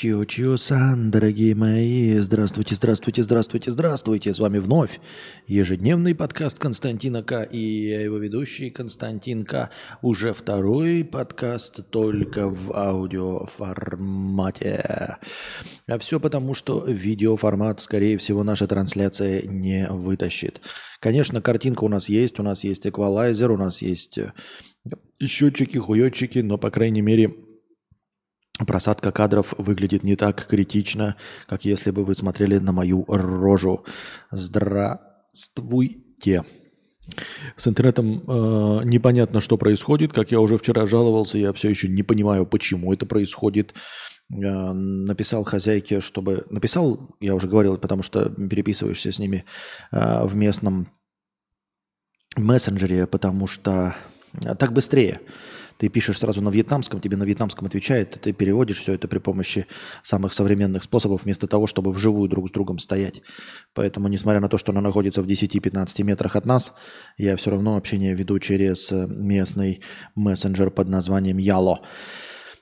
Чио-чио-сан, 0.00 1.10
дорогие 1.10 1.54
мои, 1.54 2.16
здравствуйте, 2.20 2.74
здравствуйте, 2.74 3.22
здравствуйте, 3.22 3.70
здравствуйте. 3.70 4.32
С 4.32 4.38
вами 4.38 4.56
вновь 4.56 4.98
ежедневный 5.46 6.14
подкаст 6.14 6.58
Константина 6.58 7.22
К. 7.22 7.42
И 7.42 7.88
я 7.88 8.00
его 8.00 8.16
ведущий 8.16 8.70
Константин 8.70 9.44
К. 9.44 9.68
Уже 10.00 10.32
второй 10.32 11.04
подкаст, 11.04 11.90
только 11.90 12.48
в 12.48 12.74
аудиоформате. 12.74 15.18
А 15.86 15.98
все 15.98 16.18
потому, 16.18 16.54
что 16.54 16.82
видеоформат, 16.86 17.80
скорее 17.80 18.16
всего, 18.16 18.42
наша 18.42 18.66
трансляция 18.66 19.42
не 19.42 19.86
вытащит. 19.86 20.62
Конечно, 21.00 21.42
картинка 21.42 21.84
у 21.84 21.88
нас 21.88 22.08
есть, 22.08 22.40
у 22.40 22.42
нас 22.42 22.64
есть 22.64 22.86
эквалайзер, 22.86 23.50
у 23.50 23.58
нас 23.58 23.82
есть 23.82 24.18
счетчики, 25.22 25.76
хуетчики, 25.76 26.38
но, 26.38 26.56
по 26.56 26.70
крайней 26.70 27.02
мере, 27.02 27.34
Просадка 28.66 29.12
кадров 29.12 29.54
выглядит 29.58 30.02
не 30.02 30.16
так 30.16 30.46
критично, 30.46 31.16
как 31.46 31.64
если 31.64 31.90
бы 31.90 32.04
вы 32.04 32.14
смотрели 32.14 32.58
на 32.58 32.72
мою 32.72 33.04
рожу. 33.08 33.84
Здравствуйте. 34.30 36.44
С 37.56 37.66
интернетом 37.66 38.22
э, 38.26 38.80
непонятно, 38.84 39.40
что 39.40 39.56
происходит. 39.56 40.12
Как 40.12 40.30
я 40.30 40.40
уже 40.40 40.58
вчера 40.58 40.86
жаловался, 40.86 41.38
я 41.38 41.52
все 41.52 41.68
еще 41.68 41.88
не 41.88 42.02
понимаю, 42.02 42.46
почему 42.46 42.92
это 42.92 43.06
происходит. 43.06 43.74
Э, 44.32 44.72
написал 44.72 45.44
хозяйке, 45.44 46.00
чтобы... 46.00 46.46
Написал, 46.50 47.16
я 47.20 47.34
уже 47.34 47.48
говорил, 47.48 47.78
потому 47.78 48.02
что 48.02 48.28
переписываешься 48.28 49.10
с 49.10 49.18
ними 49.18 49.44
э, 49.90 50.24
в 50.24 50.36
местном 50.36 50.88
мессенджере, 52.36 53.08
потому 53.08 53.48
что 53.48 53.96
так 54.58 54.72
быстрее. 54.72 55.20
Ты 55.80 55.88
пишешь 55.88 56.18
сразу 56.18 56.42
на 56.42 56.50
вьетнамском, 56.50 57.00
тебе 57.00 57.16
на 57.16 57.24
вьетнамском 57.24 57.66
отвечает, 57.66 58.20
ты 58.20 58.34
переводишь 58.34 58.80
все 58.80 58.92
это 58.92 59.08
при 59.08 59.18
помощи 59.18 59.66
самых 60.02 60.34
современных 60.34 60.82
способов, 60.82 61.24
вместо 61.24 61.46
того, 61.46 61.66
чтобы 61.66 61.90
вживую 61.90 62.28
друг 62.28 62.50
с 62.50 62.52
другом 62.52 62.78
стоять. 62.78 63.22
Поэтому, 63.72 64.08
несмотря 64.08 64.40
на 64.40 64.50
то, 64.50 64.58
что 64.58 64.72
она 64.72 64.82
находится 64.82 65.22
в 65.22 65.26
10-15 65.26 66.02
метрах 66.02 66.36
от 66.36 66.44
нас, 66.44 66.74
я 67.16 67.34
все 67.36 67.52
равно 67.52 67.78
общение 67.78 68.14
веду 68.14 68.38
через 68.40 68.92
э, 68.92 69.06
местный 69.08 69.80
мессенджер 70.14 70.70
под 70.70 70.90
названием 70.90 71.38
Яло. 71.38 71.80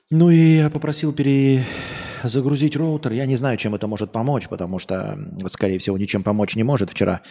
Ну 0.09 0.29
и 0.29 0.55
я 0.55 0.69
попросил 0.69 1.11
перезагрузить 1.11 2.77
роутер. 2.77 3.11
Я 3.11 3.25
не 3.25 3.35
знаю, 3.35 3.57
чем 3.57 3.75
это 3.75 3.87
может 3.87 4.13
помочь, 4.13 4.47
потому 4.47 4.79
что, 4.79 5.19
скорее 5.47 5.77
всего, 5.79 5.97
ничем 5.97 6.23
помочь 6.23 6.55
не 6.55 6.63
может. 6.63 6.89
Вчера 6.89 7.21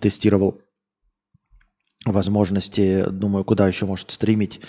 тестировал 0.00 0.60
возможности, 2.04 3.04
думаю, 3.08 3.44
куда 3.44 3.68
еще 3.68 3.86
может 3.86 4.10
стримить 4.10 4.60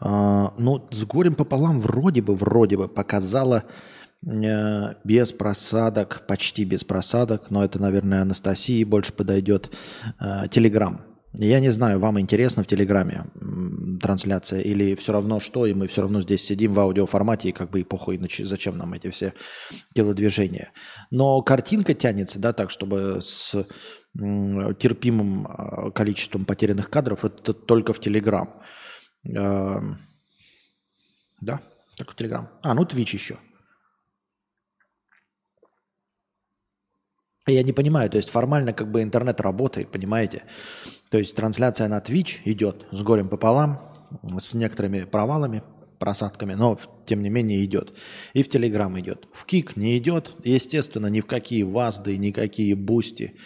а, 0.00 0.54
ну, 0.58 0.86
с 0.90 1.04
горем 1.04 1.34
пополам 1.34 1.80
вроде 1.80 2.22
бы, 2.22 2.34
вроде 2.34 2.76
бы 2.76 2.88
показала 2.88 3.64
э, 4.26 4.94
без 5.04 5.32
просадок, 5.32 6.26
почти 6.26 6.64
без 6.64 6.84
просадок, 6.84 7.50
но 7.50 7.64
это, 7.64 7.78
наверное, 7.78 8.22
Анастасии 8.22 8.84
больше 8.84 9.12
подойдет, 9.12 9.70
Телеграм. 10.50 11.00
Я 11.38 11.60
не 11.60 11.70
знаю, 11.70 11.98
вам 11.98 12.18
интересно 12.18 12.62
в 12.62 12.66
Телеграме 12.66 13.26
трансляция 14.00 14.60
или 14.60 14.94
все 14.94 15.12
равно 15.12 15.38
что, 15.38 15.66
и 15.66 15.74
мы 15.74 15.86
все 15.86 16.02
равно 16.02 16.22
здесь 16.22 16.42
сидим 16.42 16.72
в 16.72 16.80
аудиоформате, 16.80 17.50
и 17.50 17.52
как 17.52 17.70
бы 17.70 17.80
и 17.80 17.84
похуй, 17.84 18.18
зачем 18.38 18.78
нам 18.78 18.94
эти 18.94 19.10
все 19.10 19.34
телодвижения. 19.94 20.72
Но 21.10 21.42
картинка 21.42 21.92
тянется, 21.92 22.38
да, 22.38 22.54
так, 22.54 22.70
чтобы 22.70 23.18
с 23.20 23.66
терпимым 24.14 25.46
а, 25.46 25.90
количеством 25.90 26.46
потерянных 26.46 26.88
кадров, 26.88 27.24
это 27.26 27.52
только 27.52 27.92
в 27.92 28.00
Телеграм. 28.00 28.62
Да, 31.40 31.60
так 31.96 32.14
Телеграм. 32.14 32.48
А, 32.62 32.74
ну 32.74 32.84
Twitch 32.84 33.14
еще. 33.14 33.38
Я 37.48 37.62
не 37.62 37.72
понимаю, 37.72 38.10
то 38.10 38.16
есть 38.16 38.28
формально 38.28 38.72
как 38.72 38.90
бы 38.90 39.02
интернет 39.02 39.40
работает, 39.40 39.92
понимаете? 39.92 40.42
То 41.10 41.18
есть 41.18 41.36
трансляция 41.36 41.86
на 41.86 41.98
Twitch 41.98 42.40
идет 42.44 42.86
с 42.90 43.02
горем 43.02 43.28
пополам, 43.28 43.94
с 44.38 44.54
некоторыми 44.54 45.04
провалами, 45.04 45.62
просадками, 45.98 46.54
но 46.54 46.78
тем 47.06 47.22
не 47.22 47.30
менее 47.30 47.64
идет. 47.64 47.92
И 48.34 48.42
в 48.42 48.48
Телеграм 48.48 48.98
идет. 49.00 49.28
В 49.32 49.44
Kick 49.44 49.76
не 49.76 49.96
идет. 49.98 50.34
Естественно, 50.44 51.06
ни 51.06 51.20
в 51.20 51.26
какие 51.26 51.62
Вазды, 51.62 52.16
никакие 52.16 52.74
Boosty, 52.74 53.36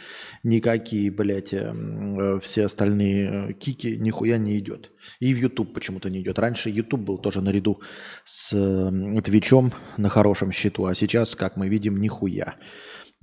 никакие, 0.43 1.11
блядь, 1.11 1.53
эм, 1.53 2.19
э, 2.19 2.41
все 2.41 2.65
остальные 2.65 3.51
э, 3.51 3.53
Kick 3.53 3.88
и 3.88 3.97
нихуя 3.97 4.39
не 4.39 4.59
идет. 4.59 4.91
И 5.21 5.33
в 5.33 5.39
YouTube 5.39 5.75
почему-то 5.75 6.11
не 6.11 6.21
идет. 6.21 6.39
Раньше 6.39 6.71
YouTube 6.71 7.01
был 7.01 7.19
тоже 7.19 7.41
наряду 7.41 7.81
с 8.25 8.53
э, 8.55 9.21
Twitch 9.23 9.60
ом 9.60 9.73
на 9.97 10.09
хорошем 10.09 10.53
счету, 10.53 10.87
а 10.87 10.95
сейчас, 10.95 11.37
как 11.37 11.57
мы 11.57 11.69
видим, 11.69 12.01
нихуя. 12.01 12.55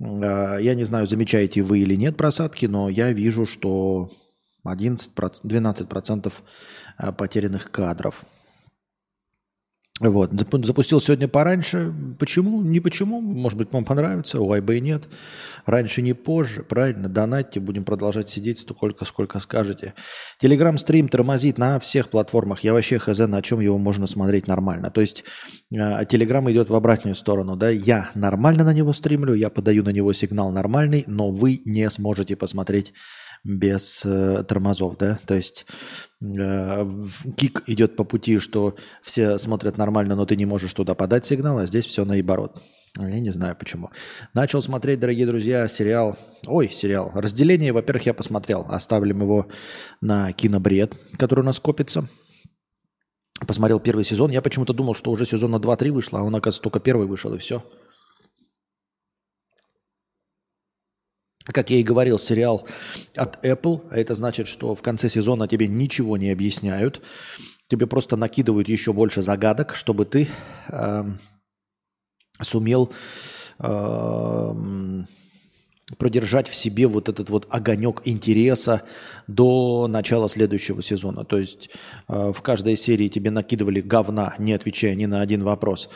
Э, 0.00 0.58
я 0.60 0.74
не 0.74 0.84
знаю, 0.84 1.06
замечаете 1.06 1.62
вы 1.62 1.80
или 1.80 1.96
нет 1.96 2.16
просадки, 2.16 2.66
но 2.66 2.88
я 2.88 3.12
вижу, 3.12 3.46
что 3.46 4.10
11, 4.64 5.12
12% 5.14 6.32
э, 6.98 7.12
потерянных 7.12 7.70
кадров– 7.70 8.24
вот. 10.00 10.30
Запустил 10.64 11.00
сегодня 11.00 11.26
пораньше. 11.26 11.92
Почему? 12.18 12.62
Не 12.62 12.80
почему. 12.80 13.20
Может 13.20 13.58
быть, 13.58 13.72
вам 13.72 13.84
понравится. 13.84 14.40
У 14.40 14.54
и 14.54 14.80
нет. 14.80 15.08
Раньше, 15.66 16.02
не 16.02 16.12
позже. 16.12 16.62
Правильно. 16.62 17.08
Донатьте. 17.08 17.58
Будем 17.58 17.84
продолжать 17.84 18.30
сидеть 18.30 18.60
столько, 18.60 19.04
сколько 19.04 19.38
скажете. 19.40 19.94
Телеграм-стрим 20.40 21.08
тормозит 21.08 21.58
на 21.58 21.80
всех 21.80 22.10
платформах. 22.10 22.60
Я 22.60 22.74
вообще 22.74 22.98
хз, 22.98 23.18
на 23.18 23.42
чем 23.42 23.60
его 23.60 23.78
можно 23.78 24.06
смотреть 24.06 24.46
нормально. 24.46 24.90
То 24.90 25.00
есть 25.00 25.24
Телеграм 25.70 26.46
э, 26.46 26.52
идет 26.52 26.70
в 26.70 26.74
обратную 26.74 27.16
сторону. 27.16 27.56
Да? 27.56 27.68
Я 27.68 28.10
нормально 28.14 28.64
на 28.64 28.72
него 28.72 28.92
стримлю. 28.92 29.34
Я 29.34 29.50
подаю 29.50 29.82
на 29.82 29.90
него 29.90 30.12
сигнал 30.12 30.52
нормальный. 30.52 31.04
Но 31.08 31.30
вы 31.30 31.60
не 31.64 31.90
сможете 31.90 32.36
посмотреть 32.36 32.92
без 33.44 34.02
э, 34.04 34.42
тормозов, 34.44 34.96
да, 34.98 35.18
то 35.26 35.34
есть 35.34 35.66
э, 36.20 36.86
кик 37.36 37.62
идет 37.66 37.96
по 37.96 38.04
пути, 38.04 38.38
что 38.38 38.76
все 39.02 39.38
смотрят 39.38 39.76
нормально, 39.76 40.16
но 40.16 40.26
ты 40.26 40.36
не 40.36 40.46
можешь 40.46 40.72
туда 40.72 40.94
подать 40.94 41.26
сигнал, 41.26 41.58
а 41.58 41.66
здесь 41.66 41.86
все 41.86 42.04
наоборот. 42.04 42.62
Я 42.98 43.20
не 43.20 43.30
знаю 43.30 43.54
почему. 43.56 43.90
Начал 44.34 44.62
смотреть, 44.62 44.98
дорогие 44.98 45.26
друзья, 45.26 45.68
сериал. 45.68 46.16
Ой, 46.46 46.68
сериал. 46.68 47.12
Разделение, 47.14 47.72
во-первых, 47.72 48.06
я 48.06 48.14
посмотрел. 48.14 48.66
Оставим 48.68 49.20
его 49.20 49.48
на 50.00 50.32
кинобред, 50.32 50.96
который 51.16 51.40
у 51.40 51.44
нас 51.44 51.60
копится. 51.60 52.08
Посмотрел 53.46 53.78
первый 53.78 54.04
сезон. 54.04 54.30
Я 54.30 54.42
почему-то 54.42 54.72
думал, 54.72 54.94
что 54.94 55.12
уже 55.12 55.26
сезона 55.26 55.56
2-3 55.56 55.92
вышло, 55.92 56.20
а 56.20 56.22
он, 56.24 56.34
оказывается, 56.34 56.62
только 56.62 56.80
первый 56.80 57.06
вышел, 57.06 57.32
и 57.34 57.38
все. 57.38 57.62
Как 61.52 61.70
я 61.70 61.78
и 61.78 61.82
говорил, 61.82 62.18
сериал 62.18 62.66
от 63.16 63.44
Apple. 63.44 63.86
А 63.90 63.98
это 63.98 64.14
значит, 64.14 64.48
что 64.48 64.74
в 64.74 64.82
конце 64.82 65.08
сезона 65.08 65.48
тебе 65.48 65.66
ничего 65.66 66.16
не 66.16 66.30
объясняют. 66.30 67.02
Тебе 67.68 67.86
просто 67.86 68.16
накидывают 68.16 68.68
еще 68.68 68.92
больше 68.92 69.22
загадок, 69.22 69.74
чтобы 69.74 70.04
ты 70.04 70.28
э, 70.68 71.04
сумел 72.40 72.92
э, 73.58 74.54
продержать 75.96 76.48
в 76.48 76.54
себе 76.54 76.86
вот 76.86 77.08
этот 77.08 77.30
вот 77.30 77.46
огонек 77.48 78.02
интереса 78.04 78.82
до 79.26 79.86
начала 79.88 80.28
следующего 80.28 80.82
сезона. 80.82 81.24
То 81.24 81.38
есть 81.38 81.70
э, 82.08 82.32
в 82.34 82.42
каждой 82.42 82.76
серии 82.76 83.08
тебе 83.08 83.30
накидывали 83.30 83.80
говна, 83.80 84.34
не 84.38 84.52
отвечая 84.52 84.94
ни 84.94 85.06
на 85.06 85.22
один 85.22 85.42
вопрос, 85.42 85.88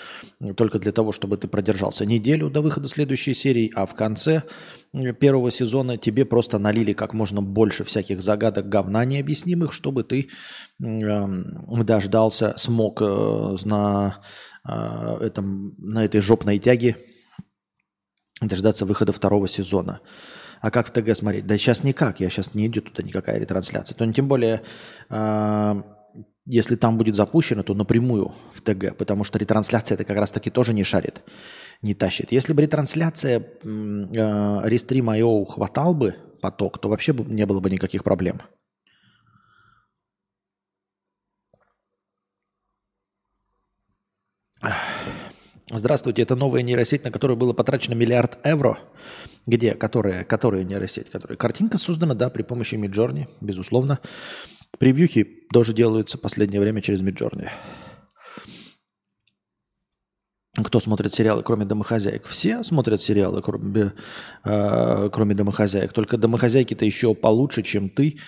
только 0.56 0.78
для 0.78 0.92
того, 0.92 1.12
чтобы 1.12 1.36
ты 1.36 1.46
продержался 1.46 2.06
неделю 2.06 2.48
до 2.48 2.62
выхода 2.62 2.88
следующей 2.88 3.34
серии, 3.34 3.70
а 3.74 3.84
в 3.84 3.94
конце 3.94 4.44
первого 5.20 5.50
сезона 5.50 5.96
тебе 5.96 6.24
просто 6.24 6.58
налили 6.58 6.92
как 6.92 7.12
можно 7.12 7.42
больше 7.42 7.84
всяких 7.84 8.22
загадок 8.22 8.68
говна 8.68 9.04
необъяснимых, 9.04 9.72
чтобы 9.72 10.04
ты 10.04 10.28
э, 10.82 11.26
дождался, 11.84 12.54
смог 12.56 13.00
э, 13.02 13.56
на, 13.64 14.20
э, 14.66 15.18
этом, 15.20 15.74
на 15.78 16.04
этой 16.04 16.20
жопной 16.20 16.58
тяге 16.58 16.96
дождаться 18.48 18.86
выхода 18.86 19.12
второго 19.12 19.48
сезона. 19.48 20.00
А 20.60 20.70
как 20.70 20.86
в 20.86 20.90
ТГ 20.90 21.16
смотреть? 21.16 21.46
Да 21.46 21.58
сейчас 21.58 21.82
никак, 21.82 22.20
я 22.20 22.30
сейчас 22.30 22.54
не 22.54 22.66
идет 22.66 22.92
туда 22.92 23.02
никакая 23.02 23.38
ретрансляция. 23.38 23.96
То, 23.96 24.12
тем 24.12 24.28
более, 24.28 24.62
э, 25.10 25.82
если 26.46 26.76
там 26.76 26.98
будет 26.98 27.16
запущено, 27.16 27.62
то 27.62 27.74
напрямую 27.74 28.32
в 28.54 28.60
ТГ, 28.60 28.96
потому 28.96 29.24
что 29.24 29.38
ретрансляция 29.38 29.96
это 29.96 30.04
как 30.04 30.16
раз 30.16 30.30
таки 30.30 30.50
тоже 30.50 30.72
не 30.72 30.84
шарит, 30.84 31.22
не 31.82 31.94
тащит. 31.94 32.30
Если 32.32 32.52
бы 32.52 32.62
ретрансляция 32.62 33.40
э, 33.40 33.66
Restream 33.66 35.18
IO 35.18 35.46
хватал 35.46 35.94
бы 35.94 36.14
поток, 36.40 36.78
то 36.78 36.88
вообще 36.88 37.12
не 37.12 37.46
было 37.46 37.60
бы 37.60 37.70
никаких 37.70 38.04
проблем. 38.04 38.40
Здравствуйте, 45.70 46.22
это 46.22 46.34
новая 46.34 46.62
нейросеть, 46.62 47.04
на 47.04 47.10
которую 47.10 47.36
было 47.36 47.52
потрачено 47.52 47.94
миллиард 47.94 48.44
евро. 48.44 48.78
Где? 49.46 49.74
Которая? 49.74 50.24
Которая 50.24 50.64
нейросеть? 50.64 51.08
Которая? 51.10 51.36
Картинка 51.36 51.78
создана, 51.78 52.14
да, 52.14 52.30
при 52.30 52.42
помощи 52.42 52.74
Midjourney, 52.74 53.28
безусловно. 53.40 54.00
Превьюхи 54.78 55.46
тоже 55.52 55.72
делаются 55.72 56.18
в 56.18 56.20
последнее 56.20 56.60
время 56.60 56.80
через 56.80 57.00
Midjourney. 57.00 57.48
Кто 60.64 60.80
смотрит 60.80 61.14
сериалы, 61.14 61.42
кроме 61.42 61.64
домохозяек? 61.64 62.26
Все 62.26 62.62
смотрят 62.62 63.00
сериалы, 63.00 63.40
кроме, 63.40 63.92
э, 64.44 65.08
кроме 65.10 65.34
домохозяек. 65.34 65.92
Только 65.92 66.18
домохозяйки-то 66.18 66.84
еще 66.84 67.14
получше, 67.14 67.62
чем 67.62 67.88
ты, 67.88 68.18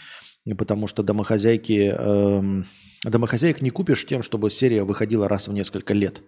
потому 0.57 0.87
что 0.87 1.03
домохозяйки... 1.03 1.95
Э, 1.97 2.63
домохозяек 3.03 3.61
не 3.61 3.71
купишь 3.71 4.07
тем, 4.07 4.23
чтобы 4.23 4.51
серия 4.51 4.85
выходила 4.85 5.29
раз 5.29 5.49
в 5.49 5.53
несколько 5.53 5.93
лет. 5.93 6.23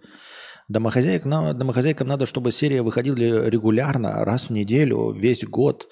Домохозяек, 0.67 1.23
домохозяйкам 1.23 2.07
надо, 2.07 2.25
чтобы 2.25 2.51
серия 2.51 2.81
выходила 2.81 3.47
регулярно, 3.47 4.25
раз 4.25 4.49
в 4.49 4.51
неделю, 4.51 5.11
весь 5.11 5.45
год, 5.45 5.87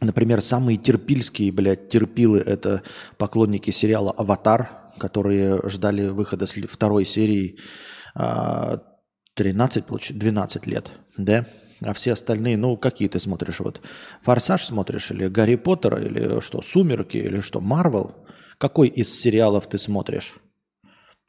Например, 0.00 0.40
самые 0.40 0.76
терпильские, 0.76 1.52
блядь, 1.52 1.88
терпилы– 1.88 2.38
это 2.40 2.82
поклонники 3.16 3.70
сериала 3.70 4.10
«Аватар», 4.10 4.90
которые 4.98 5.60
ждали 5.68 6.08
выхода 6.08 6.46
второй 6.46 7.04
серии 7.04 7.60
13, 9.34 9.84
12 10.16 10.66
лет, 10.66 10.90
да? 11.16 11.46
А 11.80 11.92
все 11.92 12.12
остальные, 12.12 12.56
ну, 12.56 12.76
какие 12.76 13.08
ты 13.08 13.18
смотришь? 13.18 13.60
Вот 13.60 13.80
«Форсаж» 14.22 14.64
смотришь 14.64 15.10
или 15.10 15.28
«Гарри 15.28 15.56
Поттера» 15.56 16.00
или 16.00 16.40
что, 16.40 16.62
«Сумерки» 16.62 17.16
или 17.16 17.40
что, 17.40 17.60
«Марвел»? 17.60 18.14
Какой 18.58 18.88
из 18.88 19.12
сериалов 19.12 19.66
ты 19.66 19.78
смотришь? 19.78 20.36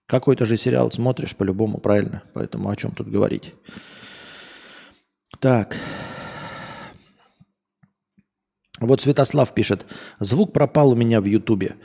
Какой-то 0.07 0.46
же 0.46 0.56
сериал 0.56 0.92
смотришь 0.92 1.36
по-любому, 1.36 1.80
правильно? 1.80 2.24
Поэтому 2.34 2.69
о 2.69 2.75
чем 2.75 2.92
тут 2.92 3.10
говорить? 3.10 3.54
Так. 5.40 5.75
Вот 8.80 9.02
Святослав 9.02 9.54
пишет. 9.54 9.88
Звук 10.19 10.54
пропал 10.54 10.92
у 10.92 10.96
меня 10.96 11.22
в 11.22 11.25
Ютубе. 11.25 11.75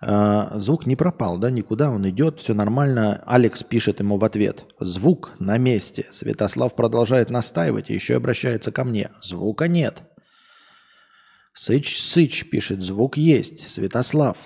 А, 0.00 0.58
звук 0.58 0.86
не 0.86 0.94
пропал, 0.94 1.38
да, 1.38 1.50
никуда 1.50 1.90
он 1.90 2.08
идет, 2.08 2.40
все 2.40 2.54
нормально. 2.54 3.22
Алекс 3.26 3.62
пишет 3.64 4.00
ему 4.00 4.16
в 4.18 4.24
ответ. 4.24 4.66
Звук 4.78 5.32
на 5.38 5.58
месте. 5.58 6.06
Святослав 6.10 6.74
продолжает 6.74 7.30
настаивать 7.30 7.90
и 7.90 7.94
еще 7.94 8.16
обращается 8.16 8.70
ко 8.70 8.84
мне. 8.84 9.10
Звука 9.20 9.66
нет. 9.66 10.02
Сыч 11.52 12.00
Сыч 12.00 12.48
пишет. 12.48 12.82
Звук 12.82 13.16
есть. 13.16 13.68
Святослав. 13.68 14.38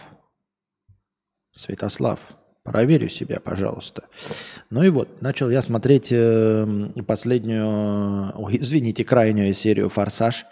Святослав. 1.53 2.21
Проверю 2.65 3.09
себя, 3.09 3.41
пожалуйста. 3.41 4.05
Ну 4.71 4.85
и 4.85 4.89
вот, 4.89 5.21
начал 5.21 5.51
я 5.51 5.63
смотреть 5.63 6.13
э, 6.13 6.65
последнюю, 7.07 8.33
ой, 8.37 8.57
извините, 8.61 9.05
крайнюю 9.05 9.53
серию 9.53 9.89
«Форсаж». 9.89 10.47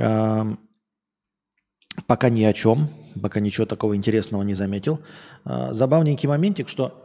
Э, 0.00 0.44
пока 2.06 2.28
ни 2.28 2.44
о 2.44 2.52
чем, 2.52 2.88
пока 3.20 3.40
ничего 3.40 3.66
такого 3.66 3.96
интересного 3.96 4.42
не 4.42 4.54
заметил. 4.54 5.00
Э, 5.44 5.72
забавненький 5.72 6.28
моментик, 6.28 6.68
что 6.68 7.04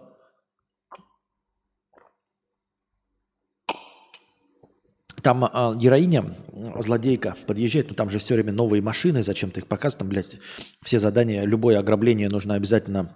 Там 5.24 5.46
э, 5.46 5.76
героиня, 5.78 6.36
злодейка, 6.80 7.38
подъезжает, 7.48 7.88
ну 7.88 7.96
там 7.96 8.10
же 8.10 8.20
все 8.20 8.34
время 8.34 8.52
новые 8.52 8.82
машины, 8.82 9.24
зачем-то 9.24 9.62
их 9.62 9.68
показывают, 9.68 10.00
там, 10.00 10.10
блядь, 10.10 10.38
все 10.82 11.00
задания, 11.00 11.46
любое 11.46 11.80
ограбление 11.80 12.28
нужно 12.28 12.56
обязательно 12.56 13.16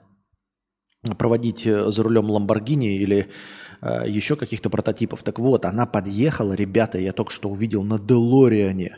проводить 1.18 1.68
э, 1.68 1.92
за 1.92 2.04
рулем 2.04 2.30
Ламборгини 2.30 2.98
или 2.98 3.28
э, 3.82 4.04
еще 4.08 4.38
каких-то 4.38 4.70
прототипов. 4.70 5.22
Так 5.22 5.40
вот, 5.40 5.66
она 5.66 5.86
подъехала, 5.86 6.54
ребята, 6.54 6.98
я 6.98 7.12
только 7.12 7.34
что 7.34 7.50
увидел 7.50 7.84
на 7.84 8.00
Делориане. 8.00 8.98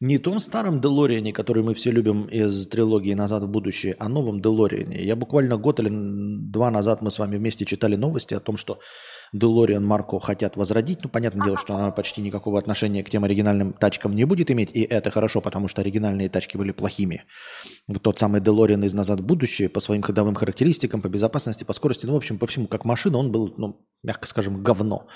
Не 0.00 0.16
том 0.16 0.40
старом 0.40 0.80
Делориане, 0.80 1.30
который 1.30 1.62
мы 1.62 1.74
все 1.74 1.90
любим 1.90 2.24
из 2.24 2.66
трилогии 2.68 3.12
«Назад 3.12 3.44
в 3.44 3.48
будущее», 3.48 3.96
а 3.98 4.08
новом 4.08 4.40
Делориане. 4.40 5.04
Я 5.04 5.14
буквально 5.14 5.58
год 5.58 5.78
или 5.78 5.90
два 5.90 6.70
назад 6.70 7.02
мы 7.02 7.10
с 7.10 7.18
вами 7.18 7.36
вместе 7.36 7.66
читали 7.66 7.96
новости 7.96 8.32
о 8.32 8.40
том, 8.40 8.56
что 8.56 8.78
Делориан 9.34 9.84
Марко 9.84 10.18
хотят 10.18 10.56
возродить. 10.56 11.00
Ну, 11.04 11.10
понятное 11.10 11.44
дело, 11.44 11.58
что 11.58 11.74
она 11.74 11.90
почти 11.90 12.22
никакого 12.22 12.58
отношения 12.58 13.04
к 13.04 13.10
тем 13.10 13.24
оригинальным 13.24 13.74
тачкам 13.74 14.14
не 14.14 14.24
будет 14.24 14.50
иметь, 14.50 14.70
и 14.72 14.80
это 14.80 15.10
хорошо, 15.10 15.42
потому 15.42 15.68
что 15.68 15.82
оригинальные 15.82 16.30
тачки 16.30 16.56
были 16.56 16.72
плохими. 16.72 17.24
Тот 18.00 18.18
самый 18.18 18.40
Делориан 18.40 18.82
из 18.82 18.94
«Назад 18.94 19.20
в 19.20 19.26
будущее» 19.26 19.68
по 19.68 19.80
своим 19.80 20.00
ходовым 20.00 20.34
характеристикам, 20.34 21.02
по 21.02 21.08
безопасности, 21.10 21.64
по 21.64 21.74
скорости, 21.74 22.06
ну, 22.06 22.14
в 22.14 22.16
общем, 22.16 22.38
по 22.38 22.46
всему, 22.46 22.68
как 22.68 22.86
машина, 22.86 23.18
он 23.18 23.30
был, 23.32 23.52
ну, 23.58 23.86
мягко 24.02 24.26
скажем, 24.26 24.62
говно. 24.62 25.08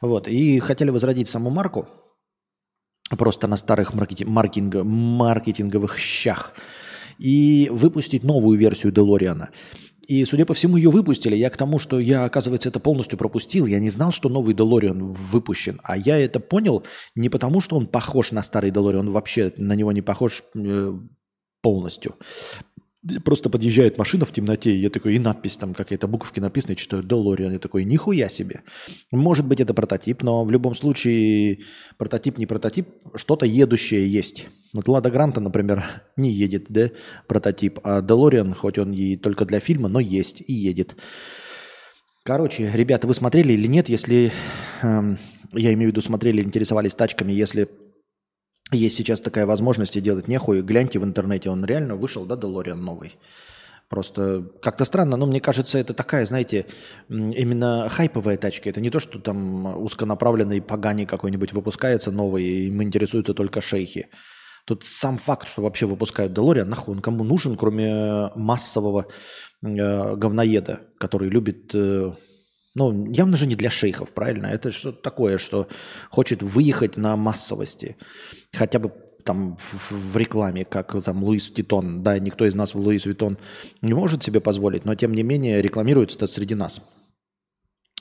Вот, 0.00 0.28
и 0.28 0.60
хотели 0.60 0.90
возродить 0.90 1.28
саму 1.28 1.50
марку, 1.50 1.88
просто 3.16 3.46
на 3.46 3.56
старых 3.56 3.94
маркетинг, 3.94 4.84
маркетинговых 4.84 5.98
щах, 5.98 6.52
и 7.18 7.68
выпустить 7.70 8.24
новую 8.24 8.58
версию 8.58 8.92
Делориана. 8.92 9.50
И, 10.10 10.24
судя 10.24 10.44
по 10.44 10.54
всему, 10.54 10.76
ее 10.76 10.90
выпустили. 10.90 11.36
Я 11.36 11.50
к 11.50 11.56
тому, 11.56 11.78
что 11.78 12.00
я, 12.00 12.24
оказывается, 12.24 12.68
это 12.68 12.80
полностью 12.80 13.16
пропустил. 13.16 13.66
Я 13.66 13.78
не 13.78 13.90
знал, 13.90 14.10
что 14.10 14.28
новый 14.28 14.54
Делориан 14.54 15.04
выпущен. 15.04 15.78
А 15.84 15.96
я 15.96 16.18
это 16.18 16.40
понял 16.40 16.84
не 17.14 17.28
потому, 17.28 17.60
что 17.60 17.76
он 17.76 17.86
похож 17.86 18.32
на 18.32 18.42
старый 18.42 18.72
Делориан. 18.72 19.06
Он 19.06 19.12
вообще 19.12 19.52
на 19.56 19.74
него 19.74 19.92
не 19.92 20.02
похож 20.02 20.42
э, 20.56 20.92
полностью. 21.62 22.16
Просто 23.24 23.48
подъезжает 23.48 23.96
машина 23.96 24.26
в 24.26 24.32
темноте, 24.32 24.72
и 24.72 24.76
я 24.76 24.90
такой, 24.90 25.14
и 25.14 25.18
надпись 25.18 25.56
там 25.56 25.72
какая-то, 25.72 26.06
буковки 26.06 26.38
написаны, 26.38 26.74
читаю 26.74 27.02
Делориан, 27.02 27.52
я 27.54 27.58
такой, 27.58 27.84
нихуя 27.84 28.28
себе. 28.28 28.62
Может 29.10 29.46
быть, 29.46 29.58
это 29.58 29.72
прототип, 29.72 30.22
но 30.22 30.44
в 30.44 30.50
любом 30.50 30.74
случае 30.74 31.60
прототип 31.96 32.36
не 32.36 32.44
прототип, 32.44 32.88
что-то 33.14 33.46
едущее 33.46 34.06
есть. 34.06 34.48
Вот 34.74 34.86
Лада 34.86 35.10
Гранта, 35.10 35.40
например, 35.40 35.82
не 36.16 36.30
едет, 36.30 36.66
да, 36.68 36.90
прототип, 37.26 37.78
а 37.84 38.02
Делориан, 38.02 38.52
хоть 38.52 38.78
он 38.78 38.92
и 38.92 39.16
только 39.16 39.46
для 39.46 39.60
фильма, 39.60 39.88
но 39.88 39.98
есть 39.98 40.42
и 40.46 40.52
едет. 40.52 40.94
Короче, 42.22 42.70
ребята, 42.74 43.06
вы 43.06 43.14
смотрели 43.14 43.54
или 43.54 43.66
нет, 43.66 43.88
если, 43.88 44.30
э, 44.82 45.16
я 45.52 45.72
имею 45.72 45.90
в 45.90 45.92
виду, 45.94 46.02
смотрели, 46.02 46.42
интересовались 46.42 46.94
тачками, 46.94 47.32
если 47.32 47.66
есть 48.72 48.96
сейчас 48.96 49.20
такая 49.20 49.46
возможность 49.46 49.96
и 49.96 50.00
делать 50.00 50.28
нехуй, 50.28 50.62
гляньте 50.62 50.98
в 50.98 51.04
интернете, 51.04 51.50
он 51.50 51.64
реально 51.64 51.96
вышел, 51.96 52.24
да, 52.24 52.36
Делориан 52.36 52.80
новый. 52.82 53.16
Просто 53.88 54.44
как-то 54.62 54.84
странно, 54.84 55.16
но 55.16 55.26
мне 55.26 55.40
кажется, 55.40 55.76
это 55.76 55.94
такая, 55.94 56.24
знаете, 56.24 56.66
именно 57.08 57.88
хайповая 57.90 58.36
тачка. 58.36 58.70
Это 58.70 58.80
не 58.80 58.88
то, 58.88 59.00
что 59.00 59.18
там 59.18 59.82
узконаправленный 59.82 60.62
погани 60.62 61.06
какой-нибудь 61.06 61.52
выпускается 61.52 62.12
новый, 62.12 62.44
и 62.44 62.68
им 62.68 62.80
интересуются 62.84 63.34
только 63.34 63.60
шейхи. 63.60 64.08
Тут 64.64 64.84
сам 64.84 65.18
факт, 65.18 65.48
что 65.48 65.62
вообще 65.62 65.86
выпускают 65.86 66.32
Делориан, 66.32 66.68
нахуй 66.68 66.94
он 66.94 67.02
кому 67.02 67.24
нужен, 67.24 67.56
кроме 67.56 68.30
массового 68.36 69.06
э, 69.62 70.16
говноеда, 70.16 70.82
который 70.98 71.28
любит... 71.28 71.74
Э, 71.74 72.12
ну, 72.80 73.12
явно 73.12 73.36
же 73.36 73.46
не 73.46 73.56
для 73.56 73.68
шейхов, 73.68 74.10
правильно? 74.12 74.46
Это 74.46 74.72
что-то 74.72 75.02
такое, 75.02 75.36
что 75.36 75.68
хочет 76.10 76.42
выехать 76.42 76.96
на 76.96 77.14
массовости. 77.16 77.96
Хотя 78.54 78.78
бы 78.78 78.90
там 79.22 79.58
в, 79.58 79.92
в 80.12 80.16
рекламе, 80.16 80.64
как 80.64 81.02
там 81.04 81.22
Луис 81.22 81.52
Витон. 81.54 82.02
Да, 82.02 82.18
никто 82.18 82.46
из 82.46 82.54
нас 82.54 82.74
в 82.74 82.78
Луис 82.78 83.04
Витон 83.04 83.36
не 83.82 83.92
может 83.92 84.22
себе 84.22 84.40
позволить, 84.40 84.86
но 84.86 84.94
тем 84.94 85.12
не 85.12 85.22
менее 85.22 85.60
рекламируется 85.60 86.16
это 86.16 86.26
среди 86.26 86.54
нас. 86.54 86.80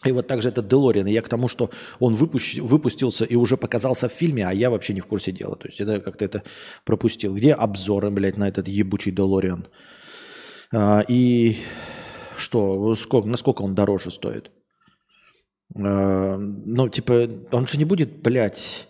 И 0.05 0.13
вот 0.13 0.27
также 0.27 0.47
этот 0.47 0.69
Делориан. 0.69 1.07
И 1.07 1.11
я 1.11 1.21
к 1.21 1.27
тому, 1.27 1.49
что 1.49 1.69
он 1.99 2.15
выпущ... 2.15 2.55
выпустился 2.59 3.25
и 3.25 3.35
уже 3.35 3.57
показался 3.57 4.07
в 4.07 4.13
фильме, 4.13 4.47
а 4.47 4.53
я 4.53 4.69
вообще 4.69 4.93
не 4.93 5.01
в 5.01 5.07
курсе 5.07 5.33
дела. 5.33 5.57
То 5.57 5.67
есть 5.67 5.79
я 5.81 5.99
как-то 5.99 6.23
это 6.23 6.43
пропустил. 6.85 7.35
Где 7.35 7.53
обзоры, 7.53 8.09
блядь, 8.09 8.37
на 8.37 8.47
этот 8.47 8.69
ебучий 8.69 9.11
Делориан? 9.11 9.67
А, 10.73 11.03
и 11.09 11.57
что, 12.37 12.95
сколько, 12.95 13.27
насколько 13.27 13.63
он 13.63 13.75
дороже 13.75 14.09
стоит? 14.09 14.51
А, 15.75 16.37
ну, 16.37 16.89
типа, 16.89 17.29
он 17.51 17.67
же 17.67 17.77
не 17.77 17.85
будет, 17.85 18.21
блядь, 18.21 18.87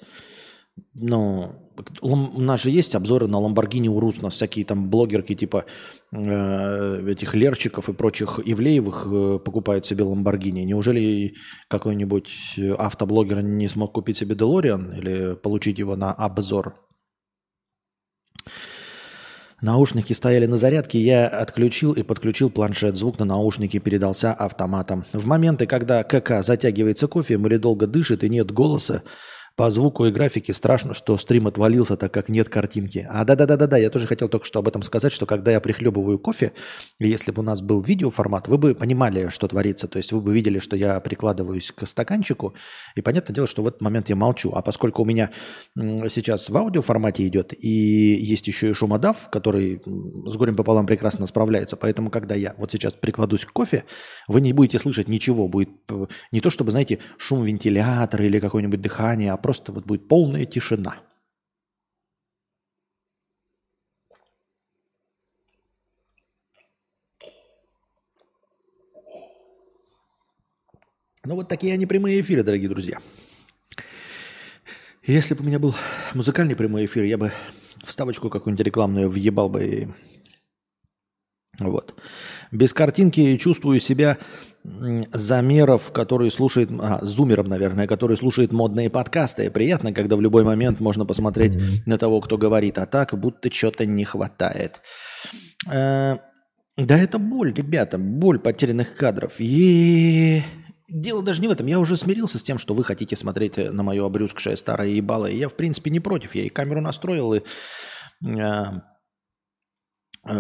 ну, 0.94 1.70
у 2.02 2.16
нас 2.42 2.64
же 2.64 2.70
есть 2.72 2.96
обзоры 2.96 3.28
на 3.28 3.38
Lamborghini 3.38 3.88
Урус, 3.88 4.22
на 4.22 4.30
всякие 4.30 4.66
там 4.66 4.90
блогерки 4.90 5.34
типа 5.36 5.66
э, 6.12 7.06
этих 7.08 7.34
Лерчиков 7.36 7.90
и 7.90 7.94
прочих 7.94 8.40
Ивлеевых 8.44 9.08
э, 9.10 9.40
покупают 9.40 9.86
себе 9.86 10.04
Lamborghini. 10.04 10.64
Неужели 10.64 11.36
какой-нибудь 11.70 12.60
автоблогер 12.78 13.42
не 13.42 13.68
смог 13.68 13.94
купить 13.94 14.18
себе 14.18 14.36
Делориан 14.36 14.92
или 14.94 15.36
получить 15.36 15.80
его 15.80 15.96
на 15.96 16.12
обзор? 16.12 16.76
Наушники 19.62 20.14
стояли 20.14 20.46
на 20.46 20.56
зарядке, 20.56 21.00
я 21.02 21.28
отключил 21.28 21.92
и 21.92 22.02
подключил 22.02 22.50
планшет. 22.50 22.96
Звук 22.96 23.20
на 23.20 23.26
наушники 23.26 23.78
передался 23.80 24.32
автоматом. 24.32 25.04
В 25.12 25.26
моменты, 25.26 25.66
когда 25.66 26.04
КК 26.04 26.42
затягивается 26.42 27.08
кофе, 27.08 27.34
или 27.34 27.58
долго 27.58 27.86
дышит 27.86 28.24
и 28.24 28.30
нет 28.30 28.52
голоса, 28.52 29.04
По 29.60 29.70
звуку 29.72 30.06
и 30.06 30.12
графике 30.12 30.54
страшно, 30.54 30.94
что 30.94 31.18
стрим 31.18 31.46
отвалился, 31.46 31.98
так 31.98 32.14
как 32.14 32.30
нет 32.30 32.48
картинки. 32.48 33.06
А 33.12 33.26
да-да-да-да-да, 33.26 33.76
я 33.76 33.90
тоже 33.90 34.08
хотел 34.08 34.30
только 34.30 34.46
что 34.46 34.60
об 34.60 34.70
этом 34.70 34.82
сказать, 34.82 35.12
что 35.12 35.26
когда 35.26 35.52
я 35.52 35.60
прихлебываю 35.60 36.18
кофе, 36.18 36.54
если 36.98 37.32
бы 37.32 37.42
у 37.42 37.44
нас 37.44 37.62
был 37.62 37.82
видеоформат, 37.82 38.48
вы 38.48 38.58
бы 38.58 38.74
понимали, 38.74 39.28
что 39.28 39.50
творится. 39.50 39.90
То 39.90 39.98
есть 39.98 40.14
вы 40.14 40.22
бы 40.22 40.34
видели, 40.34 40.60
что 40.60 40.78
я 40.78 40.98
прикладываюсь 41.02 41.74
к 41.74 41.86
стаканчику, 41.86 42.54
и 42.96 43.02
понятное 43.02 43.36
дело, 43.36 43.48
что 43.48 43.62
в 43.62 43.68
этот 43.68 43.82
момент 43.82 44.08
я 44.08 44.16
молчу. 44.16 44.54
А 44.54 44.62
поскольку 44.62 45.02
у 45.02 45.06
меня 45.06 45.30
сейчас 45.76 46.50
в 46.50 46.56
аудиоформате 46.56 47.28
идет, 47.28 47.52
и 47.52 47.68
есть 47.68 48.48
еще 48.48 48.70
и 48.70 48.74
шумодав, 48.74 49.30
который 49.30 49.82
с 49.84 50.38
горем 50.38 50.56
пополам 50.56 50.86
прекрасно 50.86 51.28
справляется, 51.28 51.76
поэтому 51.76 52.10
когда 52.12 52.34
я 52.34 52.56
вот 52.58 52.72
сейчас 52.72 52.94
прикладусь 52.94 53.44
к 53.44 53.52
кофе, 53.52 53.84
вы 54.30 54.40
не 54.40 54.54
будете 54.54 54.80
слышать 54.80 55.10
ничего. 55.10 55.50
Будет 55.50 55.72
э, 55.90 56.06
не 56.32 56.40
то, 56.40 56.50
чтобы, 56.50 56.72
знаете, 56.72 57.00
шум 57.18 57.44
вентилятора 57.44 58.24
или 58.24 58.40
какое-нибудь 58.40 58.80
дыхание, 58.80 59.34
а 59.34 59.49
просто 59.50 59.72
вот 59.72 59.84
будет 59.84 60.08
полная 60.08 60.46
тишина. 60.46 61.00
Ну 71.26 71.34
вот 71.34 71.50
такие 71.50 71.74
они 71.74 71.88
прямые 71.88 72.22
эфиры, 72.22 72.44
дорогие 72.44 72.70
друзья. 72.70 73.00
Если 75.02 75.34
бы 75.34 75.42
у 75.42 75.48
меня 75.48 75.58
был 75.58 75.74
музыкальный 76.14 76.56
прямой 76.56 76.86
эфир, 76.86 77.06
я 77.06 77.18
бы 77.18 77.32
вставочку 77.84 78.30
какую-нибудь 78.30 78.64
рекламную 78.68 79.10
въебал 79.10 79.50
бы 79.50 79.66
и 79.66 79.88
вот. 81.60 81.96
Без 82.52 82.74
картинки 82.74 83.38
чувствую 83.38 83.80
себя 83.80 84.18
замеров, 85.14 85.92
который 85.92 86.30
слушает, 86.32 86.70
а, 86.80 87.00
зумером, 87.02 87.48
наверное, 87.48 87.88
который 87.88 88.18
слушает 88.18 88.52
модные 88.52 88.90
подкасты. 88.90 89.50
Приятно, 89.50 89.94
когда 89.94 90.16
в 90.16 90.22
любой 90.22 90.44
момент 90.44 90.80
можно 90.80 91.06
посмотреть 91.06 91.56
mm-hmm. 91.56 91.82
на 91.86 91.98
того, 91.98 92.20
кто 92.22 92.38
говорит, 92.38 92.78
а 92.78 92.86
так 92.86 93.18
будто 93.18 93.52
что-то 93.52 93.86
не 93.86 94.04
хватает. 94.04 94.82
Э, 95.72 96.18
да 96.78 96.98
это 96.98 97.20
боль, 97.20 97.54
ребята, 97.54 97.98
боль 97.98 98.38
потерянных 98.40 98.96
кадров. 98.96 99.36
И 99.40 100.44
дело 100.90 101.24
даже 101.24 101.42
не 101.42 101.48
в 101.48 101.52
этом. 101.52 101.68
Я 101.68 101.80
уже 101.80 101.96
смирился 101.96 102.38
с 102.38 102.44
тем, 102.44 102.58
что 102.58 102.74
вы 102.74 102.84
хотите 102.84 103.16
смотреть 103.16 103.58
на 103.58 103.82
мое 103.82 104.06
обрюзгшее 104.06 104.58
старое 104.58 104.90
ебало. 104.90 105.28
И 105.28 105.38
я, 105.38 105.48
в 105.48 105.54
принципе, 105.54 105.90
не 105.90 106.02
против. 106.02 106.36
Я 106.36 106.44
и 106.44 106.50
камеру 106.50 106.82
настроил, 106.82 107.34
и 107.34 107.40
э, 107.40 107.44
Э, 108.26 108.80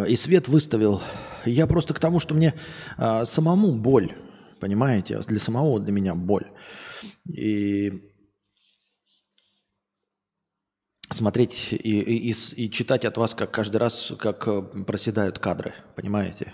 и 0.08 0.16
свет 0.16 0.48
выставил. 0.48 1.02
Я 1.46 1.68
просто 1.68 1.94
к 1.94 2.00
тому, 2.00 2.20
что 2.20 2.36
мне 2.36 2.54
а, 2.98 3.26
самому 3.26 3.74
боль, 3.74 4.14
понимаете, 4.60 5.20
для 5.20 5.40
самого 5.40 5.80
для 5.80 5.94
меня 5.94 6.16
боль. 6.16 6.48
И 7.26 8.12
смотреть 11.12 11.70
и, 11.72 11.78
и, 11.78 12.32
и, 12.32 12.34
и 12.56 12.72
читать 12.72 13.06
от 13.06 13.18
вас, 13.18 13.34
как 13.34 13.52
каждый 13.52 13.78
раз, 13.78 14.14
как 14.20 14.48
э, 14.48 14.62
проседают 14.86 15.40
кадры, 15.40 15.74
понимаете? 15.96 16.54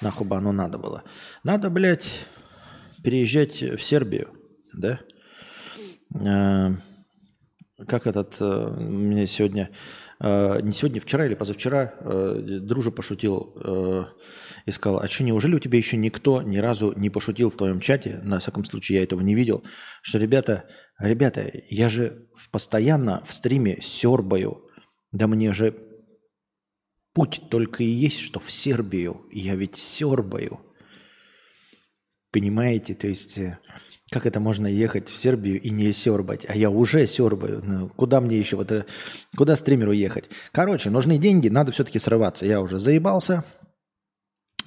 Нахуй 0.00 0.26
бы 0.26 0.36
оно 0.36 0.52
надо 0.52 0.78
было. 0.78 1.02
Надо, 1.44 1.70
блядь, 1.70 2.08
переезжать 3.02 3.62
в 3.62 3.78
Сербию, 3.78 4.30
да? 4.72 5.00
Как 7.86 8.06
этот, 8.06 8.40
мне 8.40 9.26
сегодня 9.26 9.70
Э, 9.70 10.09
не 10.20 10.72
сегодня, 10.72 11.00
вчера 11.00 11.24
или 11.24 11.34
позавчера 11.34 11.94
э, 11.98 12.58
дружа 12.60 12.90
пошутил 12.90 13.54
э, 13.56 14.04
и 14.66 14.70
сказал, 14.70 15.00
а 15.00 15.08
что, 15.08 15.24
неужели 15.24 15.54
у 15.54 15.58
тебя 15.58 15.78
еще 15.78 15.96
никто 15.96 16.42
ни 16.42 16.58
разу 16.58 16.92
не 16.94 17.08
пошутил 17.08 17.50
в 17.50 17.56
твоем 17.56 17.80
чате, 17.80 18.20
на 18.22 18.38
всяком 18.38 18.64
случае 18.64 18.98
я 18.98 19.04
этого 19.04 19.22
не 19.22 19.34
видел, 19.34 19.64
что, 20.02 20.18
ребята, 20.18 20.68
ребята, 20.98 21.50
я 21.70 21.88
же 21.88 22.28
постоянно 22.52 23.24
в 23.24 23.32
стриме 23.32 23.80
сербаю, 23.80 24.68
да 25.10 25.26
мне 25.26 25.54
же 25.54 25.74
путь 27.14 27.42
только 27.50 27.82
и 27.82 27.86
есть, 27.86 28.20
что 28.20 28.40
в 28.40 28.50
Сербию, 28.50 29.26
я 29.32 29.54
ведь 29.54 29.76
сербаю. 29.76 30.60
Понимаете, 32.30 32.94
то 32.94 33.08
есть 33.08 33.40
как 34.10 34.26
это 34.26 34.40
можно 34.40 34.66
ехать 34.66 35.08
в 35.08 35.20
Сербию 35.20 35.60
и 35.60 35.70
не 35.70 35.92
сербать? 35.92 36.44
А 36.48 36.56
я 36.56 36.68
уже 36.68 37.06
сербаю. 37.06 37.62
Ну, 37.64 37.88
куда 37.90 38.20
мне 38.20 38.38
еще? 38.38 38.56
Вот, 38.56 38.86
куда 39.36 39.56
стримеру 39.56 39.92
ехать? 39.92 40.24
Короче, 40.50 40.90
нужны 40.90 41.16
деньги, 41.16 41.48
надо 41.48 41.70
все-таки 41.70 42.00
срываться. 42.00 42.44
Я 42.44 42.60
уже 42.60 42.78
заебался. 42.78 43.44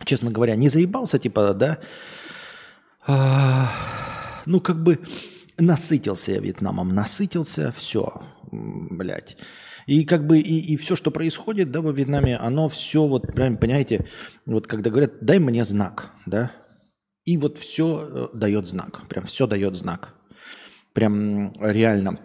Честно 0.05 0.31
говоря, 0.31 0.55
не 0.55 0.69
заебался, 0.69 1.19
типа, 1.19 1.53
да? 1.53 1.79
А, 3.05 3.69
ну, 4.45 4.61
как 4.61 4.81
бы 4.81 4.99
насытился 5.57 6.31
я 6.31 6.39
Вьетнамом. 6.39 6.95
Насытился, 6.95 7.73
все, 7.75 8.23
блядь. 8.49 9.35
И 9.87 10.05
как 10.05 10.25
бы 10.25 10.39
и, 10.39 10.73
и 10.73 10.77
все, 10.77 10.95
что 10.95 11.11
происходит, 11.11 11.69
да, 11.69 11.81
во 11.81 11.91
Вьетнаме, 11.91 12.37
оно 12.37 12.69
все, 12.69 13.05
вот 13.05 13.33
прям, 13.33 13.57
понимаете, 13.57 14.07
вот 14.45 14.67
когда 14.67 14.89
говорят, 14.89 15.19
дай 15.19 15.39
мне 15.39 15.65
знак, 15.65 16.11
да, 16.25 16.51
и 17.25 17.37
вот 17.37 17.57
все 17.57 18.07
э, 18.09 18.27
дает 18.33 18.67
знак, 18.67 19.07
прям 19.07 19.25
все 19.25 19.47
дает 19.47 19.75
знак. 19.75 20.15
Прям 20.93 21.53
реально. 21.59 22.19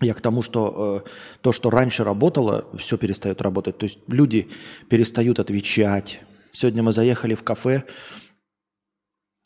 Я 0.00 0.14
к 0.14 0.20
тому, 0.20 0.42
что 0.42 1.04
э, 1.04 1.08
то, 1.40 1.52
что 1.52 1.70
раньше 1.70 2.02
работало, 2.02 2.66
все 2.76 2.98
перестает 2.98 3.40
работать. 3.42 3.78
То 3.78 3.84
есть 3.84 3.98
люди 4.08 4.48
перестают 4.88 5.38
отвечать. 5.38 6.20
Сегодня 6.52 6.82
мы 6.82 6.92
заехали 6.92 7.34
в 7.34 7.42
кафе, 7.42 7.84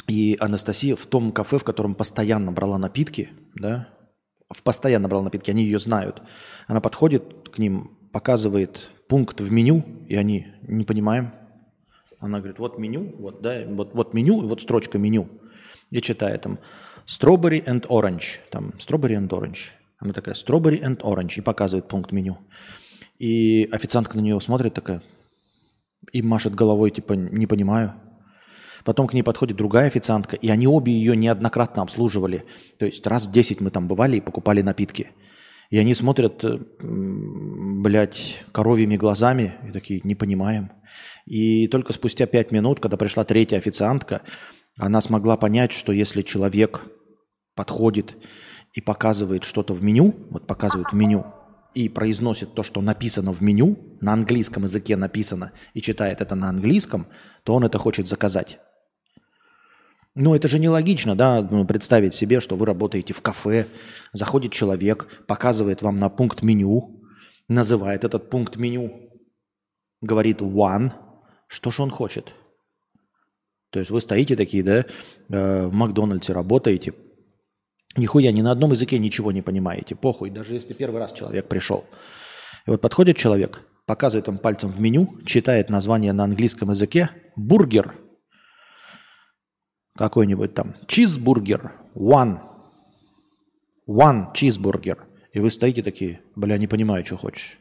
и 0.07 0.37
Анастасия 0.41 0.97
в 0.97 1.07
том 1.07 1.33
кафе, 1.33 1.59
в 1.59 1.65
котором 1.65 1.95
постоянно 1.95 2.51
брала 2.51 2.79
напитки, 2.79 3.31
да, 3.55 3.89
в 4.51 4.63
постоянно 4.63 5.09
брала 5.09 5.25
напитки, 5.25 5.51
они 5.51 5.65
ее 5.65 5.79
знают. 5.79 6.23
Она 6.67 6.81
подходит 6.81 7.51
к 7.51 7.59
ним, 7.59 7.99
показывает 8.13 8.89
пункт 9.09 9.41
в 9.41 9.53
меню, 9.53 9.85
и 10.09 10.17
они 10.17 10.47
не 10.63 10.85
понимаем, 10.85 11.33
она 12.21 12.39
говорит, 12.39 12.59
вот 12.59 12.79
меню, 12.79 13.15
вот, 13.19 13.43
да, 13.43 13.65
вот, 13.67 13.95
вот 13.95 14.15
меню, 14.15 14.47
вот 14.47 14.61
строчка 14.61 14.99
меню. 14.99 15.29
И 15.91 16.01
читает 16.01 16.43
там 16.43 16.59
strawberry 17.07 17.65
and 17.65 17.87
orange, 17.89 18.41
там 18.51 18.75
strawberry 18.79 19.17
and 19.17 19.29
orange. 19.29 19.71
Она 19.99 20.13
такая 20.13 20.35
strawberry 20.35 20.81
and 20.81 21.01
orange 21.01 21.39
и 21.39 21.41
показывает 21.41 21.89
пункт 21.89 22.13
меню. 22.13 22.39
И 23.19 23.69
официантка 23.73 24.17
на 24.17 24.23
нее 24.23 24.41
смотрит 24.41 24.75
такая 24.75 25.03
и 26.13 26.23
машет 26.23 26.55
головой, 26.55 26.91
типа, 26.91 27.15
не 27.15 27.47
понимаю. 27.47 27.95
Потом 28.85 29.07
к 29.07 29.13
ней 29.13 29.23
подходит 29.23 29.57
другая 29.57 29.89
официантка, 29.89 30.37
и 30.37 30.49
они 30.49 30.67
обе 30.67 30.93
ее 30.93 31.17
неоднократно 31.17 31.83
обслуживали. 31.83 32.45
То 32.79 32.87
есть 32.87 33.07
раз 33.07 33.29
10 33.29 33.61
мы 33.61 33.71
там 33.71 33.89
бывали 33.89 34.17
и 34.17 34.21
покупали 34.21 34.63
напитки. 34.63 35.11
И 35.71 35.79
они 35.79 35.95
смотрят, 35.95 36.43
э, 36.45 36.59
блядь, 36.81 38.45
коровьими 38.53 38.97
глазами 38.97 39.55
и 39.67 39.71
такие, 39.71 40.01
не 40.03 40.15
понимаем. 40.15 40.73
И 41.27 41.69
только 41.69 41.93
спустя 41.93 42.27
пять 42.27 42.53
минут, 42.53 42.81
когда 42.81 42.97
пришла 42.97 43.25
третья 43.25 43.59
официантка, 43.59 44.23
она 44.79 45.01
смогла 45.01 45.37
понять, 45.37 45.73
что 45.73 45.93
если 45.93 46.23
человек 46.23 46.83
подходит 47.55 48.17
и 48.73 48.81
показывает 48.81 49.45
что-то 49.45 49.75
в 49.75 49.83
меню, 49.83 50.15
вот 50.31 50.47
показывает 50.47 50.93
в 50.93 50.95
меню, 50.95 51.27
и 51.75 51.89
произносит 51.89 52.55
то, 52.55 52.63
что 52.63 52.81
написано 52.81 53.33
в 53.33 53.43
меню, 53.43 53.77
на 54.01 54.13
английском 54.13 54.63
языке 54.63 54.97
написано, 54.97 55.53
и 55.75 55.83
читает 55.83 56.21
это 56.21 56.35
на 56.35 56.49
английском, 56.49 57.07
то 57.45 57.55
он 57.55 57.65
это 57.65 57.79
хочет 57.79 58.09
заказать. 58.09 58.59
Ну, 60.21 60.35
это 60.35 60.49
же 60.49 60.59
нелогично, 60.59 61.15
да, 61.15 61.47
ну, 61.49 61.65
представить 61.65 62.13
себе, 62.13 62.41
что 62.41 62.57
вы 62.57 62.67
работаете 62.67 63.15
в 63.15 63.21
кафе, 63.21 63.69
заходит 64.13 64.51
человек, 64.51 65.07
показывает 65.29 65.81
вам 65.81 66.01
на 66.01 66.09
пункт 66.09 66.43
меню, 66.43 67.05
называет 67.47 68.03
этот 68.03 68.29
пункт 68.29 68.57
меню, 68.57 69.13
говорит 70.01 70.41
one, 70.41 70.91
что 71.47 71.71
же 71.71 71.83
он 71.85 71.91
хочет? 71.91 72.35
То 73.71 73.79
есть 73.79 73.93
вы 73.93 74.01
стоите 74.01 74.35
такие, 74.35 74.65
да, 74.65 74.87
э, 75.29 75.67
в 75.69 75.73
Макдональдсе 75.73 76.33
работаете, 76.33 76.95
нихуя 77.97 78.33
ни 78.33 78.41
на 78.41 78.51
одном 78.51 78.73
языке 78.73 78.99
ничего 78.99 79.31
не 79.31 79.43
понимаете, 79.43 79.95
похуй, 79.95 80.31
даже 80.31 80.53
если 80.53 80.73
первый 80.73 80.99
раз 80.99 81.13
человек 81.13 81.47
пришел. 81.47 81.85
И 82.67 82.71
вот 82.71 82.81
подходит 82.81 83.17
человек, 83.19 83.65
показывает 83.87 84.27
вам 84.27 84.39
пальцем 84.39 84.73
в 84.73 84.81
меню, 84.81 85.21
читает 85.25 85.71
название 85.71 86.13
на 86.13 86.25
английском 86.25 86.71
языке, 86.71 87.09
бургер, 87.37 87.95
какой-нибудь 89.99 90.55
там, 90.55 90.77
чизбургер, 90.87 91.73
one, 91.95 92.39
one 93.87 94.33
cheeseburger. 94.33 94.99
И 95.33 95.41
вы 95.41 95.51
стоите 95.51 95.83
такие, 95.83 96.21
бля, 96.37 96.57
не 96.57 96.69
понимаю, 96.69 97.05
что 97.05 97.17
хочешь. 97.17 97.59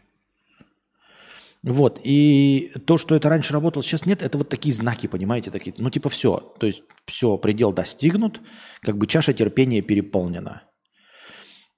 Вот, 1.64 2.00
и 2.04 2.72
то, 2.86 2.98
что 2.98 3.16
это 3.16 3.28
раньше 3.30 3.52
работало, 3.52 3.84
сейчас 3.84 4.06
нет, 4.06 4.22
это 4.22 4.38
вот 4.38 4.48
такие 4.48 4.74
знаки, 4.74 5.08
понимаете, 5.08 5.50
такие, 5.50 5.74
ну 5.80 5.90
типа 5.90 6.08
все, 6.10 6.38
то 6.60 6.68
есть 6.68 6.84
все, 7.06 7.38
предел 7.38 7.74
достигнут, 7.74 8.42
как 8.82 8.98
бы 8.98 9.08
чаша 9.08 9.34
терпения 9.34 9.82
переполнена. 9.82 10.62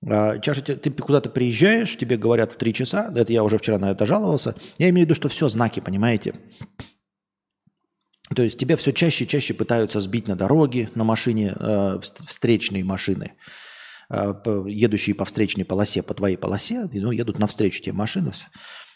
А, 0.05 0.37
чаша, 0.39 0.61
ты 0.61 0.91
куда-то 0.91 1.29
приезжаешь, 1.29 1.97
тебе 1.97 2.17
говорят 2.17 2.51
в 2.51 2.57
три 2.57 2.73
часа, 2.73 3.11
это 3.15 3.31
я 3.31 3.43
уже 3.43 3.57
вчера 3.57 3.79
на 3.79 3.91
это 3.91 4.05
жаловался, 4.05 4.53
я 4.77 4.89
имею 4.89 5.05
в 5.05 5.09
виду, 5.09 5.15
что 5.15 5.29
все 5.29 5.47
знаки, 5.47 5.79
понимаете. 5.79 6.35
То 8.35 8.43
есть 8.43 8.59
тебя 8.59 8.77
все 8.77 8.91
чаще 8.93 9.25
и 9.25 9.27
чаще 9.27 9.53
пытаются 9.53 9.99
сбить 9.99 10.27
на 10.27 10.35
дороге, 10.35 10.89
на 10.95 11.03
машине, 11.03 11.55
э, 11.59 11.99
встречные 12.27 12.83
машины. 12.83 13.33
э, 14.09 14.65
едущие 14.67 15.15
по 15.15 15.25
встречной 15.25 15.65
полосе, 15.65 16.01
по 16.03 16.13
твоей 16.13 16.37
полосе, 16.37 16.89
ну, 16.91 17.11
едут 17.11 17.39
навстречу 17.39 17.81
тебе 17.81 17.93
машины, 17.93 18.31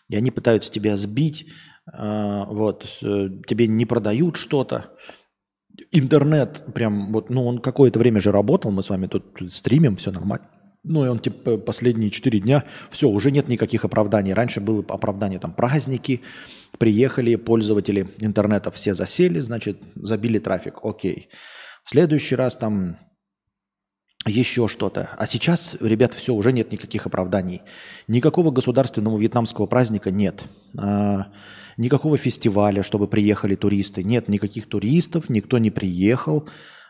и 0.10 0.16
они 0.16 0.32
пытаются 0.32 0.72
тебя 0.72 0.96
сбить, 0.96 1.48
э, 1.92 2.44
вот, 2.48 2.88
тебе 3.00 3.68
не 3.68 3.86
продают 3.86 4.38
что-то. 4.38 4.92
Интернет 5.92 6.64
прям, 6.74 7.12
вот, 7.12 7.30
ну, 7.30 7.46
он 7.46 7.60
какое-то 7.60 8.00
время 8.00 8.22
же 8.22 8.32
работал, 8.32 8.72
мы 8.72 8.84
с 8.84 8.90
вами 8.90 9.08
тут 9.08 9.24
стримим, 9.50 9.98
все 9.98 10.12
нормально. 10.12 10.48
Ну, 10.84 11.06
и 11.06 11.08
он, 11.08 11.20
типа, 11.20 11.58
последние 11.58 12.10
четыре 12.10 12.40
дня, 12.40 12.66
все, 12.92 13.08
уже 13.08 13.32
нет 13.32 13.48
никаких 13.48 13.86
оправданий. 13.86 14.34
Раньше 14.34 14.60
было 14.60 14.84
оправдание, 14.88 15.40
там, 15.40 15.54
праздники, 15.54 16.22
приехали 16.78 17.36
пользователи 17.36 18.08
интернета, 18.20 18.72
все 18.72 18.94
засели, 18.94 19.40
значит, 19.40 19.82
забили 19.96 20.40
трафик, 20.40 20.80
окей. 20.84 21.30
В 21.84 21.90
следующий 21.90 22.36
раз 22.36 22.56
там 22.56 22.98
еще 24.26 24.68
что-то. 24.68 25.10
А 25.18 25.28
сейчас, 25.28 25.76
ребят, 25.80 26.14
все, 26.14 26.34
уже 26.34 26.54
нет 26.54 26.72
никаких 26.72 27.06
оправданий. 27.06 27.62
Никакого 28.08 28.52
государственного 28.52 29.18
вьетнамского 29.18 29.66
праздника 29.66 30.12
нет. 30.12 30.44
А, 30.78 31.28
никакого 31.78 32.18
фестиваля, 32.18 32.84
чтобы 32.84 33.08
приехали 33.08 33.56
туристы. 33.56 34.04
Нет 34.04 34.30
никаких 34.30 34.68
туристов, 34.68 35.30
никто 35.30 35.58
не 35.58 35.72
приехал. 35.72 36.48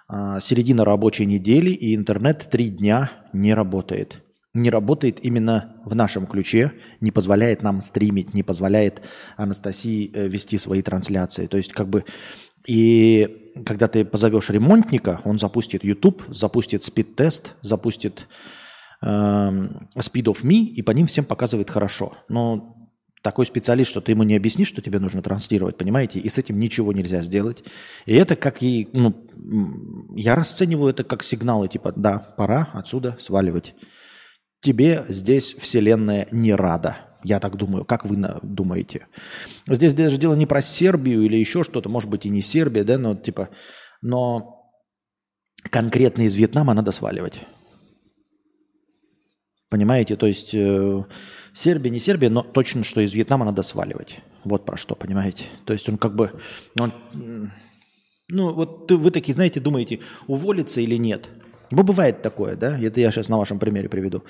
А, 0.07 0.39
середина 0.39 0.85
рабочей 0.85 1.25
недели, 1.25 1.71
и 1.71 1.95
интернет 1.95 2.47
три 2.51 2.69
дня 2.69 3.11
не 3.33 3.53
работает. 3.53 4.22
Не 4.53 4.69
работает 4.69 5.19
именно 5.23 5.77
в 5.83 5.95
нашем 5.95 6.27
ключе, 6.27 6.73
не 7.01 7.11
позволяет 7.11 7.63
нам 7.63 7.81
стримить, 7.81 8.33
не 8.33 8.43
позволяет 8.43 9.01
Анастасии 9.35 10.11
э, 10.13 10.27
вести 10.27 10.57
свои 10.57 10.81
трансляции. 10.81 11.47
То 11.47 11.57
есть 11.57 11.73
как 11.73 11.87
бы 11.89 12.05
и 12.65 13.51
когда 13.65 13.87
ты 13.87 14.05
позовешь 14.05 14.49
ремонтника, 14.49 15.21
он 15.25 15.37
запустит 15.37 15.83
YouTube, 15.83 16.23
запустит 16.29 16.83
спид-тест, 16.83 17.55
запустит 17.61 18.27
э, 19.01 19.07
Speed 19.07 20.25
of 20.25 20.43
Me, 20.43 20.59
и 20.59 20.81
по 20.81 20.91
ним 20.91 21.07
всем 21.07 21.25
показывает 21.25 21.69
хорошо. 21.69 22.13
Но 22.29 22.75
такой 23.21 23.45
специалист, 23.45 23.89
что 23.89 24.01
ты 24.01 24.11
ему 24.11 24.23
не 24.23 24.35
объяснишь, 24.35 24.67
что 24.67 24.81
тебе 24.81 24.99
нужно 24.99 25.21
транслировать, 25.21 25.77
понимаете? 25.77 26.19
И 26.19 26.29
с 26.29 26.37
этим 26.37 26.59
ничего 26.59 26.93
нельзя 26.93 27.21
сделать. 27.21 27.63
И 28.05 28.13
это 28.13 28.35
как 28.35 28.61
и, 28.63 28.89
ну, 28.93 29.15
я 30.15 30.35
расцениваю 30.35 30.91
это 30.91 31.03
как 31.03 31.23
сигналы, 31.23 31.67
типа, 31.67 31.93
да, 31.95 32.19
пора 32.19 32.69
отсюда 32.73 33.17
сваливать. 33.19 33.75
Тебе 34.63 35.03
здесь 35.09 35.55
вселенная 35.59 36.25
не 36.31 36.55
рада. 36.55 36.95
Я 37.21 37.41
так 37.41 37.57
думаю. 37.57 37.83
Как 37.83 38.05
вы 38.05 38.15
думаете? 38.41 39.07
Здесь 39.67 39.93
даже 39.93 40.17
дело 40.17 40.35
не 40.35 40.45
про 40.45 40.61
Сербию 40.61 41.21
или 41.23 41.35
еще 41.35 41.65
что-то, 41.65 41.89
может 41.89 42.09
быть 42.09 42.25
и 42.25 42.29
не 42.29 42.41
Сербия, 42.41 42.85
да, 42.85 42.97
но 42.97 43.13
типа, 43.13 43.49
но 44.01 44.71
конкретно 45.69 46.21
из 46.21 46.35
Вьетнама 46.35 46.73
надо 46.73 46.91
сваливать. 46.91 47.41
Понимаете? 49.69 50.15
То 50.15 50.27
есть 50.27 50.55
э, 50.55 51.03
Сербия, 51.53 51.89
не 51.89 51.99
Сербия, 51.99 52.29
но 52.29 52.41
точно, 52.41 52.85
что 52.85 53.01
из 53.01 53.11
Вьетнама 53.11 53.43
надо 53.43 53.63
сваливать. 53.63 54.21
Вот 54.45 54.65
про 54.65 54.77
что, 54.77 54.95
понимаете? 54.95 55.43
То 55.65 55.73
есть 55.73 55.89
он 55.89 55.97
как 55.97 56.15
бы... 56.15 56.31
Он, 56.79 56.93
ну, 58.29 58.53
вот 58.53 58.89
вы 58.89 59.11
такие, 59.11 59.33
знаете, 59.33 59.59
думаете, 59.59 59.99
уволиться 60.27 60.79
или 60.79 60.95
нет. 60.95 61.29
Ну, 61.75 61.83
бывает 61.83 62.21
такое, 62.21 62.55
да? 62.55 62.79
Это 62.79 63.01
я 63.01 63.11
сейчас 63.11 63.29
на 63.29 63.37
вашем 63.37 63.59
примере 63.59 63.89
приведу. 63.89 64.23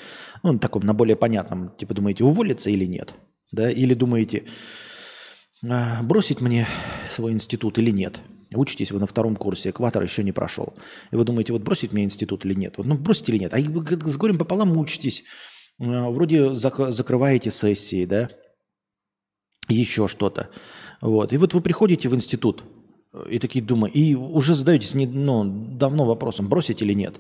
Ну, 0.44 0.54
на 0.54 0.60
таком, 0.60 0.84
на 0.84 0.94
более 0.94 1.16
понятном. 1.16 1.76
Типа 1.78 1.94
думаете, 1.94 2.24
уволиться 2.24 2.70
или 2.70 2.86
нет? 2.86 3.14
Да? 3.52 3.70
Или 3.70 3.94
думаете, 3.94 4.44
«А, 5.70 6.02
бросить 6.04 6.42
мне 6.42 6.68
свой 7.10 7.34
институт 7.34 7.78
или 7.80 7.92
нет? 7.92 8.22
Учитесь 8.54 8.92
вы 8.92 9.00
на 9.00 9.08
втором 9.08 9.36
курсе, 9.36 9.72
экватор 9.72 10.04
еще 10.04 10.24
не 10.24 10.32
прошел. 10.32 10.74
И 11.12 11.16
вы 11.16 11.24
думаете, 11.26 11.54
вот 11.54 11.64
бросить 11.64 11.92
мне 11.92 12.04
институт 12.04 12.46
или 12.46 12.54
нет? 12.54 12.78
Вот, 12.78 12.86
ну, 12.86 12.96
бросить 12.96 13.28
или 13.30 13.38
нет? 13.38 13.54
А 13.54 13.58
вы 13.60 13.86
с 13.86 14.18
горем 14.18 14.38
пополам 14.38 14.78
учитесь. 14.78 15.24
А, 15.80 16.10
вроде 16.10 16.52
зак- 16.52 16.92
закрываете 16.92 17.52
сессии, 17.52 18.06
да? 18.06 18.30
Еще 19.68 20.08
что-то. 20.08 20.50
Вот. 21.02 21.34
И 21.34 21.38
вот 21.38 21.54
вы 21.54 21.62
приходите 21.62 22.08
в 22.10 22.16
институт, 22.16 22.64
и 23.29 23.39
такие 23.39 23.63
думаю, 23.63 23.91
и 23.93 24.15
уже 24.15 24.55
задаетесь 24.55 24.96
не, 24.96 25.05
ну, 25.05 25.43
давно 25.43 26.05
вопросом, 26.05 26.50
бросить 26.50 26.82
или 26.82 26.93
нет. 26.93 27.20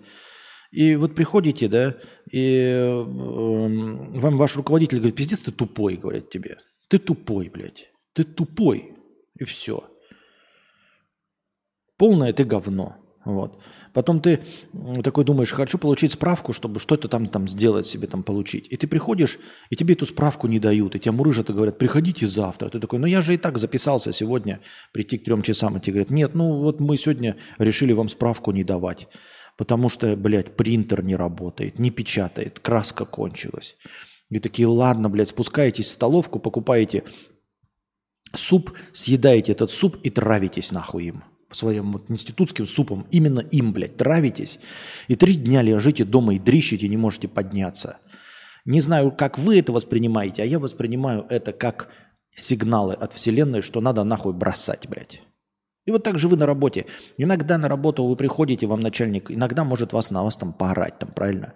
И 0.71 0.95
вот 0.95 1.13
приходите, 1.13 1.67
да, 1.67 1.97
и 2.31 2.57
э, 2.57 3.03
вам 3.03 4.37
ваш 4.37 4.55
руководитель 4.55 4.97
говорит, 4.97 5.15
пиздец, 5.15 5.41
ты 5.41 5.51
тупой, 5.51 5.97
говорят 5.97 6.29
тебе. 6.31 6.57
Ты 6.87 6.97
тупой, 6.97 7.49
блядь. 7.49 7.91
Ты 8.13 8.23
тупой. 8.23 8.95
И 9.39 9.43
все. 9.43 9.83
Полное 11.97 12.33
ты 12.33 12.43
говно. 12.43 13.02
Вот. 13.25 13.57
Потом 13.93 14.19
ты 14.19 14.43
такой 15.03 15.23
думаешь, 15.23 15.51
хочу 15.51 15.77
получить 15.77 16.11
справку, 16.11 16.51
чтобы 16.51 16.79
что-то 16.79 17.07
там, 17.07 17.27
там 17.27 17.47
сделать 17.47 17.85
себе, 17.85 18.07
там 18.07 18.23
получить. 18.23 18.67
И 18.69 18.75
ты 18.75 18.87
приходишь, 18.87 19.39
и 19.69 19.75
тебе 19.75 19.93
эту 19.93 20.05
справку 20.05 20.47
не 20.47 20.59
дают. 20.59 20.95
И 20.95 20.99
тебя 20.99 21.13
мурыжат 21.13 21.49
и 21.49 21.53
говорят, 21.53 21.77
приходите 21.77 22.27
завтра. 22.27 22.69
Ты 22.69 22.79
такой, 22.79 22.99
ну 22.99 23.05
я 23.05 23.21
же 23.21 23.33
и 23.33 23.37
так 23.37 23.57
записался 23.57 24.11
сегодня 24.11 24.59
прийти 24.91 25.17
к 25.17 25.23
трем 25.23 25.41
часам. 25.41 25.77
И 25.77 25.79
тебе 25.79 25.93
говорят, 25.93 26.09
нет, 26.09 26.35
ну 26.35 26.59
вот 26.59 26.81
мы 26.81 26.97
сегодня 26.97 27.37
решили 27.57 27.93
вам 27.93 28.09
справку 28.09 28.51
не 28.51 28.63
давать. 28.63 29.07
Потому 29.57 29.87
что, 29.87 30.17
блядь, 30.17 30.57
принтер 30.57 31.03
не 31.03 31.15
работает, 31.15 31.79
не 31.79 31.91
печатает, 31.91 32.59
краска 32.59 33.05
кончилась. 33.05 33.77
И 34.29 34.39
такие, 34.39 34.67
ладно, 34.67 35.09
блядь, 35.09 35.29
спускаетесь 35.29 35.87
в 35.87 35.91
столовку, 35.91 36.39
покупаете 36.39 37.03
суп, 38.35 38.73
съедаете 38.91 39.51
этот 39.51 39.69
суп 39.69 39.97
и 40.01 40.09
травитесь 40.09 40.71
нахуй 40.71 41.05
им 41.05 41.23
своим 41.55 41.93
вот 41.93 42.09
институтским 42.09 42.67
супом, 42.67 43.05
именно 43.11 43.39
им, 43.39 43.73
блядь, 43.73 43.97
травитесь, 43.97 44.59
и 45.07 45.15
три 45.15 45.35
дня 45.35 45.61
лежите 45.61 46.05
дома 46.05 46.35
и 46.35 46.39
дрищите, 46.39 46.87
не 46.87 46.97
можете 46.97 47.27
подняться. 47.27 47.97
Не 48.65 48.81
знаю, 48.81 49.11
как 49.11 49.37
вы 49.37 49.59
это 49.59 49.71
воспринимаете, 49.71 50.43
а 50.43 50.45
я 50.45 50.59
воспринимаю 50.59 51.25
это 51.29 51.51
как 51.51 51.89
сигналы 52.35 52.93
от 52.93 53.13
Вселенной, 53.13 53.61
что 53.61 53.81
надо 53.81 54.03
нахуй 54.03 54.33
бросать, 54.33 54.87
блядь. 54.87 55.21
И 55.85 55.91
вот 55.91 56.03
так 56.03 56.17
же 56.17 56.29
вы 56.29 56.37
на 56.37 56.45
работе. 56.45 56.85
Иногда 57.17 57.57
на 57.57 57.67
работу 57.67 58.05
вы 58.05 58.15
приходите, 58.15 58.67
вам 58.67 58.79
начальник, 58.79 59.29
иногда 59.31 59.65
может 59.65 59.91
вас 59.91 60.09
на 60.11 60.23
вас 60.23 60.37
там 60.37 60.53
поорать, 60.53 60.97
там, 60.99 61.11
правильно? 61.11 61.53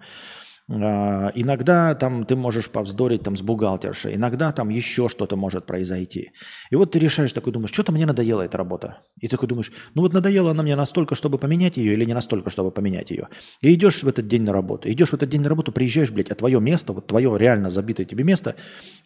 А, 0.70 1.32
иногда 1.34 1.94
там 1.94 2.24
ты 2.26 2.36
можешь 2.36 2.70
повздорить 2.70 3.22
там 3.22 3.36
с 3.36 3.42
бухгалтершей, 3.42 4.16
иногда 4.16 4.52
там 4.52 4.68
еще 4.68 5.08
что-то 5.08 5.36
может 5.36 5.64
произойти. 5.64 6.32
И 6.70 6.76
вот 6.76 6.92
ты 6.92 6.98
решаешь 6.98 7.32
такой, 7.32 7.52
думаешь, 7.52 7.72
что-то 7.72 7.90
мне 7.92 8.04
надоела 8.04 8.42
эта 8.42 8.58
работа. 8.58 8.98
И 9.18 9.28
ты 9.28 9.36
такой 9.36 9.48
думаешь, 9.48 9.72
ну 9.94 10.02
вот 10.02 10.12
надоела 10.12 10.50
она 10.50 10.62
мне 10.62 10.76
настолько, 10.76 11.14
чтобы 11.14 11.38
поменять 11.38 11.78
ее, 11.78 11.94
или 11.94 12.04
не 12.04 12.14
настолько, 12.14 12.50
чтобы 12.50 12.70
поменять 12.70 13.10
ее. 13.10 13.28
И 13.62 13.72
идешь 13.72 14.02
в 14.02 14.08
этот 14.08 14.28
день 14.28 14.42
на 14.42 14.52
работу. 14.52 14.90
Идешь 14.90 15.10
в 15.10 15.14
этот 15.14 15.30
день 15.30 15.40
на 15.40 15.48
работу, 15.48 15.72
приезжаешь, 15.72 16.10
блядь, 16.10 16.30
а 16.30 16.34
твое 16.34 16.60
место, 16.60 16.92
вот 16.92 17.06
твое 17.06 17.34
реально 17.38 17.70
забитое 17.70 18.04
тебе 18.04 18.24
место, 18.24 18.54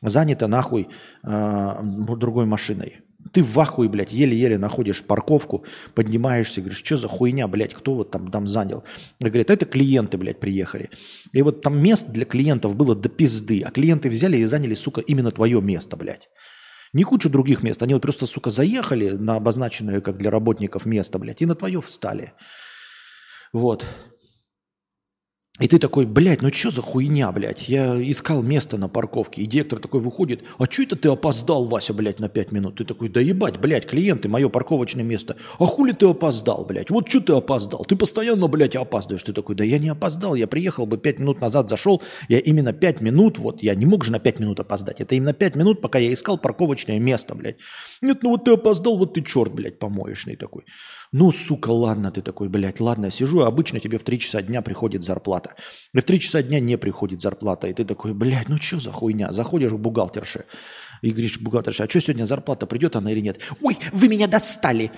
занято 0.03 0.49
нахуй 0.49 0.89
э, 1.23 1.81
другой 1.83 2.47
машиной. 2.47 3.03
Ты 3.31 3.43
в 3.43 3.59
ахуе, 3.61 3.89
блядь, 3.89 4.13
еле-еле 4.13 4.59
находишь 4.59 5.03
парковку, 5.03 5.65
поднимаешься, 5.95 6.61
говоришь, 6.61 6.83
что 6.85 6.97
за 6.97 7.09
хуйня, 7.09 7.47
блядь, 7.47 7.73
кто 7.73 7.95
вот 7.95 8.11
там, 8.11 8.31
там 8.31 8.47
занял? 8.47 8.85
И 9.21 9.25
говорят, 9.25 9.51
это 9.51 9.65
клиенты, 9.65 10.19
блядь, 10.19 10.41
приехали. 10.41 10.91
И 11.33 11.43
вот 11.43 11.63
там 11.63 11.81
мест 11.83 12.09
для 12.09 12.25
клиентов 12.25 12.75
было 12.75 12.95
до 12.95 13.09
пизды, 13.09 13.63
а 13.63 13.71
клиенты 13.71 14.11
взяли 14.11 14.39
и 14.39 14.45
заняли, 14.45 14.75
сука, 14.75 15.01
именно 15.01 15.31
твое 15.31 15.61
место, 15.61 15.97
блядь. 15.97 16.29
Не 16.93 17.05
кучу 17.05 17.31
других 17.31 17.63
мест, 17.63 17.83
они 17.83 17.95
вот 17.95 18.03
просто, 18.03 18.27
сука, 18.27 18.51
заехали 18.51 19.11
на 19.11 19.37
обозначенное, 19.37 20.01
как 20.01 20.19
для 20.19 20.31
работников, 20.31 20.85
место, 20.85 21.19
блядь, 21.19 21.41
и 21.41 21.47
на 21.47 21.55
твое 21.55 21.81
встали. 21.81 22.33
Вот. 23.53 23.87
И 25.61 25.69
ты 25.69 25.79
такой, 25.79 26.07
блядь, 26.07 26.41
ну 26.41 26.51
что 26.51 26.71
за 26.71 26.81
хуйня, 26.81 27.31
блядь? 27.31 27.69
Я 27.69 28.03
искал 28.03 28.43
место 28.43 28.79
на 28.79 28.89
парковке. 28.89 29.43
И 29.43 29.47
директор 29.47 29.79
такой 29.81 30.01
выходит, 30.01 30.43
а 30.59 30.65
что 30.65 30.83
это 30.83 30.97
ты 30.97 31.11
опоздал, 31.11 31.67
Вася, 31.67 31.93
блядь, 31.93 32.19
на 32.21 32.31
5 32.31 32.53
минут? 32.53 32.77
Ты 32.77 32.87
такой, 32.87 33.11
да 33.11 33.21
ебать, 33.21 33.61
блядь, 33.61 33.87
клиенты, 33.87 34.31
мое 34.31 34.49
парковочное 34.49 35.05
место. 35.05 35.37
А 35.59 35.67
хули 35.67 35.93
ты 35.93 36.07
опоздал, 36.07 36.65
блядь? 36.65 36.89
Вот 36.89 37.07
что 37.11 37.21
ты 37.21 37.35
опоздал? 37.35 37.85
Ты 37.85 37.97
постоянно, 37.97 38.49
блядь, 38.49 38.77
опаздываешь. 38.77 39.25
Ты 39.25 39.35
такой, 39.35 39.55
да 39.55 39.63
я 39.63 39.79
не 39.79 39.91
опоздал, 39.91 40.35
я 40.35 40.47
приехал 40.47 40.87
бы 40.87 40.97
5 40.97 41.19
минут 41.19 41.41
назад, 41.43 41.69
зашел. 41.69 42.03
Я 42.29 42.39
именно 42.39 42.73
5 42.73 43.03
минут, 43.03 43.39
вот, 43.39 43.63
я 43.63 43.75
не 43.75 43.85
мог 43.85 44.07
же 44.07 44.13
на 44.13 44.21
5 44.21 44.41
минут 44.41 44.59
опоздать. 44.59 45.03
Это 45.03 45.15
именно 45.17 45.35
5 45.35 45.57
минут, 45.57 45.83
пока 45.83 45.99
я 45.99 46.11
искал 46.15 46.39
парковочное 46.39 46.99
место, 46.99 47.35
блядь. 47.35 47.57
Нет, 48.01 48.23
ну 48.23 48.31
вот 48.31 48.45
ты 48.45 48.53
опоздал, 48.53 48.97
вот 48.97 49.13
ты 49.13 49.23
черт, 49.23 49.53
блядь, 49.53 49.79
помоечный 49.79 50.37
такой. 50.37 50.63
Ну, 51.13 51.31
сука, 51.31 51.69
ладно, 51.71 52.11
ты 52.11 52.23
такой, 52.23 52.49
блядь, 52.49 52.81
ладно, 52.81 53.11
сижу, 53.11 53.41
обычно 53.41 53.81
тебе 53.81 53.99
в 53.99 54.03
3 54.03 54.19
часа 54.19 54.41
дня 54.41 54.63
приходит 54.63 55.05
зарплата. 55.05 55.55
И 55.93 56.01
в 56.01 56.05
3 56.05 56.21
часа 56.21 56.43
дня 56.43 56.59
не 56.59 56.79
приходит 56.79 57.21
зарплата. 57.21 57.67
И 57.69 57.75
ты 57.75 57.85
такой, 57.85 58.15
блядь, 58.15 58.49
ну 58.49 58.57
что 58.57 58.81
за 58.81 58.93
хуйня? 58.93 59.31
Заходишь 59.33 59.73
к 59.73 59.77
бухгалтерше 59.77 60.47
и 61.03 61.11
говоришь, 61.11 61.39
бухгалтерша, 61.39 61.85
а 61.85 61.89
что 61.89 62.01
сегодня 62.01 62.25
зарплата, 62.25 62.67
придет 62.67 62.97
она 62.97 63.13
или 63.13 63.21
нет? 63.21 63.41
Ой, 63.61 63.77
вы 63.93 64.09
меня 64.09 64.27
достали. 64.27 64.91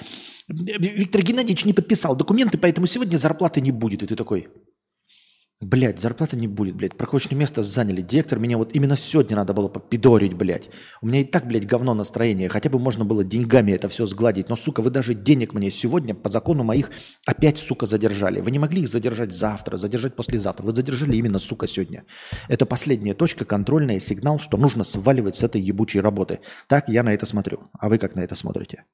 Виктор 0.47 1.23
Геннадьевич 1.23 1.65
не 1.65 1.73
подписал 1.73 2.15
документы, 2.15 2.59
поэтому 2.59 2.87
сегодня 2.87 3.17
зарплаты 3.17 3.61
не 3.61 3.73
будет. 3.73 4.03
И 4.03 4.07
ты 4.07 4.15
такой, 4.15 4.49
Блять, 5.65 5.99
зарплаты 5.99 6.37
не 6.37 6.47
будет, 6.47 6.77
блядь. 6.77 6.95
Парковочное 6.95 7.39
место 7.39 7.63
заняли. 7.63 8.03
Директор 8.03 8.39
меня 8.39 8.59
вот 8.59 8.77
именно 8.77 8.99
сегодня 8.99 9.35
надо 9.35 9.55
было 9.55 9.69
попидорить, 9.69 10.35
блядь. 10.35 10.69
У 11.01 11.07
меня 11.07 11.23
и 11.23 11.25
так, 11.25 11.47
блядь, 11.47 11.67
говно 11.67 11.95
настроение. 11.95 12.51
Хотя 12.51 12.69
бы 12.69 12.79
можно 12.79 13.07
было 13.07 13.25
деньгами 13.25 13.73
это 13.73 13.89
все 13.89 14.05
сгладить. 14.05 14.51
Но, 14.51 14.57
сука, 14.57 14.83
вы 14.83 14.91
даже 14.91 15.15
денег 15.15 15.55
мне 15.55 15.71
сегодня 15.71 16.15
по 16.15 16.29
закону 16.29 16.65
моих 16.65 16.91
опять, 17.25 17.57
сука, 17.57 17.87
задержали. 17.87 18.43
Вы 18.43 18.51
не 18.51 18.59
могли 18.59 18.83
их 18.83 18.89
задержать 18.89 19.33
завтра, 19.33 19.79
задержать 19.79 20.17
послезавтра. 20.17 20.67
Вы 20.67 20.73
задержали 20.73 21.17
именно, 21.17 21.39
сука, 21.39 21.67
сегодня. 21.67 22.05
Это 22.49 22.67
последняя 22.67 23.15
точка, 23.15 23.47
контрольная, 23.47 24.01
сигнал, 24.01 24.41
что 24.41 24.59
нужно 24.59 24.85
сваливать 24.85 25.37
с 25.37 25.43
этой 25.43 25.63
ебучей 25.63 26.03
работы. 26.03 26.41
Так 26.69 26.91
я 26.91 27.03
на 27.03 27.15
это 27.15 27.25
смотрю. 27.25 27.71
А 27.73 27.89
вы 27.89 27.97
как 27.97 28.17
на 28.17 28.21
это 28.21 28.35
смотрите? 28.35 28.85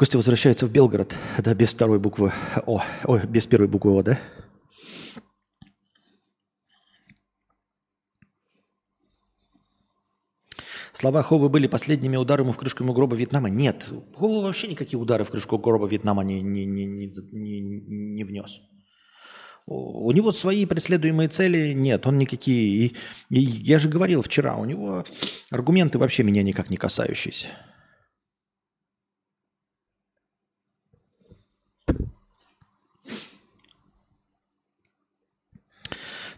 Костя 0.00 0.16
возвращается 0.16 0.66
в 0.66 0.72
Белгород. 0.72 1.14
Да, 1.44 1.52
без 1.52 1.74
второй 1.74 1.98
буквы 1.98 2.32
О. 2.64 2.82
Ой, 3.04 3.20
без 3.26 3.46
первой 3.46 3.68
буквы 3.68 3.92
О, 3.92 4.02
да? 4.02 4.18
Слова 10.94 11.22
Ховы 11.22 11.50
были 11.50 11.66
последними 11.66 12.16
ударами 12.16 12.50
в 12.52 12.56
крышку 12.56 12.82
гроба 12.82 13.14
Вьетнама. 13.14 13.50
Нет, 13.50 13.92
Хова 14.14 14.42
вообще 14.42 14.68
никакие 14.68 14.98
удары 14.98 15.24
в 15.24 15.30
крышку 15.30 15.58
гроба 15.58 15.86
Вьетнама 15.86 16.24
не, 16.24 16.40
не, 16.40 16.64
не, 16.64 16.86
не, 16.86 17.10
не, 17.60 17.60
не 17.60 18.24
внес. 18.24 18.58
У 19.66 20.10
него 20.12 20.32
свои 20.32 20.64
преследуемые 20.64 21.28
цели 21.28 21.74
нет, 21.74 22.06
он 22.06 22.16
никакие. 22.16 22.86
И, 22.86 22.96
и 23.28 23.38
я 23.38 23.78
же 23.78 23.90
говорил 23.90 24.22
вчера, 24.22 24.56
у 24.56 24.64
него 24.64 25.04
аргументы 25.50 25.98
вообще 25.98 26.22
меня 26.22 26.42
никак 26.42 26.70
не 26.70 26.78
касающиеся. 26.78 27.48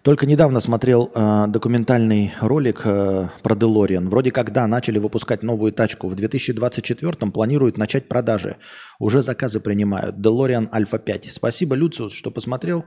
Только 0.02 0.26
недавно 0.26 0.58
смотрел 0.58 1.12
э, 1.14 1.44
документальный 1.46 2.34
ролик 2.40 2.82
э, 2.84 3.28
про 3.40 3.54
Делориан. 3.54 4.08
Вроде 4.08 4.32
как, 4.32 4.52
да, 4.52 4.66
начали 4.66 4.98
выпускать 4.98 5.44
новую 5.44 5.72
тачку. 5.72 6.08
В 6.08 6.16
2024 6.16 7.30
планируют 7.30 7.78
начать 7.78 8.08
продажи. 8.08 8.56
Уже 8.98 9.22
заказы 9.22 9.60
принимают. 9.60 10.20
Делориан 10.20 10.68
Альфа 10.72 10.98
5. 10.98 11.30
Спасибо, 11.30 11.76
Люциус, 11.76 12.14
что 12.14 12.32
посмотрел. 12.32 12.84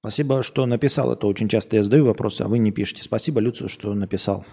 Спасибо, 0.00 0.42
что 0.42 0.66
написал. 0.66 1.12
Это 1.12 1.28
очень 1.28 1.48
часто 1.48 1.76
я 1.76 1.84
задаю 1.84 2.06
вопросы, 2.06 2.42
а 2.42 2.48
вы 2.48 2.58
не 2.58 2.72
пишете. 2.72 3.04
Спасибо, 3.04 3.38
Люциус, 3.40 3.70
что 3.70 3.94
написал. 3.94 4.44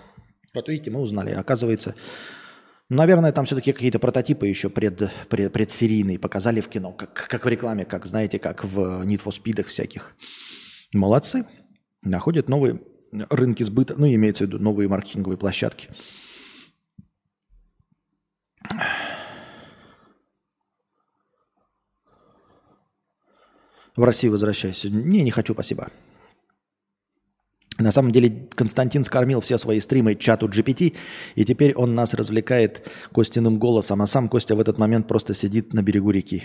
Вот 0.54 0.68
видите, 0.68 0.92
мы 0.92 1.02
узнали. 1.02 1.32
Оказывается, 1.32 1.96
Наверное, 2.92 3.32
там 3.32 3.46
все-таки 3.46 3.72
какие-то 3.72 4.00
прототипы 4.00 4.48
еще 4.48 4.68
пред, 4.68 5.12
пред, 5.30 5.54
предсерийные 5.54 6.18
показали 6.18 6.60
в 6.60 6.70
кино, 6.70 6.92
как, 6.92 7.28
как 7.30 7.46
в 7.46 7.48
рекламе, 7.48 7.86
как, 7.86 8.08
знаете, 8.08 8.40
как 8.40 8.64
в 8.64 8.80
Need 9.06 9.22
for 9.24 9.32
Speed 9.32 9.64
всяких. 9.64 10.16
Молодцы 10.92 11.46
находят 12.02 12.50
новые 12.50 12.82
рынки 13.12 13.64
сбыта, 13.64 13.96
ну, 13.98 14.08
имеется 14.08 14.44
в 14.44 14.48
виду 14.48 14.60
новые 14.60 14.88
маркетинговые 14.88 15.38
площадки. 15.38 15.90
В 23.96 24.04
Россию 24.04 24.32
возвращайся. 24.32 24.90
Не, 24.90 25.24
не 25.24 25.32
хочу, 25.32 25.54
спасибо. 25.54 25.90
На 27.80 27.92
самом 27.92 28.12
деле 28.12 28.48
Константин 28.56 29.04
скормил 29.04 29.40
все 29.40 29.58
свои 29.58 29.80
стримы 29.80 30.16
чату 30.16 30.48
GPT, 30.48 30.96
и 31.36 31.46
теперь 31.46 31.74
он 31.76 31.96
нас 31.96 32.14
развлекает 32.14 32.90
Костиным 33.14 33.58
голосом, 33.58 34.02
а 34.02 34.08
сам 34.08 34.28
Костя 34.28 34.56
в 34.56 34.60
этот 34.60 34.78
момент 34.78 35.08
просто 35.08 35.34
сидит 35.34 35.74
на 35.74 35.82
берегу 35.82 36.12
реки. 36.12 36.44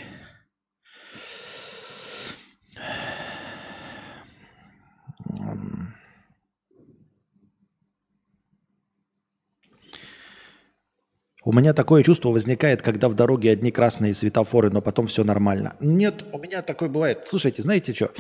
У 11.47 11.53
меня 11.53 11.75
такое 11.75 12.03
чувство 12.03 12.31
возникает, 12.31 12.81
когда 12.81 13.09
в 13.11 13.15
дороге 13.15 13.51
одни 13.51 13.71
красные 13.71 14.15
светофоры, 14.15 14.71
но 14.71 14.81
потом 14.81 15.07
все 15.09 15.25
нормально. 15.25 15.77
Нет, 15.79 16.25
у 16.33 16.39
меня 16.39 16.63
такое 16.63 16.89
бывает. 16.89 17.25
Слушайте, 17.27 17.61
знаете 17.61 17.93
что? 17.93 18.11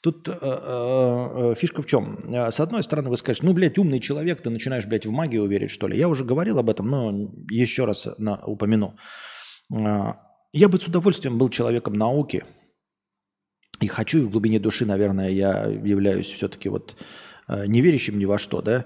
Тут 0.00 0.28
э, 0.28 0.32
э, 0.32 0.38
э 0.40 1.54
фишка 1.56 1.82
в 1.82 1.86
чем? 1.86 2.24
С 2.26 2.58
одной 2.58 2.82
стороны, 2.82 3.10
вы 3.10 3.18
скажете, 3.18 3.46
ну, 3.46 3.52
блядь, 3.52 3.76
умный 3.76 4.00
человек, 4.00 4.40
ты 4.40 4.48
начинаешь, 4.48 4.86
блядь, 4.86 5.04
в 5.04 5.10
магию 5.10 5.46
верить, 5.46 5.70
что 5.70 5.88
ли? 5.88 5.98
Я 5.98 6.08
уже 6.08 6.24
говорил 6.24 6.58
об 6.58 6.70
этом, 6.70 6.88
но 6.88 7.12
еще 7.50 7.84
раз 7.84 8.08
на, 8.16 8.38
упомяну. 8.46 8.96
Я 9.68 10.68
бы 10.68 10.80
с 10.80 10.86
удовольствием 10.86 11.36
был 11.36 11.50
человеком 11.50 11.92
науки. 11.92 12.44
И 13.80 13.86
хочу, 13.86 14.18
и 14.18 14.22
в 14.22 14.30
глубине 14.30 14.58
души, 14.58 14.84
наверное, 14.86 15.30
я 15.30 15.64
являюсь 15.64 16.26
все-таки 16.26 16.68
вот 16.68 16.96
Э, 17.50 17.66
не 17.66 17.80
верящим 17.80 18.18
ни 18.18 18.26
во 18.26 18.38
что, 18.38 18.62
да. 18.62 18.84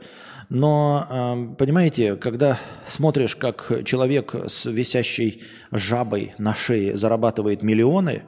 Но, 0.49 1.07
эм, 1.11 1.57
понимаете, 1.57 2.17
когда 2.17 2.59
смотришь, 2.87 3.37
как 3.37 3.85
человек 3.85 4.35
с 4.47 4.65
висящей 4.65 5.43
жабой 5.71 6.35
на 6.39 6.55
шее 6.55 6.97
зарабатывает 6.97 7.63
миллионы, 7.63 8.23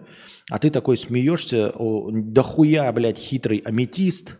а 0.50 0.59
ты 0.59 0.70
такой 0.70 0.98
смеешься, 0.98 1.72
дохуя, 2.11 2.92
блядь, 2.92 3.18
хитрый 3.18 3.59
аметист, 3.59 4.38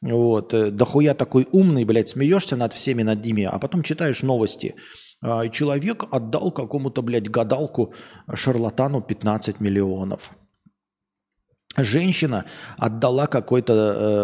вот, 0.00 0.54
э, 0.54 0.70
дохуя 0.70 1.14
такой 1.14 1.48
умный, 1.50 1.84
блядь, 1.84 2.10
смеешься 2.10 2.56
над 2.56 2.72
всеми 2.72 3.02
над 3.02 3.24
ними, 3.24 3.42
а 3.44 3.58
потом 3.58 3.82
читаешь 3.82 4.22
новости. 4.22 4.76
А, 5.20 5.48
человек 5.48 6.04
отдал 6.12 6.52
какому-то, 6.52 7.02
блядь, 7.02 7.28
гадалку 7.28 7.92
шарлатану 8.32 9.00
15 9.00 9.60
миллионов– 9.60 10.30
женщина 11.76 12.44
отдала 12.76 13.26
какой-то 13.26 13.72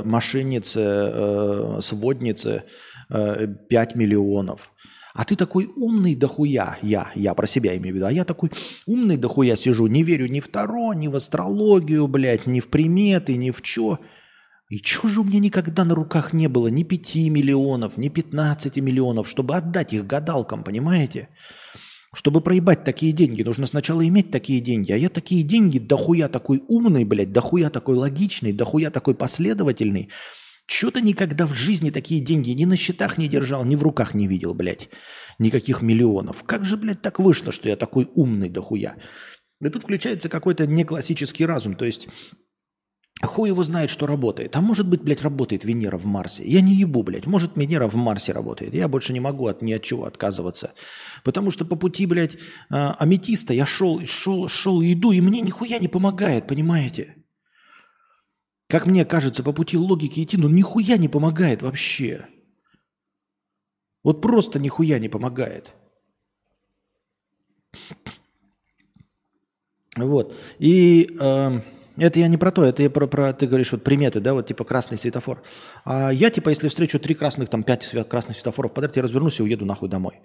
э, 0.04 0.08
мошеннице, 0.08 0.80
э, 0.80 1.78
своднице 1.82 2.64
э, 3.08 3.46
5 3.68 3.96
миллионов. 3.96 4.70
А 5.14 5.24
ты 5.24 5.34
такой 5.36 5.68
умный 5.76 6.14
дохуя, 6.14 6.78
я, 6.82 7.10
я 7.14 7.34
про 7.34 7.46
себя 7.46 7.76
имею 7.76 7.94
в 7.94 7.96
виду, 7.96 8.06
а 8.06 8.12
я 8.12 8.24
такой 8.24 8.50
умный 8.86 9.16
дохуя 9.16 9.56
сижу, 9.56 9.86
не 9.88 10.02
верю 10.02 10.28
ни 10.28 10.40
в 10.40 10.48
Таро, 10.48 10.94
ни 10.94 11.08
в 11.08 11.16
астрологию, 11.16 12.06
блядь, 12.06 12.46
ни 12.46 12.60
в 12.60 12.68
приметы, 12.68 13.36
ни 13.36 13.50
в 13.50 13.60
чё. 13.60 13.98
И 14.68 14.78
чё 14.78 15.08
же 15.08 15.20
у 15.20 15.24
меня 15.24 15.40
никогда 15.40 15.84
на 15.84 15.96
руках 15.96 16.32
не 16.32 16.48
было 16.48 16.68
ни 16.68 16.84
5 16.84 17.16
миллионов, 17.28 17.96
ни 17.96 18.08
15 18.08 18.76
миллионов, 18.76 19.28
чтобы 19.28 19.56
отдать 19.56 19.92
их 19.92 20.06
гадалкам, 20.06 20.62
понимаете? 20.62 21.28
Чтобы 22.12 22.40
проебать 22.40 22.82
такие 22.82 23.12
деньги, 23.12 23.42
нужно 23.42 23.66
сначала 23.66 24.06
иметь 24.06 24.30
такие 24.30 24.60
деньги. 24.60 24.90
А 24.90 24.96
я 24.96 25.08
такие 25.08 25.44
деньги, 25.44 25.78
дохуя 25.78 26.28
такой 26.28 26.62
умный, 26.66 27.04
блядь, 27.04 27.32
дохуя 27.32 27.70
такой 27.70 27.96
логичный, 27.96 28.52
дохуя 28.52 28.90
такой 28.90 29.14
последовательный. 29.14 30.08
Чё-то 30.66 31.00
никогда 31.00 31.46
в 31.46 31.54
жизни 31.54 31.90
такие 31.90 32.20
деньги 32.20 32.50
ни 32.50 32.64
на 32.64 32.76
счетах 32.76 33.16
не 33.16 33.28
держал, 33.28 33.64
ни 33.64 33.76
в 33.76 33.82
руках 33.82 34.14
не 34.14 34.26
видел, 34.26 34.54
блядь. 34.54 34.88
Никаких 35.38 35.82
миллионов. 35.82 36.42
Как 36.42 36.64
же, 36.64 36.76
блядь, 36.76 37.00
так 37.00 37.20
вышло, 37.20 37.52
что 37.52 37.68
я 37.68 37.76
такой 37.76 38.08
умный 38.14 38.48
дохуя? 38.48 38.96
И 39.60 39.68
тут 39.68 39.84
включается 39.84 40.28
какой-то 40.28 40.66
неклассический 40.66 41.46
разум. 41.46 41.74
То 41.74 41.84
есть 41.84 42.08
Хуй 43.22 43.50
его 43.50 43.62
знает, 43.64 43.90
что 43.90 44.06
работает. 44.06 44.56
А 44.56 44.62
может 44.62 44.88
быть, 44.88 45.02
блядь, 45.02 45.20
работает 45.20 45.64
Венера 45.64 45.98
в 45.98 46.06
Марсе. 46.06 46.42
Я 46.44 46.62
не 46.62 46.74
ебу, 46.74 47.02
блядь. 47.02 47.26
Может, 47.26 47.54
Венера 47.54 47.86
в 47.86 47.94
Марсе 47.94 48.32
работает. 48.32 48.74
Я 48.74 48.88
больше 48.88 49.12
не 49.12 49.20
могу 49.20 49.46
от 49.46 49.60
ни 49.60 49.72
от 49.72 49.82
чего 49.82 50.06
отказываться. 50.06 50.72
Потому 51.22 51.50
что 51.50 51.66
по 51.66 51.76
пути, 51.76 52.06
блядь, 52.06 52.38
а, 52.70 52.96
аметиста 52.98 53.52
я 53.52 53.66
шел, 53.66 54.00
шел, 54.06 54.48
шел 54.48 54.80
и 54.80 54.94
иду, 54.94 55.12
и 55.12 55.20
мне 55.20 55.42
нихуя 55.42 55.78
не 55.78 55.88
помогает, 55.88 56.46
понимаете? 56.46 57.16
Как 58.68 58.86
мне 58.86 59.04
кажется, 59.04 59.42
по 59.42 59.52
пути 59.52 59.76
логики 59.76 60.20
идти, 60.22 60.38
ну 60.38 60.48
нихуя 60.48 60.96
не 60.96 61.08
помогает 61.08 61.60
вообще. 61.60 62.26
Вот 64.02 64.22
просто 64.22 64.58
нихуя 64.58 64.98
не 64.98 65.10
помогает. 65.10 65.74
Вот. 69.96 70.34
И... 70.58 71.16
Э, 71.20 71.60
это 72.00 72.18
я 72.18 72.28
не 72.28 72.36
про 72.36 72.50
то, 72.50 72.64
это 72.64 72.82
я 72.82 72.90
про, 72.90 73.06
про 73.06 73.32
ты 73.32 73.46
говоришь, 73.46 73.72
вот 73.72 73.84
приметы, 73.84 74.20
да, 74.20 74.34
вот 74.34 74.46
типа 74.46 74.64
красный 74.64 74.98
светофор. 74.98 75.42
А 75.84 76.10
я 76.10 76.30
типа, 76.30 76.48
если 76.48 76.68
встречу 76.68 76.98
три 76.98 77.14
красных, 77.14 77.48
там 77.48 77.62
пять 77.62 77.88
красных 78.08 78.36
светофоров 78.36 78.72
подряд, 78.72 78.96
я 78.96 79.02
развернусь 79.02 79.38
и 79.40 79.42
уеду 79.42 79.64
нахуй 79.64 79.88
домой. 79.88 80.20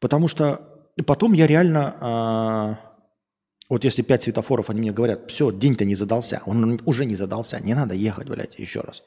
Потому 0.00 0.28
что 0.28 0.60
потом 1.06 1.32
я 1.32 1.46
реально, 1.46 1.96
а, 2.00 2.78
вот 3.68 3.84
если 3.84 4.02
пять 4.02 4.22
светофоров, 4.22 4.70
они 4.70 4.80
мне 4.80 4.92
говорят, 4.92 5.30
все, 5.30 5.50
день-то 5.50 5.84
не 5.84 5.94
задался, 5.94 6.42
он 6.46 6.80
уже 6.84 7.04
не 7.04 7.14
задался, 7.14 7.60
не 7.60 7.74
надо 7.74 7.94
ехать, 7.94 8.28
блядь, 8.28 8.58
еще 8.58 8.80
раз. 8.80 9.02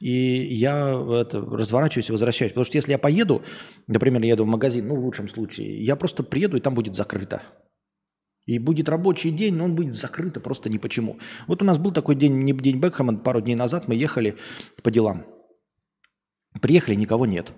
И 0.00 0.10
я 0.10 0.90
это, 1.20 1.40
разворачиваюсь 1.40 2.08
и 2.08 2.12
возвращаюсь. 2.12 2.52
Потому 2.52 2.64
что 2.64 2.76
если 2.76 2.92
я 2.92 2.98
поеду, 2.98 3.42
например, 3.86 4.22
еду 4.22 4.44
в 4.44 4.48
магазин, 4.48 4.86
ну, 4.86 4.96
в 4.96 5.00
лучшем 5.00 5.28
случае, 5.28 5.82
я 5.84 5.96
просто 5.96 6.22
приеду, 6.22 6.56
и 6.56 6.60
там 6.60 6.74
будет 6.74 6.94
закрыто. 6.94 7.42
И 8.48 8.58
будет 8.58 8.88
рабочий 8.88 9.30
день, 9.30 9.56
но 9.56 9.64
он 9.66 9.74
будет 9.74 9.94
закрыт 9.94 10.42
просто 10.42 10.70
ни 10.70 10.78
почему. 10.78 11.18
Вот 11.46 11.60
у 11.60 11.66
нас 11.66 11.78
был 11.78 11.92
такой 11.92 12.14
день, 12.14 12.32
не 12.44 12.54
день 12.54 12.78
Бекхэма, 12.80 13.18
пару 13.18 13.42
дней 13.42 13.54
назад 13.54 13.88
мы 13.88 13.94
ехали 13.94 14.36
по 14.82 14.90
делам. 14.90 15.26
Приехали, 16.62 16.94
никого 16.94 17.26
нет. 17.26 17.52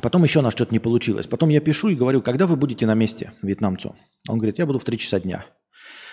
Потом 0.00 0.22
еще 0.22 0.40
на 0.40 0.52
что-то 0.52 0.72
не 0.72 0.78
получилось. 0.78 1.26
Потом 1.26 1.48
я 1.48 1.60
пишу 1.60 1.88
и 1.88 1.96
говорю, 1.96 2.22
когда 2.22 2.46
вы 2.46 2.54
будете 2.54 2.86
на 2.86 2.94
месте 2.94 3.32
вьетнамцу? 3.42 3.96
Он 4.28 4.38
говорит, 4.38 4.58
я 4.58 4.66
буду 4.66 4.78
в 4.78 4.84
3 4.84 4.98
часа 4.98 5.18
дня. 5.18 5.44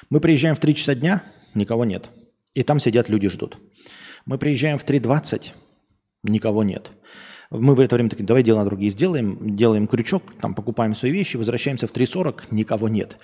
Мы 0.10 0.20
приезжаем 0.20 0.56
в 0.56 0.60
3 0.60 0.74
часа 0.74 0.96
дня, 0.96 1.22
никого 1.54 1.86
нет. 1.86 2.10
И 2.56 2.64
там 2.64 2.80
сидят 2.80 3.08
люди, 3.08 3.30
ждут. 3.30 3.60
Мы 4.26 4.40
приезжаем 4.40 4.80
в 4.80 4.84
3.20, 4.84 5.52
никого 6.24 6.64
нет. 6.64 6.90
Мы 7.50 7.76
в 7.76 7.80
это 7.80 7.96
время 7.96 8.10
такие, 8.10 8.26
давай 8.26 8.44
дела 8.44 8.66
другие 8.66 8.92
сделаем, 8.92 9.56
делаем 9.56 9.88
крючок, 9.88 10.24
там 10.42 10.54
покупаем 10.54 10.96
свои 10.96 11.12
вещи, 11.12 11.38
возвращаемся 11.38 11.88
в 11.88 11.94
3.40, 11.94 12.44
никого 12.52 12.90
нет. 12.90 13.18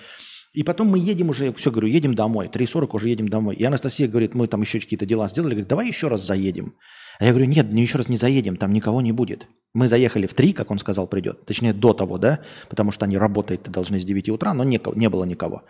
И 0.54 0.62
потом 0.62 0.88
мы 0.88 0.98
едем 0.98 1.30
уже, 1.30 1.52
все, 1.54 1.70
говорю, 1.70 1.88
едем 1.88 2.14
домой, 2.14 2.46
3.40 2.46 2.88
уже 2.92 3.08
едем 3.08 3.28
домой. 3.28 3.56
И 3.56 3.64
Анастасия 3.64 4.08
говорит, 4.08 4.34
мы 4.34 4.46
там 4.46 4.60
еще 4.60 4.78
какие-то 4.78 5.04
дела 5.04 5.28
сделали, 5.28 5.50
говорит, 5.50 5.68
давай 5.68 5.88
еще 5.88 6.08
раз 6.08 6.24
заедем. 6.24 6.74
А 7.18 7.24
я 7.24 7.30
говорю, 7.30 7.46
нет, 7.46 7.72
не 7.72 7.82
еще 7.82 7.98
раз 7.98 8.08
не 8.08 8.16
заедем, 8.16 8.56
там 8.56 8.72
никого 8.72 9.00
не 9.00 9.12
будет. 9.12 9.48
Мы 9.74 9.88
заехали 9.88 10.26
в 10.26 10.34
3, 10.34 10.52
как 10.52 10.70
он 10.70 10.78
сказал, 10.78 11.08
придет. 11.08 11.44
Точнее, 11.44 11.72
до 11.72 11.92
того, 11.92 12.18
да, 12.18 12.40
потому 12.70 12.92
что 12.92 13.04
они 13.04 13.18
работают 13.18 13.68
должны 13.68 13.98
с 13.98 14.04
9 14.04 14.28
утра, 14.30 14.54
но 14.54 14.64
не, 14.64 14.80
не 14.94 15.08
было 15.08 15.24
никого. 15.24 15.64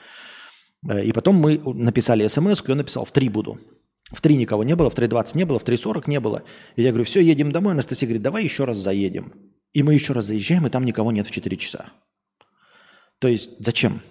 Э, 0.88 1.02
и 1.02 1.12
потом 1.12 1.36
мы 1.36 1.58
написали 1.74 2.26
смс, 2.28 2.62
и 2.66 2.70
он 2.70 2.78
написал, 2.78 3.04
в 3.04 3.12
3 3.12 3.28
буду. 3.30 3.58
В 4.12 4.20
3 4.20 4.36
никого 4.36 4.64
не 4.64 4.76
было, 4.76 4.90
в 4.90 4.94
3.20 4.94 5.36
не 5.36 5.44
было, 5.44 5.58
в 5.58 5.64
3.40 5.64 6.04
не 6.06 6.20
было. 6.20 6.42
И 6.76 6.82
я 6.82 6.90
говорю, 6.90 7.04
все, 7.04 7.20
едем 7.20 7.52
домой. 7.52 7.72
Анастасия 7.72 8.06
говорит, 8.06 8.22
давай 8.22 8.44
еще 8.44 8.64
раз 8.64 8.76
заедем. 8.76 9.32
И 9.72 9.82
мы 9.82 9.94
еще 9.94 10.12
раз 10.12 10.26
заезжаем, 10.26 10.66
и 10.66 10.70
там 10.70 10.84
никого 10.84 11.10
нет 11.10 11.26
в 11.26 11.30
4 11.30 11.56
часа. 11.56 11.86
То 13.18 13.28
есть 13.28 13.50
зачем? 13.58 14.02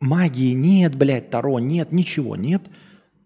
Магии 0.00 0.52
нет, 0.52 0.96
блядь, 0.96 1.30
Таро 1.30 1.58
нет, 1.58 1.92
ничего 1.92 2.36
нет. 2.36 2.62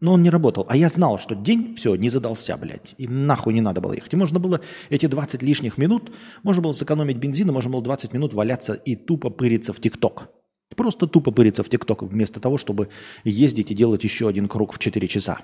Но 0.00 0.12
он 0.12 0.22
не 0.22 0.30
работал. 0.30 0.66
А 0.68 0.76
я 0.76 0.88
знал, 0.88 1.18
что 1.18 1.34
день, 1.34 1.76
все, 1.76 1.94
не 1.94 2.08
задался, 2.08 2.56
блядь. 2.56 2.94
И 2.98 3.08
нахуй 3.08 3.54
не 3.54 3.60
надо 3.60 3.80
было 3.80 3.94
ехать. 3.94 4.12
И 4.12 4.16
можно 4.16 4.38
было 4.38 4.60
эти 4.90 5.06
20 5.06 5.42
лишних 5.42 5.78
минут, 5.78 6.12
можно 6.42 6.62
было 6.62 6.72
сэкономить 6.72 7.16
бензина, 7.16 7.52
можно 7.52 7.70
было 7.70 7.82
20 7.82 8.12
минут 8.12 8.34
валяться 8.34 8.74
и 8.74 8.96
тупо 8.96 9.30
пыриться 9.30 9.72
в 9.72 9.80
ТикТок. 9.80 10.28
Просто 10.76 11.06
тупо 11.06 11.30
пыриться 11.30 11.62
в 11.62 11.68
ТикТок 11.68 12.02
вместо 12.02 12.40
того, 12.40 12.58
чтобы 12.58 12.88
ездить 13.24 13.70
и 13.70 13.74
делать 13.74 14.04
еще 14.04 14.28
один 14.28 14.48
круг 14.48 14.72
в 14.72 14.78
4 14.78 15.08
часа. 15.08 15.38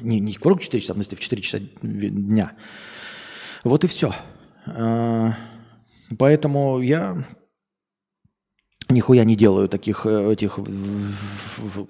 Не, 0.00 0.20
не 0.20 0.34
круг 0.34 0.60
в 0.60 0.64
4 0.64 0.80
часа, 0.80 0.92
в 0.92 0.96
смысле 0.96 1.16
в 1.16 1.20
4 1.20 1.42
часа 1.42 1.58
дня. 1.82 2.52
Вот 3.62 3.84
и 3.84 3.86
все. 3.86 4.12
А, 4.66 5.36
поэтому 6.18 6.80
я 6.80 7.24
нихуя 8.88 9.24
не 9.24 9.36
делаю 9.36 9.68
таких 9.68 10.06
э, 10.06 10.32
этих, 10.32 10.58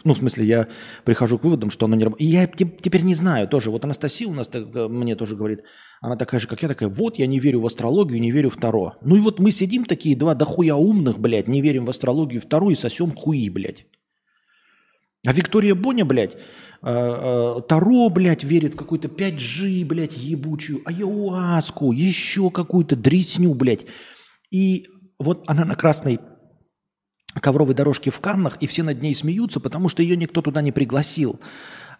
ну, 0.04 0.14
в 0.14 0.18
смысле, 0.18 0.44
я 0.44 0.68
прихожу 1.04 1.38
к 1.38 1.44
выводам, 1.44 1.70
что 1.70 1.86
оно 1.86 1.96
не 1.96 2.04
работает. 2.04 2.28
И 2.28 2.32
я 2.32 2.46
теперь 2.46 3.02
не 3.02 3.14
знаю 3.14 3.48
тоже. 3.48 3.70
Вот 3.70 3.84
Анастасия 3.84 4.28
у 4.28 4.34
нас 4.34 4.48
так, 4.48 4.64
э, 4.74 4.88
мне 4.88 5.16
тоже 5.16 5.36
говорит, 5.36 5.62
она 6.04 6.16
такая 6.16 6.38
же, 6.38 6.46
как 6.46 6.60
я, 6.60 6.68
такая, 6.68 6.90
вот 6.90 7.18
я 7.18 7.26
не 7.26 7.40
верю 7.40 7.62
в 7.62 7.66
астрологию, 7.66 8.20
не 8.20 8.30
верю 8.30 8.50
в 8.50 8.56
Таро. 8.56 8.92
Ну 9.00 9.16
и 9.16 9.20
вот 9.20 9.38
мы 9.38 9.50
сидим 9.50 9.86
такие 9.86 10.14
два 10.14 10.34
дохуя 10.34 10.74
умных, 10.74 11.18
блядь, 11.18 11.48
не 11.48 11.62
верим 11.62 11.86
в 11.86 11.90
астрологию, 11.90 12.42
в 12.42 12.44
Таро 12.44 12.70
и 12.70 12.74
сосем 12.74 13.10
хуи, 13.16 13.48
блядь. 13.48 13.86
А 15.26 15.32
Виктория 15.32 15.74
Боня, 15.74 16.04
блядь, 16.04 16.36
э, 16.82 17.60
Таро, 17.66 18.10
блядь, 18.10 18.44
верит 18.44 18.74
в 18.74 18.76
какую-то 18.76 19.08
5G, 19.08 19.86
блядь, 19.86 20.18
ебучую, 20.18 20.82
аяуаску, 20.84 21.90
еще 21.92 22.50
какую-то 22.50 22.96
дресню, 22.96 23.54
блядь. 23.54 23.86
И 24.50 24.84
вот 25.18 25.44
она 25.46 25.64
на 25.64 25.74
красной 25.74 26.20
ковровой 27.40 27.74
дорожке 27.74 28.10
в 28.10 28.20
Каннах, 28.20 28.58
и 28.60 28.66
все 28.66 28.82
над 28.82 29.00
ней 29.00 29.14
смеются, 29.14 29.58
потому 29.58 29.88
что 29.88 30.02
ее 30.02 30.18
никто 30.18 30.42
туда 30.42 30.60
не 30.60 30.70
пригласил. 30.70 31.40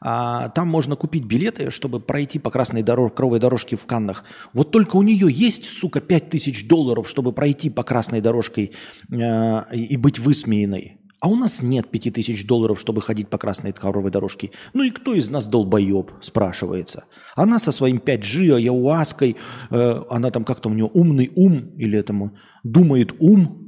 А, 0.00 0.48
там 0.50 0.68
можно 0.68 0.96
купить 0.96 1.24
билеты, 1.24 1.70
чтобы 1.70 2.00
пройти 2.00 2.38
по 2.38 2.50
красной 2.50 2.82
дорож, 2.82 3.12
ковровой 3.12 3.40
дорожке 3.40 3.76
в 3.76 3.86
Каннах. 3.86 4.24
Вот 4.52 4.70
только 4.70 4.96
у 4.96 5.02
нее 5.02 5.28
есть, 5.30 5.64
сука, 5.64 6.00
5000 6.00 6.66
долларов, 6.68 7.08
чтобы 7.08 7.32
пройти 7.32 7.70
по 7.70 7.82
красной 7.82 8.20
дорожке 8.20 8.70
э, 9.10 9.74
и 9.74 9.96
быть 9.96 10.18
высмеянной. 10.18 10.98
А 11.20 11.28
у 11.28 11.36
нас 11.36 11.62
нет 11.62 11.90
5000 11.90 12.46
долларов, 12.46 12.78
чтобы 12.78 13.00
ходить 13.00 13.28
по 13.28 13.38
красной 13.38 13.72
ковровой 13.72 14.10
дорожке. 14.10 14.50
Ну 14.74 14.82
и 14.82 14.90
кто 14.90 15.14
из 15.14 15.30
нас 15.30 15.46
долбоеб, 15.46 16.12
спрашивается. 16.20 17.04
Она 17.34 17.58
со 17.58 17.72
своим 17.72 17.96
5G, 17.96 18.56
аяуаской, 18.56 19.36
э, 19.70 20.02
она 20.10 20.30
там 20.30 20.44
как-то 20.44 20.68
у 20.68 20.74
нее 20.74 20.90
умный 20.92 21.32
ум, 21.34 21.70
или 21.78 21.98
этому 21.98 22.36
думает 22.62 23.14
ум, 23.20 23.64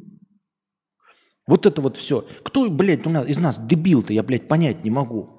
вот 1.46 1.64
это 1.64 1.80
вот 1.80 1.96
все. 1.96 2.26
Кто, 2.42 2.68
блядь, 2.70 3.06
у 3.06 3.10
нас, 3.10 3.26
из 3.28 3.38
нас 3.38 3.58
дебил-то, 3.58 4.12
я, 4.12 4.22
блядь, 4.22 4.48
понять 4.48 4.84
не 4.84 4.90
могу. 4.90 5.35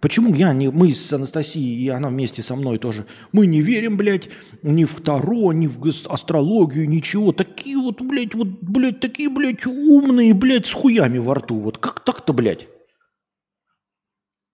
Почему 0.00 0.34
я 0.34 0.52
не, 0.52 0.70
мы 0.70 0.92
с 0.92 1.12
Анастасией, 1.12 1.84
и 1.84 1.88
она 1.88 2.08
вместе 2.08 2.42
со 2.42 2.54
мной 2.54 2.78
тоже, 2.78 3.06
мы 3.32 3.46
не 3.46 3.60
верим, 3.60 3.96
блядь, 3.96 4.28
ни 4.62 4.84
в 4.84 5.00
Таро, 5.00 5.52
ни 5.52 5.66
в 5.66 5.78
астрологию, 6.08 6.88
ничего. 6.88 7.32
Такие 7.32 7.76
вот, 7.76 8.00
блядь, 8.00 8.34
вот, 8.34 8.48
блядь, 8.60 9.00
такие, 9.00 9.28
блядь, 9.28 9.66
умные, 9.66 10.34
блядь, 10.34 10.66
с 10.66 10.72
хуями 10.72 11.18
во 11.18 11.34
рту. 11.34 11.58
Вот 11.58 11.78
как 11.78 12.04
так-то, 12.04 12.32
блядь? 12.32 12.68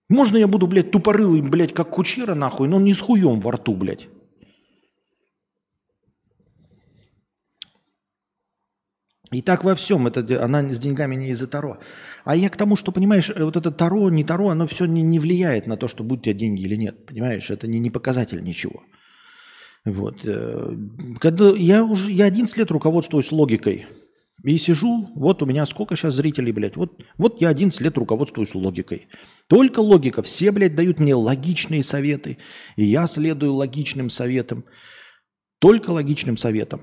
Можно 0.09 0.37
я 0.37 0.47
буду, 0.47 0.67
блядь, 0.67 0.91
тупорылый, 0.91 1.41
блядь, 1.41 1.73
как 1.73 1.89
кучера, 1.89 2.35
нахуй, 2.35 2.67
но 2.67 2.79
не 2.79 2.93
с 2.93 2.99
хуем 2.99 3.39
во 3.39 3.51
рту, 3.51 3.75
блядь. 3.75 4.07
И 9.35 9.41
так 9.41 9.63
во 9.63 9.75
всем. 9.75 10.07
Это, 10.07 10.43
она 10.43 10.73
с 10.73 10.79
деньгами 10.79 11.15
не 11.15 11.29
из-за 11.31 11.47
Таро. 11.47 11.77
А 12.23 12.35
я 12.35 12.49
к 12.49 12.55
тому, 12.55 12.77
что, 12.77 12.91
понимаешь, 12.91 13.29
э, 13.29 13.43
вот 13.43 13.57
это 13.57 13.69
Таро, 13.69 14.09
не 14.09 14.23
Таро, 14.23 14.49
оно 14.49 14.65
все 14.65 14.85
не, 14.85 15.01
не 15.01 15.19
влияет 15.19 15.67
на 15.67 15.75
то, 15.75 15.89
что 15.89 16.03
будут 16.03 16.21
у 16.21 16.23
тебя 16.25 16.39
деньги 16.39 16.61
или 16.61 16.75
нет. 16.75 17.05
Понимаешь, 17.05 17.51
это 17.51 17.67
не, 17.67 17.79
не 17.79 17.89
показатель 17.89 18.41
ничего. 18.41 18.83
Вот. 19.83 20.21
Э, 20.23 20.75
когда 21.19 21.49
я 21.49 21.83
уже 21.83 22.11
я 22.11 22.25
11 22.25 22.57
лет 22.57 22.71
руководствуюсь 22.71 23.31
логикой. 23.31 23.85
И 24.43 24.57
сижу, 24.57 25.09
вот 25.15 25.41
у 25.41 25.45
меня 25.45 25.65
сколько 25.65 25.95
сейчас 25.95 26.15
зрителей, 26.15 26.53
блядь. 26.53 26.77
Вот, 26.77 27.03
вот 27.17 27.41
я 27.41 27.49
11 27.49 27.81
лет 27.81 27.97
руководствуюсь 27.97 28.55
логикой. 28.55 29.07
Только 29.47 29.79
логика. 29.79 30.21
Все, 30.23 30.51
блядь, 30.51 30.75
дают 30.75 30.99
мне 30.99 31.15
логичные 31.15 31.83
советы. 31.83 32.37
И 32.77 32.85
я 32.85 33.07
следую 33.07 33.53
логичным 33.53 34.09
советам. 34.09 34.63
Только 35.59 35.89
логичным 35.89 36.37
советам. 36.37 36.81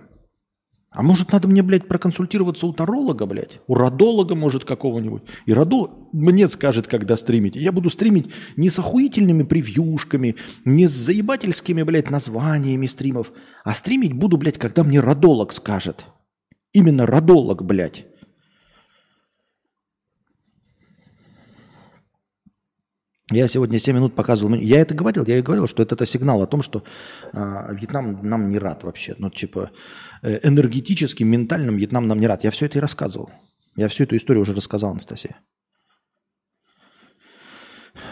А 0.93 1.03
может, 1.03 1.33
надо 1.33 1.49
мне, 1.49 1.63
блядь, 1.63 1.89
проконсультироваться 1.89 2.67
у 2.67 2.73
таролога, 2.73 3.25
блядь? 3.25 3.61
У 3.67 3.75
родолога, 3.75 4.35
может, 4.35 4.67
какого-нибудь. 4.67 5.23
И 5.47 5.55
родолог 5.55 5.91
мне 6.13 6.49
скажет, 6.49 6.87
когда 6.87 7.17
стримить. 7.17 7.57
Я 7.57 7.73
буду 7.73 7.89
стримить 7.89 8.31
не 8.57 8.69
с 8.69 8.79
охуительными 8.79 9.43
превьюшками, 9.43 10.37
не 10.67 10.87
с 10.87 10.91
заебательскими, 10.91 11.83
блядь, 11.83 12.11
названиями 12.11 12.87
стримов, 12.87 13.33
а 13.65 13.73
стримить 13.73 14.13
буду, 14.13 14.37
блядь, 14.37 14.59
когда 14.59 14.85
мне 14.85 15.01
родолог 15.01 15.55
скажет. 15.55 16.05
Именно 16.75 17.07
родолог, 17.07 17.65
блядь. 17.65 18.07
Я 23.31 23.49
сегодня 23.49 23.79
7 23.79 23.95
минут 23.95 24.15
показывал. 24.15 24.55
Я 24.55 24.81
это 24.81 24.95
говорил, 24.95 25.25
я 25.27 25.39
и 25.39 25.43
говорил, 25.43 25.67
что 25.69 25.83
это, 25.83 25.95
это 25.95 26.07
сигнал 26.07 26.43
о 26.43 26.47
том, 26.47 26.63
что 26.63 26.83
а, 27.33 27.73
Вьетнам 27.73 28.21
нам 28.23 28.49
не 28.51 28.59
рад 28.59 28.83
вообще. 28.83 29.15
Ну, 29.19 29.31
типа, 29.31 29.71
э, 30.23 30.41
энергетическим, 30.43 31.29
ментальным 31.29 31.77
Вьетнам 31.77 32.09
нам 32.09 32.19
не 32.19 32.27
рад. 32.27 32.45
Я 32.45 32.51
все 32.51 32.67
это 32.67 32.79
и 32.79 32.81
рассказывал. 32.81 33.31
Я 33.77 33.89
всю 33.89 34.05
эту 34.05 34.17
историю 34.17 34.43
уже 34.43 34.53
рассказал, 34.53 34.91
Анастасия. 34.91 35.37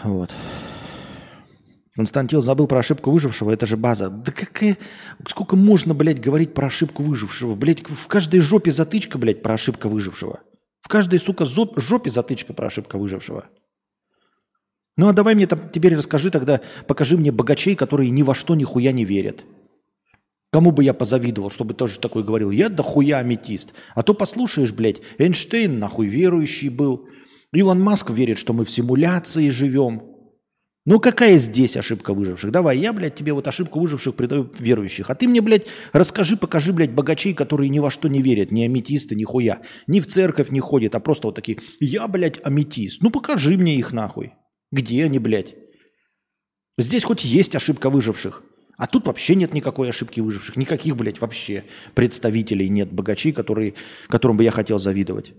Вот. 0.03 0.31
Константин 1.93 2.41
забыл 2.41 2.67
про 2.67 2.79
ошибку 2.79 3.11
выжившего, 3.11 3.51
это 3.51 3.65
же 3.65 3.75
база. 3.75 4.09
Да 4.09 4.31
какая... 4.31 4.77
Сколько 5.27 5.55
можно, 5.55 5.93
блядь, 5.93 6.21
говорить 6.21 6.53
про 6.53 6.67
ошибку 6.67 7.03
выжившего? 7.03 7.53
Блядь, 7.55 7.81
в 7.81 8.07
каждой 8.07 8.39
жопе 8.39 8.71
затычка, 8.71 9.17
блядь, 9.17 9.43
про 9.43 9.55
ошибку 9.55 9.89
выжившего. 9.89 10.39
В 10.81 10.87
каждой, 10.87 11.19
сука, 11.19 11.45
жопе 11.45 12.09
затычка 12.09 12.53
про 12.53 12.67
ошибку 12.67 12.97
выжившего. 12.97 13.45
Ну 14.97 15.07
а 15.07 15.13
давай 15.13 15.35
мне 15.35 15.47
там 15.47 15.69
теперь 15.69 15.95
расскажи 15.95 16.29
тогда, 16.29 16.61
покажи 16.87 17.17
мне 17.17 17.31
богачей, 17.31 17.75
которые 17.75 18.09
ни 18.09 18.23
во 18.23 18.35
что 18.35 18.55
нихуя 18.55 18.91
не 18.91 19.05
верят. 19.05 19.45
Кому 20.51 20.71
бы 20.71 20.83
я 20.83 20.93
позавидовал, 20.93 21.49
чтобы 21.49 21.73
тоже 21.73 21.97
такой 21.97 22.23
говорил, 22.23 22.51
я 22.51 22.67
да 22.67 22.83
хуя 22.83 23.19
аметист. 23.19 23.73
А 23.95 24.03
то 24.03 24.13
послушаешь, 24.13 24.73
блядь, 24.73 25.01
Эйнштейн 25.17 25.79
нахуй 25.79 26.07
верующий 26.07 26.67
был. 26.67 27.07
Илон 27.53 27.79
Маск 27.79 28.09
верит, 28.09 28.37
что 28.37 28.51
мы 28.51 28.65
в 28.65 28.69
симуляции 28.69 29.49
живем. 29.49 30.11
Ну 30.85 30.99
какая 30.99 31.37
здесь 31.37 31.77
ошибка 31.77 32.13
выживших? 32.13 32.51
Давай, 32.51 32.79
я, 32.79 32.91
блядь, 32.91 33.15
тебе 33.15 33.33
вот 33.33 33.47
ошибку 33.47 33.79
выживших 33.79 34.15
придаю 34.15 34.51
верующих. 34.57 35.09
А 35.09 35.15
ты 35.15 35.27
мне, 35.27 35.39
блядь, 35.39 35.67
расскажи, 35.93 36.35
покажи, 36.35 36.73
блядь, 36.73 36.91
богачей, 36.91 37.33
которые 37.33 37.69
ни 37.69 37.79
во 37.79 37.91
что 37.91 38.07
не 38.09 38.21
верят, 38.21 38.51
ни 38.51 38.63
аметисты, 38.63 39.15
ни 39.15 39.23
хуя. 39.23 39.61
Ни 39.87 39.99
в 39.99 40.07
церковь 40.07 40.49
не 40.49 40.59
ходят, 40.59 40.95
а 40.95 40.99
просто 40.99 41.27
вот 41.27 41.35
такие, 41.35 41.59
я, 41.79 42.07
блядь, 42.07 42.43
аметист. 42.43 43.03
Ну 43.03 43.11
покажи 43.11 43.57
мне 43.57 43.75
их 43.75 43.93
нахуй. 43.93 44.33
Где 44.71 45.05
они, 45.05 45.19
блядь? 45.19 45.55
Здесь 46.77 47.03
хоть 47.03 47.23
есть 47.25 47.55
ошибка 47.55 47.89
выживших, 47.89 48.43
а 48.77 48.87
тут 48.87 49.05
вообще 49.05 49.35
нет 49.35 49.53
никакой 49.53 49.89
ошибки 49.89 50.21
выживших. 50.21 50.55
Никаких, 50.55 50.95
блядь, 50.95 51.21
вообще 51.21 51.65
представителей 51.93 52.69
нет, 52.69 52.91
богачей, 52.91 53.31
которые, 53.31 53.75
которым 54.07 54.37
бы 54.37 54.43
я 54.43 54.51
хотел 54.51 54.79
завидовать. 54.79 55.33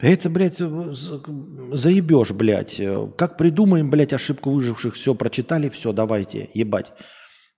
Это, 0.00 0.30
блядь, 0.30 0.58
заебешь, 0.58 2.32
блядь. 2.32 2.80
Как 3.16 3.36
придумаем, 3.36 3.90
блядь, 3.90 4.12
ошибку 4.12 4.50
выживших, 4.50 4.94
все 4.94 5.14
прочитали, 5.14 5.68
все, 5.68 5.92
давайте, 5.92 6.48
ебать. 6.54 6.92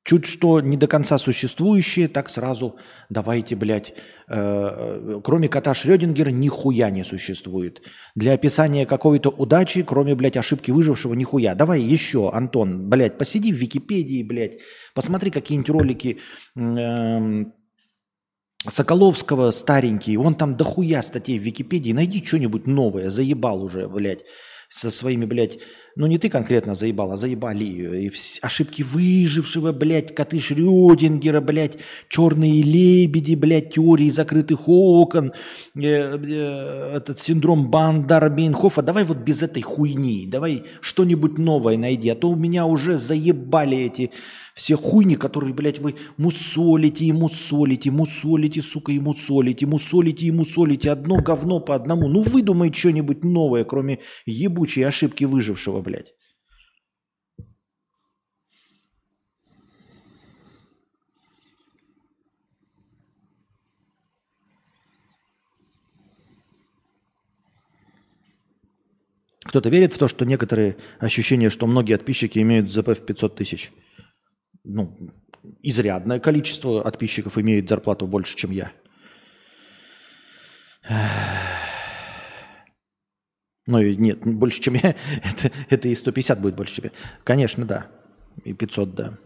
Чуть 0.04 0.26
что 0.26 0.60
не 0.60 0.76
до 0.76 0.88
конца 0.88 1.16
существующее, 1.16 2.08
так 2.08 2.28
сразу 2.28 2.74
давайте, 3.08 3.54
блядь, 3.54 3.94
э, 4.26 5.20
кроме 5.22 5.48
кота 5.48 5.74
Шрёдингера 5.74 6.30
нихуя 6.30 6.90
не 6.90 7.04
существует. 7.04 7.82
Для 8.16 8.32
описания 8.32 8.84
какой-то 8.84 9.30
удачи, 9.30 9.84
кроме, 9.84 10.16
блядь, 10.16 10.36
ошибки 10.36 10.72
выжившего, 10.72 11.14
нихуя. 11.14 11.54
Давай 11.54 11.80
еще, 11.80 12.30
Антон, 12.32 12.88
блядь, 12.88 13.16
посиди 13.16 13.52
в 13.52 13.56
Википедии, 13.56 14.24
блядь, 14.24 14.58
посмотри 14.92 15.30
какие-нибудь 15.30 15.70
ролики 15.70 16.18
э, 16.56 17.44
Соколовского 18.68 19.50
старенькие, 19.50 20.20
он 20.20 20.34
там 20.36 20.56
дохуя 20.56 21.02
статей 21.02 21.38
в 21.38 21.42
Википедии, 21.42 21.92
найди 21.92 22.24
что-нибудь 22.24 22.66
новое, 22.66 23.10
заебал 23.10 23.62
уже, 23.62 23.88
блядь, 23.88 24.24
со 24.68 24.90
своими, 24.90 25.24
блядь, 25.24 25.58
ну 25.96 26.06
не 26.06 26.18
ты 26.18 26.28
конкретно 26.28 26.74
заебал, 26.74 27.12
а 27.12 27.16
заебали 27.16 27.64
ее. 27.64 28.06
И 28.06 28.12
ошибки 28.40 28.82
выжившего, 28.82 29.72
блядь, 29.72 30.14
коты 30.14 30.40
Шрёдингера, 30.40 31.40
блядь, 31.40 31.78
черные 32.08 32.62
лебеди, 32.62 33.34
блядь, 33.34 33.74
теории 33.74 34.08
закрытых 34.08 34.68
окон, 34.68 35.32
э, 35.74 35.80
э, 35.82 36.96
этот 36.96 37.18
синдром 37.18 37.70
Бандармейнхофа. 37.70 38.82
Давай 38.82 39.04
вот 39.04 39.18
без 39.18 39.42
этой 39.42 39.62
хуйни, 39.62 40.26
давай 40.26 40.64
что-нибудь 40.80 41.38
новое 41.38 41.76
найди, 41.76 42.08
а 42.08 42.14
то 42.14 42.30
у 42.30 42.36
меня 42.36 42.66
уже 42.66 42.96
заебали 42.96 43.78
эти 43.78 44.10
все 44.54 44.76
хуйни, 44.76 45.16
которые, 45.16 45.54
блядь, 45.54 45.78
вы 45.78 45.94
мусолите 46.16 47.06
и 47.06 47.12
мусолите, 47.12 47.90
мусолите, 47.90 48.62
сука, 48.62 48.92
и 48.92 49.00
мусолите, 49.00 49.66
мусолите 49.66 50.26
и 50.26 50.30
мусолите. 50.30 50.90
Одно 50.90 51.16
говно 51.22 51.60
по 51.60 51.74
одному. 51.74 52.08
Ну 52.08 52.22
выдумай 52.22 52.72
что-нибудь 52.72 53.24
новое, 53.24 53.64
кроме 53.64 54.00
ебучей 54.26 54.86
ошибки 54.86 55.24
выжившего, 55.24 55.81
блядь. 55.82 56.14
Кто-то 69.44 69.68
верит 69.68 69.92
в 69.92 69.98
то, 69.98 70.08
что 70.08 70.24
некоторые 70.24 70.76
ощущения, 70.98 71.50
что 71.50 71.66
многие 71.66 71.98
подписчики 71.98 72.38
имеют 72.38 72.70
ЗП 72.70 72.88
в 72.88 73.04
500 73.04 73.36
тысяч? 73.36 73.70
Ну, 74.64 74.96
изрядное 75.60 76.20
количество 76.20 76.80
подписчиков 76.80 77.36
имеет 77.36 77.68
зарплату 77.68 78.06
больше, 78.06 78.34
чем 78.34 78.50
я. 78.50 78.72
Ну, 83.66 83.80
нет, 83.80 84.20
больше, 84.24 84.60
чем 84.60 84.74
я. 84.74 84.96
Это, 85.22 85.52
это 85.68 85.88
и 85.88 85.94
150 85.94 86.40
будет 86.40 86.56
больше, 86.56 86.76
чем 86.76 86.86
я. 86.86 86.90
Конечно, 87.22 87.64
да. 87.64 87.86
И 88.44 88.52
500, 88.52 88.94
да. 88.94 89.18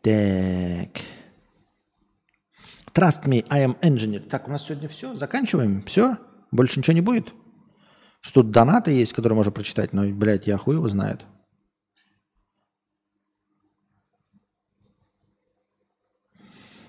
Так. 0.00 1.00
Trust 2.94 3.24
me, 3.24 3.44
I 3.50 3.66
am 3.66 3.78
engineer. 3.80 4.20
Так, 4.20 4.48
у 4.48 4.50
нас 4.50 4.64
сегодня 4.64 4.88
все. 4.88 5.14
Заканчиваем. 5.16 5.82
Все? 5.82 6.16
Больше 6.50 6.78
ничего 6.78 6.94
не 6.94 7.02
будет? 7.02 7.34
Что 8.20 8.42
тут 8.42 8.50
донаты 8.50 8.92
есть, 8.92 9.12
которые 9.12 9.36
можно 9.36 9.52
прочитать, 9.52 9.92
но, 9.92 10.04
блядь, 10.04 10.46
я 10.46 10.56
хуй 10.56 10.76
его 10.76 10.88
знает. 10.88 11.26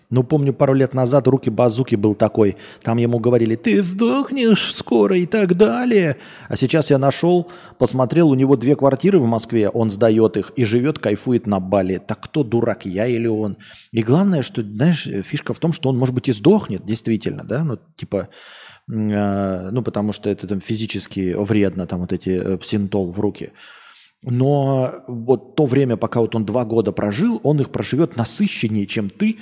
Ну, 0.10 0.24
помню, 0.24 0.54
пару 0.54 0.74
лет 0.74 0.93
назад 0.93 1.28
руки 1.28 1.50
базуки 1.50 1.96
был 1.96 2.15
такой. 2.15 2.56
Там 2.82 2.98
ему 2.98 3.20
говорили, 3.20 3.58
ты 3.58 3.82
сдохнешь 3.82 4.74
скоро 4.76 5.17
и 5.17 5.26
так 5.26 5.56
далее. 5.58 6.15
А 6.48 6.56
сейчас 6.56 6.89
я 6.91 6.98
нашел, 6.98 7.52
посмотрел, 7.78 8.30
у 8.30 8.36
него 8.36 8.56
две 8.56 8.78
квартиры 8.78 9.20
в 9.20 9.26
Москве, 9.26 9.67
он 9.67 9.89
сдает 9.89 10.38
их 10.38 10.54
и 10.56 10.63
живет, 10.63 11.00
кайфует 11.00 11.46
на 11.46 11.60
Бали. 11.60 11.98
Так 11.98 12.22
кто 12.22 12.46
дурак, 12.46 12.86
я 12.86 13.06
или 13.06 13.28
он? 13.28 13.58
И 13.91 14.02
главное, 14.02 14.43
что, 14.43 14.62
знаешь, 14.62 15.04
фишка 15.26 15.54
в 15.54 15.60
том, 15.60 15.74
что 15.74 15.89
он, 15.89 15.98
может 15.98 16.15
быть, 16.15 16.30
и 16.30 16.34
сдохнет, 16.34 16.86
действительно, 16.86 17.43
да? 17.43 17.65
Ну, 17.65 17.78
типа, 17.98 18.30
э, 18.89 19.70
ну, 19.72 19.82
потому 19.82 20.13
что 20.13 20.30
это 20.30 20.48
там 20.48 20.62
физически 20.62 21.36
вредно, 21.38 21.86
там 21.86 22.00
вот 22.00 22.13
эти 22.13 22.30
э, 22.30 22.58
псинтол 22.58 23.12
в 23.12 23.20
руки. 23.20 23.52
Но 24.24 24.93
вот 25.08 25.56
то 25.56 25.65
время, 25.65 25.98
пока 25.98 26.22
вот 26.22 26.34
он 26.34 26.46
два 26.46 26.65
года 26.65 26.91
прожил, 26.91 27.39
он 27.43 27.60
их 27.60 27.70
проживет 27.70 28.15
насыщеннее, 28.15 28.88
чем 28.88 29.10
ты 29.10 29.38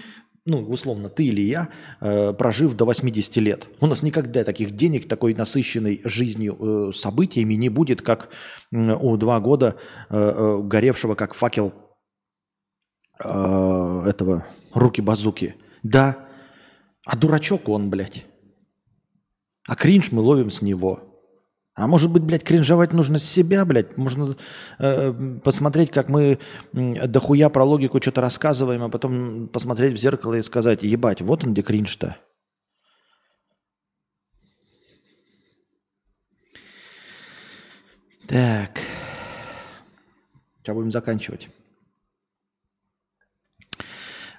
ну, 0.45 0.61
условно, 0.61 1.09
ты 1.09 1.25
или 1.25 1.41
я, 1.41 1.69
э, 2.01 2.33
прожив 2.33 2.75
до 2.75 2.85
80 2.85 3.37
лет. 3.37 3.67
У 3.79 3.87
нас 3.87 4.03
никогда 4.03 4.43
таких 4.43 4.71
денег, 4.71 5.07
такой 5.07 5.33
насыщенной 5.33 6.01
жизнью, 6.03 6.57
э, 6.59 6.91
событиями 6.93 7.55
не 7.55 7.69
будет, 7.69 8.03
как 8.03 8.29
э, 8.71 8.77
у 8.93 9.17
два 9.17 9.39
года 9.39 9.75
э, 10.09 10.15
э, 10.15 10.61
горевшего, 10.61 11.15
как 11.15 11.33
факел 11.33 11.73
э, 13.23 14.03
этого 14.07 14.45
руки-базуки. 14.73 15.55
Да, 15.81 16.27
а 17.05 17.17
дурачок 17.17 17.67
он, 17.67 17.89
блядь. 17.89 18.25
А 19.67 19.75
кринж 19.75 20.11
мы 20.11 20.21
ловим 20.21 20.51
с 20.51 20.61
него. 20.61 21.14
А 21.75 21.87
может 21.87 22.09
быть, 22.09 22.23
блядь, 22.23 22.45
кринжовать 22.45 22.93
нужно 22.93 23.19
с 23.19 23.25
себя, 23.25 23.65
блядь. 23.65 23.97
Можно 23.97 24.37
э, 24.79 25.39
посмотреть, 25.43 25.91
как 25.91 26.07
мы 26.07 26.39
э, 26.71 27.07
дохуя 27.07 27.49
про 27.49 27.65
логику 27.65 28.01
что-то 28.01 28.21
рассказываем, 28.21 28.83
а 28.83 28.89
потом 28.89 29.49
посмотреть 29.49 29.93
в 29.93 29.97
зеркало 29.97 30.35
и 30.35 30.41
сказать, 30.41 30.83
ебать, 30.83 31.21
вот 31.21 31.43
он 31.43 31.51
где 31.51 31.61
кринж-то. 31.61 32.15
Так. 38.27 38.79
Сейчас 40.61 40.75
будем 40.75 40.91
заканчивать. 40.91 41.49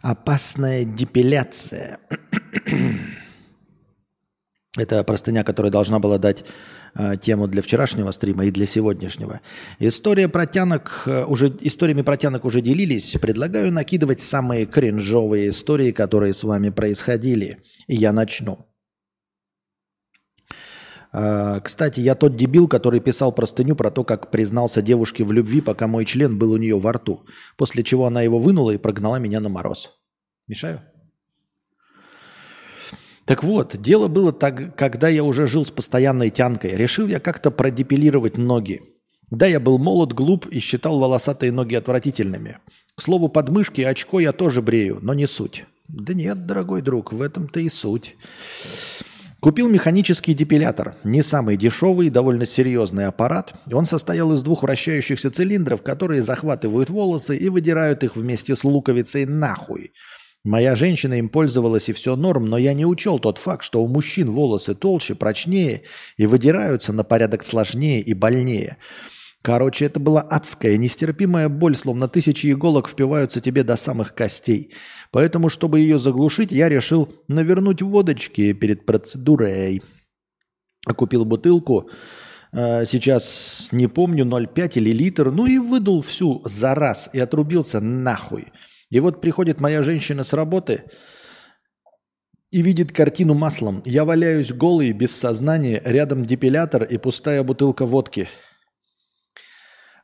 Опасная 0.01 0.85
депиляция. 0.85 2.01
Это 4.79 5.05
простыня, 5.05 5.45
которая 5.45 5.71
должна 5.71 5.99
была 5.99 6.17
дать 6.17 6.47
тему 7.21 7.47
для 7.49 7.63
вчерашнего 7.63 8.11
стрима 8.11 8.47
и 8.47 8.51
для 8.51 8.67
сегодняшнего. 8.67 9.41
История 9.79 10.29
протянок, 10.29 11.03
э, 11.07 11.25
уже, 11.25 11.53
историями 11.61 12.03
протянок 12.03 12.45
уже 12.45 12.61
делились. 12.61 13.17
Предлагаю 13.21 13.73
накидывать 13.73 14.21
самые 14.21 14.67
кринжовые 14.67 15.51
истории, 15.51 15.93
которые 15.93 16.33
с 16.33 16.43
вами 16.45 16.71
происходили. 16.71 17.59
И 17.87 17.97
я 17.97 18.13
начну. 18.13 18.67
Э, 21.13 21.61
кстати, 21.63 22.01
я 22.01 22.15
тот 22.15 22.37
дебил, 22.37 22.69
который 22.69 23.01
писал 23.01 23.33
простыню 23.33 23.77
про 23.77 23.91
то, 23.91 24.05
как 24.05 24.31
признался 24.31 24.83
девушке 24.83 25.25
в 25.25 25.33
любви, 25.33 25.61
пока 25.61 25.87
мой 25.87 26.05
член 26.05 26.39
был 26.39 26.53
у 26.53 26.57
нее 26.57 26.79
во 26.79 26.93
рту. 26.93 27.25
После 27.57 27.83
чего 27.83 28.07
она 28.07 28.23
его 28.23 28.39
вынула 28.39 28.73
и 28.73 28.79
прогнала 28.79 29.17
меня 29.17 29.41
на 29.41 29.49
мороз. 29.49 29.93
Мешаю? 30.47 30.81
Так 33.27 33.43
вот, 33.43 33.77
дело 33.77 34.07
было 34.07 34.33
так, 34.33 34.77
когда 34.77 35.09
я 35.09 35.25
уже 35.25 35.47
жил 35.47 35.67
с 35.67 35.71
постоянной 35.73 36.31
тянкой. 36.31 36.77
Решил 36.77 37.09
я 37.09 37.19
как-то 37.19 37.51
продепилировать 37.51 38.39
ноги. 38.39 38.83
Да, 39.31 39.47
я 39.47 39.59
был 39.59 39.79
молод, 39.79 40.13
глуп 40.13 40.47
и 40.47 40.61
считал 40.61 41.01
волосатые 41.01 41.51
ноги 41.51 41.75
отвратительными. 41.75 42.59
К 42.95 43.03
слову, 43.03 43.29
подмышки 43.29 43.81
и 43.81 43.85
очко 43.85 44.21
я 44.21 44.33
тоже 44.33 44.63
брею, 44.63 45.01
но 45.03 45.13
не 45.13 45.27
суть. 45.27 45.65
Да 45.89 46.15
нет, 46.15 46.47
дорогой 46.47 46.83
друг, 46.83 47.13
в 47.13 47.21
этом-то 47.21 47.59
и 47.59 47.69
суть. 47.69 48.17
Купил 49.41 49.69
механический 49.69 50.33
депилятор. 50.33 50.95
Не 51.03 51.23
самый 51.23 51.57
дешевый, 51.57 52.11
довольно 52.11 52.47
серьезный 52.47 53.07
аппарат. 53.07 53.55
Он 53.73 53.87
состоял 53.87 54.33
из 54.33 54.43
двух 54.43 54.63
вращающихся 54.63 55.33
цилиндров, 55.33 55.83
которые 55.83 56.23
захватывают 56.23 56.91
волосы 56.91 57.37
и 57.37 57.49
выдирают 57.49 58.05
их 58.05 58.15
вместе 58.15 58.55
с 58.55 58.63
луковицей 58.63 59.27
нахуй. 59.27 59.93
Моя 60.47 60.77
женщина 60.77 61.15
им 61.15 61.29
пользовалась 61.29 61.89
и 61.89 61.93
все 61.93 62.15
норм, 62.15 62.45
но 62.45 62.57
я 62.57 62.73
не 62.73 62.87
учел 62.87 63.19
тот 63.19 63.37
факт, 63.37 63.65
что 63.65 63.83
у 63.83 63.89
мужчин 63.89 64.31
волосы 64.31 64.77
толще, 64.77 65.17
прочнее 65.17 65.83
и 66.17 66.27
выдираются 66.27 66.93
на 66.93 67.03
порядок 67.03 67.45
сложнее 67.45 68.01
и 68.01 68.15
больнее. 68.15 68.77
Короче, 69.43 69.87
это 69.87 69.99
была 69.99 70.21
адская, 70.21 70.77
нестерпимая 70.77 71.49
боль, 71.49 71.75
словно 71.75 72.07
тысячи 72.07 72.53
иголок 72.53 72.89
впиваются 72.89 73.41
тебе 73.41 73.65
до 73.65 73.75
самых 73.75 74.15
костей. 74.15 74.73
Поэтому, 75.11 75.49
чтобы 75.49 75.81
ее 75.81 75.99
заглушить, 75.99 76.53
я 76.53 76.69
решил 76.69 77.13
навернуть 77.27 77.83
водочки 77.83 78.53
перед 78.53 78.87
процедурой. 78.87 79.83
Купил 80.97 81.25
бутылку, 81.25 81.91
э, 82.53 82.87
сейчас 82.87 83.71
не 83.73 83.89
помню, 83.89 84.25
0,5 84.25 84.77
или 84.77 84.91
литр, 84.91 85.33
ну 85.33 85.47
и 85.47 85.59
выдул 85.59 86.03
всю 86.03 86.41
за 86.45 86.77
раз 86.77 87.11
и 87.13 87.19
отрубился 87.19 87.81
нахуй. 87.81 88.47
И 88.91 89.01
вот 89.01 89.21
приходит 89.21 89.61
моя 89.61 89.83
женщина 89.83 90.23
с 90.23 90.33
работы 90.33 90.85
и 92.51 92.63
видит 92.63 92.93
картину 92.93 93.35
маслом. 93.35 93.83
Я 93.85 94.05
валяюсь 94.05 94.53
голый, 94.53 94.93
без 94.93 95.15
сознания, 95.15 95.83
рядом 95.85 96.25
депилятор 96.25 96.85
и 96.85 96.97
пустая 96.97 97.43
бутылка 97.43 97.87
водки. 97.87 98.29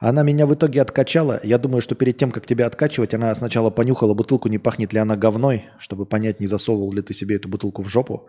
Она 0.00 0.24
меня 0.24 0.46
в 0.46 0.54
итоге 0.54 0.82
откачала. 0.82 1.38
Я 1.44 1.58
думаю, 1.58 1.80
что 1.80 1.94
перед 1.94 2.16
тем, 2.16 2.32
как 2.32 2.44
тебя 2.44 2.66
откачивать, 2.66 3.14
она 3.14 3.32
сначала 3.36 3.70
понюхала 3.70 4.14
бутылку, 4.14 4.48
не 4.48 4.58
пахнет 4.58 4.92
ли 4.92 4.98
она 4.98 5.16
говной, 5.16 5.66
чтобы 5.78 6.06
понять, 6.06 6.40
не 6.40 6.48
засовывал 6.48 6.92
ли 6.92 7.02
ты 7.02 7.14
себе 7.14 7.36
эту 7.36 7.48
бутылку 7.48 7.82
в 7.82 7.88
жопу. 7.88 8.28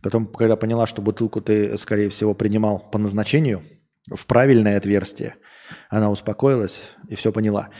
Потом, 0.00 0.26
когда 0.26 0.54
поняла, 0.54 0.86
что 0.86 1.02
бутылку 1.02 1.40
ты, 1.40 1.76
скорее 1.76 2.08
всего, 2.08 2.34
принимал 2.34 2.88
по 2.92 2.98
назначению, 2.98 3.64
в 4.14 4.26
правильное 4.26 4.76
отверстие, 4.76 5.34
она 5.90 6.08
успокоилась 6.08 6.82
и 7.08 7.16
все 7.16 7.32
поняла. 7.32 7.70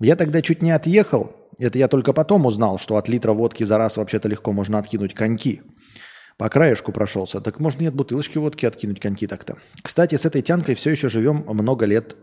Я 0.00 0.16
тогда 0.16 0.40
чуть 0.40 0.62
не 0.62 0.70
отъехал. 0.70 1.41
Это 1.58 1.78
я 1.78 1.88
только 1.88 2.12
потом 2.12 2.46
узнал, 2.46 2.78
что 2.78 2.96
от 2.96 3.08
литра 3.08 3.32
водки 3.32 3.64
за 3.64 3.78
раз 3.78 3.96
вообще-то 3.96 4.28
легко 4.28 4.52
можно 4.52 4.78
откинуть 4.78 5.14
коньки. 5.14 5.62
По 6.38 6.48
краешку 6.48 6.92
прошелся. 6.92 7.40
Так 7.40 7.60
можно 7.60 7.82
и 7.82 7.86
от 7.86 7.94
бутылочки 7.94 8.38
водки 8.38 8.66
откинуть 8.66 9.00
коньки 9.00 9.26
так-то. 9.26 9.58
Кстати, 9.82 10.16
с 10.16 10.24
этой 10.24 10.42
тянкой 10.42 10.74
все 10.74 10.90
еще 10.90 11.08
живем 11.08 11.44
много 11.46 11.86
лет 11.86 12.16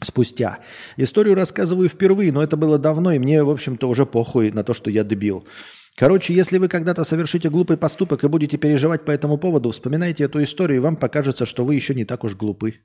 спустя. 0.00 0.58
Историю 0.96 1.34
рассказываю 1.34 1.88
впервые, 1.88 2.32
но 2.32 2.42
это 2.42 2.56
было 2.56 2.78
давно, 2.78 3.12
и 3.12 3.18
мне, 3.18 3.44
в 3.44 3.50
общем-то, 3.50 3.88
уже 3.88 4.06
похуй 4.06 4.50
на 4.50 4.64
то, 4.64 4.74
что 4.74 4.90
я 4.90 5.04
дебил. 5.04 5.46
Короче, 5.96 6.32
если 6.34 6.58
вы 6.58 6.68
когда-то 6.68 7.04
совершите 7.04 7.50
глупый 7.50 7.76
поступок 7.76 8.24
и 8.24 8.28
будете 8.28 8.56
переживать 8.56 9.04
по 9.04 9.10
этому 9.10 9.36
поводу, 9.36 9.70
вспоминайте 9.70 10.24
эту 10.24 10.42
историю, 10.42 10.78
и 10.78 10.80
вам 10.80 10.96
покажется, 10.96 11.44
что 11.44 11.64
вы 11.64 11.74
еще 11.74 11.94
не 11.94 12.04
так 12.04 12.24
уж 12.24 12.34
глупы. 12.34 12.80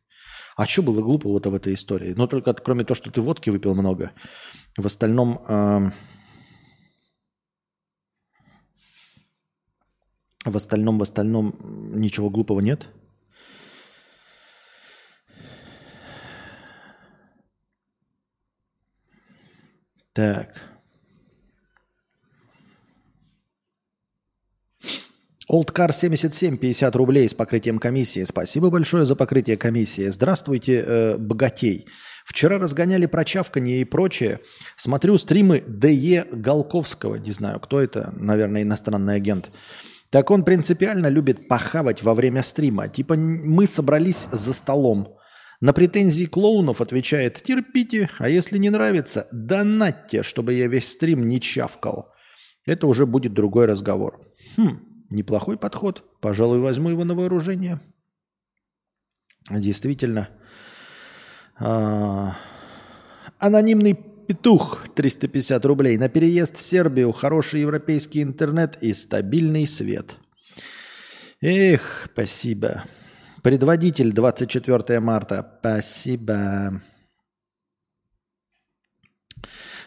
А 0.57 0.65
что 0.65 0.81
было 0.81 1.01
глупого-то 1.03 1.51
в 1.51 1.55
этой 1.55 1.75
истории? 1.75 2.15
Ну, 2.17 2.27
только 2.27 2.51
кроме 2.51 2.83
того, 2.83 2.95
что 2.95 3.11
ты 3.11 3.21
водки 3.21 3.51
выпил 3.51 3.75
много. 3.75 4.11
В 4.75 4.87
остальном... 4.87 5.39
Э, 5.47 5.91
в 10.43 10.55
остальном, 10.55 10.97
в 10.97 11.03
остальном 11.03 11.53
ничего 11.93 12.31
глупого 12.31 12.59
нет. 12.61 12.87
Так. 20.13 20.76
Олдкар 25.47 25.93
77, 25.93 26.57
50 26.57 26.95
рублей 26.97 27.29
с 27.29 27.33
покрытием 27.33 27.79
комиссии. 27.79 28.25
Спасибо 28.25 28.69
большое 28.69 29.05
за 29.05 29.15
покрытие 29.15 29.55
комиссии. 29.55 30.09
Здравствуйте, 30.09 30.83
э, 30.85 31.17
богатей. 31.17 31.87
Вчера 32.25 32.59
разгоняли 32.59 33.05
про 33.05 33.23
чавканье 33.23 33.79
и 33.79 33.85
прочее. 33.85 34.41
Смотрю 34.75 35.17
стримы 35.17 35.63
Д.Е. 35.65 36.25
Голковского. 36.29 37.15
Не 37.15 37.31
знаю, 37.31 37.61
кто 37.61 37.79
это. 37.79 38.13
Наверное, 38.17 38.63
иностранный 38.63 39.15
агент. 39.15 39.49
Так 40.09 40.31
он 40.31 40.43
принципиально 40.43 41.07
любит 41.07 41.47
похавать 41.47 42.03
во 42.03 42.13
время 42.13 42.43
стрима. 42.43 42.89
Типа 42.89 43.15
мы 43.15 43.67
собрались 43.67 44.27
за 44.29 44.51
столом. 44.51 45.15
На 45.61 45.71
претензии 45.71 46.25
клоунов 46.25 46.81
отвечает 46.81 47.41
«терпите, 47.41 48.09
а 48.19 48.27
если 48.27 48.57
не 48.57 48.69
нравится, 48.69 49.27
донатьте, 49.31 50.23
чтобы 50.23 50.53
я 50.53 50.67
весь 50.67 50.89
стрим 50.89 51.25
не 51.27 51.39
чавкал». 51.39 52.11
Это 52.65 52.85
уже 52.85 53.05
будет 53.05 53.33
другой 53.33 53.65
разговор. 53.65 54.19
Хм, 54.57 54.86
неплохой 55.09 55.57
подход. 55.57 56.03
Пожалуй, 56.21 56.59
возьму 56.59 56.89
его 56.89 57.03
на 57.03 57.15
вооружение. 57.15 57.79
Действительно. 59.49 60.29
А, 61.59 62.35
анонимный 63.39 63.93
петух 64.27 64.85
350 64.95 65.65
рублей. 65.65 65.97
На 65.97 66.09
переезд 66.09 66.57
в 66.57 66.61
Сербию 66.61 67.11
хороший 67.11 67.61
европейский 67.61 68.21
интернет 68.21 68.77
и 68.81 68.93
стабильный 68.93 69.65
свет. 69.67 70.17
Эх, 71.41 72.09
спасибо. 72.11 72.83
Предводитель 73.43 74.11
24 74.11 74.99
марта. 74.99 75.57
Спасибо. 75.59 76.81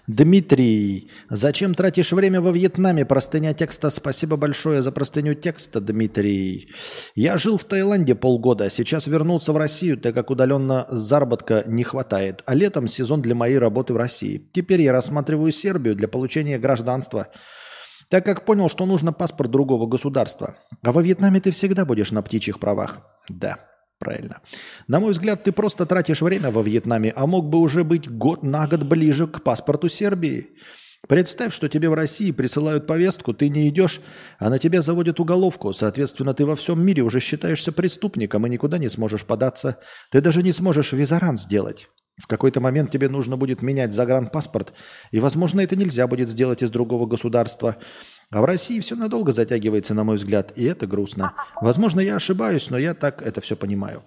Дмитрий, 0.06 1.10
зачем 1.28 1.74
тратишь 1.74 2.12
время 2.12 2.40
во 2.40 2.50
Вьетнаме? 2.50 3.04
Простыня 3.04 3.52
текста. 3.54 3.90
Спасибо 3.90 4.36
большое 4.36 4.82
за 4.82 4.92
простыню 4.92 5.34
текста, 5.34 5.80
Дмитрий. 5.80 6.68
Я 7.14 7.38
жил 7.38 7.58
в 7.58 7.64
Таиланде 7.64 8.14
полгода, 8.14 8.70
сейчас 8.70 9.06
вернулся 9.06 9.52
в 9.52 9.56
Россию, 9.56 9.98
так 9.98 10.14
как 10.14 10.30
удаленно 10.30 10.86
заработка 10.90 11.64
не 11.66 11.84
хватает. 11.84 12.42
А 12.46 12.54
летом 12.54 12.88
сезон 12.88 13.22
для 13.22 13.34
моей 13.34 13.58
работы 13.58 13.92
в 13.92 13.96
России. 13.96 14.48
Теперь 14.52 14.82
я 14.82 14.92
рассматриваю 14.92 15.52
Сербию 15.52 15.94
для 15.94 16.08
получения 16.08 16.58
гражданства 16.58 17.28
так 18.08 18.24
как 18.24 18.44
понял, 18.44 18.68
что 18.68 18.86
нужно 18.86 19.12
паспорт 19.12 19.52
другого 19.52 19.86
государства. 19.86 20.56
А 20.82 20.90
во 20.90 21.00
Вьетнаме 21.00 21.40
ты 21.40 21.52
всегда 21.52 21.84
будешь 21.84 22.10
на 22.10 22.22
птичьих 22.22 22.58
правах. 22.58 23.02
Да, 23.28 23.69
правильно. 24.00 24.40
На 24.88 24.98
мой 24.98 25.12
взгляд, 25.12 25.44
ты 25.44 25.52
просто 25.52 25.86
тратишь 25.86 26.22
время 26.22 26.50
во 26.50 26.62
Вьетнаме, 26.62 27.12
а 27.14 27.26
мог 27.28 27.48
бы 27.48 27.58
уже 27.58 27.84
быть 27.84 28.10
год 28.10 28.42
на 28.42 28.66
год 28.66 28.82
ближе 28.82 29.28
к 29.28 29.44
паспорту 29.44 29.88
Сербии. 29.88 30.48
Представь, 31.08 31.54
что 31.54 31.68
тебе 31.68 31.88
в 31.88 31.94
России 31.94 32.30
присылают 32.30 32.86
повестку, 32.86 33.32
ты 33.32 33.48
не 33.48 33.68
идешь, 33.68 34.00
а 34.38 34.50
на 34.50 34.58
тебя 34.58 34.82
заводят 34.82 35.20
уголовку. 35.20 35.72
Соответственно, 35.72 36.34
ты 36.34 36.44
во 36.44 36.56
всем 36.56 36.84
мире 36.84 37.02
уже 37.02 37.20
считаешься 37.20 37.72
преступником 37.72 38.46
и 38.46 38.50
никуда 38.50 38.78
не 38.78 38.88
сможешь 38.88 39.24
податься. 39.24 39.78
Ты 40.10 40.20
даже 40.20 40.42
не 40.42 40.52
сможешь 40.52 40.92
визаран 40.92 41.36
сделать. 41.36 41.88
В 42.20 42.26
какой-то 42.26 42.60
момент 42.60 42.90
тебе 42.90 43.08
нужно 43.08 43.36
будет 43.36 43.62
менять 43.62 43.92
загранпаспорт, 43.92 44.74
и, 45.10 45.20
возможно, 45.20 45.60
это 45.60 45.74
нельзя 45.74 46.06
будет 46.06 46.28
сделать 46.28 46.62
из 46.62 46.70
другого 46.70 47.06
государства. 47.06 47.76
А 48.30 48.40
в 48.40 48.44
России 48.44 48.78
все 48.78 48.94
надолго 48.94 49.32
затягивается, 49.32 49.92
на 49.92 50.04
мой 50.04 50.16
взгляд, 50.16 50.52
и 50.56 50.64
это 50.64 50.86
грустно. 50.86 51.34
Возможно, 51.60 51.98
я 51.98 52.16
ошибаюсь, 52.16 52.70
но 52.70 52.78
я 52.78 52.94
так 52.94 53.22
это 53.22 53.40
все 53.40 53.56
понимаю. 53.56 54.04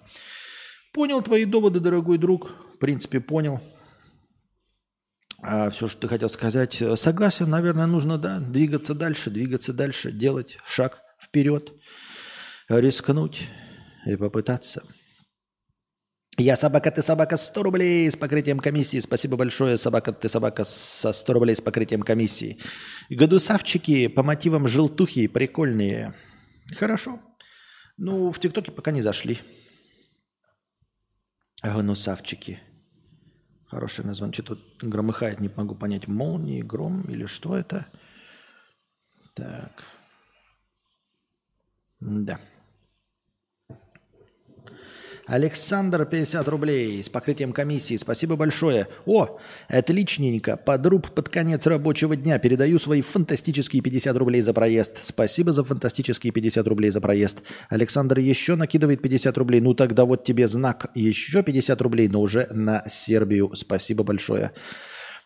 Понял 0.94 1.20
твои 1.20 1.44
доводы, 1.44 1.80
дорогой 1.80 2.16
друг. 2.16 2.52
В 2.74 2.78
принципе, 2.78 3.20
понял. 3.20 3.60
А 5.42 5.68
все, 5.68 5.88
что 5.88 6.00
ты 6.00 6.08
хотел 6.08 6.30
сказать. 6.30 6.82
Согласен, 6.96 7.50
наверное, 7.50 7.86
нужно, 7.86 8.16
да, 8.16 8.38
двигаться 8.38 8.94
дальше, 8.94 9.30
двигаться 9.30 9.74
дальше, 9.74 10.10
делать 10.10 10.56
шаг 10.64 11.00
вперед, 11.20 11.72
рискнуть 12.68 13.48
и 14.06 14.16
попытаться. 14.16 14.82
Я 16.36 16.56
собака, 16.56 16.90
ты 16.90 17.00
собака, 17.02 17.36
100 17.36 17.62
рублей 17.62 18.10
с 18.10 18.16
покрытием 18.16 18.58
комиссии. 18.58 18.98
Спасибо 18.98 19.36
большое, 19.36 19.78
собака, 19.78 20.12
ты 20.12 20.28
собака, 20.28 20.64
со 20.64 21.12
100 21.12 21.32
рублей 21.32 21.54
с 21.54 21.60
покрытием 21.60 22.02
комиссии. 22.02 22.58
Годусавчики 23.08 24.08
по 24.08 24.24
мотивам 24.24 24.66
желтухи 24.66 25.28
прикольные. 25.28 26.14
Хорошо. 26.76 27.20
Ну, 27.96 28.32
в 28.32 28.40
ТикТоке 28.40 28.72
пока 28.72 28.90
не 28.90 29.00
зашли. 29.00 29.38
Гонусавчики. 31.62 32.60
Хорошее 33.66 34.08
название. 34.08 34.34
Что 34.34 34.56
тут 34.56 34.82
громыхает, 34.82 35.40
не 35.40 35.50
могу 35.54 35.76
понять. 35.76 36.08
Молнии, 36.08 36.62
гром 36.62 37.02
или 37.02 37.26
что 37.26 37.56
это? 37.56 37.86
Так. 39.34 39.84
Да. 42.00 42.40
Александр, 45.26 46.04
50 46.04 46.46
рублей 46.48 47.02
с 47.02 47.08
покрытием 47.08 47.52
комиссии. 47.52 47.96
Спасибо 47.96 48.36
большое. 48.36 48.88
О, 49.06 49.38
отличненько. 49.68 50.56
Подруб 50.56 51.10
под 51.10 51.30
конец 51.30 51.66
рабочего 51.66 52.14
дня. 52.14 52.38
Передаю 52.38 52.78
свои 52.78 53.00
фантастические 53.00 53.80
50 53.80 54.16
рублей 54.18 54.42
за 54.42 54.52
проезд. 54.52 54.98
Спасибо 54.98 55.52
за 55.52 55.64
фантастические 55.64 56.32
50 56.32 56.68
рублей 56.68 56.90
за 56.90 57.00
проезд. 57.00 57.42
Александр 57.70 58.18
еще 58.18 58.54
накидывает 58.54 59.00
50 59.00 59.38
рублей. 59.38 59.60
Ну 59.60 59.72
тогда 59.72 60.04
вот 60.04 60.24
тебе 60.24 60.46
знак. 60.46 60.90
Еще 60.94 61.42
50 61.42 61.80
рублей, 61.80 62.08
но 62.08 62.20
уже 62.20 62.46
на 62.50 62.84
Сербию. 62.86 63.52
Спасибо 63.54 64.04
большое. 64.04 64.52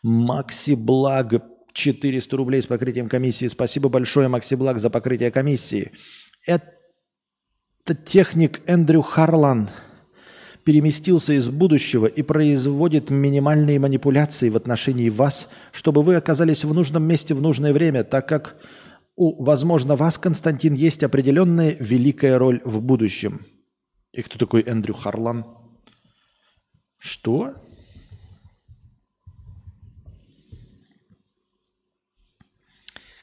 Макси 0.03 0.75
Благ 0.75 1.43
400 1.73 2.37
рублей 2.37 2.63
с 2.63 2.67
покрытием 2.67 3.09
комиссии. 3.09 3.49
Спасибо 3.49 3.89
большое, 3.89 4.29
Макси 4.29 4.55
Благ, 4.55 4.79
за 4.79 4.91
покрытие 4.91 5.33
комиссии. 5.33 5.91
Это 6.47 6.71
техник 8.05 8.61
Эндрю 8.67 9.03
Харлан– 9.03 9.69
переместился 10.69 11.33
из 11.33 11.49
будущего 11.49 12.05
и 12.05 12.21
производит 12.21 13.09
минимальные 13.09 13.79
манипуляции 13.79 14.51
в 14.51 14.57
отношении 14.57 15.09
вас, 15.09 15.49
чтобы 15.73 16.03
вы 16.03 16.15
оказались 16.15 16.63
в 16.63 16.75
нужном 16.75 17.05
месте 17.05 17.33
в 17.33 17.41
нужное 17.41 17.73
время, 17.73 18.05
так 18.05 18.29
как 18.29 18.55
у, 19.17 19.43
возможно, 19.43 19.97
вас, 19.97 20.19
Константин, 20.19 20.75
есть 20.75 21.03
определенная 21.03 21.75
великая 21.81 22.37
роль 22.37 22.61
в 22.67 22.83
будущем. 22.83 23.47
И 24.13 24.21
кто 24.21 24.39
такой 24.39 24.63
Эндрю 24.63 24.93
Харлан? 24.93 25.47
Что? 26.99 27.55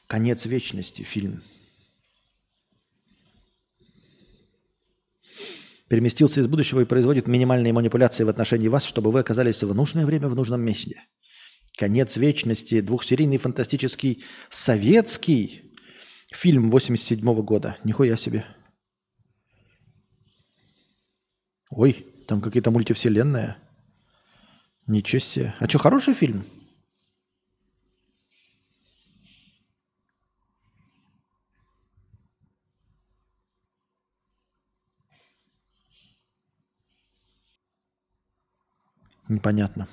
Конец 0.08 0.46
вечности 0.46 1.02
фильм. 1.02 1.44
Переместился 5.88 6.40
из 6.40 6.46
будущего 6.46 6.80
и 6.80 6.84
производит 6.84 7.26
минимальные 7.26 7.72
манипуляции 7.72 8.24
в 8.24 8.28
отношении 8.28 8.68
вас, 8.68 8.84
чтобы 8.84 9.10
вы 9.10 9.20
оказались 9.20 9.62
в 9.62 9.74
нужное 9.74 10.06
время 10.06 10.28
в 10.28 10.34
нужном 10.34 10.60
месте. 10.60 11.02
Конец 11.76 12.16
вечности, 12.16 12.80
двухсерийный 12.80 13.36
фантастический 13.36 14.24
советский 14.48 15.72
фильм 16.32 16.70
87 16.70 17.20
-го 17.20 17.42
года. 17.42 17.76
Нихуя 17.84 18.16
себе. 18.16 18.44
Ой, 21.70 22.06
там 22.26 22.40
какие-то 22.40 22.70
мультивселенная. 22.70 23.58
Ничего 24.86 25.20
себе. 25.20 25.54
А 25.58 25.68
что, 25.68 25.78
хороший 25.78 26.14
фильм? 26.14 26.44
Непонятно. 39.28 39.88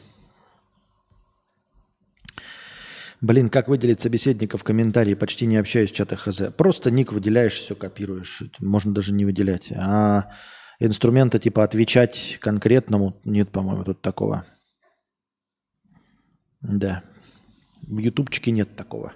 Блин, 3.23 3.49
как 3.49 3.69
выделить 3.69 4.01
собеседника 4.01 4.57
в 4.57 4.65
комментарии? 4.65 5.13
Почти 5.13 5.45
не 5.45 5.55
общаюсь 5.55 5.91
в 5.91 5.95
чатах 5.95 6.21
ХЗ. 6.21 6.51
Просто 6.57 6.91
ник 6.91 7.13
выделяешь, 7.13 7.53
все 7.53 7.73
копируешь. 7.73 8.43
Можно 8.59 8.93
даже 8.93 9.13
не 9.13 9.23
выделять. 9.23 9.71
А 9.71 10.33
инструмента 10.79 11.39
типа 11.39 11.63
отвечать 11.63 12.37
конкретному 12.41 13.17
нет, 13.23 13.49
по-моему, 13.49 13.85
тут 13.85 14.01
такого. 14.01 14.45
Да. 16.59 17.01
В 17.83 17.97
ютубчике 17.99 18.51
нет 18.51 18.75
такого. 18.75 19.13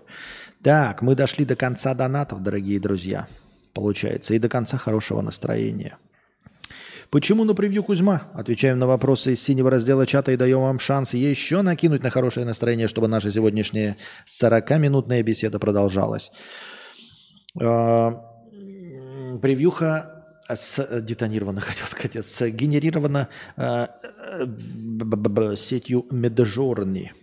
Так, 0.64 1.02
мы 1.02 1.14
дошли 1.14 1.44
до 1.44 1.58
конца 1.58 1.94
донатов, 1.94 2.42
дорогие 2.42 2.80
друзья. 2.80 3.28
Получается. 3.74 4.34
И 4.34 4.40
до 4.40 4.48
конца 4.48 4.78
хорошего 4.78 5.22
настроения. 5.22 5.98
Почему 7.10 7.46
на 7.46 7.54
превью 7.54 7.84
Кузьма? 7.84 8.24
Отвечаем 8.34 8.80
на 8.80 8.88
вопросы 8.88 9.34
из 9.34 9.42
синего 9.42 9.70
раздела 9.70 10.06
чата 10.06 10.32
и 10.32 10.38
даем 10.38 10.62
вам 10.62 10.80
шанс 10.80 11.14
еще 11.14 11.62
накинуть 11.62 12.04
на 12.04 12.10
хорошее 12.10 12.46
настроение, 12.46 12.88
чтобы 12.88 13.08
наша 13.08 13.32
сегодняшняя 13.32 13.98
40-минутная 14.26 15.24
беседа 15.24 15.58
продолжалась. 15.58 16.32
А, 17.62 18.12
превьюха 19.42 20.26
с 20.50 21.02
хотел 21.62 21.88
сказать, 21.88 22.26
с 22.26 22.50
генерирована 22.50 23.30
а, 23.56 23.90
сетью 25.56 26.06
Меджорни. 26.12 27.14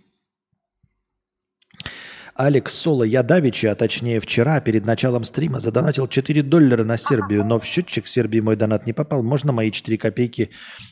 Алекс 2.36 2.74
Соло, 2.74 3.04
я 3.04 3.22
давеча, 3.22 3.70
а 3.70 3.74
точнее 3.76 4.18
вчера, 4.18 4.60
перед 4.60 4.84
началом 4.84 5.22
стрима, 5.22 5.60
задонатил 5.60 6.08
4 6.08 6.42
доллара 6.42 6.82
на 6.82 6.96
Сербию, 6.96 7.44
но 7.44 7.60
в 7.60 7.64
счетчик 7.64 8.08
Сербии 8.08 8.40
мой 8.40 8.56
донат 8.56 8.86
не 8.86 8.92
попал. 8.92 9.22
Можно 9.22 9.52
мои 9.52 9.70
4 9.70 9.96
копейки 9.98 10.50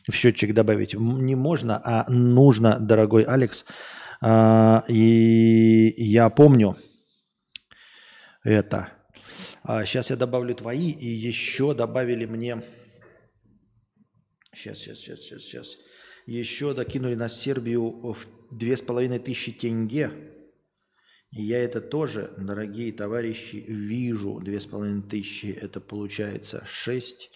в 0.09 0.15
счетчик 0.15 0.55
добавить? 0.55 0.95
Не 0.95 1.35
можно, 1.35 1.81
а 1.85 2.09
нужно, 2.09 2.79
дорогой 2.79 3.25
Алекс. 3.25 3.65
А, 4.21 4.85
и 4.87 5.93
я 5.97 6.31
помню 6.31 6.77
это. 8.45 8.89
Сейчас 9.65 10.11
я 10.11 10.17
добавлю 10.17 10.55
твои, 10.55 10.91
и 10.91 11.09
еще 11.09 11.75
добавили 11.75 12.25
мне... 12.25 12.63
Сейчас, 14.55 14.79
сейчас, 14.79 14.99
сейчас, 14.99 15.21
сейчас, 15.21 15.43
сейчас. 15.43 15.77
Еще 16.27 16.73
докинули 16.73 17.17
на 17.17 17.29
Сербию 17.29 18.13
в 18.13 18.27
две 18.53 18.77
с 18.77 18.81
половиной 18.81 19.19
тысячи 19.19 19.51
тенге 19.51 20.32
я 21.35 21.65
это 21.65 21.81
тоже, 21.81 22.31
дорогие 22.37 22.93
товарищи, 22.93 23.65
вижу. 23.67 24.39
Две 24.41 24.61
с 24.61 24.67
половиной 24.67 25.03
тысячи, 25.03 25.47
это 25.47 25.81
получается 25.81 26.63
шесть. 26.67 27.31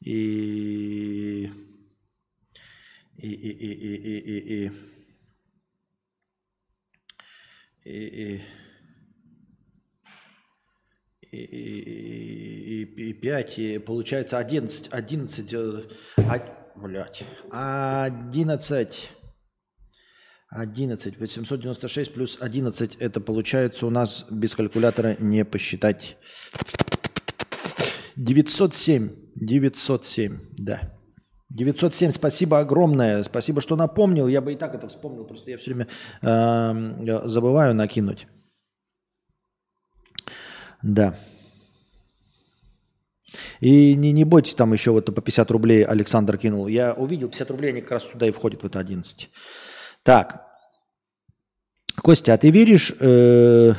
И... 0.00 1.48
И, 3.16 3.28
и, 3.28 3.50
и, 3.50 3.72
и, 3.74 3.94
и, 3.96 4.18
и, 4.18 4.66
и. 4.66 4.72
И, 7.84 8.40
и, 11.30 12.82
и, 12.82 13.10
и 13.10 13.12
5, 13.12 13.58
и 13.58 13.78
получается 13.78 14.38
11, 14.38 14.88
11, 14.90 15.54
11, 16.16 17.24
11 17.50 19.12
11. 20.50 21.18
896 21.18 22.14
плюс 22.14 22.38
11. 22.40 22.96
Это 22.96 23.20
получается 23.20 23.86
у 23.86 23.90
нас 23.90 24.26
без 24.30 24.54
калькулятора 24.54 25.16
не 25.18 25.44
посчитать. 25.44 26.16
907. 28.16 29.10
907, 29.36 30.38
да. 30.56 30.98
907, 31.50 32.12
спасибо 32.12 32.58
огромное. 32.58 33.22
Спасибо, 33.22 33.60
что 33.60 33.76
напомнил. 33.76 34.26
Я 34.26 34.40
бы 34.40 34.52
и 34.52 34.56
так 34.56 34.74
это 34.74 34.88
вспомнил. 34.88 35.24
Просто 35.24 35.50
я 35.50 35.58
все 35.58 35.72
время 35.72 35.88
э, 36.22 37.28
забываю 37.28 37.74
накинуть. 37.74 38.26
Да. 40.82 41.18
И 43.60 43.94
не, 43.94 44.12
не 44.12 44.24
бойтесь, 44.24 44.54
там 44.54 44.72
еще 44.72 44.90
вот 44.90 45.14
по 45.14 45.20
50 45.20 45.50
рублей 45.50 45.84
Александр 45.84 46.38
кинул. 46.38 46.66
Я 46.66 46.94
увидел, 46.94 47.28
50 47.28 47.50
рублей, 47.50 47.70
они 47.70 47.80
как 47.80 47.92
раз 47.92 48.04
сюда 48.04 48.26
и 48.26 48.30
входят, 48.30 48.62
в 48.62 48.66
это 48.66 48.78
11. 48.78 49.30
Так. 50.08 50.42
Костя, 52.02 52.32
а 52.32 52.38
ты 52.38 52.48
веришь 52.48 52.94
э, 52.98 53.74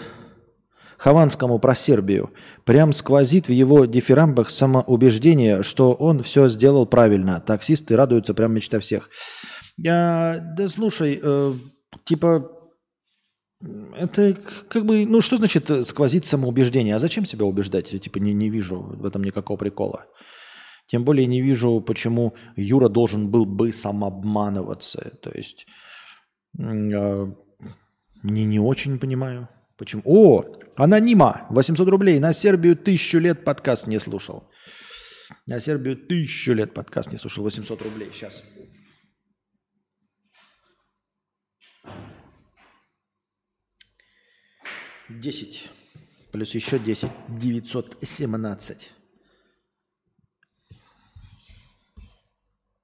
Хованскому 0.99 1.57
про 1.57 1.73
Сербию? 1.73 2.29
Прям 2.65 2.93
сквозит 2.93 3.47
в 3.47 3.51
его 3.51 3.85
дифирамбах 3.85 4.51
самоубеждение, 4.51 5.63
что 5.63 5.93
он 5.93 6.21
все 6.21 6.47
сделал 6.47 6.85
правильно. 6.85 7.39
Таксисты 7.39 7.95
радуются, 7.95 8.35
прям 8.35 8.53
мечта 8.53 8.79
всех. 8.79 9.09
Я, 9.75 10.37
да 10.55 10.67
слушай, 10.67 11.19
э, 11.19 11.53
типа, 12.03 12.51
это 13.97 14.37
как 14.69 14.85
бы, 14.85 15.07
ну 15.07 15.21
что 15.21 15.37
значит 15.37 15.83
сквозит 15.83 16.27
самоубеждение? 16.27 16.93
А 16.93 16.99
зачем 16.99 17.25
себя 17.25 17.45
убеждать? 17.45 17.91
Я 17.91 17.97
типа 17.97 18.19
не, 18.19 18.33
не 18.33 18.51
вижу 18.51 18.81
в 18.81 19.03
этом 19.03 19.23
никакого 19.23 19.57
прикола. 19.57 20.05
Тем 20.85 21.05
более 21.05 21.25
не 21.25 21.41
вижу, 21.41 21.81
почему 21.81 22.35
Юра 22.55 22.87
должен 22.87 23.31
был 23.31 23.47
бы 23.47 23.71
самообманываться. 23.71 25.11
То 25.23 25.31
есть 25.33 25.65
не, 26.53 27.35
не 28.23 28.59
очень 28.59 28.99
понимаю. 28.99 29.49
Почему? 29.77 30.01
О, 30.05 30.43
анонима, 30.75 31.47
800 31.49 31.87
рублей. 31.89 32.19
На 32.19 32.33
Сербию 32.33 32.75
тысячу 32.75 33.19
лет 33.19 33.45
подкаст 33.45 33.87
не 33.87 33.99
слушал. 33.99 34.49
На 35.45 35.59
Сербию 35.59 35.95
тысячу 35.95 36.53
лет 36.53 36.73
подкаст 36.73 37.11
не 37.11 37.17
слушал. 37.17 37.43
800 37.43 37.81
рублей. 37.81 38.09
Сейчас. 38.11 38.43
Десять. 45.09 45.69
Плюс 46.31 46.53
еще 46.53 46.77
десять. 46.77 47.11
Девятьсот 47.27 47.97
семнадцать. 48.03 48.91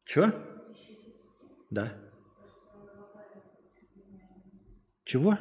Чего? 0.06 0.34
Да. 1.70 2.05
Чего? 5.06 5.38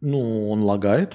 Ну, 0.00 0.50
он 0.50 0.62
лагает. 0.62 1.14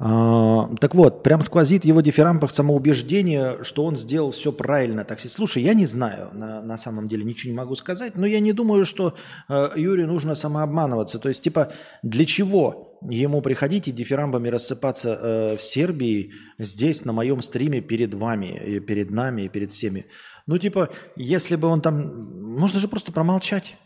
А, 0.00 0.70
так 0.80 0.94
вот, 0.94 1.24
прям 1.24 1.42
сквозит 1.42 1.84
его 1.84 2.00
дифирамбах 2.00 2.52
самоубеждение, 2.52 3.62
что 3.62 3.84
он 3.84 3.96
сделал 3.96 4.30
все 4.30 4.52
правильно. 4.52 5.04
Так 5.04 5.20
слушай, 5.20 5.62
я 5.62 5.74
не 5.74 5.86
знаю, 5.86 6.30
на, 6.32 6.62
на 6.62 6.76
самом 6.76 7.08
деле 7.08 7.24
ничего 7.24 7.50
не 7.50 7.56
могу 7.56 7.74
сказать, 7.74 8.14
но 8.16 8.24
я 8.24 8.38
не 8.40 8.52
думаю, 8.52 8.86
что 8.86 9.14
э, 9.48 9.70
Юрию 9.74 10.06
нужно 10.06 10.34
самообманываться. 10.36 11.18
То 11.18 11.28
есть, 11.28 11.42
типа, 11.42 11.72
для 12.02 12.24
чего 12.24 12.87
ему 13.02 13.40
приходить 13.42 13.88
и 13.88 13.92
дифирамбами 13.92 14.48
рассыпаться 14.48 15.18
э, 15.20 15.56
в 15.56 15.62
Сербии 15.62 16.32
здесь, 16.58 17.04
на 17.04 17.12
моем 17.12 17.42
стриме, 17.42 17.80
перед 17.80 18.14
вами, 18.14 18.60
и 18.64 18.80
перед 18.80 19.10
нами, 19.10 19.42
и 19.42 19.48
перед 19.48 19.72
всеми? 19.72 20.06
Ну, 20.46 20.58
типа, 20.58 20.90
если 21.16 21.56
бы 21.56 21.68
он 21.68 21.80
там... 21.80 22.32
Можно 22.58 22.80
же 22.80 22.88
просто 22.88 23.12
промолчать. 23.12 23.76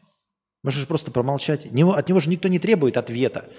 Можно 0.63 0.81
же 0.81 0.87
просто 0.87 1.11
промолчать. 1.11 1.67
От 1.67 2.09
него 2.09 2.21
же 2.21 2.31
никто 2.31 2.49
не 2.49 2.59
требует 2.59 2.97
ответа. 2.97 3.51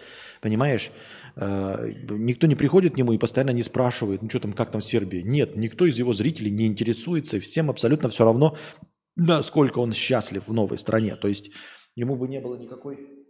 Понимаешь? 0.41 0.91
Э, 1.35 1.91
никто 2.09 2.47
не 2.47 2.55
приходит 2.55 2.93
к 2.93 2.97
нему 2.97 3.13
и 3.13 3.17
постоянно 3.17 3.51
не 3.51 3.63
спрашивает, 3.63 4.21
ну 4.21 4.29
что 4.29 4.39
там, 4.39 4.53
как 4.53 4.71
там 4.71 4.81
в 4.81 4.85
Сербии. 4.85 5.21
Нет, 5.21 5.55
никто 5.55 5.85
из 5.85 5.97
его 5.97 6.13
зрителей 6.13 6.51
не 6.51 6.67
интересуется, 6.67 7.37
и 7.37 7.39
всем 7.39 7.69
абсолютно 7.69 8.09
все 8.09 8.25
равно, 8.25 8.57
насколько 9.15 9.79
он 9.79 9.93
счастлив 9.93 10.47
в 10.47 10.53
новой 10.53 10.77
стране. 10.77 11.15
То 11.15 11.27
есть 11.27 11.51
ему 11.95 12.15
бы 12.15 12.27
не 12.27 12.39
было 12.39 12.57
никакой 12.57 13.22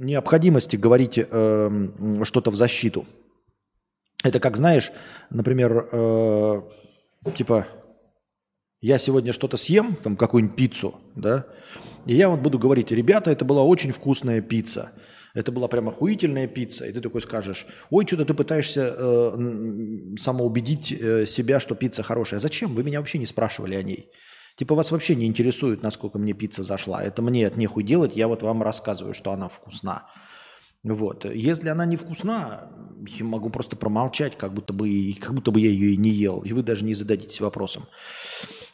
необходимости 0.00 0.76
говорить 0.76 1.18
э, 1.18 2.24
что-то 2.24 2.50
в 2.50 2.56
защиту. 2.56 3.06
Это 4.24 4.40
как, 4.40 4.56
знаешь, 4.56 4.92
например, 5.30 5.88
э, 5.92 6.62
типа, 7.34 7.66
я 8.80 8.98
сегодня 8.98 9.32
что-то 9.32 9.56
съем, 9.56 9.94
там 9.96 10.16
какую-нибудь 10.16 10.56
пиццу, 10.56 10.94
да, 11.14 11.46
и 12.06 12.14
я 12.14 12.28
вот 12.28 12.40
буду 12.40 12.58
говорить, 12.58 12.90
ребята, 12.90 13.30
это 13.30 13.44
была 13.44 13.62
очень 13.62 13.92
вкусная 13.92 14.40
пицца. 14.40 14.92
Это 15.32 15.52
была 15.52 15.68
прям 15.68 15.88
охуительная 15.88 16.48
пицца. 16.48 16.86
И 16.86 16.92
ты 16.92 17.00
такой 17.00 17.20
скажешь, 17.20 17.66
ой, 17.90 18.04
что-то 18.06 18.24
ты 18.24 18.34
пытаешься 18.34 18.94
э, 18.96 20.16
самоубедить 20.18 20.92
э, 20.92 21.24
себя, 21.24 21.60
что 21.60 21.76
пицца 21.76 22.02
хорошая. 22.02 22.40
Зачем? 22.40 22.74
Вы 22.74 22.82
меня 22.82 22.98
вообще 22.98 23.18
не 23.18 23.26
спрашивали 23.26 23.76
о 23.76 23.82
ней. 23.82 24.10
Типа 24.56 24.74
вас 24.74 24.90
вообще 24.90 25.14
не 25.14 25.26
интересует, 25.26 25.82
насколько 25.82 26.18
мне 26.18 26.32
пицца 26.32 26.62
зашла. 26.62 27.02
Это 27.02 27.22
мне 27.22 27.46
от 27.46 27.56
нехуй 27.56 27.82
делать, 27.82 28.16
я 28.16 28.28
вот 28.28 28.42
вам 28.42 28.62
рассказываю, 28.62 29.14
что 29.14 29.32
она 29.32 29.48
вкусна. 29.48 30.06
Вот. 30.82 31.26
Если 31.26 31.68
она 31.68 31.84
невкусна, 31.84 32.70
я 33.06 33.24
могу 33.24 33.50
просто 33.50 33.76
промолчать, 33.76 34.38
как 34.38 34.54
будто 34.54 34.72
бы, 34.72 35.14
как 35.20 35.34
будто 35.34 35.50
бы 35.50 35.60
я 35.60 35.68
ее 35.68 35.92
и 35.92 35.96
не 35.96 36.10
ел, 36.10 36.40
и 36.40 36.52
вы 36.52 36.62
даже 36.62 36.84
не 36.84 36.94
зададитесь 36.94 37.40
вопросом. 37.40 37.86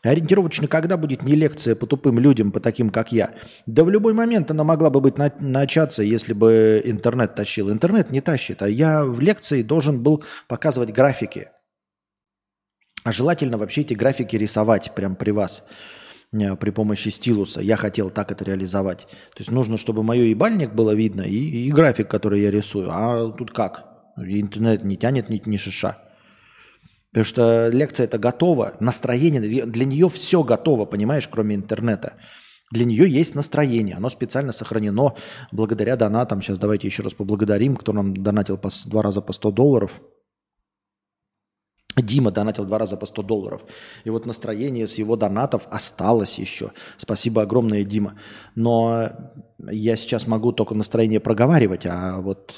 Ориентировочно, 0.02 0.68
когда 0.68 0.96
будет 0.96 1.22
не 1.22 1.34
лекция 1.34 1.74
по 1.74 1.86
тупым 1.86 2.20
людям, 2.20 2.52
по 2.52 2.60
таким, 2.60 2.90
как 2.90 3.10
я? 3.10 3.34
Да 3.66 3.82
в 3.82 3.90
любой 3.90 4.14
момент 4.14 4.50
она 4.52 4.62
могла 4.62 4.88
бы 4.88 5.00
быть 5.00 5.18
на, 5.18 5.32
начаться, 5.40 6.04
если 6.04 6.32
бы 6.32 6.80
интернет 6.84 7.34
тащил. 7.34 7.72
Интернет 7.72 8.10
не 8.10 8.20
тащит, 8.20 8.62
а 8.62 8.68
я 8.68 9.04
в 9.04 9.18
лекции 9.20 9.62
должен 9.62 10.02
был 10.02 10.22
показывать 10.46 10.92
графики. 10.92 11.48
А 13.06 13.12
желательно 13.12 13.56
вообще 13.56 13.82
эти 13.82 13.94
графики 13.94 14.34
рисовать 14.34 14.92
прямо 14.96 15.14
при 15.14 15.30
вас 15.30 15.64
э, 16.32 16.56
при 16.56 16.70
помощи 16.70 17.10
стилуса. 17.10 17.60
Я 17.60 17.76
хотел 17.76 18.10
так 18.10 18.32
это 18.32 18.44
реализовать. 18.44 19.02
То 19.02 19.38
есть 19.38 19.52
нужно, 19.52 19.76
чтобы 19.76 20.02
мое 20.02 20.24
ебальник 20.24 20.74
было 20.74 20.92
видно 20.92 21.22
и, 21.22 21.68
и 21.68 21.70
график, 21.70 22.08
который 22.08 22.40
я 22.40 22.50
рисую. 22.50 22.88
А 22.90 23.30
тут 23.30 23.52
как? 23.52 23.84
Интернет 24.16 24.82
не 24.82 24.96
тянет 24.96 25.28
ни, 25.28 25.40
ни 25.46 25.56
шиша. 25.56 25.98
Потому 27.12 27.24
что 27.24 27.68
лекция 27.68 28.06
это 28.06 28.18
готова, 28.18 28.74
настроение, 28.80 29.64
для 29.64 29.84
нее 29.84 30.08
все 30.08 30.42
готово, 30.42 30.84
понимаешь, 30.84 31.28
кроме 31.28 31.54
интернета. 31.54 32.14
Для 32.72 32.84
нее 32.84 33.08
есть 33.08 33.36
настроение, 33.36 33.94
оно 33.94 34.08
специально 34.08 34.50
сохранено 34.50 35.14
благодаря 35.52 35.94
донатам. 35.94 36.42
Сейчас 36.42 36.58
давайте 36.58 36.88
еще 36.88 37.04
раз 37.04 37.14
поблагодарим, 37.14 37.76
кто 37.76 37.92
нам 37.92 38.16
донатил 38.16 38.58
по, 38.58 38.68
два 38.86 39.02
раза 39.02 39.20
по 39.20 39.32
100 39.32 39.52
долларов. 39.52 40.00
Дима 41.96 42.30
донатил 42.30 42.64
два 42.64 42.78
раза 42.78 42.96
по 42.96 43.06
100 43.06 43.22
долларов. 43.22 43.62
И 44.04 44.10
вот 44.10 44.26
настроение 44.26 44.86
с 44.86 44.96
его 44.96 45.16
донатов 45.16 45.66
осталось 45.70 46.38
еще. 46.38 46.72
Спасибо 46.96 47.42
огромное, 47.42 47.84
Дима. 47.84 48.18
Но 48.54 49.10
я 49.58 49.96
сейчас 49.96 50.26
могу 50.26 50.52
только 50.52 50.74
настроение 50.74 51.20
проговаривать, 51.20 51.86
а 51.86 52.20
вот 52.20 52.54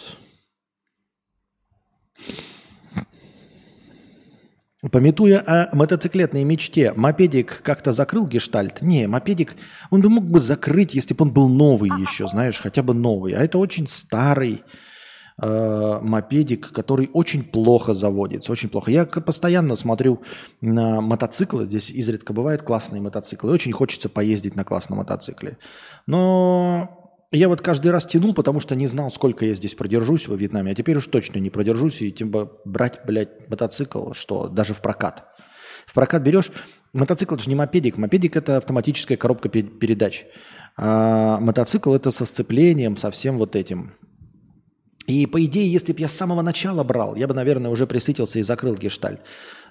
Пометуя 4.93 5.41
о 5.41 5.75
мотоциклетной 5.75 6.45
мечте, 6.45 6.93
мопедик 6.95 7.63
как-то 7.63 7.91
закрыл 7.91 8.29
гештальт? 8.29 8.81
Не, 8.81 9.09
мопедик, 9.09 9.57
он 9.91 10.03
бы 10.03 10.09
мог 10.09 10.25
бы 10.25 10.39
закрыть, 10.39 10.95
если 10.95 11.15
бы 11.15 11.25
он 11.25 11.33
был 11.33 11.49
новый 11.49 11.91
еще, 12.01 12.29
знаешь, 12.29 12.61
хотя 12.61 12.85
бы 12.85 12.95
новый. 12.95 13.33
А 13.33 13.43
это 13.43 13.59
очень 13.59 13.89
старый 13.89 14.63
э, 15.41 15.99
мопедик, 16.03 16.73
который 16.73 17.11
очень 17.13 17.45
плохо 17.45 17.95
заводится, 17.95 18.53
очень 18.53 18.69
плохо. 18.69 18.91
Я 18.91 19.07
постоянно 19.07 19.75
смотрю 19.77 20.23
на 20.61 21.01
мотоциклы, 21.01 21.67
здесь 21.67 21.91
изредка 21.91 22.33
бывают 22.33 22.63
классные 22.63 23.01
мотоциклы, 23.01 23.53
очень 23.53 23.73
хочется 23.73 24.09
поездить 24.09 24.57
на 24.57 24.65
классном 24.65 24.99
мотоцикле. 24.99 25.59
Но 26.07 26.89
я 27.31 27.49
вот 27.49 27.61
каждый 27.61 27.91
раз 27.91 28.07
тянул, 28.07 28.33
потому 28.33 28.59
что 28.59 28.75
не 28.75 28.87
знал, 28.87 29.11
сколько 29.11 29.45
я 29.45 29.53
здесь 29.53 29.75
продержусь 29.75 30.29
во 30.29 30.37
Вьетнаме. 30.37 30.73
А 30.73 30.75
теперь 30.75 30.97
уж 30.97 31.07
точно 31.09 31.39
не 31.39 31.51
продержусь. 31.51 32.01
И 32.01 32.11
тем 32.11 32.31
более 32.31 32.51
брать, 32.65 33.01
блядь, 33.05 33.51
мотоцикл, 33.51 34.13
что 34.13 34.49
даже 34.49 34.73
в 34.73 34.81
прокат. 34.81 35.25
В 35.87 35.95
прокат 35.95 36.23
берешь... 36.23 36.51
Мотоцикл 36.95 37.35
это 37.35 37.45
же 37.45 37.51
не 37.51 37.55
мопедик. 37.55 37.99
Мопедик 37.99 38.35
это 38.35 38.57
автоматическая 38.57 39.19
коробка 39.19 39.51
передач. 39.51 40.25
А 40.79 41.39
мотоцикл 41.39 41.93
это 41.93 42.11
со 42.11 42.25
сцеплением, 42.25 42.97
со 42.97 43.11
всем 43.11 43.37
вот 43.37 43.57
этим. 43.57 43.93
И 45.09 45.25
по 45.25 45.43
идее, 45.43 45.73
если 45.73 45.95
бы 45.95 46.01
я 46.01 46.09
с 46.09 46.13
самого 46.13 46.43
начала 46.43 46.85
брал, 46.85 47.17
я 47.17 47.27
бы, 47.27 47.35
наверное, 47.35 47.71
уже 47.71 47.87
присытился 47.87 48.39
и 48.39 48.43
закрыл 48.43 48.75
гештальт. 48.75 49.23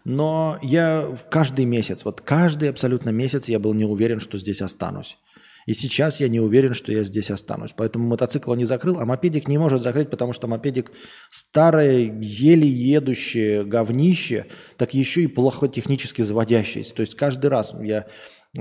Но 0.04 0.58
я 0.64 1.16
каждый 1.30 1.66
месяц, 1.66 2.04
вот 2.04 2.22
каждый 2.22 2.70
абсолютно 2.70 3.12
месяц 3.12 3.48
я 3.48 3.60
был 3.60 3.74
не 3.76 3.86
уверен, 3.86 4.20
что 4.20 4.40
здесь 4.40 4.64
останусь. 4.64 5.20
И 5.68 5.74
сейчас 5.74 6.22
я 6.22 6.28
не 6.28 6.40
уверен, 6.40 6.74
что 6.74 6.92
я 6.92 7.04
здесь 7.04 7.30
останусь. 7.30 7.74
Поэтому 7.76 8.08
мотоцикл 8.08 8.52
он 8.52 8.58
не 8.58 8.66
закрыл, 8.66 9.00
а 9.00 9.06
мопедик 9.06 9.48
не 9.48 9.60
может 9.60 9.84
закрыть, 9.84 10.10
потому 10.10 10.34
что 10.34 10.48
мопедик 10.48 10.92
старое, 11.30 12.18
еле 12.20 12.68
едущее 12.68 13.64
говнище, 13.64 14.48
так 14.78 14.96
еще 14.96 15.22
и 15.22 15.28
плохо 15.28 15.68
технически 15.68 16.24
заводящееся. 16.24 16.96
То 16.96 17.02
есть 17.02 17.16
каждый 17.16 17.48
раз 17.48 17.76
я 17.80 18.08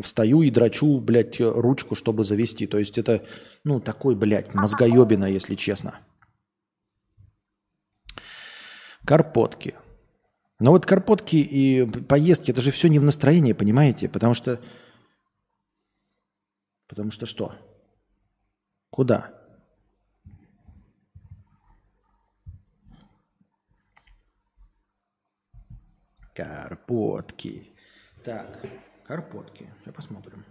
встаю 0.03 0.43
и 0.43 0.51
драчу, 0.51 0.99
блядь, 0.99 1.41
ручку, 1.41 1.95
чтобы 1.95 2.23
завести. 2.25 2.67
То 2.67 2.79
есть 2.79 2.99
это, 2.99 3.23
ну, 3.65 3.81
такой, 3.81 4.15
блядь, 4.15 4.53
мозгоебина, 4.53 5.25
если 5.25 5.55
честно. 5.55 6.01
Карпотки. 9.07 9.75
Но 10.59 10.73
вот 10.73 10.85
карпотки 10.85 11.37
и 11.37 11.87
поездки, 12.03 12.51
это 12.51 12.61
же 12.61 12.71
все 12.71 12.89
не 12.89 12.99
в 12.99 13.05
настроении, 13.05 13.53
понимаете? 13.53 14.09
Потому 14.09 14.35
что 14.35 14.61
Потому 16.89 17.11
что 17.11 17.27
что? 17.27 17.55
Куда? 18.91 19.33
Карпотки. 26.35 27.75
Так, 28.25 28.65
карпотки. 29.05 29.73
Сейчас 29.81 29.95
посмотрим. 29.95 30.45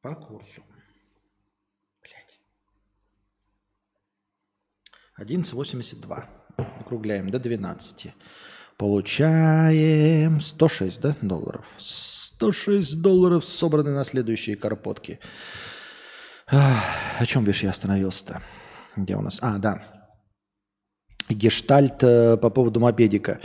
По 0.00 0.14
курсу. 0.14 0.62
Блять. 2.02 2.40
11,82. 5.18 6.43
Округляем 6.84 7.30
до 7.30 7.38
12. 7.38 8.12
Получаем 8.76 10.40
106 10.40 11.00
да, 11.00 11.16
долларов. 11.22 11.64
106 11.78 13.00
долларов 13.00 13.42
собраны 13.44 13.92
на 13.92 14.04
следующие 14.04 14.56
карпотки. 14.56 15.18
О 16.46 17.24
чем 17.24 17.44
бишь 17.44 17.62
я 17.62 17.70
остановился-то? 17.70 18.42
Где 18.96 19.16
у 19.16 19.22
нас? 19.22 19.38
А, 19.40 19.56
да. 19.56 19.82
Гештальт 21.30 22.02
э, 22.02 22.36
по 22.36 22.50
поводу 22.50 22.80
мопедика. 22.80 23.40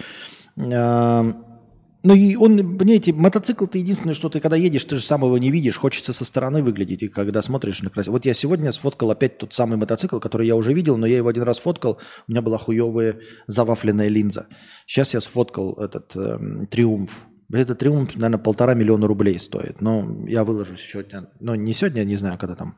Ну 2.01 2.13
и 2.13 2.35
он, 2.35 2.77
понимаете, 2.77 3.11
мотоцикл 3.11 3.65
ты 3.65 3.79
единственное, 3.79 4.13
что 4.13 4.29
ты 4.29 4.39
когда 4.39 4.55
едешь, 4.55 4.85
ты 4.85 4.95
же 4.95 5.01
сам 5.01 5.23
его 5.23 5.37
не 5.37 5.51
видишь, 5.51 5.77
хочется 5.77 6.13
со 6.13 6.23
стороны 6.23 6.63
выглядеть, 6.63 7.03
и 7.03 7.07
когда 7.09 7.41
смотришь 7.41 7.81
на 7.81 7.89
красивый. 7.89 8.19
Вот 8.19 8.25
я 8.25 8.33
сегодня 8.33 8.71
сфоткал 8.71 9.11
опять 9.11 9.37
тот 9.37 9.53
самый 9.53 9.77
мотоцикл, 9.77 10.19
который 10.19 10.47
я 10.47 10.55
уже 10.55 10.73
видел, 10.73 10.95
но 10.95 11.05
я 11.05 11.17
его 11.17 11.27
один 11.27 11.43
раз 11.43 11.59
фоткал, 11.59 11.99
у 12.27 12.31
меня 12.31 12.41
была 12.41 12.57
хуевая 12.57 13.19
завафленная 13.47 14.07
линза. 14.07 14.47
Сейчас 14.85 15.13
я 15.13 15.19
сфоткал 15.19 15.73
этот 15.73 16.15
э, 16.15 16.65
Триумф 16.71 17.25
этот 17.51 17.79
триумф, 17.79 18.15
наверное, 18.15 18.37
полтора 18.37 18.75
миллиона 18.75 19.07
рублей 19.07 19.39
стоит. 19.39 19.81
Но 19.81 20.23
я 20.27 20.43
выложу 20.43 20.77
сегодня, 20.77 21.29
ну 21.39 21.55
не 21.55 21.73
сегодня, 21.73 22.03
не 22.03 22.15
знаю, 22.15 22.37
когда 22.37 22.55
там 22.55 22.77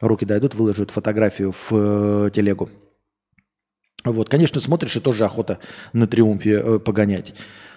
руки 0.00 0.24
дойдут, 0.24 0.54
выложу 0.54 0.84
эту 0.84 0.92
фотографию 0.92 1.52
в 1.52 1.72
э, 1.72 2.30
телегу. 2.30 2.70
Вот, 4.04 4.28
конечно, 4.28 4.60
смотришь, 4.60 4.96
и 4.96 5.00
тоже 5.00 5.24
охота 5.24 5.58
на 5.92 6.06
триумфе 6.06 6.62
э, 6.62 6.78
погонять. 6.78 7.34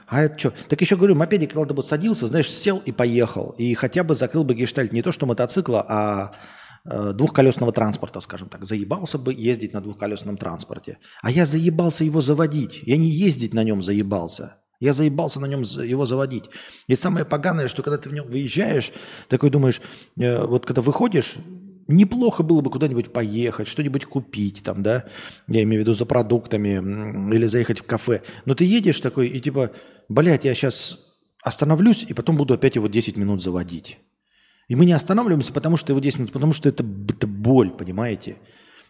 А 0.08 0.22
это 0.22 0.40
что? 0.40 0.54
Так 0.70 0.80
еще 0.80 0.96
говорю, 0.96 1.16
мопедик, 1.16 1.54
когда 1.54 1.74
бы 1.74 1.84
садился, 1.84 2.28
знаешь, 2.28 2.50
сел 2.50 2.82
и 2.86 2.92
поехал. 2.92 3.54
И 3.58 3.74
хотя 3.74 4.04
бы 4.04 4.16
закрыл 4.16 4.44
бы 4.46 4.56
гештальт 4.56 4.94
не 4.94 5.02
то 5.02 5.12
что 5.12 5.26
мотоцикла, 5.26 5.86
а 5.88 6.32
э, 6.86 7.12
двухколесного 7.14 7.74
транспорта, 7.74 8.22
скажем 8.22 8.48
так. 8.48 8.66
Заебался 8.66 9.18
бы 9.18 9.34
ездить 9.34 9.74
на 9.74 9.82
двухколесном 9.82 10.38
транспорте. 10.38 11.00
А 11.22 11.30
я 11.30 11.46
заебался 11.46 12.06
его 12.06 12.22
заводить. 12.22 12.82
Я 12.84 12.96
не 12.96 13.10
ездить 13.10 13.54
на 13.54 13.64
нем 13.64 13.82
заебался. 13.82 14.56
Я 14.80 14.94
заебался 14.94 15.42
на 15.42 15.46
нем 15.46 15.64
его 15.64 16.06
заводить. 16.06 16.46
И 16.88 16.96
самое 16.96 17.26
поганое, 17.26 17.68
что 17.68 17.84
когда 17.84 17.98
ты 17.98 18.10
в 18.10 18.14
нем 18.14 18.28
выезжаешь, 18.28 18.94
такой 19.28 19.50
думаешь, 19.50 19.82
э, 20.18 20.46
вот 20.46 20.66
когда 20.66 20.82
выходишь, 20.82 21.36
неплохо 21.88 22.44
было 22.44 22.62
бы 22.62 22.70
куда-нибудь 22.70 23.12
поехать, 23.12 23.68
что-нибудь 23.68 24.06
купить 24.06 24.64
там, 24.64 24.84
да, 24.84 25.06
я 25.48 25.64
имею 25.64 25.82
в 25.82 25.84
виду 25.84 25.94
за 25.94 26.06
продуктами 26.06 27.34
или 27.34 27.46
заехать 27.46 27.80
в 27.80 27.84
кафе. 27.84 28.22
Но 28.46 28.56
ты 28.56 28.66
едешь 28.66 29.00
такой 29.00 29.28
и 29.28 29.40
типа, 29.40 29.72
блядь, 30.10 30.46
я 30.46 30.54
сейчас 30.54 31.00
остановлюсь 31.44 32.04
и 32.04 32.14
потом 32.14 32.38
буду 32.38 32.54
опять 32.54 32.76
его 32.76 32.88
10 32.88 33.18
минут 33.18 33.42
заводить. 33.42 33.98
И 34.68 34.76
мы 34.76 34.86
не 34.86 34.94
останавливаемся, 34.94 35.54
потому 35.54 35.78
что 35.78 35.94
его 35.94 36.00
10 36.00 36.20
минут, 36.20 36.32
потому 36.34 36.54
что 36.54 36.68
это, 36.68 36.84
это 37.10 37.28
боль, 37.28 37.72
понимаете? 37.72 38.38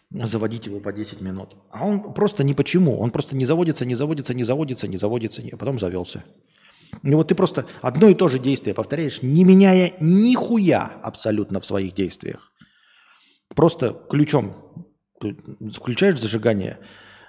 заводить 0.10 0.66
его 0.66 0.80
по 0.80 0.93
10 0.93 1.22
минут. 1.22 1.56
А 1.72 1.86
он 1.86 2.14
просто 2.14 2.43
ни 2.43 2.54
почему. 2.54 2.98
Он 3.00 3.12
просто 3.12 3.36
не 3.36 3.45
заводится, 3.45 3.86
не 3.86 3.95
заводится, 3.95 4.34
не 4.34 4.43
заводится, 4.43 4.88
не 4.88 4.98
заводится, 4.98 5.41
а 5.52 5.58
потом 5.58 5.80
завелся. 5.80 6.24
И 7.04 7.14
вот 7.14 7.28
ты 7.28 7.36
просто 7.36 7.66
одно 7.82 8.08
и 8.08 8.16
то 8.16 8.30
же 8.30 8.39
действие 8.39 8.74
повторяешь, 8.74 9.22
не 9.22 9.43
меняя 9.43 9.93
нихуя 10.00 10.93
абсолютно 11.04 11.60
в 11.60 11.66
своих 11.66 11.93
действиях. 11.93 12.54
Просто 13.58 13.99
ключом 14.08 14.55
включаешь 15.74 16.22
зажигание, 16.22 16.78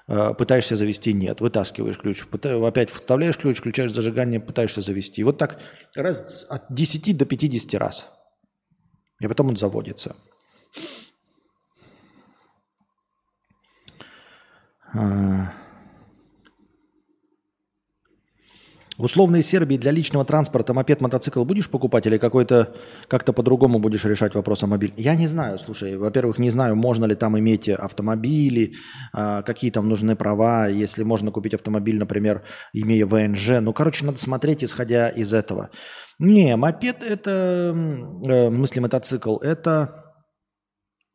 э, 0.08 0.34
пытаешься 0.34 0.76
завести, 0.76 1.14
нет, 1.14 1.40
вытаскиваешь 1.40 1.96
ключ, 1.98 2.22
опять 2.30 2.90
вставляешь 2.90 3.38
ключ, 3.38 3.60
включаешь 3.60 3.94
зажигание, 3.94 4.38
пытаешься 4.38 4.82
завести. 4.82 5.24
Вот 5.24 5.38
так 5.38 5.58
раз 5.96 6.46
от 6.50 6.66
10 6.68 7.16
до 7.16 7.24
50 7.24 7.80
раз. 7.80 8.10
И 9.20 9.26
потом 9.26 9.48
он 9.48 9.56
заводится. 9.56 10.16
А. 14.92 15.50
В 18.98 19.04
условной 19.04 19.42
Сербии 19.42 19.76
для 19.76 19.92
личного 19.92 20.24
транспорта 20.24 20.74
мопед, 20.74 21.00
мотоцикл 21.00 21.44
будешь 21.44 21.70
покупать 21.70 22.06
или 22.06 22.18
какой-то 22.18 22.74
как-то 23.06 23.32
по-другому 23.32 23.78
будешь 23.78 24.04
решать 24.04 24.34
вопрос 24.34 24.64
о 24.64 24.66
мобиле? 24.66 24.92
Я 24.96 25.14
не 25.14 25.28
знаю, 25.28 25.60
слушай. 25.60 25.96
Во-первых, 25.96 26.38
не 26.38 26.50
знаю, 26.50 26.74
можно 26.74 27.04
ли 27.04 27.14
там 27.14 27.38
иметь 27.38 27.68
автомобили, 27.68 28.72
а, 29.12 29.42
какие 29.42 29.70
там 29.70 29.88
нужны 29.88 30.16
права, 30.16 30.66
если 30.66 31.04
можно 31.04 31.30
купить 31.30 31.54
автомобиль, 31.54 31.96
например, 31.96 32.42
имея 32.72 33.06
ВНЖ. 33.06 33.60
Ну, 33.60 33.72
короче, 33.72 34.04
надо 34.04 34.18
смотреть, 34.18 34.64
исходя 34.64 35.08
из 35.08 35.32
этого. 35.32 35.70
Не, 36.18 36.56
мопед 36.56 37.00
это, 37.04 37.30
э, 37.30 38.50
в 38.50 38.56
смысле 38.56 38.82
мотоцикл, 38.82 39.36
это 39.36 40.12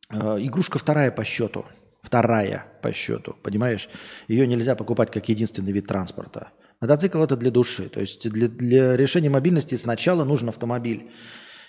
э, 0.09 0.37
игрушка 0.39 0.79
вторая 0.79 1.11
по 1.11 1.25
счету. 1.25 1.65
Вторая 2.01 2.65
по 2.81 2.93
счету, 2.93 3.35
понимаешь? 3.43 3.89
Ее 4.29 4.47
нельзя 4.47 4.75
покупать 4.75 5.11
как 5.11 5.27
единственный 5.27 5.73
вид 5.73 5.87
транспорта. 5.87 6.51
Мотоцикл 6.81 7.23
это 7.23 7.35
для 7.35 7.51
души. 7.51 7.89
То 7.89 8.01
есть 8.01 8.29
для, 8.29 8.47
для 8.47 8.97
решения 8.97 9.29
мобильности 9.29 9.75
сначала 9.75 10.23
нужен 10.23 10.49
автомобиль. 10.49 11.11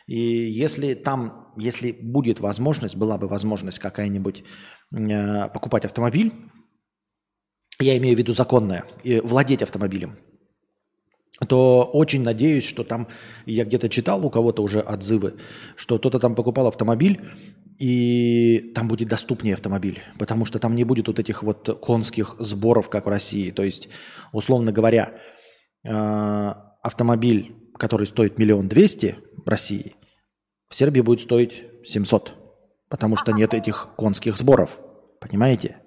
И 0.06 0.18
если 0.18 0.94
там, 0.94 1.52
если 1.56 1.92
будет 1.92 2.40
возможность, 2.40 2.96
была 2.96 3.16
бы 3.16 3.26
возможность 3.26 3.78
какая-нибудь 3.78 4.44
э, 4.92 5.48
покупать 5.48 5.84
автомобиль, 5.84 6.32
я 7.80 7.96
имею 7.96 8.14
в 8.14 8.18
виду 8.18 8.32
законное, 8.32 8.84
и 9.02 9.20
владеть 9.20 9.62
автомобилем, 9.62 10.18
то 11.48 11.90
очень 11.92 12.22
надеюсь, 12.22 12.64
что 12.64 12.84
там, 12.84 13.08
я 13.44 13.64
где-то 13.64 13.88
читал 13.88 14.24
у 14.24 14.30
кого-то 14.30 14.62
уже 14.62 14.80
отзывы, 14.80 15.34
что 15.76 15.98
кто-то 15.98 16.18
там 16.18 16.34
покупал 16.34 16.68
автомобиль, 16.68 17.20
и 17.78 18.72
там 18.74 18.86
будет 18.86 19.08
доступнее 19.08 19.54
автомобиль, 19.54 20.00
потому 20.18 20.44
что 20.44 20.58
там 20.58 20.76
не 20.76 20.84
будет 20.84 21.08
вот 21.08 21.18
этих 21.18 21.42
вот 21.42 21.80
конских 21.80 22.36
сборов, 22.38 22.88
как 22.88 23.06
в 23.06 23.08
России. 23.08 23.50
То 23.50 23.64
есть, 23.64 23.88
условно 24.32 24.70
говоря, 24.70 25.14
э, 25.82 25.90
автомобиль, 26.82 27.56
который 27.76 28.06
стоит 28.06 28.38
миллион 28.38 28.68
двести 28.68 29.16
в 29.44 29.48
России, 29.48 29.94
в 30.68 30.74
Сербии 30.76 31.00
будет 31.00 31.20
стоить 31.20 31.64
700, 31.84 32.32
потому 32.88 33.16
что 33.16 33.32
нет 33.32 33.54
этих 33.54 33.88
конских 33.96 34.36
сборов. 34.36 34.78
Понимаете? 35.20 35.78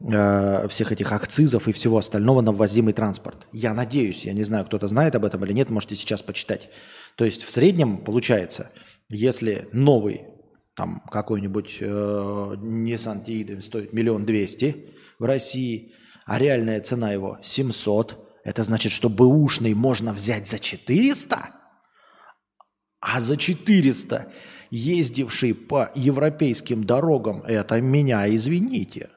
Э, 0.00 0.68
всех 0.68 0.92
этих 0.92 1.12
акцизов 1.12 1.68
и 1.68 1.72
всего 1.72 1.98
остального 1.98 2.40
на 2.40 2.52
ввозимый 2.52 2.92
транспорт. 2.92 3.46
Я 3.52 3.72
надеюсь, 3.74 4.26
я 4.26 4.32
не 4.32 4.44
знаю, 4.44 4.66
кто-то 4.66 4.88
знает 4.88 5.14
об 5.14 5.24
этом 5.24 5.44
или 5.44 5.52
нет, 5.52 5.70
можете 5.70 5.96
сейчас 5.96 6.22
почитать. 6.22 6.68
То 7.16 7.24
есть 7.24 7.42
в 7.42 7.50
среднем 7.50 7.98
получается– 7.98 8.70
если 9.08 9.68
новый 9.72 10.22
там 10.74 11.00
какой-нибудь 11.10 11.78
э, 11.80 11.84
Nissan 11.86 13.24
Tiiden 13.24 13.62
стоит 13.62 13.92
миллион 13.92 14.26
двести 14.26 14.90
в 15.18 15.24
России, 15.24 15.94
а 16.26 16.38
реальная 16.38 16.80
цена 16.80 17.12
его 17.12 17.38
700, 17.42 18.40
это 18.44 18.62
значит, 18.62 18.92
что 18.92 19.08
бэушный 19.08 19.74
можно 19.74 20.12
взять 20.12 20.48
за 20.48 20.58
400? 20.58 21.50
А 23.00 23.20
за 23.20 23.36
400 23.36 24.32
ездивший 24.70 25.54
по 25.54 25.90
европейским 25.94 26.84
дорогам, 26.84 27.42
это 27.42 27.80
меня 27.80 28.28
извините, 28.28 29.10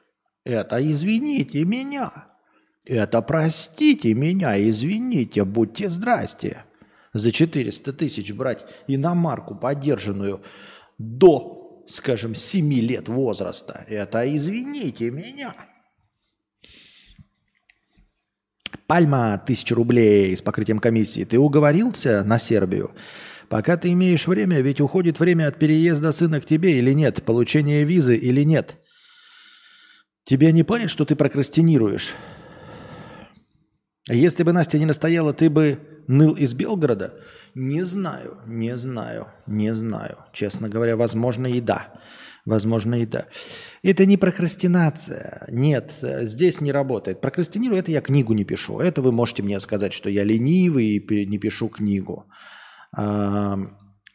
это 0.44 0.78
извините 0.90 1.64
меня, 1.64 2.28
это 2.84 3.22
простите 3.22 4.14
меня, 4.14 4.60
извините, 4.68 5.44
будьте 5.44 5.90
здрасте 5.90 6.64
за 7.12 7.32
400 7.32 7.92
тысяч 7.92 8.32
брать 8.32 8.64
иномарку 8.86 9.54
поддержанную 9.54 10.42
до, 10.98 11.84
скажем, 11.88 12.34
7 12.34 12.72
лет 12.74 13.08
возраста, 13.08 13.84
это 13.88 14.34
извините 14.34 15.10
меня. 15.10 15.54
Пальма, 18.86 19.34
1000 19.34 19.74
рублей 19.76 20.36
с 20.36 20.42
покрытием 20.42 20.80
комиссии. 20.80 21.24
Ты 21.24 21.38
уговорился 21.38 22.24
на 22.24 22.40
Сербию? 22.40 22.90
Пока 23.48 23.76
ты 23.76 23.92
имеешь 23.92 24.26
время, 24.26 24.60
ведь 24.60 24.80
уходит 24.80 25.20
время 25.20 25.46
от 25.46 25.60
переезда 25.60 26.10
сына 26.10 26.40
к 26.40 26.44
тебе 26.44 26.78
или 26.78 26.92
нет, 26.92 27.24
получения 27.24 27.84
визы 27.84 28.16
или 28.16 28.42
нет. 28.42 28.78
Тебе 30.30 30.52
не 30.52 30.62
понять, 30.62 30.90
что 30.90 31.04
ты 31.04 31.16
прокрастинируешь? 31.16 32.14
Если 34.08 34.44
бы 34.44 34.52
Настя 34.52 34.78
не 34.78 34.86
настояла, 34.86 35.32
ты 35.32 35.50
бы 35.50 35.80
ныл 36.06 36.34
из 36.34 36.54
Белгорода? 36.54 37.14
Не 37.56 37.84
знаю, 37.84 38.38
не 38.46 38.76
знаю, 38.76 39.26
не 39.48 39.74
знаю. 39.74 40.18
Честно 40.32 40.68
говоря, 40.68 40.96
возможно 40.96 41.48
и 41.48 41.60
да. 41.60 41.94
Возможно 42.46 43.02
и 43.02 43.06
да. 43.06 43.26
Это 43.82 44.06
не 44.06 44.16
прокрастинация. 44.16 45.48
Нет, 45.50 45.98
здесь 46.00 46.60
не 46.60 46.70
работает. 46.70 47.20
Прокрастинирую, 47.20 47.80
это 47.80 47.90
я 47.90 48.00
книгу 48.00 48.32
не 48.32 48.44
пишу. 48.44 48.78
Это 48.78 49.02
вы 49.02 49.10
можете 49.10 49.42
мне 49.42 49.58
сказать, 49.58 49.92
что 49.92 50.08
я 50.08 50.22
ленивый 50.22 50.98
и 50.98 51.26
не 51.26 51.38
пишу 51.38 51.68
книгу. 51.68 52.30
А 52.92 53.56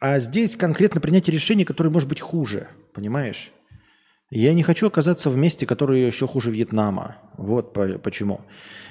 здесь 0.00 0.56
конкретно 0.56 1.02
принятие 1.02 1.34
решения, 1.34 1.66
которое 1.66 1.90
может 1.90 2.08
быть 2.08 2.22
хуже. 2.22 2.68
Понимаешь? 2.94 3.52
Я 4.30 4.54
не 4.54 4.62
хочу 4.62 4.88
оказаться 4.88 5.30
в 5.30 5.36
месте, 5.36 5.66
которое 5.66 6.06
еще 6.06 6.26
хуже 6.26 6.50
Вьетнама. 6.50 7.18
Вот 7.36 7.72
почему. 8.02 8.40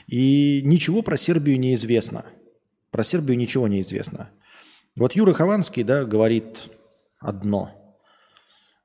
И 0.07 0.61
ничего 0.63 1.01
про 1.01 1.17
Сербию 1.17 1.59
не 1.59 1.73
известно. 1.73 2.25
Про 2.91 3.03
Сербию 3.03 3.37
ничего 3.37 3.67
не 3.67 3.81
известно. 3.81 4.29
Вот 4.95 5.13
Юра 5.13 5.33
Хованский, 5.33 5.83
да, 5.83 6.05
говорит 6.05 6.69
одно 7.19 7.97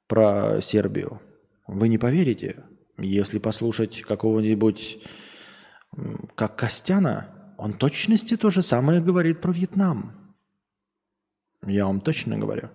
про 0.08 0.60
Сербию. 0.60 1.20
Вы 1.68 1.86
не 1.86 1.98
поверите, 1.98 2.64
если 2.98 3.38
послушать 3.38 4.02
какого-нибудь, 4.02 4.98
как 6.34 6.56
Костяна, 6.56 7.54
он 7.58 7.74
точности 7.74 8.36
то 8.36 8.50
же 8.50 8.62
самое 8.62 9.00
говорит 9.00 9.40
про 9.40 9.52
Вьетнам. 9.52 10.34
Я 11.64 11.86
вам 11.86 12.00
точно 12.00 12.38
говорю. 12.38 12.70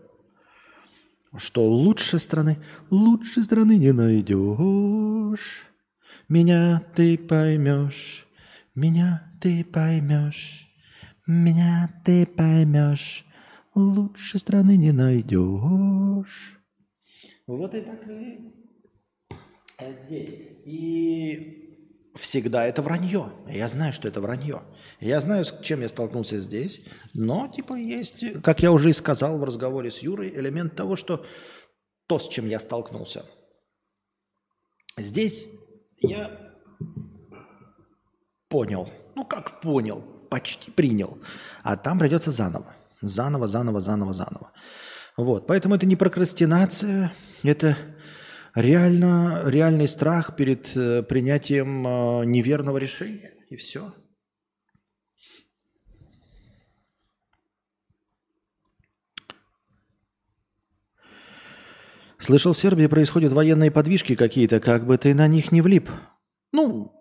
Что 1.37 1.67
лучше 1.67 2.19
страны, 2.19 2.57
лучше 2.89 3.43
страны 3.43 3.77
не 3.77 3.91
найдешь. 3.91 5.63
Меня 6.29 6.81
ты 6.95 7.17
поймешь, 7.17 8.27
меня 8.73 9.31
ты 9.41 9.63
поймешь. 9.63 10.65
Меня 11.27 11.89
ты 12.05 12.27
поймешь, 12.27 13.25
лучше 13.73 14.37
страны 14.37 14.77
не 14.77 14.91
найдешь. 14.91 16.59
Вот 17.47 17.73
и 17.73 17.81
так 17.81 18.07
и 18.07 18.51
здесь. 19.97 20.39
И 20.65 21.64
всегда 22.15 22.65
это 22.65 22.81
вранье. 22.81 23.31
Я 23.47 23.67
знаю, 23.67 23.93
что 23.93 24.07
это 24.07 24.21
вранье. 24.21 24.63
Я 24.99 25.19
знаю, 25.19 25.45
с 25.45 25.59
чем 25.61 25.81
я 25.81 25.89
столкнулся 25.89 26.39
здесь. 26.39 26.81
Но, 27.13 27.47
типа, 27.47 27.73
есть, 27.75 28.41
как 28.41 28.61
я 28.63 28.71
уже 28.71 28.89
и 28.89 28.93
сказал 28.93 29.37
в 29.37 29.43
разговоре 29.43 29.91
с 29.91 29.99
Юрой, 29.99 30.29
элемент 30.29 30.75
того, 30.75 30.95
что 30.95 31.25
то, 32.07 32.19
с 32.19 32.27
чем 32.27 32.47
я 32.47 32.59
столкнулся. 32.59 33.25
Здесь 34.97 35.45
я 36.01 36.31
понял. 38.49 38.89
Ну, 39.15 39.25
как 39.25 39.61
понял? 39.61 40.15
почти 40.35 40.71
принял. 40.71 41.17
А 41.63 41.77
там 41.77 41.97
придется 41.99 42.31
заново. 42.31 42.75
Заново, 43.01 43.47
заново, 43.47 43.79
заново, 43.79 44.13
заново. 44.13 44.51
Вот. 45.17 45.47
Поэтому 45.47 45.75
это 45.75 45.85
не 45.85 45.95
прокрастинация, 45.95 47.13
это 47.43 47.77
реально, 48.55 49.43
реальный 49.45 49.87
страх 49.87 50.35
перед 50.35 50.75
э, 50.75 51.03
принятием 51.03 51.85
э, 51.85 52.25
неверного 52.25 52.77
решения. 52.77 53.33
И 53.49 53.57
все. 53.57 53.93
Слышал, 62.17 62.53
в 62.53 62.57
Сербии 62.57 62.87
происходят 62.87 63.33
военные 63.33 63.69
подвижки 63.69 64.15
какие-то, 64.15 64.59
как 64.59 64.87
бы 64.87 64.97
ты 64.97 65.13
на 65.13 65.27
них 65.27 65.51
не 65.51 65.61
влип. 65.61 65.91
Ну, 66.51 66.91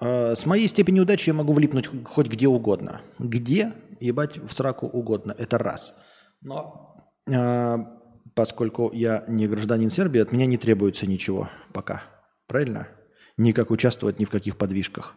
а, 0.00 0.34
с 0.34 0.46
моей 0.46 0.68
степенью 0.68 1.02
удачи 1.02 1.28
я 1.28 1.34
могу 1.34 1.52
влипнуть 1.52 1.88
хоть 2.04 2.28
где 2.28 2.48
угодно. 2.48 3.02
Где, 3.18 3.74
ебать, 4.00 4.38
в 4.38 4.52
сраку 4.52 4.86
угодно. 4.86 5.34
Это 5.36 5.58
раз. 5.58 5.94
Но 6.40 6.96
э, 7.26 7.76
поскольку 8.38 8.92
я 8.94 9.24
не 9.26 9.48
гражданин 9.48 9.90
Сербии, 9.90 10.20
от 10.20 10.30
меня 10.30 10.46
не 10.46 10.56
требуется 10.56 11.08
ничего 11.08 11.50
пока. 11.72 12.04
Правильно? 12.46 12.86
Никак 13.36 13.72
участвовать 13.72 14.20
ни 14.20 14.24
в 14.24 14.30
каких 14.30 14.56
подвижках. 14.56 15.16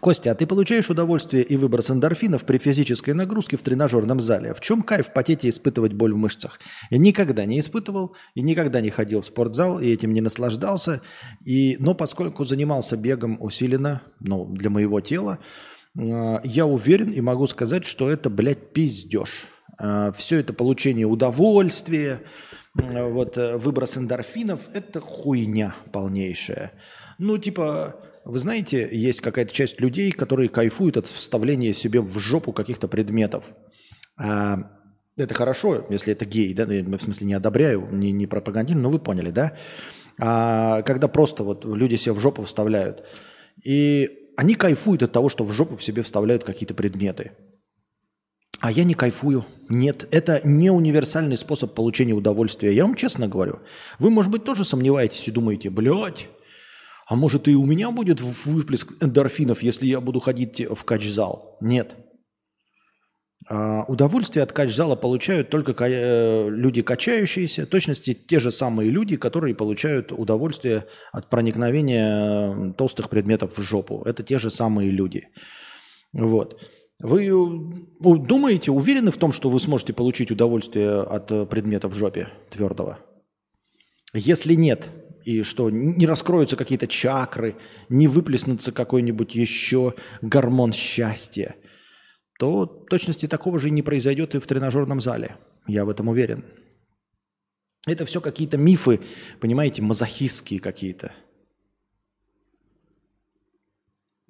Костя, 0.00 0.32
а 0.32 0.34
ты 0.34 0.46
получаешь 0.46 0.90
удовольствие 0.90 1.44
и 1.44 1.56
выброс 1.56 1.90
эндорфинов 1.90 2.44
при 2.44 2.58
физической 2.58 3.14
нагрузке 3.14 3.56
в 3.56 3.62
тренажерном 3.62 4.20
зале? 4.20 4.52
В 4.52 4.60
чем 4.60 4.82
кайф 4.82 5.14
потеть 5.14 5.46
и 5.46 5.48
испытывать 5.48 5.94
боль 5.94 6.12
в 6.12 6.18
мышцах? 6.18 6.60
Я 6.90 6.98
никогда 6.98 7.46
не 7.46 7.58
испытывал 7.58 8.14
и 8.34 8.42
никогда 8.42 8.82
не 8.82 8.90
ходил 8.90 9.22
в 9.22 9.26
спортзал 9.26 9.80
и 9.80 9.86
этим 9.86 10.12
не 10.12 10.20
наслаждался. 10.20 11.00
И, 11.42 11.78
но 11.78 11.94
поскольку 11.94 12.44
занимался 12.44 12.98
бегом 12.98 13.38
усиленно, 13.40 14.02
ну, 14.20 14.44
для 14.52 14.68
моего 14.68 15.00
тела, 15.00 15.38
я 15.94 16.66
уверен 16.66 17.10
и 17.10 17.20
могу 17.20 17.46
сказать, 17.46 17.84
что 17.84 18.08
это, 18.08 18.30
блядь, 18.30 18.72
пиздеж. 18.72 19.48
Э, 19.78 20.12
все 20.16 20.38
это 20.38 20.52
получение 20.52 21.06
удовольствия, 21.06 22.22
вот 22.74 23.36
э, 23.36 23.58
выброс 23.58 23.98
эндорфинов– 23.98 24.70
это 24.74 25.00
хуйня 25.00 25.74
полнейшая. 25.92 26.72
Ну, 27.18 27.36
типа, 27.36 27.96
вы 28.24 28.38
знаете, 28.38 28.88
есть 28.90 29.20
какая-то 29.20 29.52
часть 29.52 29.80
людей, 29.80 30.10
которые 30.12 30.48
кайфуют 30.48 30.96
от 30.96 31.06
вставления 31.06 31.72
себе 31.72 32.00
в 32.00 32.18
жопу 32.18 32.52
каких-то 32.52 32.88
предметов. 32.88 33.44
А, 34.16 34.70
это 35.16 35.34
хорошо, 35.34 35.86
если 35.90 36.12
это 36.12 36.24
гей, 36.24 36.54
да, 36.54 36.66
ну, 36.66 36.96
в 36.96 37.02
смысле 37.02 37.26
не 37.26 37.34
одобряю, 37.34 37.86
не, 37.90 38.12
не 38.12 38.26
пропагандирую, 38.26 38.82
но 38.82 38.90
вы 38.90 38.98
поняли, 38.98 39.30
да? 39.30 39.56
А 40.18 40.82
когда 40.82 41.08
просто 41.08 41.44
вот 41.44 41.64
люди 41.64 41.96
себе 41.96 42.14
в 42.14 42.20
жопу 42.20 42.44
вставляют, 42.44 43.04
и 43.62 44.21
они 44.42 44.56
кайфуют 44.56 45.04
от 45.04 45.12
того, 45.12 45.28
что 45.28 45.44
в 45.44 45.52
жопу 45.52 45.76
в 45.76 45.84
себе 45.84 46.02
вставляют 46.02 46.42
какие-то 46.42 46.74
предметы. 46.74 47.30
А 48.58 48.72
я 48.72 48.82
не 48.82 48.94
кайфую. 48.94 49.44
Нет, 49.68 50.08
это 50.10 50.40
не 50.42 50.68
универсальный 50.68 51.36
способ 51.36 51.74
получения 51.74 52.12
удовольствия. 52.12 52.74
Я 52.74 52.82
вам 52.82 52.96
честно 52.96 53.28
говорю. 53.28 53.60
Вы, 54.00 54.10
может 54.10 54.32
быть, 54.32 54.42
тоже 54.42 54.64
сомневаетесь 54.64 55.28
и 55.28 55.30
думаете, 55.30 55.70
блядь, 55.70 56.28
а 57.06 57.14
может 57.14 57.46
и 57.46 57.54
у 57.54 57.64
меня 57.64 57.92
будет 57.92 58.20
выплеск 58.20 58.92
эндорфинов, 59.00 59.62
если 59.62 59.86
я 59.86 60.00
буду 60.00 60.18
ходить 60.18 60.60
в 60.60 60.82
кач-зал? 60.82 61.56
Нет. 61.60 61.94
А, 63.54 63.84
удовольствие 63.86 64.44
от 64.44 64.52
кач-зала 64.54 64.96
получают 64.96 65.50
только 65.50 65.74
э, 65.78 66.48
люди 66.48 66.80
качающиеся, 66.80 67.66
в 67.66 67.66
точности 67.66 68.14
те 68.14 68.40
же 68.40 68.50
самые 68.50 68.88
люди, 68.88 69.18
которые 69.18 69.54
получают 69.54 70.10
удовольствие 70.10 70.86
от 71.12 71.28
проникновения 71.28 72.70
э, 72.70 72.72
толстых 72.72 73.10
предметов 73.10 73.58
в 73.58 73.60
жопу. 73.60 74.04
Это 74.06 74.22
те 74.22 74.38
же 74.38 74.50
самые 74.50 74.90
люди. 74.90 75.28
Вот. 76.14 76.62
Вы 76.98 77.26
э, 77.26 78.16
думаете, 78.26 78.70
уверены 78.70 79.10
в 79.10 79.18
том, 79.18 79.32
что 79.32 79.50
вы 79.50 79.60
сможете 79.60 79.92
получить 79.92 80.30
удовольствие 80.30 81.02
от 81.02 81.50
предмета 81.50 81.88
в 81.88 81.94
жопе 81.94 82.28
твердого? 82.48 83.00
Если 84.14 84.54
нет, 84.54 84.88
и 85.26 85.42
что 85.42 85.68
не 85.68 86.06
раскроются 86.06 86.56
какие-то 86.56 86.86
чакры, 86.86 87.56
не 87.90 88.08
выплеснутся 88.08 88.72
какой-нибудь 88.72 89.34
еще 89.34 89.92
гормон 90.22 90.72
счастья– 90.72 91.54
то 92.42 92.66
точности 92.66 93.28
такого 93.28 93.56
же 93.60 93.70
не 93.70 93.82
произойдет 93.82 94.34
и 94.34 94.40
в 94.40 94.46
тренажерном 94.48 95.00
зале. 95.00 95.36
Я 95.68 95.84
в 95.84 95.88
этом 95.88 96.08
уверен. 96.08 96.44
Это 97.86 98.04
все 98.04 98.20
какие-то 98.20 98.56
мифы, 98.56 98.98
понимаете, 99.38 99.80
мазохистские 99.80 100.58
какие-то. 100.58 101.12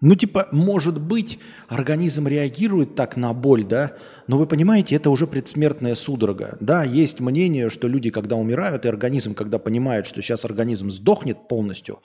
Ну, 0.02 0.14
типа, 0.14 0.48
может 0.52 1.00
быть, 1.00 1.38
организм 1.68 2.28
реагирует 2.28 2.96
так 2.96 3.16
на 3.16 3.32
боль, 3.32 3.64
да, 3.64 3.96
но 4.26 4.36
вы 4.36 4.46
понимаете, 4.46 4.96
это 4.96 5.08
уже 5.08 5.26
предсмертная 5.26 5.94
судорога. 5.94 6.58
Да, 6.60 6.84
есть 6.84 7.18
мнение, 7.20 7.70
что 7.70 7.88
люди, 7.88 8.10
когда 8.10 8.36
умирают, 8.36 8.84
и 8.84 8.88
организм, 8.88 9.32
когда 9.32 9.58
понимает, 9.58 10.04
что 10.04 10.20
сейчас 10.20 10.44
организм 10.44 10.90
сдохнет 10.90 11.48
полностью, 11.48 12.02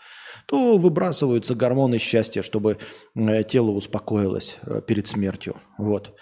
то 0.47 0.77
выбрасываются 0.77 1.55
гормоны 1.55 1.97
счастья, 1.97 2.41
чтобы 2.41 2.77
э, 3.15 3.43
тело 3.43 3.71
успокоилось 3.71 4.57
э, 4.63 4.81
перед 4.87 5.07
смертью. 5.07 5.57
Вот. 5.77 6.15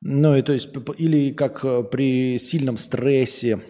Ну 0.00 0.34
и 0.34 0.42
то 0.42 0.54
есть, 0.54 0.70
или 0.96 1.32
как 1.32 1.62
э, 1.64 1.84
при 1.84 2.38
сильном 2.38 2.78
стрессе, 2.78 3.60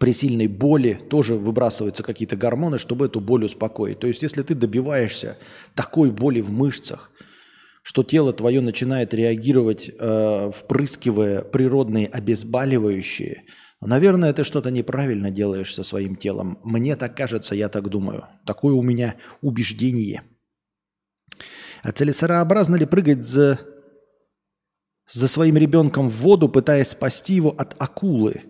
при 0.00 0.12
сильной 0.12 0.48
боли 0.48 0.98
тоже 1.08 1.36
выбрасываются 1.36 2.02
какие-то 2.02 2.36
гормоны, 2.36 2.76
чтобы 2.76 3.06
эту 3.06 3.20
боль 3.20 3.44
успокоить. 3.44 4.00
То 4.00 4.08
есть, 4.08 4.24
если 4.24 4.42
ты 4.42 4.56
добиваешься 4.56 5.38
такой 5.74 6.10
боли 6.10 6.40
в 6.40 6.50
мышцах, 6.50 7.12
что 7.84 8.02
тело 8.02 8.32
твое 8.32 8.60
начинает 8.60 9.14
реагировать, 9.14 9.92
впрыскивая 9.94 11.42
природные 11.42 12.08
обезболивающие– 12.08 13.44
Наверное, 13.86 14.32
ты 14.32 14.42
что-то 14.42 14.70
неправильно 14.72 15.30
делаешь 15.30 15.72
со 15.72 15.84
своим 15.84 16.16
телом. 16.16 16.58
Мне 16.64 16.96
так 16.96 17.16
кажется, 17.16 17.54
я 17.54 17.68
так 17.68 17.88
думаю. 17.88 18.24
Такое 18.44 18.74
у 18.74 18.82
меня 18.82 19.14
убеждение. 19.42 20.22
А 21.82 21.92
целесообразно 21.92 22.74
ли 22.74 22.84
прыгать 22.84 23.24
за, 23.24 23.60
за 25.08 25.28
своим 25.28 25.56
ребенком 25.56 26.08
в 26.08 26.16
воду, 26.16 26.48
пытаясь 26.48 26.88
спасти 26.88 27.34
его 27.34 27.50
от 27.50 27.80
акулы? 27.80 28.42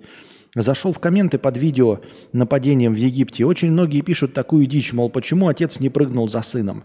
Зашел 0.54 0.94
в 0.94 1.00
комменты 1.00 1.38
под 1.38 1.58
видео 1.58 2.00
нападением 2.32 2.94
в 2.94 2.96
Египте. 2.96 3.44
Очень 3.44 3.72
многие 3.72 4.00
пишут 4.00 4.32
такую 4.32 4.64
дичь, 4.64 4.94
мол, 4.94 5.10
почему 5.10 5.48
отец 5.48 5.80
не 5.80 5.90
прыгнул 5.90 6.30
за 6.30 6.40
сыном. 6.40 6.84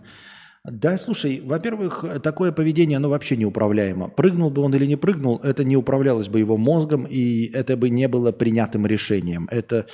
Да, 0.63 0.95
слушай, 0.99 1.41
во-первых, 1.43 2.05
такое 2.21 2.51
поведение, 2.51 2.97
оно 2.97 3.09
вообще 3.09 3.35
неуправляемо. 3.35 4.09
Прыгнул 4.09 4.51
бы 4.51 4.61
он 4.61 4.75
или 4.75 4.85
не 4.85 4.95
прыгнул, 4.95 5.39
это 5.39 5.63
не 5.63 5.75
управлялось 5.75 6.29
бы 6.29 6.37
его 6.37 6.55
мозгом, 6.55 7.05
и 7.05 7.45
это 7.51 7.75
бы 7.75 7.89
не 7.89 8.07
было 8.07 8.31
принятым 8.31 8.85
решением. 8.85 9.47
Это 9.49 9.87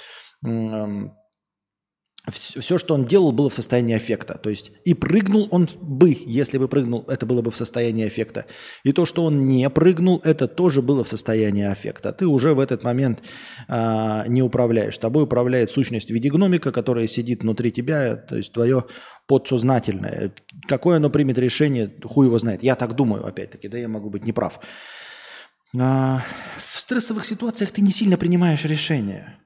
все, 2.29 2.77
что 2.77 2.93
он 2.93 3.05
делал, 3.05 3.31
было 3.31 3.49
в 3.49 3.53
состоянии 3.53 3.95
эффекта. 3.97 4.37
То 4.37 4.49
есть 4.49 4.71
и 4.83 4.93
прыгнул 4.93 5.47
он 5.51 5.69
бы, 5.81 6.17
если 6.25 6.57
бы 6.57 6.67
прыгнул, 6.67 7.05
это 7.07 7.25
было 7.25 7.41
бы 7.41 7.51
в 7.51 7.55
состоянии 7.55 8.07
эффекта. 8.07 8.45
И 8.83 8.91
то, 8.91 9.05
что 9.05 9.23
он 9.23 9.47
не 9.47 9.69
прыгнул, 9.69 10.21
это 10.23 10.47
тоже 10.47 10.81
было 10.81 11.03
в 11.03 11.07
состоянии 11.07 11.71
эффекта. 11.71 12.11
Ты 12.11 12.27
уже 12.27 12.53
в 12.53 12.59
этот 12.59 12.83
момент 12.83 13.23
а, 13.67 14.25
не 14.27 14.41
управляешь. 14.41 14.97
Тобой 14.97 15.23
управляет 15.23 15.71
сущность 15.71 16.09
в 16.09 16.13
виде 16.13 16.29
гномика, 16.29 16.71
которая 16.71 17.07
сидит 17.07 17.43
внутри 17.43 17.71
тебя, 17.71 18.15
то 18.15 18.35
есть 18.35 18.51
твое 18.51 18.85
подсознательное. 19.27 20.33
Какое 20.67 20.97
оно 20.97 21.09
примет 21.09 21.37
решение, 21.37 21.93
хуй 22.03 22.27
его 22.27 22.37
знает. 22.37 22.61
Я 22.61 22.75
так 22.75 22.95
думаю, 22.95 23.25
опять-таки, 23.25 23.67
да 23.69 23.77
я 23.77 23.87
могу 23.87 24.09
быть 24.09 24.25
неправ. 24.25 24.59
А, 25.79 26.21
в 26.57 26.79
стрессовых 26.79 27.25
ситуациях 27.25 27.71
ты 27.71 27.81
не 27.81 27.91
сильно 27.91 28.17
принимаешь 28.17 28.65
решения. 28.65 29.37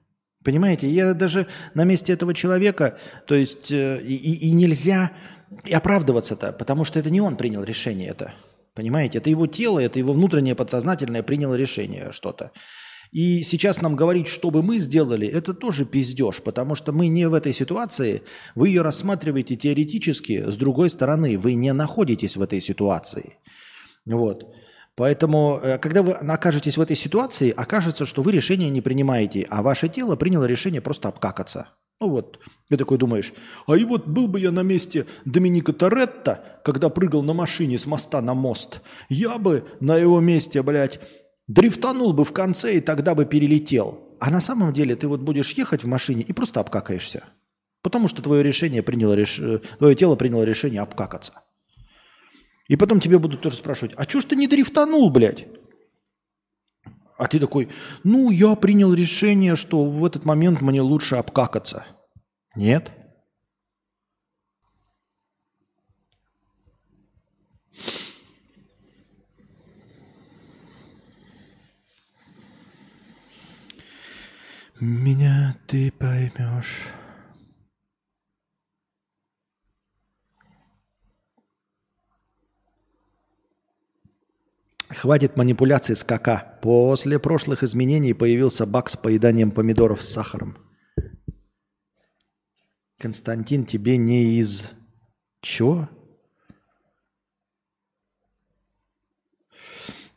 Понимаете, 0.44 0.90
я 0.90 1.14
даже 1.14 1.48
на 1.74 1.84
месте 1.84 2.14
этого 2.14 2.34
человека, 2.34 2.98
то 3.28 3.36
есть 3.36 3.72
э, 3.72 4.02
и, 4.02 4.48
и 4.48 4.52
нельзя 4.52 5.12
оправдываться-то, 5.72 6.54
потому 6.54 6.84
что 6.84 7.00
это 7.00 7.10
не 7.10 7.22
он 7.22 7.38
принял 7.38 7.64
решение 7.64 8.10
это. 8.10 8.34
Понимаете, 8.74 9.20
это 9.20 9.30
его 9.30 9.48
тело, 9.48 9.80
это 9.80 10.00
его 10.00 10.14
внутреннее 10.14 10.56
подсознательное 10.56 11.24
приняло 11.24 11.56
решение 11.56 12.12
что-то. 12.12 12.52
И 13.12 13.44
сейчас 13.44 13.82
нам 13.82 13.98
говорить, 13.98 14.28
что 14.28 14.52
бы 14.52 14.64
мы 14.64 14.78
сделали, 14.78 15.28
это 15.28 15.54
тоже 15.54 15.86
пиздеж, 15.86 16.42
потому 16.42 16.76
что 16.76 16.94
мы 16.94 17.08
не 17.08 17.28
в 17.28 17.34
этой 17.34 17.54
ситуации, 17.54 18.22
вы 18.56 18.70
ее 18.70 18.84
рассматриваете 18.84 19.58
теоретически, 19.58 20.50
с 20.50 20.56
другой 20.56 20.90
стороны, 20.90 21.38
вы 21.38 21.56
не 21.56 21.74
находитесь 21.74 22.38
в 22.38 22.42
этой 22.42 22.62
ситуации. 22.62 23.36
Вот. 24.06 24.56
Поэтому, 24.96 25.60
э, 25.62 25.78
когда 25.78 26.04
вы 26.04 26.12
окажетесь 26.14 26.78
в 26.78 26.82
этой 26.82 26.96
ситуации, 26.96 27.52
окажется, 27.52 28.06
что 28.06 28.22
вы 28.22 28.32
решение 28.32 28.70
не 28.70 28.82
принимаете, 28.82 29.48
а 29.50 29.62
ваше 29.62 29.88
тело 29.88 30.16
приняло 30.16 30.46
решение 30.46 30.82
просто 30.82 31.08
обкакаться. 31.08 31.68
Ну 32.02 32.10
вот, 32.10 32.40
ты 32.68 32.78
такой 32.78 32.98
думаешь, 32.98 33.32
а 33.68 33.78
и 33.78 33.86
вот 33.86 34.08
был 34.08 34.28
бы 34.28 34.40
я 34.40 34.52
на 34.52 34.64
месте 34.64 35.06
Доминика 35.24 35.72
Торетто, 35.72 36.44
когда 36.66 36.90
прыгал 36.90 37.22
на 37.22 37.34
машине 37.34 37.78
с 37.78 37.86
моста 37.86 38.22
на 38.22 38.34
мост, 38.34 38.82
я 39.08 39.38
бы 39.38 39.66
на 39.80 39.98
его 39.98 40.20
месте, 40.20 40.64
блядь, 40.64 41.00
дрифтанул 41.48 42.14
бы 42.14 42.26
в 42.26 42.34
конце 42.34 42.78
и 42.78 42.82
тогда 42.82 43.14
бы 43.14 43.26
перелетел. 43.26 44.18
А 44.20 44.32
на 44.32 44.42
самом 44.42 44.74
деле 44.74 44.96
ты 44.96 45.08
вот 45.08 45.22
будешь 45.22 45.52
ехать 45.54 45.84
в 45.84 45.88
машине 45.88 46.24
и 46.24 46.34
просто 46.34 46.60
обкакаешься. 46.60 47.24
Потому 47.84 48.08
что 48.08 48.22
твое 48.22 48.44
решение 48.44 48.84
приняло, 48.84 49.14
реш... 49.14 49.40
Э, 49.40 49.60
твое 49.78 49.96
тело 49.96 50.16
приняло 50.16 50.44
решение 50.44 50.82
обкакаться. 50.82 51.34
И 52.72 52.78
потом 52.78 53.02
тебе 53.02 53.20
будут 53.20 53.42
тоже 53.42 53.58
спрашивать, 53.58 53.94
а 53.98 54.06
что 54.06 54.22
ж 54.22 54.24
ты 54.24 54.38
не 54.38 54.48
дрифтанул, 54.48 55.10
блядь? 55.10 55.46
А 57.18 57.28
ты 57.28 57.38
такой, 57.38 57.68
ну, 58.06 58.32
я 58.32 58.56
принял 58.56 58.94
решение, 58.94 59.58
что 59.58 59.84
в 59.84 60.06
этот 60.06 60.24
момент 60.24 60.62
мне 60.62 60.80
лучше 60.80 61.18
обкакаться. 61.18 61.86
Нет? 62.56 62.90
Меня 74.80 75.58
ты 75.68 75.92
поймешь. 75.92 77.01
Хватит 84.96 85.38
манипуляций 85.38 85.96
с 85.96 86.04
КК. 86.04 86.60
После 86.62 87.20
прошлых 87.20 87.64
изменений 87.64 88.14
появился 88.14 88.66
баг 88.66 88.90
с 88.90 88.98
поеданием 88.98 89.52
помидоров 89.52 90.02
с 90.02 90.10
сахаром. 90.10 90.58
Константин, 93.00 93.66
тебе 93.66 93.98
не 93.98 94.38
из... 94.38 94.72
Чего? 95.42 95.90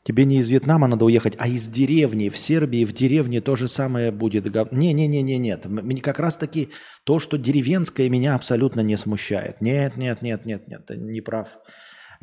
Тебе 0.03 0.27
не 0.27 0.39
из 0.39 0.51
Вьетнама 0.51 0.87
надо 0.87 1.07
уехать, 1.07 1.35
а 1.39 1.49
из 1.49 1.67
деревни. 1.69 2.29
В 2.29 2.37
Сербии, 2.37 2.85
в 2.85 2.93
деревне 2.93 3.41
то 3.41 3.57
же 3.57 3.69
самое 3.69 4.13
будет. 4.13 4.45
Не-не-не-не, 4.71 5.39
нет. 5.39 5.67
Как 6.03 6.19
раз 6.19 6.37
таки 6.37 6.69
то, 7.05 7.21
что 7.21 7.39
деревенское, 7.39 8.11
меня 8.11 8.35
абсолютно 8.35 8.81
не 8.81 8.99
смущает. 8.99 9.63
Нет, 9.63 9.97
нет, 9.97 10.21
нет, 10.21 10.45
нет, 10.45 10.69
нет, 10.69 10.85
ты 10.85 10.97
не 10.97 11.23
прав. 11.23 11.57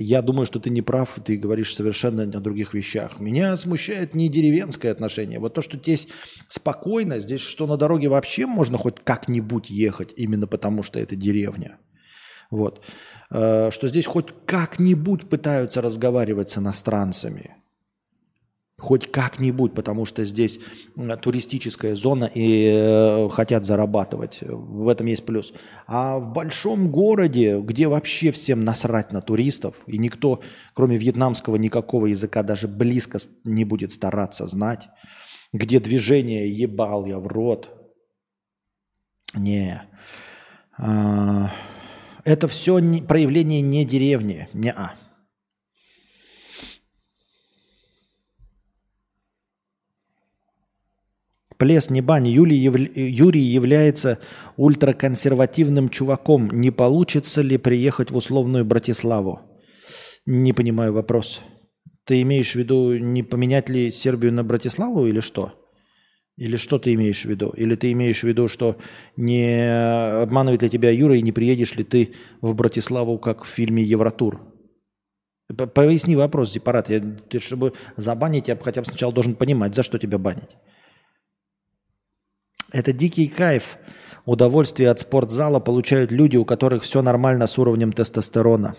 Я 0.02 0.22
думаю, 0.22 0.46
что 0.46 0.60
ты 0.60 0.70
не 0.70 0.82
прав, 0.82 1.20
ты 1.24 1.38
говоришь 1.38 1.76
совершенно 1.76 2.24
о 2.24 2.40
других 2.40 2.74
вещах. 2.74 3.20
Меня 3.20 3.56
смущает 3.58 4.16
не 4.16 4.30
деревенское 4.30 4.92
отношение. 4.92 5.40
Вот 5.40 5.54
то, 5.54 5.62
что 5.62 5.78
здесь 5.78 6.08
спокойно, 6.48 7.20
здесь 7.20 7.42
что 7.42 7.68
на 7.68 7.78
дороге 7.78 8.08
вообще 8.08 8.46
можно 8.46 8.78
хоть 8.78 8.96
как-нибудь 9.04 9.70
ехать, 9.70 10.14
именно 10.18 10.48
потому 10.48 10.84
что 10.84 11.00
это 11.00 11.16
деревня. 11.16 11.78
Вот. 12.50 12.84
Э, 13.30 13.70
что 13.72 13.88
здесь 13.88 14.06
хоть 14.06 14.34
как-нибудь 14.46 15.30
пытаются 15.30 15.82
разговаривать 15.82 16.50
с 16.50 16.58
иностранцами– 16.58 17.56
хоть 18.82 19.12
как-нибудь, 19.12 19.74
потому 19.76 20.06
что 20.06 20.26
здесь 20.26 20.60
туристическая 21.22 21.96
зона 21.96 22.26
и 22.26 22.66
э, 22.74 23.30
хотят 23.30 23.64
зарабатывать. 23.64 24.40
В 24.42 24.88
этом 24.88 25.06
есть 25.06 25.24
плюс. 25.24 25.54
А 25.86 26.18
в 26.18 26.34
большом 26.34 26.90
городе, 26.90 27.62
где 27.62 27.88
вообще 27.88 28.32
всем 28.32 28.64
насрать 28.66 29.12
на 29.12 29.22
туристов, 29.22 29.76
и 29.86 30.00
никто, 30.00 30.42
кроме 30.74 30.98
вьетнамского, 30.98 31.58
никакого 31.58 32.08
языка 32.08 32.42
даже 32.42 32.68
близко 32.68 33.20
не 33.44 33.66
будет 33.66 33.92
стараться 33.92 34.48
знать, 34.48 34.90
где 35.54 35.80
движение 35.80 36.52
ебал 36.52 37.06
я 37.06 37.20
в 37.20 37.28
рот. 37.28 37.70
Не. 39.36 39.84
А, 40.78 41.52
это 42.24 42.48
все 42.48 42.82
проявление 43.08 43.62
не 43.62 43.86
деревни. 43.86 44.50
Не-а. 44.54 44.96
Плес, 51.62 51.92
не 51.92 52.02
бань. 52.02 52.28
Юлий, 52.28 52.58
яв... 52.58 52.76
Юрий 52.76 53.44
является 53.44 54.18
ультраконсервативным 54.58 55.90
чуваком. 55.90 56.50
Не 56.50 56.72
получится 56.72 57.44
ли 57.44 57.60
приехать 57.60 58.10
в 58.10 58.16
условную 58.16 58.66
Братиславу? 58.66 59.42
Не 60.26 60.54
понимаю 60.54 60.92
вопрос. 60.92 61.42
Ты 62.06 62.24
имеешь 62.24 62.54
в 62.54 62.56
виду, 62.56 62.98
не 62.98 63.22
поменять 63.22 63.70
ли 63.70 63.92
Сербию 63.92 64.34
на 64.34 64.44
Братиславу 64.44 65.06
или 65.06 65.20
что? 65.20 65.54
Или 66.36 66.56
что 66.56 66.80
ты 66.80 66.96
имеешь 66.96 67.22
в 67.22 67.30
виду? 67.30 67.54
Или 67.56 67.76
ты 67.76 67.92
имеешь 67.92 68.22
в 68.22 68.28
виду, 68.28 68.48
что 68.48 68.78
не 69.16 69.72
обманывает 70.24 70.64
ли 70.64 70.70
тебя 70.72 70.90
Юра 70.90 71.16
и 71.16 71.22
не 71.22 71.32
приедешь 71.32 71.76
ли 71.76 71.84
ты 71.84 72.16
в 72.42 72.56
Братиславу, 72.56 73.20
как 73.20 73.44
в 73.44 73.48
фильме 73.48 73.84
«Евротур»? 73.84 74.42
Поясни 75.76 76.16
вопрос, 76.16 76.54
Зипарат. 76.54 76.90
Я, 76.90 77.02
ты, 77.02 77.40
чтобы 77.40 77.74
забанить, 77.98 78.48
я 78.48 78.56
хотя 78.56 78.82
бы 78.82 78.88
сначала 78.88 79.14
должен 79.14 79.36
понимать, 79.36 79.76
за 79.76 79.84
что 79.84 80.00
тебя 80.00 80.18
банить. 80.18 80.50
Это 82.72 82.94
дикий 82.94 83.28
кайф. 83.28 83.78
Удовольствие 84.26 84.90
от 84.90 85.00
спортзала 85.00 85.60
получают 85.60 86.12
люди, 86.12 86.38
у 86.38 86.46
которых 86.46 86.84
все 86.84 87.02
нормально 87.02 87.48
с 87.48 87.58
уровнем 87.58 87.92
тестостерона. 87.92 88.76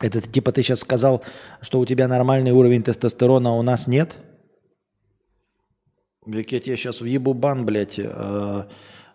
Это 0.00 0.20
типа 0.20 0.52
ты 0.52 0.62
сейчас 0.62 0.80
сказал, 0.80 1.24
что 1.60 1.80
у 1.80 1.86
тебя 1.86 2.08
нормальный 2.08 2.52
уровень 2.52 2.82
тестостерона, 2.82 3.50
а 3.50 3.52
у 3.52 3.62
нас 3.62 3.86
нет? 3.86 4.16
Я 6.26 6.42
тебе 6.44 6.76
сейчас 6.76 7.00
въебу 7.00 7.34
бан, 7.34 7.64
блядь, 7.64 7.98
э, 7.98 8.64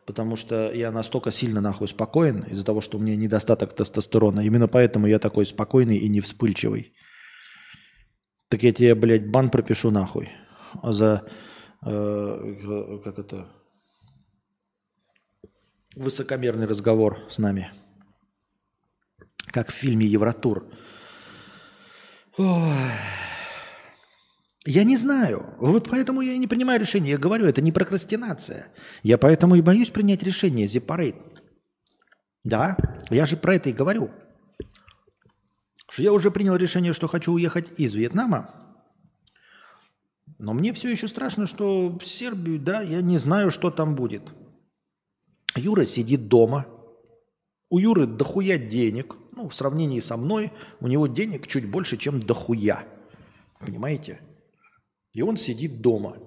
потому 0.05 0.35
что 0.35 0.71
я 0.73 0.91
настолько 0.91 1.31
сильно 1.31 1.61
нахуй 1.61 1.87
спокоен 1.87 2.43
из-за 2.43 2.65
того, 2.65 2.81
что 2.81 2.97
у 2.97 3.01
меня 3.01 3.15
недостаток 3.15 3.73
тестостерона. 3.73 4.41
Именно 4.41 4.67
поэтому 4.67 5.07
я 5.07 5.19
такой 5.19 5.45
спокойный 5.45 5.97
и 5.97 6.09
не 6.09 6.21
вспыльчивый. 6.21 6.93
Так 8.49 8.63
я 8.63 8.73
тебе, 8.73 8.95
блядь, 8.95 9.29
бан 9.29 9.49
пропишу 9.49 9.89
нахуй 9.91 10.29
за 10.83 11.23
э, 11.86 12.99
как 13.03 13.19
это, 13.19 13.47
высокомерный 15.95 16.65
разговор 16.65 17.19
с 17.29 17.38
нами. 17.38 17.71
Как 19.47 19.69
в 19.69 19.73
фильме 19.73 20.05
«Евротур». 20.05 20.67
Я 24.65 24.84
не 24.86 24.95
знаю. 24.95 25.55
Вот 25.59 25.89
поэтому 25.89 26.21
я 26.21 26.34
и 26.34 26.38
не 26.38 26.47
принимаю 26.47 26.79
решение. 26.79 27.11
Я 27.11 27.17
говорю, 27.17 27.45
это 27.45 27.61
не 27.61 27.71
прокрастинация. 27.71 28.67
Я 29.03 29.17
поэтому 29.17 29.55
и 29.55 29.61
боюсь 29.61 29.89
принять 29.89 30.23
решение, 30.23 30.67
зипарейт. 30.67 31.15
Да, 32.43 32.77
я 33.09 33.25
же 33.25 33.36
про 33.38 33.55
это 33.55 33.69
и 33.69 33.73
говорю. 33.73 34.09
Что 35.89 36.01
я 36.01 36.13
уже 36.13 36.31
принял 36.31 36.55
решение, 36.55 36.93
что 36.93 37.07
хочу 37.07 37.34
уехать 37.34 37.77
из 37.77 37.93
Вьетнама, 37.93 38.62
но 40.43 40.53
мне 40.53 40.73
все 40.73 40.91
еще 40.91 41.07
страшно, 41.07 41.47
что 41.47 41.97
в 41.97 42.05
Сербию, 42.05 42.59
да, 42.59 42.81
я 42.81 42.99
не 43.01 43.17
знаю, 43.17 43.49
что 43.49 43.71
там 43.71 43.95
будет. 43.95 44.23
Юра 45.55 45.85
сидит 45.85 46.27
дома. 46.27 46.65
У 47.69 47.79
Юры 47.79 48.07
дохуя 48.07 48.57
денег. 48.57 49.15
Ну, 49.31 49.47
в 49.47 49.55
сравнении 49.55 50.01
со 50.01 50.17
мной, 50.17 50.51
у 50.81 50.87
него 50.87 51.07
денег 51.07 51.47
чуть 51.47 51.71
больше, 51.71 51.95
чем 51.95 52.19
дохуя. 52.19 52.85
Понимаете? 53.57 54.19
И 55.13 55.21
он 55.21 55.37
сидит 55.37 55.79
дома. 55.79 56.17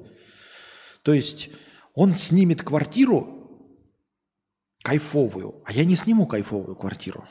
То 1.02 1.12
есть 1.12 1.50
он 1.92 2.14
снимет 2.14 2.62
квартиру 2.62 3.68
кайфовую, 4.82 5.60
а 5.66 5.74
я 5.74 5.84
не 5.84 5.94
сниму 5.94 6.26
кайфовую 6.26 6.74
квартиру. 6.74 7.28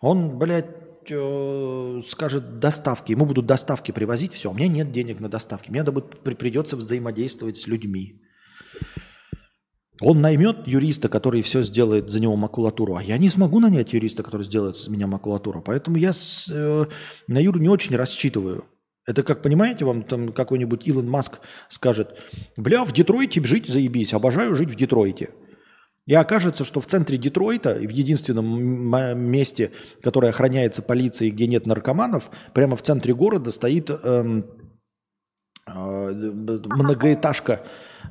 Он, 0.00 0.38
блядь, 0.38 0.81
э, 1.10 2.02
скажет 2.08 2.58
доставки, 2.58 3.12
ему 3.12 3.26
будут 3.26 3.46
доставки 3.46 3.92
привозить, 3.92 4.32
все, 4.32 4.50
у 4.50 4.54
меня 4.54 4.68
нет 4.68 4.92
денег 4.92 5.20
на 5.20 5.28
доставки, 5.28 5.70
мне 5.70 5.80
надо 5.80 5.92
будет, 5.92 6.20
придется 6.20 6.76
взаимодействовать 6.76 7.56
с 7.56 7.66
людьми. 7.66 8.20
Он 10.00 10.20
наймет 10.20 10.66
юриста, 10.66 11.08
который 11.08 11.42
все 11.42 11.62
сделает 11.62 12.10
за 12.10 12.18
него 12.18 12.36
макулатуру, 12.36 12.96
а 12.96 13.02
я 13.02 13.18
не 13.18 13.30
смогу 13.30 13.60
нанять 13.60 13.92
юриста, 13.92 14.22
который 14.22 14.42
сделает 14.44 14.76
за 14.76 14.90
меня 14.90 15.06
макулатуру. 15.06 15.62
Поэтому 15.62 15.96
я 15.96 16.12
с, 16.12 16.50
э, 16.52 16.86
на 17.28 17.38
Юру 17.38 17.60
не 17.60 17.68
очень 17.68 17.94
рассчитываю. 17.94 18.64
Это 19.06 19.22
как, 19.22 19.42
понимаете, 19.42 19.84
вам 19.84 20.02
там 20.02 20.32
какой-нибудь 20.32 20.86
Илон 20.86 21.08
Маск 21.08 21.40
скажет, 21.68 22.18
бля, 22.56 22.84
в 22.84 22.92
Детройте 22.92 23.42
жить 23.44 23.68
заебись, 23.68 24.14
обожаю 24.14 24.54
жить 24.54 24.70
в 24.70 24.76
Детройте. 24.76 25.30
И 26.06 26.14
окажется, 26.14 26.64
что 26.64 26.80
в 26.80 26.86
центре 26.86 27.16
Детройта, 27.16 27.74
в 27.74 27.90
единственном 27.90 29.20
месте, 29.20 29.70
которое 30.02 30.30
охраняется 30.30 30.82
полицией, 30.82 31.30
где 31.30 31.46
нет 31.46 31.66
наркоманов, 31.66 32.30
прямо 32.54 32.76
в 32.76 32.82
центре 32.82 33.14
города 33.14 33.52
стоит 33.52 33.88
эм, 33.88 34.44
э, 35.68 35.72
многоэтажка 35.72 37.62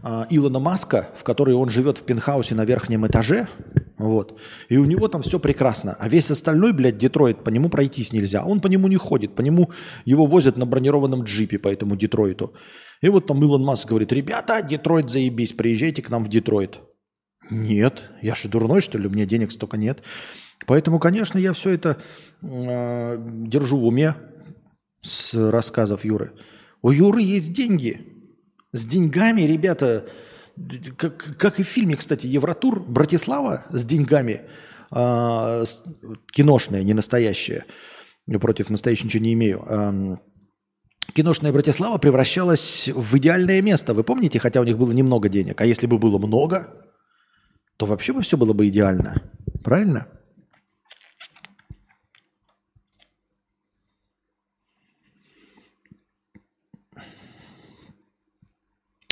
э, 0.04 0.24
Илона 0.30 0.60
Маска, 0.60 1.10
в 1.18 1.26
которой 1.26 1.54
он 1.54 1.70
живет 1.70 1.98
в 1.98 2.04
пентхаусе 2.04 2.56
на 2.56 2.64
верхнем 2.64 3.06
этаже. 3.06 3.50
Вот. 3.98 4.40
И 4.70 4.78
у 4.78 4.86
него 4.86 5.10
там 5.10 5.22
все 5.22 5.38
прекрасно. 5.38 5.98
А 6.00 6.08
весь 6.08 6.32
остальной, 6.32 6.72
блядь, 6.72 6.98
Детройт, 6.98 7.44
по 7.44 7.50
нему 7.50 7.70
пройтись 7.70 8.14
нельзя. 8.14 8.46
Он 8.46 8.62
по 8.62 8.68
нему 8.68 8.88
не 8.88 8.96
ходит. 8.96 9.36
По 9.36 9.42
нему 9.42 9.70
его 10.06 10.26
возят 10.26 10.58
на 10.58 10.66
бронированном 10.66 11.24
джипе 11.24 11.60
по 11.60 11.68
этому 11.68 11.98
Детройту. 11.98 12.54
И 13.02 13.10
вот 13.10 13.28
там 13.28 13.44
Илон 13.44 13.66
Маск 13.66 13.90
говорит, 13.90 14.14
ребята, 14.14 14.62
Детройт 14.62 15.10
заебись, 15.10 15.52
приезжайте 15.52 16.02
к 16.02 16.10
нам 16.10 16.24
в 16.24 16.30
Детройт. 16.30 16.80
Нет, 17.52 18.10
я 18.22 18.34
же 18.34 18.48
дурной, 18.48 18.80
что 18.80 18.98
ли, 18.98 19.08
у 19.08 19.12
меня 19.12 19.26
денег 19.26 19.52
столько 19.52 19.76
нет. 19.76 20.02
Поэтому, 20.66 21.00
конечно, 21.00 21.38
я 21.38 21.52
все 21.52 21.72
это 21.72 21.98
э, 22.42 23.18
держу 23.20 23.78
в 23.78 23.86
уме 23.86 24.16
с 25.02 25.34
рассказов 25.34 26.06
Юры. 26.06 26.32
У 26.82 26.92
Юры 26.92 27.22
есть 27.22 27.52
деньги. 27.52 28.08
С 28.72 28.86
деньгами, 28.86 29.42
ребята, 29.42 30.06
как, 30.96 31.38
как 31.38 31.60
и 31.60 31.64
в 31.64 31.68
фильме, 31.68 31.98
кстати, 31.98 32.26
Евротур, 32.26 32.80
Братислава 32.80 33.66
с 33.70 33.84
деньгами, 33.84 34.44
э, 34.92 35.66
киношная, 36.32 36.84
не 36.84 36.94
настоящая. 36.94 37.66
Против 38.40 38.70
настоящей 38.70 39.08
ничего 39.08 39.26
не 39.26 39.34
имею. 39.34 39.66
Э, 39.68 40.16
киношная 41.14 41.52
Братислава 41.52 41.98
превращалась 41.98 42.88
в 42.88 43.18
идеальное 43.18 43.62
место. 43.62 43.94
Вы 43.94 44.06
помните, 44.06 44.40
хотя 44.40 44.62
у 44.62 44.64
них 44.64 44.78
было 44.78 44.94
немного 44.94 45.28
денег. 45.28 45.60
А 45.60 45.66
если 45.66 45.86
бы 45.86 45.98
было 45.98 46.18
много, 46.18 46.91
то 47.82 47.88
вообще 47.88 48.14
бы 48.14 48.22
все 48.22 48.38
было 48.38 48.54
бы 48.54 48.68
идеально. 48.68 49.24
Правильно? 49.64 50.08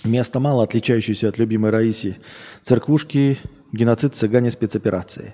Место 0.03 0.39
мало, 0.39 0.63
отличающееся 0.63 1.30
от 1.30 1.39
любимой 1.39 1.72
Раиси. 1.72 2.20
Церквушки, 2.61 3.39
геноцид, 3.72 4.13
цыгане, 4.13 4.51
спецоперации. 4.51 5.34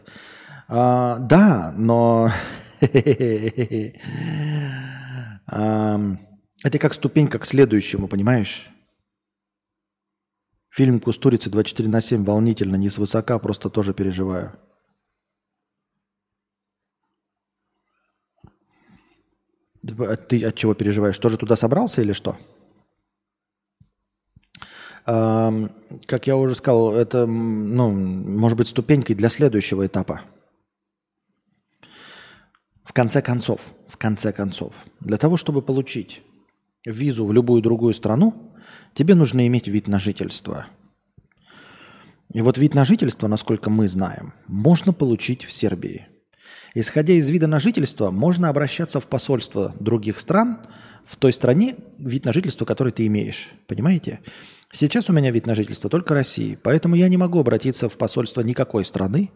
А, 0.69 1.19
да, 1.19 1.73
но 1.77 2.31
это 2.79 3.91
как 6.79 6.93
ступенька 6.93 7.39
к 7.39 7.45
следующему, 7.45 8.07
понимаешь? 8.07 8.71
Фильм 10.76 10.99
«Кустурица 10.99 11.49
24 11.49 11.88
на 11.88 11.99
7» 11.99 12.26
волнительно, 12.26 12.76
не 12.76 12.89
свысока, 12.89 13.39
просто 13.39 13.69
тоже 13.69 13.93
переживаю. 13.93 14.59
А 19.99 20.15
ты 20.17 20.43
от 20.43 20.55
чего 20.55 20.73
переживаешь? 20.73 21.17
Тоже 21.17 21.38
туда 21.38 21.55
собрался 21.55 22.01
или 22.01 22.11
что? 22.11 22.38
как 25.05 26.26
я 26.26 26.36
уже 26.36 26.55
сказал, 26.55 26.95
это, 26.95 27.28
ну, 27.28 27.91
может 27.91 28.57
быть, 28.57 28.67
ступенькой 28.67 29.15
для 29.15 29.30
следующего 29.30 29.86
этапа. 29.86 30.21
В 32.84 32.91
конце 32.91 33.21
концов, 33.21 33.61
в 33.88 33.97
конце 33.97 34.34
концов, 34.34 34.73
для 34.99 35.17
того, 35.17 35.38
чтобы 35.38 35.61
получить 35.61 36.23
визу 36.84 37.28
в 37.28 37.34
любую 37.34 37.61
другую 37.61 37.93
страну, 37.93 38.54
тебе 38.93 39.15
нужно 39.15 39.47
иметь 39.47 39.67
вид 39.67 39.88
на 39.88 39.99
жительство. 39.99 40.67
И 42.34 42.41
вот 42.41 42.57
вид 42.57 42.73
на 42.73 42.86
жительство, 42.86 43.28
насколько 43.28 43.69
мы 43.69 43.88
знаем, 43.88 44.34
можно 44.47 44.93
получить 44.93 45.45
в 45.45 45.51
Сербии. 45.51 46.07
Исходя 46.73 47.13
из 47.13 47.30
вида 47.30 47.47
на 47.47 47.59
жительство, 47.59 48.11
можно 48.11 48.49
обращаться 48.49 48.99
в 48.99 49.07
посольство 49.07 49.73
других 49.80 50.19
стран 50.19 50.59
в 51.05 51.15
той 51.15 51.32
стране, 51.32 51.76
вид 51.97 52.26
на 52.26 52.34
жительство, 52.34 52.65
который 52.65 52.91
ты 52.91 53.05
имеешь. 53.07 53.49
Понимаете? 53.67 54.19
Сейчас 54.71 55.09
у 55.09 55.13
меня 55.13 55.32
вид 55.32 55.45
на 55.45 55.55
жительство 55.55 55.89
только 55.89 56.13
России, 56.13 56.57
поэтому 56.61 56.95
я 56.95 57.07
не 57.07 57.15
могу 57.15 57.39
обратиться 57.39 57.88
в 57.88 57.97
посольство 57.97 58.41
никакой 58.41 58.84
страны, 58.84 59.32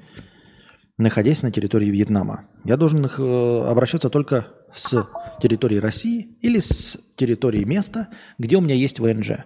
находясь 1.00 1.44
на 1.44 1.52
территории 1.52 1.90
Вьетнама. 1.90 2.46
Я 2.66 2.76
должен 2.76 3.06
э, 3.06 3.70
обращаться 3.70 4.10
только 4.10 4.48
с 4.72 5.08
территории 5.42 5.78
России 5.78 6.38
или 6.42 6.60
с 6.60 7.00
территории 7.16 7.64
места, 7.64 8.10
где 8.38 8.58
у 8.58 8.62
меня 8.62 8.76
есть 8.76 9.00
ВНЖ. 9.00 9.46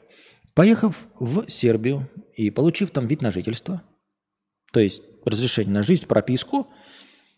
Поехав 0.56 1.08
в 1.20 1.48
Сербию 1.48 2.10
и 2.36 2.50
получив 2.50 2.90
там 2.90 3.06
вид 3.06 3.22
на 3.22 3.30
жительство, 3.32 3.84
то 4.72 4.80
есть 4.80 5.04
разрешение 5.26 5.74
на 5.76 5.84
жизнь, 5.84 6.08
прописку, 6.08 6.68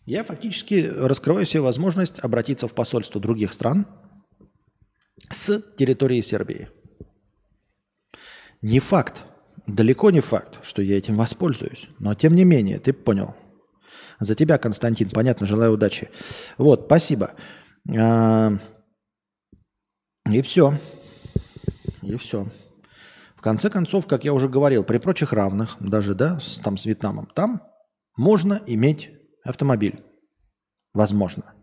я 0.06 0.24
фактически 0.24 0.90
раскрываю 0.96 1.44
себе 1.44 1.60
возможность 1.60 2.18
обратиться 2.18 2.68
в 2.68 2.72
посольство 2.72 3.20
других 3.20 3.52
стран 3.52 3.86
с 5.28 5.60
территории 5.76 6.22
Сербии. 6.22 6.70
Не 8.62 8.80
факт, 8.80 9.24
далеко 9.66 10.10
не 10.10 10.20
факт, 10.20 10.64
что 10.64 10.80
я 10.80 10.96
этим 10.96 11.18
воспользуюсь, 11.18 11.88
но 11.98 12.14
тем 12.14 12.34
не 12.34 12.44
менее, 12.44 12.78
ты 12.78 12.94
понял– 12.94 13.34
за 14.20 14.34
тебя, 14.34 14.58
Константин, 14.58 15.10
понятно, 15.10 15.46
желаю 15.46 15.72
удачи. 15.72 16.08
Вот, 16.58 16.84
спасибо. 16.86 17.32
А, 17.96 18.52
и 20.30 20.42
все. 20.42 20.78
И 22.02 22.16
все. 22.16 22.46
В 23.36 23.42
конце 23.42 23.70
концов, 23.70 24.06
как 24.06 24.24
я 24.24 24.32
уже 24.32 24.48
говорил, 24.48 24.84
при 24.84 24.98
прочих 24.98 25.32
равных, 25.32 25.76
даже 25.80 26.14
да, 26.14 26.40
с, 26.40 26.58
там 26.58 26.76
с 26.76 26.86
Вьетнамом, 26.86 27.26
там 27.34 27.62
можно 28.16 28.60
иметь 28.66 29.10
автомобиль. 29.44 30.02
Возможно. 30.94 31.54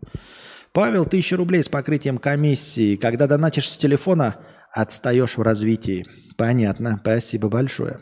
Павел, 0.72 1.04
тысяча 1.04 1.36
рублей 1.36 1.62
с 1.62 1.68
покрытием 1.68 2.18
комиссии. 2.18 2.96
Когда 2.96 3.26
донатишь 3.26 3.68
с 3.68 3.76
телефона, 3.76 4.36
отстаешь 4.70 5.36
в 5.36 5.42
развитии. 5.42 6.06
Понятно. 6.36 6.98
Спасибо 7.00 7.48
большое. 7.48 8.00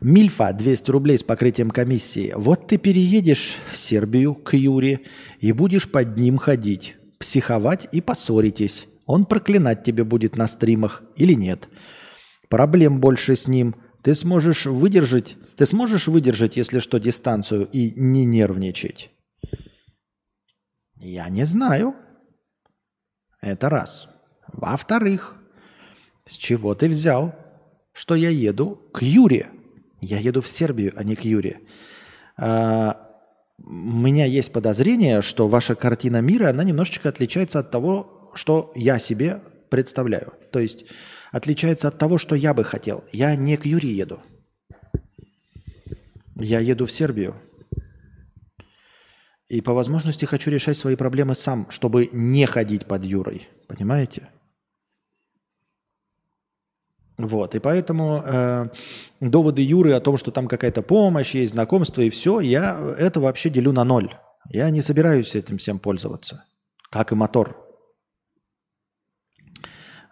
Мильфа 0.00 0.52
200 0.52 0.90
рублей 0.90 1.18
с 1.18 1.22
покрытием 1.22 1.70
комиссии. 1.70 2.32
Вот 2.36 2.66
ты 2.66 2.76
переедешь 2.76 3.56
в 3.70 3.76
Сербию 3.76 4.34
к 4.34 4.54
Юре 4.54 5.00
и 5.40 5.52
будешь 5.52 5.90
под 5.90 6.16
ним 6.16 6.36
ходить, 6.36 6.96
психовать 7.18 7.88
и 7.92 8.00
поссоритесь. 8.00 8.88
Он 9.06 9.24
проклинать 9.24 9.84
тебе 9.84 10.04
будет 10.04 10.36
на 10.36 10.48
стримах 10.48 11.02
или 11.16 11.32
нет. 11.32 11.68
Проблем 12.48 13.00
больше 13.00 13.36
с 13.36 13.48
ним. 13.48 13.76
Ты 14.02 14.14
сможешь 14.14 14.66
выдержать, 14.66 15.36
ты 15.56 15.66
сможешь 15.66 16.06
выдержать, 16.06 16.56
если 16.56 16.78
что, 16.78 16.98
дистанцию 16.98 17.68
и 17.72 17.92
не 17.98 18.24
нервничать? 18.24 19.10
Я 20.96 21.28
не 21.28 21.44
знаю. 21.44 21.94
Это 23.40 23.68
раз. 23.68 24.08
Во-вторых, 24.52 25.36
с 26.24 26.36
чего 26.36 26.74
ты 26.74 26.88
взял, 26.88 27.34
что 27.92 28.14
я 28.14 28.30
еду 28.30 28.76
к 28.92 29.02
Юре? 29.02 29.50
Я 30.00 30.18
еду 30.18 30.40
в 30.40 30.48
Сербию, 30.48 30.92
а 30.96 31.04
не 31.04 31.14
к 31.14 31.24
Юре. 31.24 31.60
А, 32.36 33.06
у 33.58 33.70
меня 33.70 34.26
есть 34.26 34.52
подозрение, 34.52 35.22
что 35.22 35.48
ваша 35.48 35.74
картина 35.74 36.20
мира, 36.20 36.50
она 36.50 36.64
немножечко 36.64 37.08
отличается 37.08 37.60
от 37.60 37.70
того, 37.70 38.30
что 38.34 38.72
я 38.74 38.98
себе 38.98 39.40
представляю. 39.70 40.34
То 40.52 40.58
есть 40.58 40.84
отличается 41.32 41.88
от 41.88 41.98
того, 41.98 42.18
что 42.18 42.34
я 42.34 42.54
бы 42.54 42.64
хотел. 42.64 43.04
Я 43.12 43.34
не 43.34 43.56
к 43.56 43.66
Юре 43.66 43.90
еду. 43.90 44.20
Я 46.36 46.60
еду 46.60 46.84
в 46.86 46.92
Сербию. 46.92 47.34
И 49.48 49.60
по 49.60 49.72
возможности 49.72 50.24
хочу 50.24 50.50
решать 50.50 50.76
свои 50.76 50.96
проблемы 50.96 51.34
сам, 51.34 51.70
чтобы 51.70 52.10
не 52.12 52.46
ходить 52.46 52.86
под 52.86 53.04
Юрой. 53.04 53.48
Понимаете? 53.68 54.28
Вот, 57.18 57.54
и 57.54 57.60
поэтому 57.60 58.22
э, 58.24 58.68
доводы 59.20 59.62
Юры 59.62 59.92
о 59.92 60.00
том, 60.00 60.18
что 60.18 60.30
там 60.30 60.48
какая-то 60.48 60.82
помощь, 60.82 61.34
есть 61.34 61.52
знакомство 61.52 62.02
и 62.02 62.10
все, 62.10 62.40
я 62.40 62.78
это 62.98 63.20
вообще 63.20 63.48
делю 63.48 63.72
на 63.72 63.84
ноль. 63.84 64.14
Я 64.50 64.68
не 64.68 64.82
собираюсь 64.82 65.34
этим 65.34 65.56
всем 65.56 65.78
пользоваться, 65.78 66.44
как 66.90 67.12
и 67.12 67.14
мотор. 67.14 67.56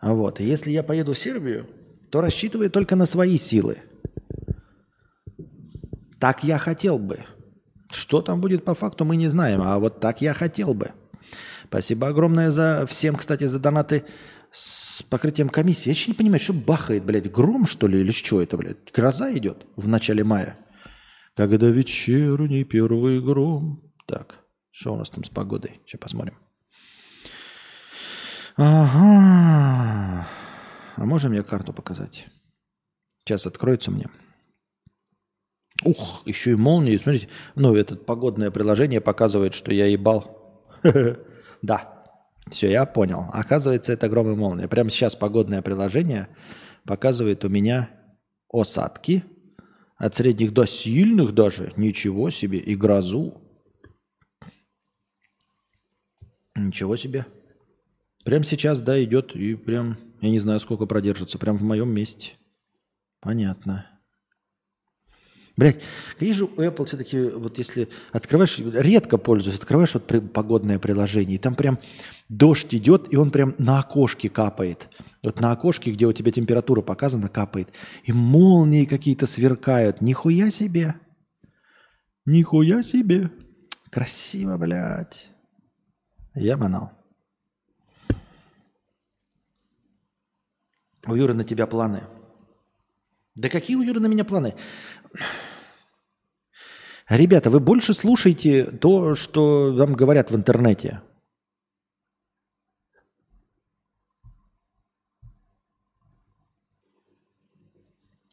Вот, 0.00 0.40
и 0.40 0.44
если 0.44 0.70
я 0.70 0.82
поеду 0.82 1.12
в 1.12 1.18
Сербию, 1.18 1.66
то 2.10 2.20
рассчитываю 2.20 2.70
только 2.70 2.96
на 2.96 3.04
свои 3.04 3.36
силы. 3.36 3.78
Так 6.18 6.42
я 6.42 6.56
хотел 6.56 6.98
бы. 6.98 7.20
Что 7.90 8.22
там 8.22 8.40
будет 8.40 8.64
по 8.64 8.74
факту, 8.74 9.04
мы 9.04 9.16
не 9.16 9.28
знаем, 9.28 9.60
а 9.62 9.78
вот 9.78 10.00
так 10.00 10.22
я 10.22 10.32
хотел 10.32 10.72
бы. 10.74 10.92
Спасибо 11.66 12.08
огромное 12.08 12.50
за 12.50 12.86
всем, 12.88 13.16
кстати, 13.16 13.44
за 13.44 13.58
донаты 13.58 14.04
с 14.54 15.02
покрытием 15.02 15.48
комиссии. 15.48 15.88
Я 15.88 15.94
еще 15.94 16.12
не 16.12 16.16
понимаю, 16.16 16.38
что 16.38 16.52
бахает, 16.52 17.04
блядь, 17.04 17.30
гром, 17.30 17.66
что 17.66 17.88
ли, 17.88 17.98
или 17.98 18.12
что 18.12 18.40
это, 18.40 18.56
блядь? 18.56 18.92
Гроза 18.92 19.32
идет 19.36 19.66
в 19.74 19.88
начале 19.88 20.22
мая. 20.22 20.56
Когда 21.34 21.66
вечерний 21.66 22.62
первый 22.62 23.20
гром. 23.20 23.92
Так, 24.06 24.44
что 24.70 24.94
у 24.94 24.96
нас 24.96 25.10
там 25.10 25.24
с 25.24 25.28
погодой? 25.28 25.80
Сейчас 25.84 26.00
посмотрим. 26.00 26.38
Ага. 28.56 30.28
А 30.96 31.04
можно 31.04 31.28
мне 31.28 31.42
карту 31.42 31.72
показать? 31.72 32.28
Сейчас 33.24 33.46
откроется 33.46 33.90
мне. 33.90 34.06
Ух, 35.82 36.22
еще 36.26 36.52
и 36.52 36.54
молнии. 36.54 36.96
Смотрите, 36.96 37.28
ну, 37.56 37.74
это 37.74 37.96
погодное 37.96 38.52
приложение 38.52 39.00
показывает, 39.00 39.54
что 39.54 39.74
я 39.74 39.86
ебал. 39.86 40.70
Да, 41.62 41.93
все, 42.50 42.70
я 42.70 42.86
понял. 42.86 43.26
Оказывается, 43.32 43.92
это 43.92 44.08
гром 44.08 44.32
и 44.32 44.36
молния. 44.36 44.68
Прямо 44.68 44.90
сейчас 44.90 45.16
погодное 45.16 45.62
приложение 45.62 46.28
показывает 46.84 47.44
у 47.44 47.48
меня 47.48 47.90
осадки 48.52 49.24
от 49.96 50.14
средних 50.14 50.52
до 50.52 50.66
сильных 50.66 51.32
даже. 51.32 51.72
Ничего 51.76 52.30
себе. 52.30 52.58
И 52.58 52.74
грозу. 52.74 53.40
Ничего 56.54 56.96
себе. 56.96 57.26
Прямо 58.24 58.44
сейчас, 58.44 58.80
да, 58.80 59.02
идет 59.02 59.34
и 59.34 59.54
прям, 59.54 59.98
я 60.20 60.30
не 60.30 60.38
знаю, 60.38 60.60
сколько 60.60 60.86
продержится. 60.86 61.38
Прям 61.38 61.56
в 61.56 61.62
моем 61.62 61.90
месте. 61.90 62.34
Понятно. 63.20 63.93
Блять, 65.56 65.82
же 66.20 66.44
у 66.44 66.48
Apple 66.48 66.84
все-таки, 66.84 67.20
вот 67.20 67.58
если 67.58 67.88
открываешь, 68.10 68.58
редко 68.58 69.18
пользуюсь, 69.18 69.56
открываешь 69.56 69.94
вот 69.94 70.32
погодное 70.32 70.80
приложение, 70.80 71.36
и 71.36 71.38
там 71.38 71.54
прям 71.54 71.78
дождь 72.28 72.74
идет, 72.74 73.12
и 73.12 73.16
он 73.16 73.30
прям 73.30 73.54
на 73.58 73.78
окошке 73.78 74.28
капает. 74.28 74.88
Вот 75.22 75.40
на 75.40 75.52
окошке, 75.52 75.92
где 75.92 76.06
у 76.06 76.12
тебя 76.12 76.32
температура 76.32 76.82
показана, 76.82 77.28
капает. 77.28 77.72
И 78.02 78.12
молнии 78.12 78.84
какие-то 78.84 79.26
сверкают. 79.26 80.00
Нихуя 80.00 80.50
себе. 80.50 80.96
Нихуя 82.26 82.82
себе. 82.82 83.30
Красиво, 83.90 84.58
блядь. 84.58 85.28
Я 86.34 86.56
манал. 86.56 86.90
У 91.06 91.14
Юры 91.14 91.34
на 91.34 91.44
тебя 91.44 91.66
планы. 91.66 92.02
Да 93.36 93.48
какие 93.48 93.76
у 93.76 93.82
Юры 93.82 94.00
на 94.00 94.06
меня 94.06 94.24
планы? 94.24 94.54
Ребята, 97.08 97.50
вы 97.50 97.60
больше 97.60 97.92
слушайте 97.94 98.64
то, 98.64 99.14
что 99.14 99.72
вам 99.72 99.94
говорят 99.94 100.30
в 100.30 100.36
интернете. 100.36 101.00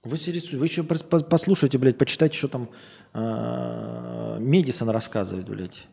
Вы, 0.04 0.18
серьезно, 0.18 0.58
вы 0.58 0.66
еще 0.66 0.84
послушайте, 0.84 1.78
блядь, 1.78 1.98
почитайте, 1.98 2.36
что 2.36 2.48
там 2.48 2.70
э, 3.14 4.38
Медисон 4.40 4.90
рассказывает, 4.90 5.48
блядь. 5.48 5.88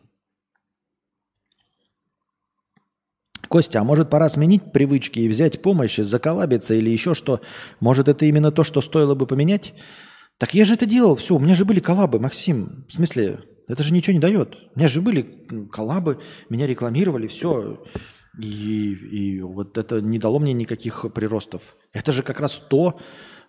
Костя, 3.47 3.81
а 3.81 3.83
может 3.83 4.09
пора 4.09 4.29
сменить 4.29 4.71
привычки 4.71 5.19
и 5.19 5.27
взять 5.27 5.61
помощь, 5.61 5.97
заколабиться 5.97 6.73
или 6.73 6.89
еще 6.89 7.13
что? 7.13 7.41
Может 7.79 8.07
это 8.07 8.25
именно 8.25 8.51
то, 8.51 8.63
что 8.63 8.81
стоило 8.81 9.15
бы 9.15 9.27
поменять? 9.27 9.73
Так 10.39 10.53
я 10.53 10.63
же 10.63 10.75
это 10.75 10.85
делал, 10.85 11.17
все, 11.17 11.35
у 11.35 11.39
меня 11.39 11.53
же 11.53 11.65
были 11.65 11.81
коллабы, 11.81 12.17
Максим. 12.17 12.85
В 12.87 12.93
смысле, 12.93 13.41
это 13.67 13.83
же 13.83 13.93
ничего 13.93 14.13
не 14.13 14.19
дает. 14.19 14.55
У 14.73 14.79
меня 14.79 14.87
же 14.87 15.01
были 15.01 15.21
коллабы, 15.69 16.21
меня 16.49 16.65
рекламировали, 16.65 17.27
все. 17.27 17.83
И, 18.41 18.93
и 18.93 19.41
вот 19.41 19.77
это 19.77 19.99
не 19.99 20.17
дало 20.17 20.39
мне 20.39 20.53
никаких 20.53 21.05
приростов. 21.13 21.75
Это 21.91 22.13
же 22.13 22.23
как 22.23 22.39
раз 22.39 22.63
то, 22.69 22.97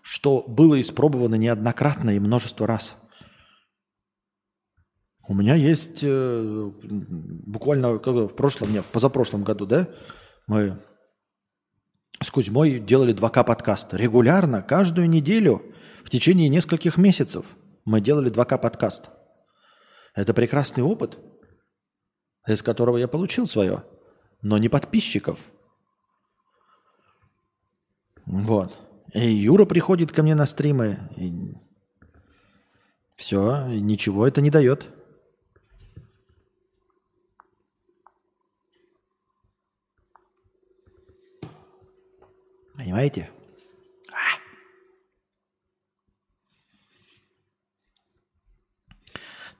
что 0.02 0.44
было 0.48 0.80
испробовано 0.80 1.36
неоднократно 1.36 2.10
и 2.10 2.18
множество 2.18 2.66
раз. 2.66 2.96
У 5.28 5.34
меня 5.34 5.54
есть 5.54 6.00
э, 6.02 6.70
буквально 6.82 7.92
в 7.92 8.28
прошлом, 8.30 8.72
не, 8.72 8.82
в 8.82 8.88
позапрошлом 8.88 9.44
году, 9.44 9.64
да, 9.64 9.88
мы 10.48 10.82
с 12.20 12.32
Кузьмой 12.32 12.80
делали 12.80 13.14
2К 13.14 13.44
подкаста. 13.44 13.96
Регулярно, 13.96 14.60
каждую 14.60 15.08
неделю, 15.08 15.69
в 16.04 16.10
течение 16.10 16.48
нескольких 16.48 16.96
месяцев 16.96 17.46
мы 17.84 18.00
делали 18.00 18.30
2К 18.30 18.58
подкаст. 18.58 19.10
Это 20.14 20.34
прекрасный 20.34 20.82
опыт, 20.82 21.18
из 22.46 22.62
которого 22.62 22.96
я 22.96 23.08
получил 23.08 23.46
свое, 23.46 23.84
но 24.42 24.58
не 24.58 24.68
подписчиков. 24.68 25.44
Вот. 28.26 28.78
И 29.12 29.28
Юра 29.28 29.64
приходит 29.64 30.12
ко 30.12 30.22
мне 30.22 30.34
на 30.34 30.46
стримы. 30.46 30.98
И 31.16 31.54
все, 33.16 33.66
ничего 33.66 34.26
это 34.26 34.40
не 34.40 34.50
дает. 34.50 34.88
Понимаете? 42.76 43.30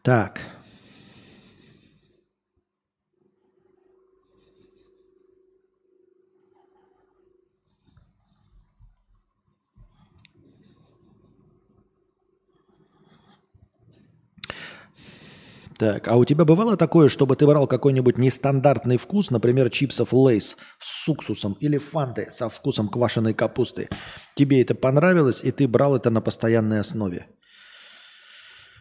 Так. 0.03 0.41
Так, 15.79 16.09
а 16.09 16.17
у 16.17 16.27
тебя 16.27 16.45
бывало 16.45 16.77
такое, 16.77 17.09
чтобы 17.09 17.37
ты 17.37 17.47
брал 17.47 17.67
какой-нибудь 17.67 18.19
нестандартный 18.19 18.99
вкус, 18.99 19.31
например, 19.31 19.71
чипсов 19.71 20.13
Лейс 20.13 20.59
с 20.79 21.09
уксусом 21.09 21.55
или 21.55 21.79
фанты 21.79 22.31
со 22.31 22.51
вкусом 22.51 22.89
квашеной 22.89 23.33
капусты? 23.33 23.89
Тебе 24.35 24.61
это 24.61 24.75
понравилось, 24.75 25.43
и 25.43 25.51
ты 25.53 25.67
брал 25.67 25.97
это 25.97 26.11
на 26.11 26.21
постоянной 26.21 26.81
основе? 26.81 27.29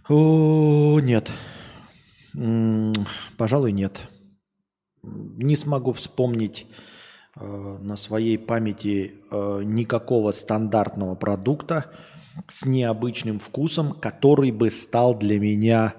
О, 0.10 0.99
нет. 0.99 1.31
Пожалуй, 3.38 3.72
нет. 3.72 4.10
Не 5.03 5.56
смогу 5.56 5.94
вспомнить 5.94 6.65
э, 7.40 7.45
на 7.80 7.95
своей 7.95 8.40
памяти 8.40 9.22
э, 9.31 9.61
никакого 9.64 10.31
стандартного 10.31 11.14
продукта 11.14 11.91
с 12.48 12.65
необычным 12.65 13.40
вкусом, 13.40 13.94
который 13.94 14.52
бы 14.52 14.72
стал 14.72 15.15
для 15.15 15.40
меня 15.40 15.94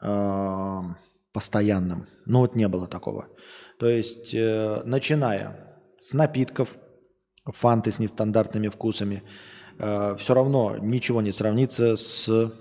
э, 0.00 0.80
постоянным. 1.32 2.06
Ну 2.26 2.40
вот 2.40 2.54
не 2.54 2.68
было 2.68 2.86
такого. 2.86 3.26
То 3.80 3.88
есть, 3.88 4.32
э, 4.34 4.82
начиная 4.84 5.80
с 6.00 6.12
напитков, 6.12 6.76
фанты 7.44 7.90
с 7.90 7.98
нестандартными 7.98 8.68
вкусами, 8.68 9.24
э, 9.80 10.16
все 10.16 10.34
равно 10.34 10.76
ничего 10.78 11.20
не 11.22 11.32
сравнится 11.32 11.96
с 11.96 12.52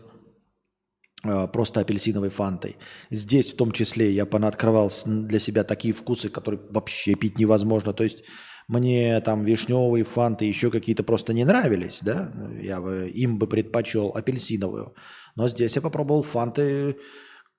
просто 1.52 1.82
апельсиновой 1.82 2.30
фантой. 2.30 2.78
Здесь 3.10 3.52
в 3.54 3.56
том 3.56 3.72
числе 3.72 4.12
я 4.12 4.26
понаоткрывал 4.26 4.92
для 5.06 5.40
себя 5.40 5.64
такие 5.64 5.94
вкусы, 5.94 6.30
которые 6.30 6.62
вообще 6.70 7.16
пить 7.16 7.40
невозможно. 7.40 7.94
То 7.94 8.04
есть 8.04 8.24
мне 8.68 9.20
там 9.22 9.44
вишневые 9.44 10.04
фанты, 10.04 10.46
еще 10.46 10.70
какие-то 10.72 11.04
просто 11.04 11.34
не 11.34 11.46
нравились, 11.46 12.00
да, 12.02 12.32
я 12.62 12.82
бы 12.82 13.10
им 13.10 13.40
бы 13.40 13.48
предпочел 13.48 14.12
апельсиновую. 14.14 14.94
Но 15.36 15.48
здесь 15.48 15.76
я 15.76 15.82
попробовал 15.82 16.24
фанты 16.24 16.98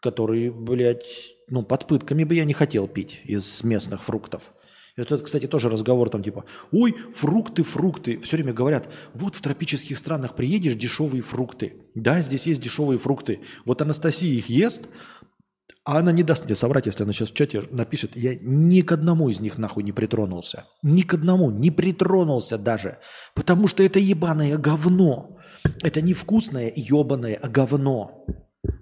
который, 0.00 0.50
блядь, 0.50 1.34
ну, 1.48 1.62
под 1.62 1.86
пытками 1.86 2.24
бы 2.24 2.34
я 2.34 2.44
не 2.44 2.52
хотел 2.52 2.86
пить 2.88 3.20
из 3.24 3.64
местных 3.64 4.02
фруктов. 4.02 4.42
Это, 4.98 5.16
кстати, 5.18 5.46
тоже 5.46 5.68
разговор 5.68 6.10
там 6.10 6.24
типа, 6.24 6.44
ой, 6.72 6.96
фрукты, 7.14 7.62
фрукты. 7.62 8.18
Все 8.18 8.36
время 8.36 8.52
говорят, 8.52 8.88
вот 9.14 9.36
в 9.36 9.40
тропических 9.40 9.96
странах 9.96 10.34
приедешь, 10.34 10.74
дешевые 10.74 11.22
фрукты. 11.22 11.74
Да, 11.94 12.20
здесь 12.20 12.48
есть 12.48 12.60
дешевые 12.60 12.98
фрукты. 12.98 13.40
Вот 13.64 13.80
Анастасия 13.80 14.32
их 14.32 14.48
ест, 14.48 14.88
а 15.84 15.98
она 15.98 16.10
не 16.10 16.24
даст 16.24 16.46
мне 16.46 16.56
соврать, 16.56 16.86
если 16.86 17.04
она 17.04 17.12
сейчас 17.12 17.30
в 17.30 17.34
чате 17.34 17.62
напишет. 17.70 18.16
Я 18.16 18.34
ни 18.40 18.80
к 18.80 18.90
одному 18.90 19.28
из 19.28 19.38
них 19.38 19.56
нахуй 19.56 19.84
не 19.84 19.92
притронулся. 19.92 20.64
Ни 20.82 21.02
к 21.02 21.14
одному, 21.14 21.52
не 21.52 21.70
притронулся 21.70 22.58
даже. 22.58 22.98
Потому 23.36 23.68
что 23.68 23.84
это 23.84 24.00
ебаное 24.00 24.58
говно. 24.58 25.38
Это 25.82 26.00
не 26.00 26.12
вкусное 26.12 26.72
ебаное, 26.74 27.38
говно. 27.42 28.26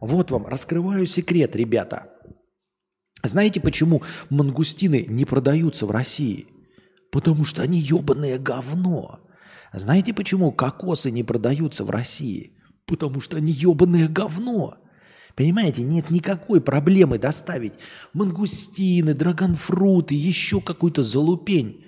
Вот 0.00 0.30
вам, 0.30 0.46
раскрываю 0.46 1.06
секрет, 1.06 1.54
ребята. 1.56 2.08
Знаете, 3.28 3.60
почему 3.60 4.02
мангустины 4.30 5.06
не 5.08 5.24
продаются 5.24 5.86
в 5.86 5.90
России? 5.90 6.46
Потому 7.10 7.44
что 7.44 7.62
они 7.62 7.78
ебаное 7.78 8.38
говно. 8.38 9.20
Знаете, 9.72 10.12
почему 10.14 10.52
кокосы 10.52 11.10
не 11.10 11.22
продаются 11.22 11.84
в 11.84 11.90
России? 11.90 12.52
Потому 12.86 13.20
что 13.20 13.36
они 13.36 13.52
ебаное 13.52 14.08
говно. 14.08 14.76
Понимаете, 15.34 15.82
нет 15.82 16.10
никакой 16.10 16.60
проблемы 16.60 17.18
доставить 17.18 17.74
мангустины, 18.14 19.12
драгонфруты, 19.12 20.14
еще 20.14 20.60
какую-то 20.62 21.02
залупень. 21.02 21.84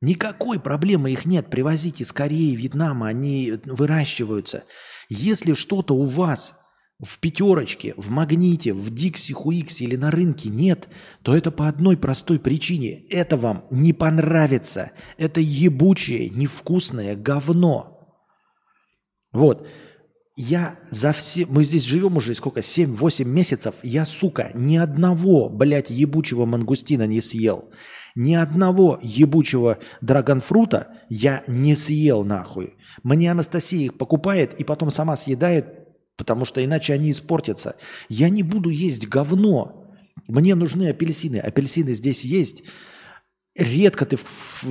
Никакой 0.00 0.60
проблемы 0.60 1.12
их 1.12 1.24
нет. 1.24 1.50
Привозите 1.50 2.04
из 2.04 2.12
Кореи, 2.12 2.54
Вьетнама, 2.54 3.08
они 3.08 3.54
выращиваются. 3.64 4.64
Если 5.08 5.54
что-то 5.54 5.94
у 5.94 6.04
вас 6.04 6.63
в 7.02 7.18
пятерочке, 7.18 7.94
в 7.96 8.10
магните, 8.10 8.72
в 8.72 8.90
Дикси, 8.90 9.32
Хуиксе 9.32 9.84
или 9.84 9.96
на 9.96 10.10
рынке 10.10 10.48
нет, 10.48 10.88
то 11.22 11.36
это 11.36 11.50
по 11.50 11.68
одной 11.68 11.96
простой 11.96 12.38
причине. 12.38 13.04
Это 13.10 13.36
вам 13.36 13.64
не 13.70 13.92
понравится. 13.92 14.92
Это 15.18 15.40
ебучее, 15.40 16.28
невкусное 16.30 17.16
говно. 17.16 17.98
Вот. 19.32 19.66
Я 20.36 20.78
за 20.90 21.12
все... 21.12 21.46
Мы 21.46 21.62
здесь 21.62 21.84
живем 21.84 22.16
уже 22.16 22.34
сколько? 22.34 22.60
7-8 22.60 23.24
месяцев. 23.24 23.74
Я, 23.82 24.04
сука, 24.04 24.50
ни 24.54 24.76
одного, 24.76 25.48
блядь, 25.48 25.90
ебучего 25.90 26.44
мангустина 26.44 27.06
не 27.06 27.20
съел. 27.20 27.70
Ни 28.16 28.34
одного 28.34 28.98
ебучего 29.02 29.78
драгонфрута 30.00 30.88
я 31.08 31.42
не 31.48 31.74
съел 31.74 32.24
нахуй. 32.24 32.74
Мне 33.02 33.30
Анастасия 33.30 33.86
их 33.86 33.98
покупает 33.98 34.60
и 34.60 34.64
потом 34.64 34.90
сама 34.90 35.16
съедает 35.16 35.83
потому 36.16 36.44
что 36.44 36.64
иначе 36.64 36.94
они 36.94 37.10
испортятся. 37.10 37.76
Я 38.08 38.28
не 38.28 38.42
буду 38.42 38.70
есть 38.70 39.08
говно. 39.08 39.86
Мне 40.28 40.54
нужны 40.54 40.88
апельсины. 40.88 41.36
Апельсины 41.36 41.92
здесь 41.94 42.24
есть. 42.24 42.64
Редко 43.56 44.04
ты 44.04 44.18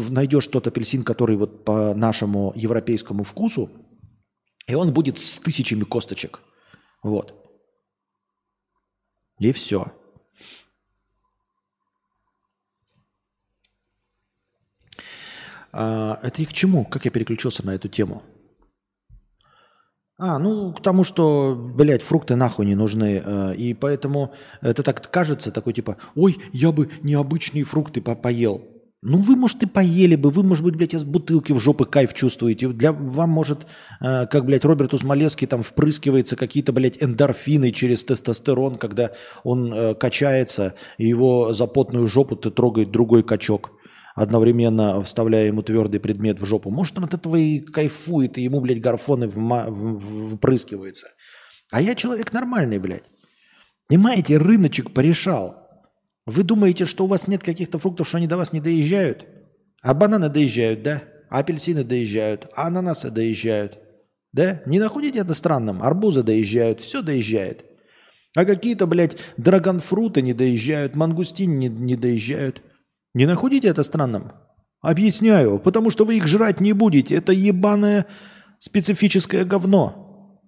найдешь 0.09 0.47
тот 0.47 0.67
апельсин, 0.67 1.03
который 1.03 1.37
вот 1.37 1.63
по 1.63 1.93
нашему 1.93 2.51
европейскому 2.55 3.23
вкусу, 3.23 3.69
и 4.67 4.75
он 4.75 4.93
будет 4.93 5.19
с 5.19 5.39
тысячами 5.39 5.83
косточек. 5.83 6.39
Вот. 7.01 7.33
И 9.39 9.51
все. 9.51 9.91
А, 15.71 16.19
это 16.21 16.41
и 16.41 16.45
к 16.45 16.53
чему? 16.53 16.85
Как 16.85 17.05
я 17.05 17.11
переключился 17.11 17.65
на 17.65 17.71
эту 17.71 17.87
тему? 17.87 18.21
А, 20.25 20.39
ну, 20.39 20.71
к 20.71 20.81
тому, 20.81 21.03
что, 21.03 21.53
блядь, 21.53 22.01
фрукты 22.01 22.37
нахуй 22.37 22.65
не 22.65 22.75
нужны. 22.75 23.21
Э, 23.25 23.53
и 23.55 23.73
поэтому 23.73 24.31
это 24.61 24.81
так 24.81 25.11
кажется, 25.11 25.51
такой 25.51 25.73
типа, 25.73 25.97
ой, 26.15 26.37
я 26.53 26.71
бы 26.71 26.89
необычные 27.01 27.65
фрукты 27.65 27.99
по 27.99 28.15
поел. 28.15 28.61
Ну, 29.01 29.17
вы, 29.17 29.35
может, 29.35 29.61
и 29.63 29.65
поели 29.65 30.15
бы, 30.15 30.29
вы, 30.29 30.43
может 30.43 30.63
быть, 30.63 30.77
блядь, 30.77 30.93
из 30.93 31.03
бутылки 31.03 31.51
в 31.51 31.59
жопы 31.59 31.83
кайф 31.83 32.13
чувствуете. 32.13 32.69
Для 32.69 32.93
вам, 32.93 33.31
может, 33.31 33.67
э, 33.99 34.25
как, 34.27 34.45
блядь, 34.45 34.63
Роберт 34.63 34.93
Усмолецкий 34.93 35.45
там 35.45 35.61
впрыскивается 35.61 36.37
какие-то, 36.37 36.71
блядь, 36.71 37.03
эндорфины 37.03 37.71
через 37.71 38.05
тестостерон, 38.05 38.75
когда 38.77 39.11
он 39.43 39.73
э, 39.73 39.93
качается, 39.93 40.75
и 40.97 41.05
его 41.05 41.51
за 41.51 41.67
потную 41.67 42.07
жопу 42.07 42.37
ты 42.37 42.49
трогает 42.49 42.91
другой 42.91 43.23
качок 43.23 43.73
одновременно 44.15 45.01
вставляя 45.01 45.47
ему 45.47 45.61
твердый 45.61 45.99
предмет 45.99 46.39
в 46.39 46.45
жопу. 46.45 46.69
Может, 46.69 46.97
он 46.97 47.05
от 47.05 47.13
этого 47.13 47.35
и 47.35 47.59
кайфует, 47.59 48.37
и 48.37 48.43
ему, 48.43 48.61
блядь, 48.61 48.81
гарфоны 48.81 49.27
впрыскиваются. 49.29 51.07
А 51.71 51.81
я 51.81 51.95
человек 51.95 52.31
нормальный, 52.33 52.79
блядь. 52.79 53.03
Понимаете, 53.87 54.37
рыночек 54.37 54.91
порешал. 54.91 55.63
Вы 56.25 56.43
думаете, 56.43 56.85
что 56.85 57.05
у 57.05 57.07
вас 57.07 57.27
нет 57.27 57.43
каких-то 57.43 57.79
фруктов, 57.79 58.07
что 58.07 58.17
они 58.17 58.27
до 58.27 58.37
вас 58.37 58.53
не 58.53 58.61
доезжают? 58.61 59.25
А 59.81 59.93
бананы 59.93 60.29
доезжают, 60.29 60.83
да? 60.83 61.03
А 61.29 61.39
апельсины 61.39 61.83
доезжают, 61.83 62.47
а 62.55 62.67
ананасы 62.67 63.09
доезжают. 63.09 63.79
Да? 64.31 64.61
Не 64.65 64.79
находите 64.79 65.19
это 65.19 65.33
странным? 65.33 65.81
Арбузы 65.81 66.23
доезжают, 66.23 66.79
все 66.79 67.01
доезжает. 67.01 67.65
А 68.35 68.45
какие-то, 68.45 68.87
блядь, 68.87 69.17
драгонфруты 69.37 70.21
не 70.21 70.33
доезжают, 70.33 70.95
мангустины 70.95 71.53
не, 71.53 71.67
не 71.67 71.95
доезжают. 71.95 72.61
Не 73.13 73.25
находите 73.25 73.67
это 73.67 73.83
странным? 73.83 74.31
Объясняю, 74.81 75.59
потому 75.59 75.89
что 75.89 76.05
вы 76.05 76.17
их 76.17 76.27
жрать 76.27 76.59
не 76.59 76.73
будете. 76.73 77.15
Это 77.15 77.31
ебаное 77.31 78.07
Специфическое 78.63 79.43
говно. 79.43 80.39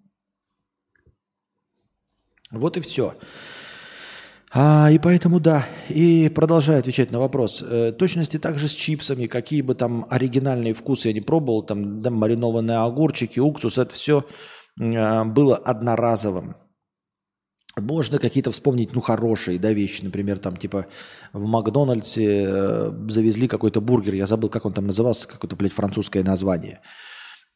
Вот 2.49 2.77
и 2.77 2.79
все. 2.79 3.15
А, 4.53 4.89
и 4.89 4.97
поэтому 4.99 5.41
да. 5.41 5.67
И 5.89 6.29
продолжаю 6.29 6.79
отвечать 6.79 7.11
на 7.11 7.19
вопрос. 7.19 7.61
Э, 7.61 7.91
точности 7.91 8.39
также 8.39 8.69
с 8.69 8.71
чипсами, 8.73 9.25
какие 9.25 9.61
бы 9.61 9.75
там 9.75 10.07
оригинальные 10.09 10.73
вкусы 10.73 11.09
я 11.09 11.13
не 11.13 11.19
пробовал, 11.19 11.63
там 11.63 12.01
да, 12.01 12.09
маринованные 12.09 12.77
огурчики, 12.77 13.41
уксус, 13.41 13.77
это 13.77 13.93
все 13.93 14.25
э, 14.79 15.25
было 15.25 15.57
одноразовым. 15.57 16.55
Можно 17.77 18.19
какие-то 18.19 18.51
вспомнить, 18.51 18.93
ну, 18.93 19.01
хорошие, 19.01 19.59
да, 19.59 19.73
вещи. 19.73 20.03
Например, 20.03 20.39
там, 20.39 20.55
типа, 20.55 20.85
в 21.33 21.45
Макдональдсе 21.45 22.45
э, 22.47 22.91
завезли 23.09 23.47
какой-то 23.49 23.81
бургер. 23.81 24.13
Я 24.13 24.27
забыл, 24.27 24.49
как 24.49 24.65
он 24.65 24.73
там 24.73 24.87
назывался, 24.87 25.27
какое-то, 25.27 25.57
блядь, 25.57 25.73
французское 25.73 26.23
название. 26.23 26.79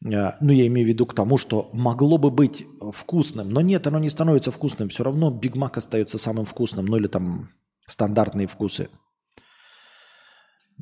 Э, 0.04 0.32
ну, 0.40 0.52
я 0.52 0.66
имею 0.66 0.86
в 0.86 0.88
виду 0.88 1.06
к 1.06 1.14
тому, 1.14 1.38
что 1.38 1.70
могло 1.72 2.18
бы 2.18 2.30
быть 2.30 2.66
вкусным, 2.92 3.48
но 3.48 3.62
нет, 3.62 3.86
оно 3.86 3.98
не 3.98 4.10
становится 4.10 4.50
вкусным. 4.50 4.90
Все 4.90 5.04
равно 5.04 5.30
Биг 5.30 5.56
Мак 5.56 5.78
остается 5.78 6.18
самым 6.18 6.44
вкусным. 6.44 6.84
Ну, 6.84 6.98
или 6.98 7.06
там 7.06 7.50
стандартные 7.86 8.46
вкусы. 8.46 8.90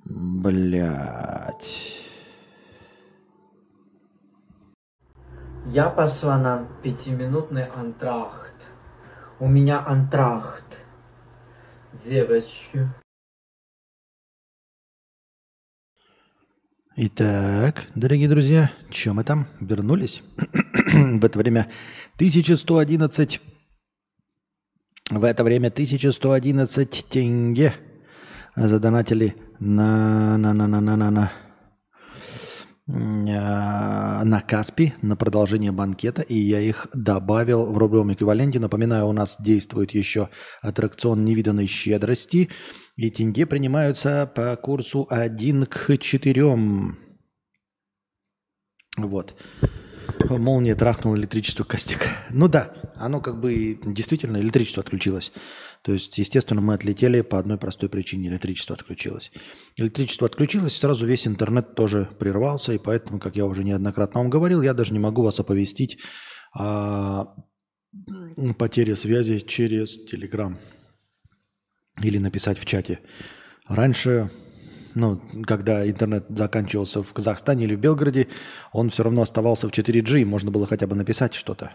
Блять. 0.04 2.02
Я 5.66 5.90
пошла 5.90 6.38
на 6.38 6.66
пятиминутный 6.82 7.66
антрахт. 7.66 8.57
У 9.40 9.46
меня 9.46 9.86
антрахт. 9.86 10.64
Девочки. 12.04 12.88
Итак, 16.96 17.86
дорогие 17.94 18.28
друзья, 18.28 18.72
что 18.90 19.14
мы 19.14 19.22
там? 19.22 19.46
Вернулись? 19.60 20.24
в 20.92 21.24
это 21.24 21.38
время 21.38 21.70
1111... 22.16 23.40
В 25.10 25.22
это 25.22 25.44
время 25.44 25.68
1111 25.68 27.06
тенге 27.08 27.74
задонатили 28.56 29.36
на... 29.60 30.36
на, 30.36 30.52
на, 30.52 30.66
на, 30.66 30.80
на, 30.80 30.96
на, 30.96 31.10
на 31.12 31.32
на 32.88 34.42
Каспи 34.48 34.94
на 35.02 35.14
продолжение 35.14 35.72
банкета, 35.72 36.22
и 36.22 36.34
я 36.34 36.60
их 36.60 36.88
добавил 36.94 37.66
в 37.70 37.76
рублевом 37.76 38.14
эквиваленте. 38.14 38.58
Напоминаю, 38.58 39.06
у 39.06 39.12
нас 39.12 39.36
действует 39.38 39.90
еще 39.90 40.30
аттракцион 40.62 41.22
невиданной 41.24 41.66
щедрости, 41.66 42.48
и 42.96 43.10
тенге 43.10 43.44
принимаются 43.44 44.30
по 44.34 44.56
курсу 44.56 45.06
1 45.10 45.66
к 45.66 45.98
4. 45.98 46.56
Вот. 48.96 49.36
Молния 50.30 50.74
трахнула 50.74 51.16
электричество 51.16 51.64
Костик. 51.64 52.08
Ну 52.30 52.48
да, 52.48 52.72
оно 52.96 53.20
как 53.20 53.38
бы 53.38 53.78
действительно 53.84 54.38
электричество 54.38 54.82
отключилось. 54.82 55.32
То 55.82 55.92
есть, 55.92 56.18
естественно, 56.18 56.60
мы 56.60 56.74
отлетели 56.74 57.20
по 57.20 57.38
одной 57.38 57.58
простой 57.58 57.88
причине. 57.88 58.28
Электричество 58.28 58.74
отключилось. 58.76 59.32
Электричество 59.76 60.26
отключилось, 60.26 60.76
сразу 60.76 61.06
весь 61.06 61.26
интернет 61.26 61.74
тоже 61.74 62.08
прервался. 62.18 62.72
И 62.72 62.78
поэтому, 62.78 63.18
как 63.18 63.36
я 63.36 63.46
уже 63.46 63.64
неоднократно 63.64 64.20
вам 64.20 64.30
говорил, 64.30 64.62
я 64.62 64.74
даже 64.74 64.92
не 64.92 64.98
могу 64.98 65.22
вас 65.22 65.40
оповестить 65.40 65.98
о 66.52 67.34
потере 68.58 68.96
связи 68.96 69.38
через 69.40 69.98
Telegram. 70.12 70.56
Или 72.02 72.18
написать 72.18 72.58
в 72.58 72.64
чате. 72.64 73.00
Раньше 73.66 74.30
ну, 74.94 75.20
когда 75.46 75.88
интернет 75.88 76.26
заканчивался 76.28 77.02
в 77.02 77.12
Казахстане 77.12 77.64
или 77.64 77.76
в 77.76 77.80
Белгороде, 77.80 78.28
он 78.72 78.90
все 78.90 79.04
равно 79.04 79.22
оставался 79.22 79.68
в 79.68 79.72
4G, 79.72 80.24
можно 80.24 80.50
было 80.50 80.66
хотя 80.66 80.86
бы 80.86 80.96
написать 80.96 81.34
что-то. 81.34 81.72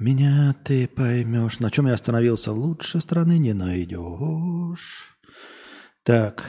Меня 0.00 0.54
ты 0.64 0.88
поймешь. 0.88 1.60
На 1.60 1.70
чем 1.70 1.86
я 1.86 1.92
остановился? 1.92 2.52
Лучше 2.52 3.00
страны 3.00 3.36
не 3.38 3.52
найдешь. 3.52 5.18
Так. 6.04 6.46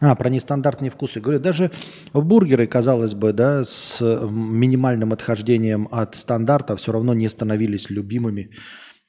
А, 0.00 0.16
про 0.16 0.28
нестандартные 0.28 0.90
вкусы. 0.90 1.20
Говорю, 1.20 1.38
даже 1.38 1.70
бургеры, 2.12 2.66
казалось 2.66 3.14
бы, 3.14 3.32
да, 3.32 3.62
с 3.62 4.00
минимальным 4.02 5.12
отхождением 5.12 5.86
от 5.92 6.16
стандарта 6.16 6.74
все 6.74 6.90
равно 6.90 7.14
не 7.14 7.28
становились 7.28 7.88
любимыми 7.88 8.50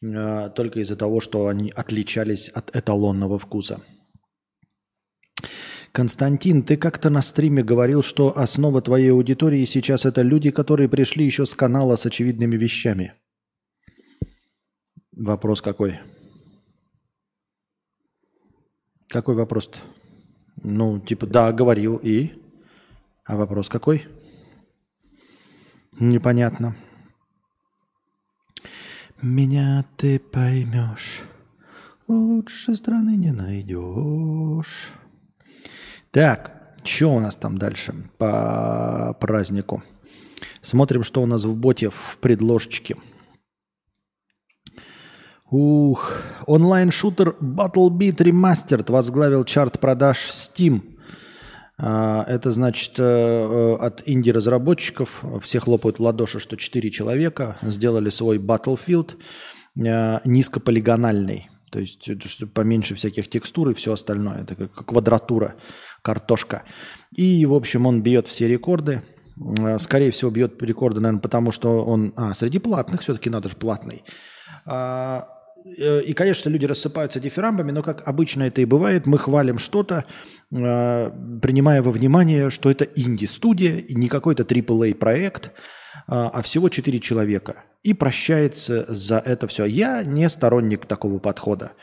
э, 0.04 0.52
только 0.56 0.82
из-за 0.82 0.96
того, 0.96 1.22
что 1.22 1.48
они 1.48 1.72
отличались 1.76 2.50
от 2.50 2.76
эталонного 2.76 3.40
вкуса. 3.40 3.82
Константин, 5.94 6.64
ты 6.64 6.76
как-то 6.76 7.12
на 7.12 7.22
стриме 7.22 7.64
говорил, 7.64 8.02
что 8.02 8.36
основа 8.36 8.82
твоей 8.82 9.12
аудитории 9.12 9.64
сейчас 9.64 10.06
это 10.06 10.24
люди, 10.24 10.50
которые 10.50 10.90
пришли 10.90 11.24
еще 11.24 11.46
с 11.46 11.54
канала 11.54 11.96
с 11.96 12.08
очевидными 12.08 12.56
вещами. 12.58 13.14
Вопрос 15.12 15.62
какой? 15.62 16.00
Какой 19.08 19.36
вопрос-то? 19.36 19.78
Ну, 20.64 21.00
типа, 21.00 21.28
да, 21.28 21.54
говорил 21.54 21.98
и... 21.98 22.42
А 23.24 23.38
вопрос 23.38 23.70
какой? 23.70 24.08
Непонятно. 26.00 26.76
Меня 29.22 29.86
ты 29.96 30.18
поймешь, 30.18 31.22
лучше 32.08 32.76
страны 32.76 33.16
не 33.16 33.32
найдешь. 33.32 34.92
Так, 36.14 36.76
что 36.84 37.08
у 37.08 37.20
нас 37.20 37.36
там 37.36 37.58
дальше 37.58 37.96
по 38.20 39.18
празднику? 39.20 39.82
Смотрим, 40.62 41.02
что 41.02 41.24
у 41.24 41.26
нас 41.26 41.44
в 41.44 41.56
боте 41.56 41.90
в 41.90 42.20
предложечке. 42.22 42.98
Ух, 45.50 46.22
онлайн-шутер 46.46 47.36
BattleBeat 47.42 48.18
Remastered 48.18 48.92
возглавил 48.92 49.44
чарт 49.44 49.80
продаж 49.80 50.30
Steam. 50.30 50.84
А, 51.80 52.24
это 52.28 52.52
значит 52.52 52.94
э, 53.00 53.04
э, 53.04 53.76
от 53.80 54.04
инди-разработчиков, 54.06 55.24
все 55.42 55.60
хлопают 55.60 55.98
в 55.98 56.04
ладоши, 56.04 56.40
что 56.40 56.58
4 56.58 56.92
человека 56.92 57.58
сделали 57.64 58.12
свой 58.12 58.38
Battlefield 58.38 59.16
э, 59.84 60.20
низкополигональный. 60.26 61.50
То 61.74 61.80
есть 61.80 62.54
поменьше 62.54 62.94
всяких 62.94 63.28
текстур 63.28 63.72
и 63.72 63.74
все 63.74 63.94
остальное. 63.94 64.44
Это 64.44 64.56
как 64.56 64.86
квадратура, 64.86 65.56
картошка. 66.04 66.62
И, 67.16 67.44
в 67.48 67.54
общем, 67.56 67.88
он 67.88 68.04
бьет 68.04 68.28
все 68.28 68.48
рекорды. 68.48 69.02
Скорее 69.80 70.12
всего, 70.12 70.30
бьет 70.30 70.62
рекорды, 70.62 71.00
наверное, 71.00 71.22
потому 71.22 71.52
что 71.52 71.84
он... 71.84 72.14
А, 72.16 72.36
среди 72.36 72.60
платных 72.60 73.02
все-таки 73.02 73.32
надо 73.32 73.50
же 73.50 73.56
платный. 73.56 74.04
А, 74.68 75.28
Э, 75.78 76.02
и, 76.02 76.14
конечно, 76.14 76.50
люди 76.50 76.66
рассыпаются 76.66 77.20
дифирамбами, 77.20 77.72
но, 77.72 77.84
как 77.84 78.08
обычно 78.08 78.44
это 78.44 78.62
и 78.62 78.66
бывает, 78.66 79.06
мы 79.06 79.18
хвалим 79.18 79.58
что-то, 79.58 80.06
э, 80.52 81.12
принимая 81.42 81.82
во 81.82 81.92
внимание, 81.92 82.50
что 82.50 82.70
это 82.70 82.86
инди-студия, 82.86 83.78
и 83.78 83.96
не 83.96 84.10
какой-то 84.10 84.44
AAA 84.44 84.96
проект, 84.96 85.52
а, 86.08 86.30
а 86.34 86.42
всего 86.42 86.70
4 86.70 87.00
человека. 87.00 87.64
И 87.84 87.94
прощается 87.94 88.86
за 88.94 89.18
это 89.20 89.48
все. 89.48 89.66
Я 89.66 90.04
не 90.04 90.30
сторонник 90.30 90.86
такого 90.86 91.20
подхода. 91.20 91.74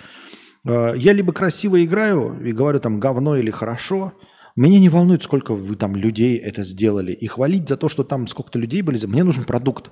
Э, 0.66 0.94
я 0.96 1.12
либо 1.12 1.32
красиво 1.32 1.82
играю 1.82 2.40
и 2.44 2.52
говорю 2.52 2.80
там 2.80 3.00
говно 3.00 3.36
или 3.36 3.50
хорошо, 3.50 4.12
меня 4.56 4.78
не 4.78 4.88
волнует, 4.88 5.22
сколько 5.22 5.54
вы 5.54 5.76
там 5.76 5.96
людей 5.96 6.36
это 6.36 6.62
сделали. 6.62 7.12
И 7.12 7.26
хвалить 7.26 7.68
за 7.68 7.76
то, 7.76 7.88
что 7.88 8.04
там 8.04 8.26
сколько-то 8.26 8.58
людей 8.58 8.82
были, 8.82 9.04
мне 9.06 9.24
нужен 9.24 9.44
продукт. 9.44 9.90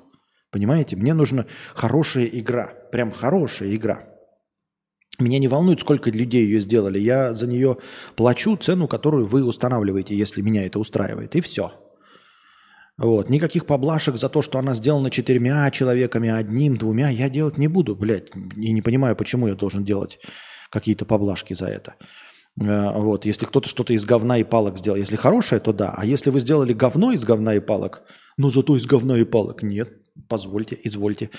Понимаете? 0.50 0.96
Мне 0.96 1.14
нужна 1.14 1.46
хорошая 1.74 2.24
игра. 2.26 2.72
Прям 2.90 3.12
хорошая 3.12 3.74
игра. 3.74 4.08
Меня 5.18 5.38
не 5.38 5.48
волнует, 5.48 5.80
сколько 5.80 6.10
людей 6.10 6.44
ее 6.44 6.60
сделали. 6.60 6.98
Я 6.98 7.34
за 7.34 7.46
нее 7.46 7.78
плачу 8.14 8.56
цену, 8.56 8.88
которую 8.88 9.26
вы 9.26 9.44
устанавливаете, 9.44 10.16
если 10.16 10.42
меня 10.42 10.64
это 10.64 10.78
устраивает. 10.78 11.34
И 11.34 11.40
все. 11.40 11.72
Вот. 12.96 13.28
Никаких 13.28 13.66
поблажек 13.66 14.16
за 14.16 14.28
то, 14.28 14.42
что 14.42 14.58
она 14.58 14.74
сделана 14.74 15.10
четырьмя 15.10 15.70
человеками, 15.70 16.30
одним, 16.30 16.76
двумя, 16.76 17.10
я 17.10 17.28
делать 17.28 17.58
не 17.58 17.68
буду, 17.68 17.94
блядь. 17.94 18.30
И 18.56 18.72
не 18.72 18.82
понимаю, 18.82 19.16
почему 19.16 19.48
я 19.48 19.54
должен 19.54 19.84
делать 19.84 20.18
какие-то 20.70 21.04
поблажки 21.04 21.54
за 21.54 21.66
это. 21.66 21.94
Э, 22.60 22.92
вот. 22.98 23.24
Если 23.24 23.46
кто-то 23.46 23.68
что-то 23.68 23.92
из 23.92 24.04
говна 24.04 24.38
и 24.38 24.44
палок 24.44 24.78
сделал. 24.78 24.98
Если 24.98 25.16
хорошее, 25.16 25.60
то 25.60 25.72
да. 25.72 25.94
А 25.96 26.04
если 26.04 26.30
вы 26.30 26.40
сделали 26.40 26.72
говно 26.72 27.12
из 27.12 27.24
говна 27.24 27.54
и 27.54 27.60
палок, 27.60 28.02
но 28.36 28.50
зато 28.50 28.76
из 28.76 28.86
говна 28.86 29.18
и 29.18 29.24
палок 29.24 29.62
нет, 29.62 29.92
Позвольте, 30.26 30.78
извольте. 30.82 31.30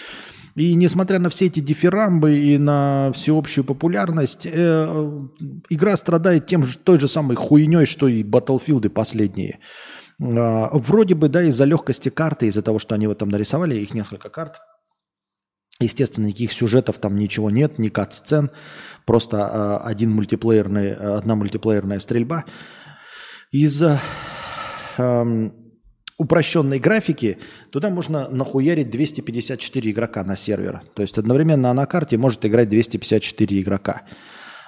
И 0.56 0.74
несмотря 0.76 1.20
на 1.20 1.30
все 1.30 1.48
эти 1.48 1.60
дифирамбы 1.60 2.38
и 2.38 2.58
на 2.58 3.12
всеобщую 3.14 3.66
популярность, 3.66 4.48
э, 4.50 5.28
игра 5.70 5.98
страдает 5.98 6.48
тем 6.48 6.64
же, 6.64 6.78
той 6.78 7.00
же 7.00 7.08
самой 7.08 7.36
хуйней, 7.36 7.86
что 7.86 8.08
и 8.08 8.24
Battlefield 8.24 8.90
последние. 8.90 9.60
А, 10.22 10.70
вроде 10.74 11.16
бы, 11.16 11.30
да, 11.30 11.44
из-за 11.44 11.66
легкости 11.66 12.10
карты, 12.10 12.48
из-за 12.48 12.62
того, 12.62 12.80
что 12.80 12.96
они 12.96 13.08
вот 13.08 13.18
там 13.18 13.30
нарисовали, 13.30 13.76
их 13.76 13.94
несколько 13.94 14.30
карт. 14.30 14.60
Естественно, 15.80 16.26
никаких 16.28 16.52
сюжетов 16.52 16.98
там 16.98 17.18
ничего 17.18 17.50
нет, 17.50 17.80
ни 17.80 17.88
кат-сцен, 17.88 18.52
просто 19.06 19.48
а, 19.48 19.78
один 19.78 20.12
мультиплеерный, 20.12 20.94
одна 20.94 21.36
мультиплеерная 21.36 22.00
стрельба. 22.00 22.44
Из-за 23.52 24.02
эм, 24.98 25.54
упрощенной 26.18 26.80
графики 26.80 27.40
туда 27.72 27.90
можно 27.90 28.28
нахуярить 28.28 28.92
254 28.92 29.92
игрока 29.92 30.24
на 30.24 30.36
сервер. 30.36 30.82
То 30.94 31.02
есть 31.02 31.18
одновременно 31.18 31.74
на 31.74 31.86
карте 31.86 32.18
может 32.18 32.46
играть 32.46 32.70
254 32.70 33.62
игрока. 33.62 34.02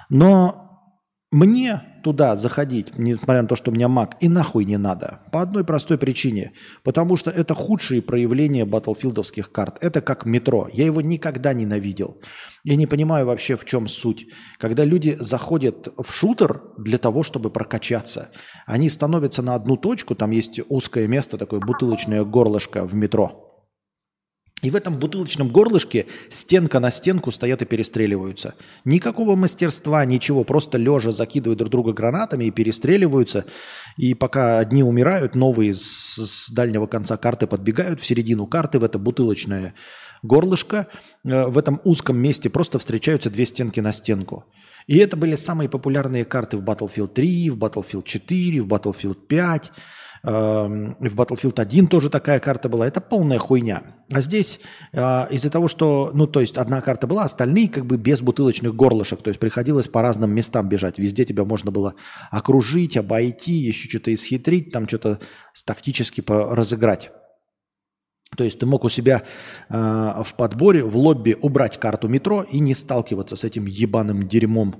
Но 0.08 0.88
мне 1.30 1.82
туда 2.02 2.36
заходить, 2.36 2.98
несмотря 2.98 3.42
на 3.42 3.48
то, 3.48 3.56
что 3.56 3.70
у 3.70 3.74
меня 3.74 3.86
Mac, 3.86 4.14
и 4.20 4.28
нахуй 4.28 4.64
не 4.64 4.76
надо. 4.76 5.20
По 5.32 5.40
одной 5.40 5.64
простой 5.64 5.98
причине. 5.98 6.52
Потому 6.82 7.16
что 7.16 7.30
это 7.30 7.54
худшие 7.54 8.02
проявления 8.02 8.64
батлфилдовских 8.64 9.50
карт. 9.52 9.78
Это 9.80 10.00
как 10.00 10.26
метро. 10.26 10.68
Я 10.72 10.84
его 10.84 11.00
никогда 11.00 11.52
ненавидел. 11.52 12.20
Я 12.64 12.76
не 12.76 12.86
понимаю 12.86 13.26
вообще, 13.26 13.56
в 13.56 13.64
чем 13.64 13.88
суть. 13.88 14.26
Когда 14.58 14.84
люди 14.84 15.16
заходят 15.18 15.88
в 15.96 16.12
шутер 16.12 16.62
для 16.78 16.98
того, 16.98 17.22
чтобы 17.22 17.50
прокачаться, 17.50 18.30
они 18.66 18.88
становятся 18.88 19.42
на 19.42 19.54
одну 19.54 19.76
точку, 19.76 20.14
там 20.14 20.30
есть 20.30 20.60
узкое 20.68 21.08
место, 21.08 21.38
такое 21.38 21.60
бутылочное 21.60 22.24
горлышко 22.24 22.84
в 22.84 22.94
метро– 22.94 23.48
и 24.62 24.70
в 24.70 24.76
этом 24.76 24.98
бутылочном 24.98 25.48
горлышке 25.48 26.06
стенка 26.28 26.78
на 26.78 26.90
стенку 26.90 27.32
стоят 27.32 27.62
и 27.62 27.64
перестреливаются. 27.64 28.54
Никакого 28.84 29.34
мастерства, 29.34 30.04
ничего, 30.04 30.44
просто 30.44 30.78
лежа 30.78 31.10
закидывают 31.10 31.58
друг 31.58 31.70
друга 31.70 31.92
гранатами 31.92 32.44
и 32.44 32.50
перестреливаются. 32.50 33.44
И 33.96 34.14
пока 34.14 34.60
одни 34.60 34.84
умирают, 34.84 35.34
новые 35.34 35.74
с, 35.74 36.16
с 36.16 36.50
дальнего 36.50 36.86
конца 36.86 37.16
карты 37.16 37.46
подбегают 37.46 38.00
в 38.00 38.06
середину 38.06 38.46
карты, 38.46 38.78
в 38.78 38.84
это 38.84 38.98
бутылочное 38.98 39.74
горлышко. 40.22 40.86
Э, 41.24 41.46
в 41.46 41.58
этом 41.58 41.80
узком 41.84 42.16
месте 42.16 42.48
просто 42.48 42.78
встречаются 42.78 43.30
две 43.30 43.44
стенки 43.44 43.80
на 43.80 43.92
стенку. 43.92 44.44
И 44.86 44.98
это 44.98 45.16
были 45.16 45.36
самые 45.36 45.68
популярные 45.68 46.24
карты 46.24 46.56
в 46.56 46.62
Battlefield 46.62 47.08
3, 47.08 47.50
в 47.50 47.58
Battlefield 47.58 48.04
4, 48.04 48.60
в 48.60 48.66
Battlefield 48.66 49.18
5. 49.26 49.72
Эм, 50.24 50.96
в 51.00 51.14
Battlefield 51.20 51.60
1 51.60 51.88
тоже 51.88 52.08
такая 52.08 52.38
карта 52.38 52.68
была. 52.68 52.86
Это 52.86 53.00
полная 53.00 53.38
хуйня. 53.38 53.82
А 54.12 54.20
здесь 54.20 54.60
э, 54.92 55.26
из-за 55.30 55.50
того, 55.50 55.66
что, 55.66 56.12
ну, 56.14 56.28
то 56.28 56.40
есть 56.40 56.58
одна 56.58 56.80
карта 56.80 57.08
была, 57.08 57.24
остальные 57.24 57.68
как 57.68 57.86
бы 57.86 57.96
без 57.96 58.22
бутылочных 58.22 58.74
горлышек. 58.74 59.20
То 59.20 59.28
есть 59.28 59.40
приходилось 59.40 59.88
по 59.88 60.00
разным 60.00 60.32
местам 60.32 60.68
бежать. 60.68 60.98
Везде 60.98 61.24
тебя 61.24 61.44
можно 61.44 61.72
было 61.72 61.94
окружить, 62.30 62.96
обойти, 62.96 63.52
еще 63.52 63.88
что-то 63.88 64.14
исхитрить, 64.14 64.70
там 64.70 64.86
что-то 64.86 65.18
тактически 65.64 66.22
разыграть. 66.26 67.10
То 68.36 68.44
есть 68.44 68.60
ты 68.60 68.66
мог 68.66 68.84
у 68.84 68.88
себя 68.88 69.24
э, 69.68 70.22
в 70.24 70.34
подборе, 70.36 70.84
в 70.84 70.96
лобби 70.96 71.36
убрать 71.40 71.80
карту 71.80 72.06
метро 72.06 72.42
и 72.42 72.60
не 72.60 72.74
сталкиваться 72.74 73.34
с 73.34 73.42
этим 73.42 73.66
ебаным 73.66 74.28
дерьмом, 74.28 74.76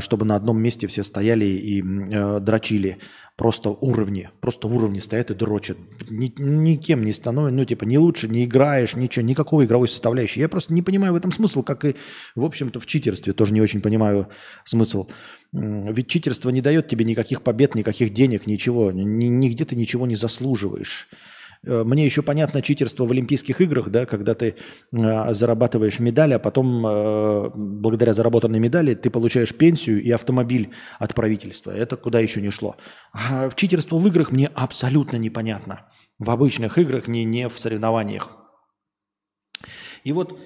чтобы 0.00 0.24
на 0.24 0.34
одном 0.36 0.60
месте 0.60 0.86
все 0.86 1.02
стояли 1.02 1.44
и 1.44 1.82
э, 1.82 2.40
дрочили 2.40 2.98
просто 3.36 3.70
уровни, 3.70 4.30
просто 4.40 4.66
уровни 4.66 4.98
стоят 4.98 5.30
и 5.30 5.34
дрочат. 5.34 5.76
Ни, 6.10 6.32
никем 6.38 7.04
не 7.04 7.12
становится, 7.12 7.56
ну 7.56 7.64
типа 7.64 7.84
не 7.84 7.98
лучше, 7.98 8.28
не 8.28 8.44
играешь, 8.44 8.96
ничего, 8.96 9.24
никакой 9.24 9.66
игровой 9.66 9.88
составляющей. 9.88 10.40
Я 10.40 10.48
просто 10.48 10.72
не 10.72 10.82
понимаю 10.82 11.12
в 11.12 11.16
этом 11.16 11.32
смысл, 11.32 11.62
как 11.62 11.84
и, 11.84 11.96
в 12.34 12.44
общем-то, 12.44 12.80
в 12.80 12.86
читерстве 12.86 13.32
тоже 13.32 13.52
не 13.52 13.60
очень 13.60 13.82
понимаю 13.82 14.28
смысл. 14.64 15.08
Ведь 15.52 16.08
читерство 16.08 16.50
не 16.50 16.60
дает 16.60 16.88
тебе 16.88 17.04
никаких 17.04 17.42
побед, 17.42 17.74
никаких 17.74 18.12
денег, 18.12 18.46
ничего. 18.46 18.90
Нигде 18.90 19.64
ты 19.64 19.76
ничего 19.76 20.06
не 20.06 20.16
заслуживаешь. 20.16 21.08
Э, 21.64 21.84
мне 21.84 22.04
еще 22.04 22.22
понятно 22.22 22.62
читерство 22.62 23.06
в 23.06 23.12
Олимпийских 23.12 23.60
играх, 23.60 23.90
да, 23.90 24.06
когда 24.06 24.34
ты 24.34 24.56
э, 24.92 25.34
зарабатываешь 25.34 25.98
медаль, 25.98 26.34
а 26.34 26.38
потом 26.38 26.86
э, 26.86 27.50
благодаря 27.54 28.14
заработанной 28.14 28.58
медали 28.58 28.94
ты 28.94 29.10
получаешь 29.10 29.54
пенсию 29.54 30.02
и 30.02 30.10
автомобиль 30.10 30.70
от 30.98 31.14
правительства. 31.14 31.70
Это 31.70 31.96
куда 31.96 32.20
еще 32.20 32.40
не 32.40 32.50
шло. 32.50 32.76
А 33.12 33.48
в 33.48 33.54
читерство 33.56 33.98
в 33.98 34.06
играх 34.06 34.32
мне 34.32 34.48
абсолютно 34.54 35.16
непонятно. 35.16 35.86
В 36.18 36.30
обычных 36.30 36.78
играх, 36.78 37.08
не, 37.08 37.24
не 37.24 37.48
в 37.48 37.58
соревнованиях. 37.58 38.36
И 40.04 40.12
вот 40.12 40.38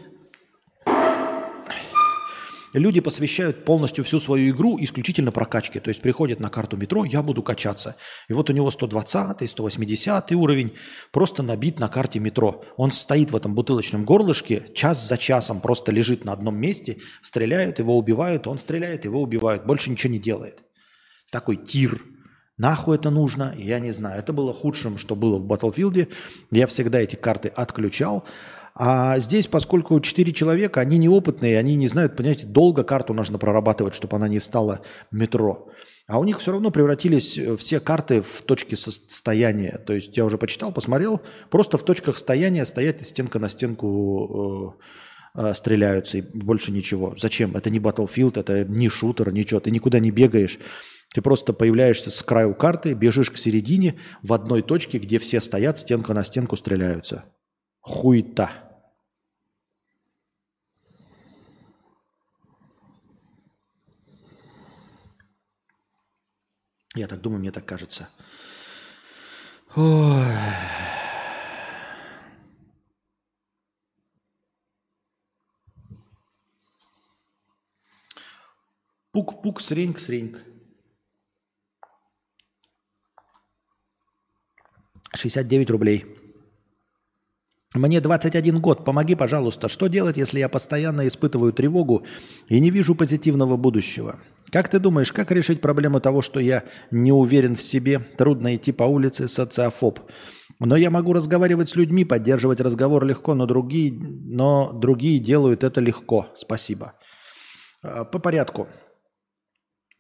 Люди 2.73 3.01
посвящают 3.01 3.65
полностью 3.65 4.03
всю 4.03 4.19
свою 4.19 4.55
игру 4.55 4.79
исключительно 4.81 5.31
прокачке. 5.31 5.79
То 5.81 5.89
есть 5.89 6.01
приходят 6.01 6.41
на 6.41 6.49
карту 6.49 6.77
метро, 6.77 7.05
я 7.05 7.23
буду 7.23 7.43
качаться. 7.43 7.97
И 8.29 8.33
вот 8.33 8.49
у 8.49 8.53
него 8.53 8.71
120, 8.71 9.51
180 9.51 10.33
уровень 10.33 10.73
просто 11.11 11.43
набит 11.43 11.79
на 11.79 11.89
карте 11.89 12.19
метро. 12.19 12.65
Он 12.77 12.91
стоит 12.91 13.31
в 13.31 13.37
этом 13.37 13.55
бутылочном 13.55 14.05
горлышке, 14.05 14.65
час 14.75 15.07
за 15.07 15.19
часом 15.19 15.61
просто 15.61 15.93
лежит 15.93 16.25
на 16.25 16.33
одном 16.33 16.57
месте, 16.57 16.99
стреляют, 17.21 17.79
его 17.79 17.99
убивают, 17.99 18.47
он 18.47 18.59
стреляет, 18.59 19.05
его 19.05 19.21
убивают. 19.21 19.67
Больше 19.67 19.91
ничего 19.91 20.13
не 20.13 20.19
делает. 20.19 20.63
Такой 21.31 21.57
тир. 21.57 22.03
Нахуй 22.59 22.97
это 22.97 23.11
нужно? 23.11 23.55
Я 23.57 23.81
не 23.81 23.91
знаю. 23.91 24.19
Это 24.19 24.33
было 24.33 24.55
худшим, 24.55 24.97
что 24.97 25.15
было 25.17 25.39
в 25.39 25.47
Battlefield. 25.47 26.09
Я 26.51 26.67
всегда 26.67 27.01
эти 27.01 27.17
карты 27.17 27.49
отключал. 27.49 28.25
А 28.75 29.19
здесь, 29.19 29.49
поскольку 29.49 30.01
4 30.01 30.33
человека, 30.33 30.81
они 30.81 30.97
неопытные, 30.99 31.59
они 31.59 31.77
не 31.77 31.89
знают, 31.89 32.17
понимаете, 32.17 32.47
долго 32.47 32.85
карту 32.85 33.13
нужно 33.13 33.39
прорабатывать, 33.39 33.95
чтобы 33.95 34.17
она 34.17 34.29
не 34.29 34.41
стала 34.41 34.81
метро. 35.11 35.69
А 36.07 36.19
у 36.19 36.25
них 36.25 36.41
все 36.41 36.53
равно 36.53 36.71
превратились 36.71 37.39
э, 37.39 37.57
все 37.57 37.81
карты 37.81 38.23
в 38.23 38.43
точки 38.43 38.75
состояния. 38.75 39.81
То 39.87 39.93
есть 39.93 40.17
я 40.17 40.25
уже 40.25 40.39
почитал, 40.39 40.73
посмотрел, 40.73 41.21
просто 41.51 41.79
в 41.79 41.85
точках 41.85 42.19
стояния 42.19 42.65
стоят 42.65 43.03
стенка 43.03 43.39
на 43.39 43.49
стенку 43.49 44.77
э, 45.35 45.51
э, 45.51 45.55
стреляются, 45.55 46.19
и 46.19 46.23
больше 46.23 46.73
ничего. 46.73 47.15
Зачем? 47.17 47.57
Это 47.57 47.71
не 47.71 47.79
Battlefield, 47.79 48.41
это 48.41 48.65
не 48.65 48.89
шутер, 48.89 49.33
ничего. 49.33 49.61
Ты 49.61 49.71
никуда 49.71 50.01
не 50.01 50.11
бегаешь. 50.11 50.59
Ты 51.15 51.21
просто 51.21 51.53
появляешься 51.53 52.11
с 52.11 52.23
краю 52.23 52.55
карты, 52.55 52.95
бежишь 52.95 53.31
к 53.31 53.37
середине 53.37 53.97
в 54.23 54.33
одной 54.33 54.63
точке, 54.63 54.99
где 54.99 55.19
все 55.19 55.41
стоят, 55.41 55.79
стенка 55.79 56.15
на 56.15 56.25
стенку 56.25 56.57
стреляются. 56.57 57.25
Хуйта. 57.83 58.49
Я 66.95 67.09
так 67.09 67.21
думаю, 67.21 67.41
мне 67.41 67.51
так 67.51 67.67
кажется. 67.67 68.09
Ой. 69.75 70.27
Пук-пук, 79.11 79.61
среньк-среньк. 79.61 80.39
69 85.15 85.71
рублей. 85.71 86.22
Мне 87.75 88.03
21 88.03 88.61
год, 88.61 88.85
помоги, 88.85 89.15
пожалуйста. 89.15 89.69
Что 89.69 89.87
делать, 89.87 90.19
если 90.19 90.39
я 90.39 90.49
постоянно 90.51 91.09
испытываю 91.09 91.53
тревогу 91.53 92.05
и 92.49 92.61
не 92.61 92.71
вижу 92.71 92.95
позитивного 92.95 93.57
будущего? 93.57 94.21
Как 94.51 94.69
ты 94.69 94.79
думаешь, 94.79 95.13
как 95.13 95.31
решить 95.31 95.63
проблему 95.63 95.99
того, 95.99 96.21
что 96.21 96.39
я 96.39 96.65
не 96.91 97.13
уверен 97.13 97.57
в 97.57 97.63
себе, 97.63 98.01
трудно 98.19 98.57
идти 98.57 98.73
по 98.73 98.85
улице, 98.85 99.27
социофоб? 99.27 100.01
Но 100.61 100.77
я 100.77 100.91
могу 100.91 101.15
разговаривать 101.15 101.71
с 101.71 101.77
людьми, 101.77 102.05
поддерживать 102.05 102.61
разговор 102.61 103.07
легко, 103.07 103.35
но 103.35 103.47
другие, 103.47 103.93
но 103.93 104.73
другие 104.73 105.19
делают 105.19 105.65
это 105.65 105.81
легко. 105.81 106.29
Спасибо. 106.37 106.93
А, 107.83 108.05
по 108.05 108.19
порядку. 108.19 108.69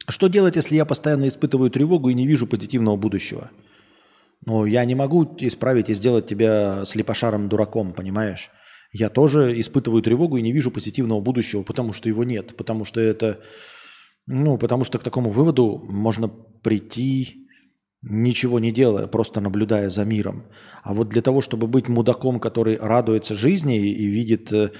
Что 0.08 0.28
делать, 0.28 0.56
если 0.56 0.76
я 0.76 0.84
постоянно 0.84 1.26
испытываю 1.26 1.70
тревогу 1.70 2.10
и 2.10 2.14
не 2.14 2.26
вижу 2.26 2.46
позитивного 2.46 2.96
будущего? 2.96 3.50
Ну, 4.44 4.66
я 4.66 4.84
не 4.84 4.94
могу 4.94 5.24
исправить 5.38 5.88
и 5.88 5.94
сделать 5.94 6.26
тебя 6.26 6.84
слепошарым 6.84 7.48
дураком, 7.48 7.92
понимаешь? 7.92 8.50
Я 8.92 9.08
тоже 9.08 9.58
испытываю 9.60 10.02
тревогу 10.02 10.36
и 10.36 10.42
не 10.42 10.52
вижу 10.52 10.70
позитивного 10.70 11.20
будущего, 11.20 11.62
потому 11.62 11.92
что 11.92 12.08
его 12.08 12.24
нет. 12.24 12.56
Потому 12.56 12.84
что 12.84 13.00
это... 13.00 13.40
Ну, 14.26 14.58
потому 14.58 14.84
что 14.84 14.98
к 14.98 15.02
такому 15.02 15.30
выводу 15.30 15.82
можно 15.88 16.28
прийти, 16.28 17.48
ничего 18.02 18.58
не 18.58 18.72
делая, 18.72 19.06
просто 19.06 19.40
наблюдая 19.40 19.88
за 19.88 20.04
миром. 20.04 20.44
А 20.82 20.92
вот 20.92 21.08
для 21.08 21.22
того, 21.22 21.40
чтобы 21.40 21.66
быть 21.66 21.88
мудаком, 21.88 22.40
который 22.40 22.76
радуется 22.76 23.34
жизни 23.34 23.78
и 23.78 24.06
видит 24.06 24.52
э, 24.52 24.70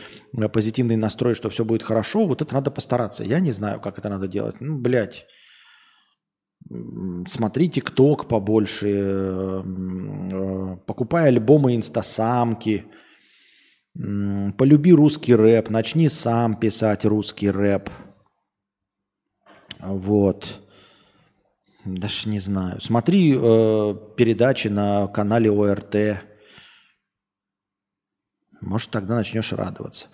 позитивный 0.52 0.96
настрой, 0.96 1.34
что 1.34 1.48
все 1.50 1.64
будет 1.64 1.82
хорошо, 1.82 2.26
вот 2.26 2.42
это 2.42 2.54
надо 2.54 2.70
постараться. 2.70 3.24
Я 3.24 3.40
не 3.40 3.52
знаю, 3.52 3.80
как 3.80 3.98
это 3.98 4.08
надо 4.08 4.28
делать. 4.28 4.56
Ну, 4.60 4.78
блядь. 4.78 5.26
Смотри 7.28 7.68
ТикТок 7.68 8.28
побольше, 8.28 8.88
э, 8.88 10.76
покупай 10.86 11.28
альбомы 11.28 11.76
инстасамки, 11.76 12.86
полюби 13.94 14.92
русский 14.92 15.34
рэп, 15.34 15.68
начни 15.68 16.08
сам 16.08 16.56
писать 16.56 17.04
русский 17.04 17.50
рэп. 17.50 17.90
Вот. 19.80 20.60
Даже 21.84 22.28
не 22.28 22.38
знаю. 22.38 22.80
Смотри 22.80 23.34
э, 23.36 23.94
передачи 24.16 24.68
на 24.68 25.08
канале 25.08 25.50
ОРТ. 25.50 26.22
Может, 28.60 28.90
тогда 28.90 29.16
начнешь 29.16 29.52
радоваться. 29.52 30.06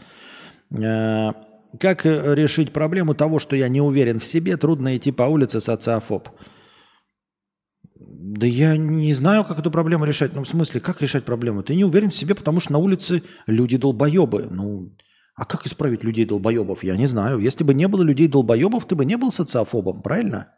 Э, 0.71 1.33
как 1.79 2.05
решить 2.05 2.73
проблему 2.73 3.15
того, 3.15 3.39
что 3.39 3.57
я 3.57 3.69
не 3.69 3.81
уверен 3.81 4.19
в 4.19 4.25
себе, 4.25 4.57
трудно 4.57 4.97
идти 4.97 5.13
по 5.13 5.25
улице 5.25 5.61
социофоб? 5.61 6.29
Да 8.01 8.47
я 8.47 8.77
не 8.77 9.13
знаю, 9.13 9.45
как 9.45 9.59
эту 9.59 9.71
проблему 9.71 10.05
решать. 10.05 10.35
Ну, 10.35 10.45
в 10.45 10.49
смысле, 10.49 10.81
как 10.81 11.03
решать 11.03 11.25
проблему? 11.25 11.63
Ты 11.63 11.75
не 11.75 11.85
уверен 11.85 12.11
в 12.11 12.15
себе, 12.15 12.35
потому 12.35 12.61
что 12.61 12.73
на 12.73 12.79
улице 12.79 13.23
люди 13.47 13.77
долбоебы. 13.77 14.49
Ну, 14.51 14.97
а 15.35 15.45
как 15.45 15.67
исправить 15.67 16.05
людей 16.05 16.25
долбоебов? 16.25 16.83
Я 16.83 16.97
не 16.97 17.07
знаю. 17.07 17.39
Если 17.39 17.65
бы 17.65 17.75
не 17.75 17.87
было 17.89 18.03
людей 18.03 18.29
долбоебов, 18.29 18.87
ты 18.87 18.95
бы 18.95 19.05
не 19.05 19.17
был 19.17 19.31
социофобом, 19.33 20.03
правильно? 20.03 20.55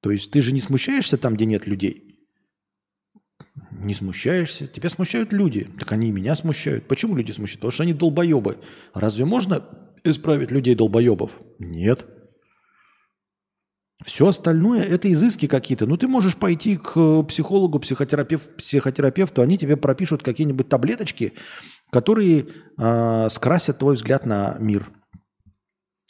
То 0.00 0.10
есть 0.10 0.30
ты 0.30 0.42
же 0.42 0.52
не 0.52 0.60
смущаешься 0.60 1.18
там, 1.18 1.34
где 1.34 1.44
нет 1.44 1.66
людей. 1.66 2.18
Не 3.72 3.94
смущаешься. 3.94 4.66
Тебя 4.66 4.90
смущают 4.90 5.32
люди. 5.32 5.68
Так 5.78 5.92
они 5.92 6.08
и 6.08 6.12
меня 6.12 6.34
смущают. 6.34 6.88
Почему 6.88 7.16
люди 7.16 7.32
смущают? 7.32 7.60
Потому 7.60 7.72
что 7.72 7.82
они 7.82 7.94
долбоебы. 7.94 8.58
Разве 8.94 9.24
можно 9.24 9.64
исправить 10.04 10.50
людей 10.50 10.74
долбоебов? 10.74 11.38
Нет. 11.58 12.06
Все 14.04 14.28
остальное 14.28 14.82
это 14.82 15.12
изыски 15.12 15.46
какие-то. 15.46 15.86
Ну, 15.86 15.96
ты 15.96 16.08
можешь 16.08 16.36
пойти 16.36 16.76
к 16.76 17.22
психологу, 17.24 17.78
психотерапевт, 17.78 18.56
психотерапевту, 18.56 19.42
они 19.42 19.58
тебе 19.58 19.76
пропишут 19.76 20.22
какие-нибудь 20.22 20.68
таблеточки, 20.68 21.34
которые 21.90 22.46
э, 22.78 23.28
скрасят 23.28 23.78
твой 23.78 23.96
взгляд 23.96 24.24
на 24.24 24.56
мир. 24.58 24.88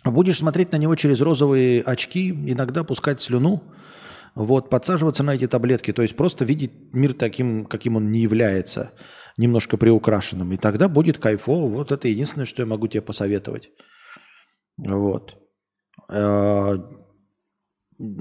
Будешь 0.05 0.39
смотреть 0.39 0.73
на 0.73 0.77
него 0.77 0.95
через 0.95 1.21
розовые 1.21 1.83
очки, 1.83 2.31
иногда 2.31 2.85
пускать 2.85 3.21
слюну, 3.21 3.62
вот, 4.35 4.71
подсаживаться 4.71 5.23
на 5.23 5.35
эти 5.35 5.49
таблетки, 5.49 5.93
то 5.93 6.03
есть 6.03 6.17
просто 6.17 6.45
видеть 6.45 6.73
мир 6.93 7.12
таким, 7.12 7.67
каким 7.67 7.97
он 7.97 8.12
не 8.12 8.21
является, 8.21 8.93
немножко 9.41 9.77
приукрашенным. 9.77 10.53
И 10.53 10.57
тогда 10.57 10.89
будет 10.89 11.19
кайфово. 11.19 11.69
Вот 11.69 11.93
это 11.93 12.09
единственное, 12.09 12.47
что 12.47 12.62
я 12.62 12.67
могу 12.67 12.89
тебе 12.89 13.03
посоветовать. 13.03 13.71
Вот. 14.77 15.37
Э, 16.09 16.79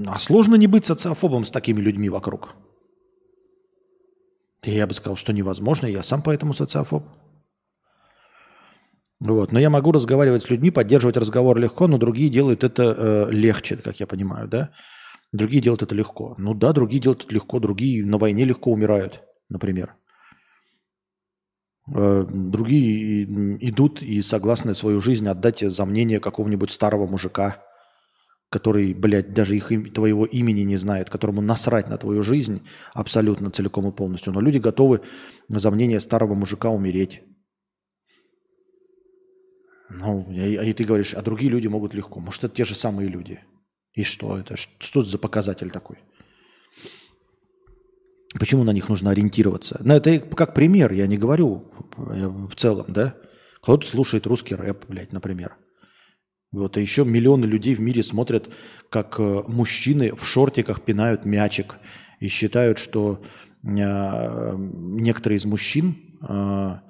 а 0.06 0.18
сложно 0.18 0.56
не 0.56 0.66
быть 0.66 0.84
социофобом 0.84 1.44
с 1.44 1.50
такими 1.50 1.80
людьми 1.80 2.08
вокруг. 2.08 2.54
Я 4.62 4.86
бы 4.86 4.94
сказал, 4.94 5.16
что 5.16 5.32
невозможно, 5.32 5.86
я 5.86 6.02
сам 6.02 6.22
поэтому 6.22 6.52
социофоб. 6.52 7.04
Вот. 9.20 9.52
Но 9.52 9.60
я 9.60 9.70
могу 9.70 9.92
разговаривать 9.92 10.42
с 10.42 10.50
людьми, 10.50 10.70
поддерживать 10.70 11.16
разговор 11.16 11.58
легко, 11.58 11.86
но 11.86 11.98
другие 11.98 12.30
делают 12.30 12.64
это 12.64 12.82
э, 12.82 13.30
легче, 13.30 13.76
как 13.76 14.00
я 14.00 14.06
понимаю, 14.06 14.48
да? 14.48 14.70
Другие 15.32 15.62
делают 15.62 15.82
это 15.82 15.94
легко. 15.94 16.34
Ну 16.38 16.54
да, 16.54 16.72
другие 16.72 17.00
делают 17.00 17.24
это 17.24 17.34
легко, 17.34 17.60
другие 17.60 18.04
на 18.04 18.18
войне 18.18 18.44
легко 18.44 18.72
умирают, 18.72 19.22
например. 19.50 19.99
Э, 21.92 22.24
другие 22.28 23.24
идут 23.68 24.02
и 24.02 24.22
согласны 24.22 24.74
свою 24.74 25.00
жизнь 25.00 25.26
отдать 25.28 25.60
за 25.60 25.84
мнение 25.84 26.20
какого-нибудь 26.20 26.70
старого 26.70 27.06
мужика, 27.06 27.64
который, 28.48 28.94
блядь, 28.94 29.32
даже 29.32 29.56
их, 29.56 29.92
твоего 29.92 30.24
имени 30.24 30.62
не 30.62 30.76
знает, 30.76 31.10
которому 31.10 31.40
насрать 31.40 31.88
на 31.88 31.98
твою 31.98 32.22
жизнь 32.22 32.62
абсолютно 32.92 33.50
целиком 33.50 33.88
и 33.88 33.92
полностью. 33.92 34.32
Но 34.32 34.40
люди 34.40 34.58
готовы 34.58 35.00
за 35.48 35.70
мнение 35.70 36.00
старого 36.00 36.34
мужика 36.34 36.68
умереть. 36.68 37.22
Ну, 39.88 40.30
и, 40.30 40.70
и 40.70 40.72
ты 40.72 40.84
говоришь, 40.84 41.14
а 41.14 41.22
другие 41.22 41.50
люди 41.50 41.66
могут 41.66 41.94
легко. 41.94 42.20
Может, 42.20 42.44
это 42.44 42.54
те 42.54 42.64
же 42.64 42.74
самые 42.74 43.08
люди. 43.08 43.40
И 43.94 44.04
что 44.04 44.38
это? 44.38 44.56
Что 44.56 45.00
это 45.00 45.10
за 45.10 45.18
показатель 45.18 45.70
такой? 45.70 45.98
Почему 48.38 48.64
на 48.64 48.72
них 48.72 48.88
нужно 48.88 49.10
ориентироваться? 49.10 49.80
Ну, 49.84 49.94
это 49.94 50.18
как 50.20 50.54
пример, 50.54 50.92
я 50.92 51.06
не 51.06 51.18
говорю 51.18 51.72
в 51.96 52.54
целом, 52.54 52.86
да? 52.88 53.14
Кто-то 53.60 53.86
слушает 53.86 54.26
русский 54.26 54.54
рэп, 54.54 54.84
блядь, 54.88 55.12
например. 55.12 55.56
Вот, 56.52 56.76
а 56.76 56.80
еще 56.80 57.04
миллионы 57.04 57.44
людей 57.44 57.74
в 57.74 57.80
мире 57.80 58.02
смотрят, 58.02 58.50
как 58.88 59.20
э, 59.20 59.42
мужчины 59.46 60.14
в 60.16 60.26
шортиках 60.26 60.82
пинают 60.82 61.24
мячик 61.24 61.76
и 62.18 62.26
считают, 62.26 62.78
что 62.78 63.22
э, 63.62 64.56
некоторые 64.58 65.38
из 65.38 65.44
мужчин 65.44 65.96
э, 66.28 66.80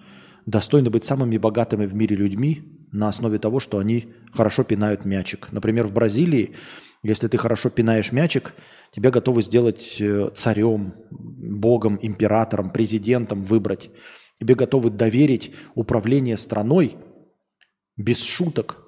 достойны 0.47 0.89
быть 0.89 1.05
самыми 1.05 1.37
богатыми 1.37 1.85
в 1.85 1.95
мире 1.95 2.17
людьми, 2.17 2.81
на 2.93 3.09
основе 3.09 3.39
того, 3.39 3.61
что 3.61 3.79
они 3.79 4.13
хорошо 4.33 4.65
пинают 4.65 5.05
мячик. 5.05 5.49
Например, 5.53 5.87
в 5.87 5.93
Бразилии, 5.93 6.55
если 7.03 7.29
ты 7.29 7.37
хорошо 7.37 7.71
пинаешь 7.71 8.13
мячик, 8.13 8.55
тебя 8.91 9.11
готовы 9.11 9.43
сделать 9.43 10.01
э, 10.01 10.31
царем, 10.35 10.95
богом, 11.11 11.99
императором, 12.01 12.71
президентом 12.71 13.43
выбрать. 13.43 13.91
Тебе 14.39 14.55
готовы 14.55 14.91
доверить 14.91 15.53
управление 15.75 16.37
страной 16.37 16.97
без 17.97 18.23
шуток 18.23 18.85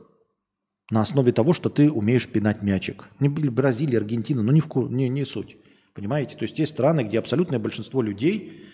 на 0.90 1.02
основе 1.02 1.32
того, 1.32 1.52
что 1.52 1.68
ты 1.68 1.90
умеешь 1.90 2.28
пинать 2.28 2.62
мячик. 2.62 3.08
Не 3.20 3.28
Бразилия, 3.28 3.98
Аргентина, 3.98 4.42
ну 4.42 4.52
не, 4.52 4.60
в, 4.60 4.68
не, 4.90 5.08
не 5.08 5.24
суть. 5.24 5.56
Понимаете? 5.94 6.36
То 6.36 6.44
есть 6.44 6.58
есть 6.58 6.72
страны, 6.72 7.02
где 7.02 7.18
абсолютное 7.18 7.58
большинство 7.58 8.02
людей 8.02 8.64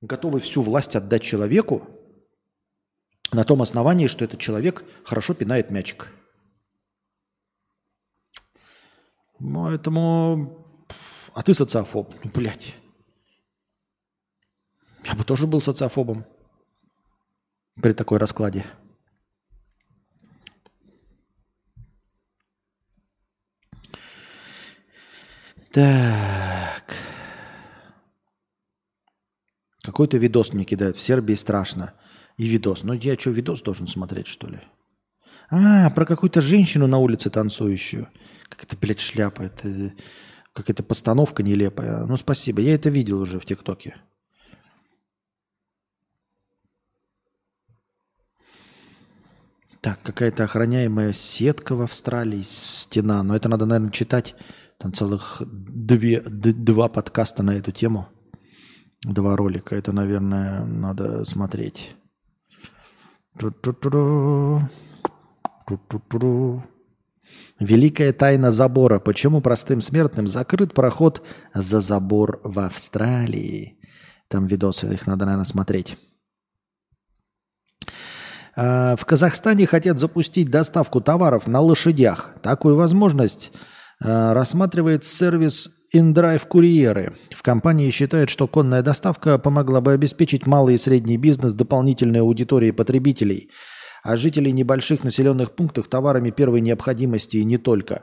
готовы 0.00 0.40
всю 0.40 0.62
власть 0.62 0.96
отдать 0.96 1.22
человеку, 1.22 1.88
на 3.32 3.44
том 3.44 3.62
основании, 3.62 4.06
что 4.06 4.24
этот 4.24 4.40
человек 4.40 4.84
хорошо 5.04 5.34
пинает 5.34 5.70
мячик. 5.70 6.12
Поэтому... 9.38 10.66
А 11.34 11.42
ты 11.42 11.54
социофоб. 11.54 12.14
Ну, 12.24 12.30
блядь. 12.32 12.74
Я 15.04 15.14
бы 15.14 15.24
тоже 15.24 15.46
был 15.46 15.60
социофобом 15.60 16.24
при 17.80 17.92
такой 17.92 18.18
раскладе. 18.18 18.64
Так. 25.70 26.94
Какой-то 29.82 30.16
видос 30.16 30.54
мне 30.54 30.64
кидают. 30.64 30.96
В 30.96 31.02
Сербии 31.02 31.34
страшно. 31.34 31.92
И 32.38 32.46
видос. 32.46 32.82
Ну 32.82 32.94
я 32.94 33.14
что, 33.18 33.30
видос 33.30 33.60
должен 33.60 33.86
смотреть, 33.86 34.26
что 34.26 34.46
ли? 34.46 34.60
А, 35.50 35.90
про 35.90 36.04
какую-то 36.04 36.40
женщину 36.40 36.86
на 36.86 36.98
улице 36.98 37.30
танцующую. 37.30 38.08
Как 38.48 38.64
это, 38.64 38.76
блядь, 38.76 39.00
шляпа. 39.00 39.42
Это 39.42 39.92
какая-то 40.52 40.82
постановка 40.82 41.42
нелепая. 41.42 42.04
Ну, 42.06 42.16
спасибо. 42.16 42.60
Я 42.60 42.74
это 42.74 42.90
видел 42.90 43.20
уже 43.20 43.38
в 43.38 43.44
ТикТоке. 43.44 43.96
Так, 49.80 50.02
какая-то 50.02 50.44
охраняемая 50.44 51.12
сетка 51.12 51.76
в 51.76 51.82
Австралии, 51.82 52.42
стена. 52.42 53.22
Но 53.22 53.36
это 53.36 53.48
надо, 53.48 53.66
наверное, 53.66 53.92
читать. 53.92 54.34
Там 54.78 54.92
целых 54.92 55.42
две, 55.46 56.20
два 56.20 56.88
подкаста 56.88 57.44
на 57.44 57.52
эту 57.52 57.70
тему. 57.70 58.08
Два 59.02 59.36
ролика. 59.36 59.76
Это, 59.76 59.92
наверное, 59.92 60.64
надо 60.64 61.24
смотреть. 61.24 61.94
Великая 67.58 68.12
тайна 68.12 68.50
забора. 68.50 68.98
Почему 69.00 69.40
простым 69.40 69.80
смертным 69.80 70.26
закрыт 70.26 70.74
проход 70.74 71.26
за 71.54 71.80
забор 71.80 72.40
в 72.44 72.60
Австралии? 72.60 73.78
Там 74.28 74.46
видосы, 74.46 74.92
их 74.92 75.06
надо, 75.06 75.24
наверное, 75.24 75.44
смотреть. 75.44 75.96
А, 78.56 78.96
в 78.96 79.04
Казахстане 79.04 79.66
хотят 79.66 79.98
запустить 79.98 80.50
доставку 80.50 81.00
товаров 81.00 81.46
на 81.46 81.60
лошадях. 81.60 82.34
Такую 82.42 82.76
возможность 82.76 83.52
а, 84.00 84.34
рассматривает 84.34 85.04
сервис 85.04 85.68
InDrive 85.94 86.46
курьеры. 86.48 87.16
В 87.30 87.42
компании 87.42 87.90
считают, 87.90 88.30
что 88.30 88.48
конная 88.48 88.82
доставка 88.82 89.38
помогла 89.38 89.80
бы 89.80 89.92
обеспечить 89.92 90.46
малый 90.46 90.74
и 90.74 90.78
средний 90.78 91.16
бизнес 91.16 91.54
дополнительной 91.54 92.20
аудиторией 92.20 92.72
потребителей, 92.72 93.50
а 94.06 94.16
жителей 94.16 94.52
небольших 94.52 95.04
населенных 95.04 95.52
пунктов 95.52 95.88
товарами 95.88 96.30
первой 96.30 96.60
необходимости 96.60 97.38
и 97.38 97.44
не 97.44 97.58
только. 97.58 98.02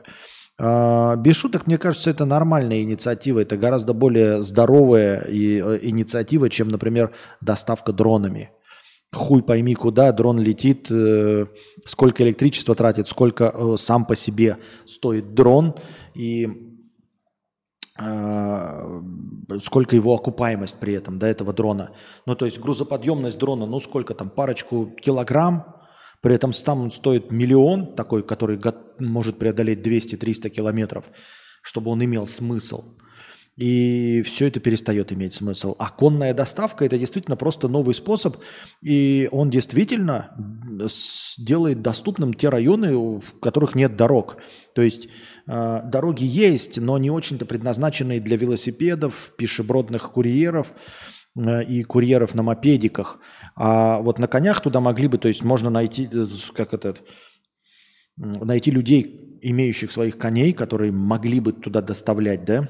А, 0.58 1.16
без 1.16 1.36
шуток, 1.36 1.66
мне 1.66 1.78
кажется, 1.78 2.10
это 2.10 2.24
нормальная 2.24 2.82
инициатива, 2.82 3.40
это 3.40 3.56
гораздо 3.56 3.94
более 3.94 4.42
здоровая 4.42 5.20
и, 5.22 5.60
э, 5.64 5.78
инициатива, 5.82 6.50
чем, 6.50 6.68
например, 6.68 7.12
доставка 7.40 7.92
дронами. 7.92 8.50
Хуй 9.12 9.42
пойми, 9.42 9.74
куда 9.74 10.12
дрон 10.12 10.38
летит, 10.38 10.88
э, 10.90 11.46
сколько 11.84 12.22
электричества 12.22 12.74
тратит, 12.74 13.08
сколько 13.08 13.52
э, 13.54 13.76
сам 13.78 14.04
по 14.04 14.14
себе 14.14 14.58
стоит 14.86 15.34
дрон. 15.34 15.74
И 16.14 16.74
Э, 17.96 19.00
сколько 19.62 19.94
его 19.94 20.14
окупаемость 20.14 20.80
при 20.80 20.94
этом 20.94 21.20
до 21.20 21.26
этого 21.26 21.52
дрона. 21.52 21.92
Ну, 22.26 22.34
то 22.34 22.44
есть 22.44 22.58
грузоподъемность 22.58 23.38
дрона, 23.38 23.66
ну, 23.66 23.78
сколько 23.78 24.14
там, 24.14 24.30
парочку 24.30 24.86
килограмм, 25.00 25.76
при 26.24 26.34
этом 26.34 26.54
сам 26.54 26.80
он 26.80 26.90
стоит 26.90 27.30
миллион, 27.30 27.94
такой, 27.96 28.22
который 28.22 28.58
может 28.98 29.38
преодолеть 29.38 29.86
200-300 29.86 30.48
километров. 30.48 31.04
чтобы 31.66 31.90
он 31.90 32.02
имел 32.04 32.26
смысл. 32.26 32.96
И 33.56 34.22
все 34.22 34.46
это 34.48 34.58
перестает 34.60 35.12
иметь 35.12 35.34
смысл. 35.34 35.76
А 35.78 35.90
конная 35.90 36.34
доставка 36.34 36.84
это 36.84 36.98
действительно 36.98 37.36
просто 37.36 37.68
новый 37.68 37.94
способ, 37.94 38.36
и 38.82 39.28
он 39.32 39.48
действительно 39.50 40.34
делает 41.38 41.80
доступным 41.80 42.34
те 42.34 42.48
районы, 42.48 42.96
в 42.96 43.38
которых 43.40 43.74
нет 43.74 43.96
дорог. 43.96 44.38
То 44.74 44.82
есть 44.82 45.08
э, 45.46 45.80
дороги 45.84 46.24
есть, 46.24 46.78
но 46.78 46.98
не 46.98 47.10
очень-то 47.10 47.46
предназначенные 47.46 48.20
для 48.20 48.36
велосипедов, 48.36 49.32
пешебродных 49.36 50.12
курьеров 50.12 50.74
и 51.36 51.82
курьеров 51.82 52.34
на 52.34 52.42
мопедиках. 52.42 53.18
А 53.56 53.98
вот 53.98 54.18
на 54.18 54.28
конях 54.28 54.60
туда 54.60 54.80
могли 54.80 55.08
бы, 55.08 55.18
то 55.18 55.28
есть 55.28 55.42
можно 55.42 55.70
найти, 55.70 56.08
э, 56.10 56.26
как 56.54 56.74
этот, 56.74 57.02
найти 58.16 58.70
людей, 58.70 59.38
имеющих 59.42 59.90
своих 59.90 60.16
коней, 60.16 60.52
которые 60.52 60.92
могли 60.92 61.40
бы 61.40 61.52
туда 61.52 61.80
доставлять, 61.80 62.44
да, 62.44 62.68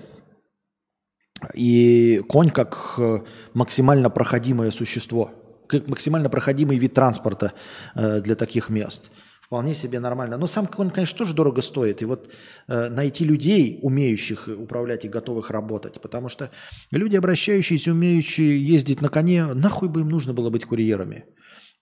и 1.53 2.23
конь 2.29 2.51
как 2.51 2.95
э, 2.99 3.19
максимально 3.53 4.09
проходимое 4.09 4.71
существо, 4.71 5.33
как 5.69 5.89
максимально 5.89 6.31
проходимый 6.31 6.79
вид 6.79 6.95
транспорта 6.95 7.53
э, 7.95 8.21
для 8.21 8.35
таких 8.35 8.71
мест. 8.71 9.11
Вполне 9.45 9.75
себе 9.75 10.01
нормально. 10.01 10.39
Но 10.39 10.47
сам 10.47 10.67
конь, 10.67 10.91
конечно, 10.91 11.19
тоже 11.19 11.35
дорого 11.35 11.61
стоит. 11.61 12.01
И 12.01 12.07
вот 12.07 12.33
э, 12.67 12.89
найти 12.89 13.25
людей, 13.27 13.79
умеющих 13.83 14.49
управлять 14.49 15.05
и 15.05 15.09
готовых 15.09 15.51
работать, 15.51 16.01
потому 16.01 16.31
что 16.31 16.51
люди, 16.91 17.17
обращающиеся, 17.17 17.93
умеющие 17.93 18.59
ездить 18.63 19.03
на 19.03 19.11
коне, 19.11 19.45
нахуй 19.53 19.91
бы 19.91 20.01
им 20.01 20.09
нужно 20.09 20.33
было 20.33 20.49
быть 20.49 20.65
курьерами. 20.65 21.27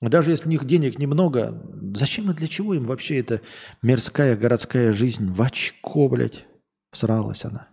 Даже 0.01 0.32
если 0.32 0.48
у 0.48 0.51
них 0.51 0.64
денег 0.64 0.98
немного, 0.98 1.62
зачем 1.94 2.32
и 2.32 2.34
для 2.34 2.48
чего 2.48 2.74
им 2.74 2.86
вообще 2.86 3.20
эта 3.20 3.40
мирская 3.80 4.36
городская 4.36 4.93
жизнь? 4.93 5.30
В 5.30 5.40
очко, 5.40 6.09
блядь, 6.09 6.44
всралась 6.90 7.44
она. 7.44 7.68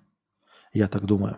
Я 0.72 0.88
так 0.88 1.06
думаю. 1.06 1.38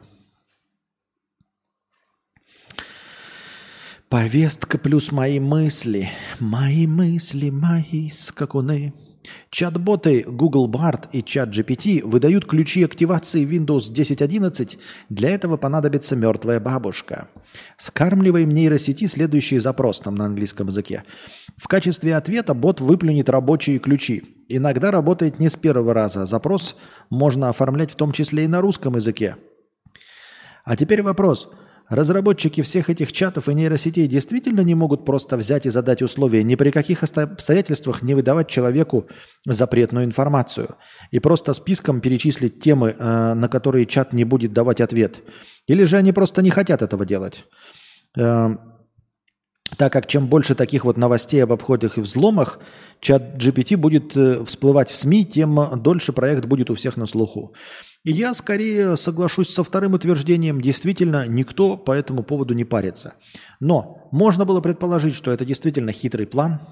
Повестка 4.11 4.77
плюс 4.77 5.13
мои 5.13 5.39
мысли, 5.39 6.09
мои 6.41 6.85
мысли, 6.85 7.49
мои 7.49 8.09
скакуны. 8.09 8.93
Чат-боты 9.51 10.25
Google 10.27 10.69
Bard 10.69 11.05
и 11.13 11.21
ChatGPT 11.21 12.05
выдают 12.05 12.45
ключи 12.45 12.83
активации 12.83 13.45
Windows 13.45 13.89
10.11. 13.89 14.77
Для 15.07 15.29
этого 15.29 15.55
понадобится 15.55 16.17
мертвая 16.17 16.59
бабушка. 16.59 17.29
Скармливаем 17.77 18.49
нейросети 18.49 19.07
следующий 19.07 19.59
запрос 19.59 20.01
там 20.01 20.15
на 20.15 20.25
английском 20.25 20.67
языке. 20.67 21.05
В 21.55 21.69
качестве 21.69 22.17
ответа 22.17 22.53
бот 22.53 22.81
выплюнет 22.81 23.29
рабочие 23.29 23.79
ключи. 23.79 24.23
Иногда 24.49 24.91
работает 24.91 25.39
не 25.39 25.47
с 25.47 25.55
первого 25.55 25.93
раза. 25.93 26.25
Запрос 26.25 26.75
можно 27.09 27.47
оформлять 27.47 27.91
в 27.91 27.95
том 27.95 28.11
числе 28.11 28.43
и 28.43 28.47
на 28.47 28.59
русском 28.59 28.97
языке. 28.97 29.38
А 30.65 30.75
теперь 30.75 31.01
вопрос– 31.01 31.47
Разработчики 31.91 32.61
всех 32.61 32.89
этих 32.89 33.11
чатов 33.11 33.49
и 33.49 33.53
нейросетей 33.53 34.07
действительно 34.07 34.61
не 34.61 34.76
могут 34.76 35.03
просто 35.03 35.35
взять 35.35 35.65
и 35.65 35.69
задать 35.69 36.01
условия 36.01 36.41
ни 36.41 36.55
при 36.55 36.72
каких 36.72 37.03
обстоятельствах 37.03 38.01
не 38.01 38.15
выдавать 38.15 38.47
человеку 38.47 39.07
запретную 39.45 40.05
информацию 40.05 40.77
и 41.11 41.19
просто 41.19 41.51
списком 41.51 41.99
перечислить 41.99 42.61
темы, 42.61 42.95
э, 42.97 43.34
на 43.34 43.49
которые 43.49 43.85
чат 43.85 44.13
не 44.13 44.23
будет 44.23 44.53
давать 44.53 44.80
ответ. 44.80 45.19
Или 45.68 45.84
же 45.84 45.97
они 45.97 46.13
просто 46.13 46.41
не 46.41 46.49
хотят 46.49 46.81
этого 46.81 47.05
делать. 47.05 47.43
Так 49.77 49.93
как 49.93 50.07
чем 50.07 50.27
больше 50.27 50.56
таких 50.56 50.85
вот 50.85 50.98
новостей 50.98 51.43
об 51.43 51.52
обходах 51.52 51.98
и 51.98 52.02
взломах, 52.02 52.60
чат 52.99 53.35
GPT 53.38 53.77
будет 53.77 54.15
э, 54.18 54.43
всплывать 54.45 54.89
в 54.89 54.95
СМИ, 54.95 55.26
тем 55.26 55.81
дольше 55.81 56.14
проект 56.14 56.45
будет 56.45 56.69
у 56.69 56.76
всех 56.76 56.98
на 56.98 57.06
слуху. 57.06 57.53
И 58.03 58.11
я 58.11 58.34
скорее 58.34 58.98
соглашусь 58.98 59.49
со 59.49 59.64
вторым 59.64 59.93
утверждением. 59.93 60.60
Действительно, 60.60 61.27
никто 61.27 61.77
по 61.77 61.91
этому 61.91 62.23
поводу 62.23 62.53
не 62.53 62.65
парится. 62.65 63.14
Но 63.60 64.10
можно 64.11 64.45
было 64.45 64.60
предположить, 64.60 65.15
что 65.15 65.31
это 65.31 65.45
действительно 65.45 65.91
хитрый 65.91 66.27
план– 66.27 66.61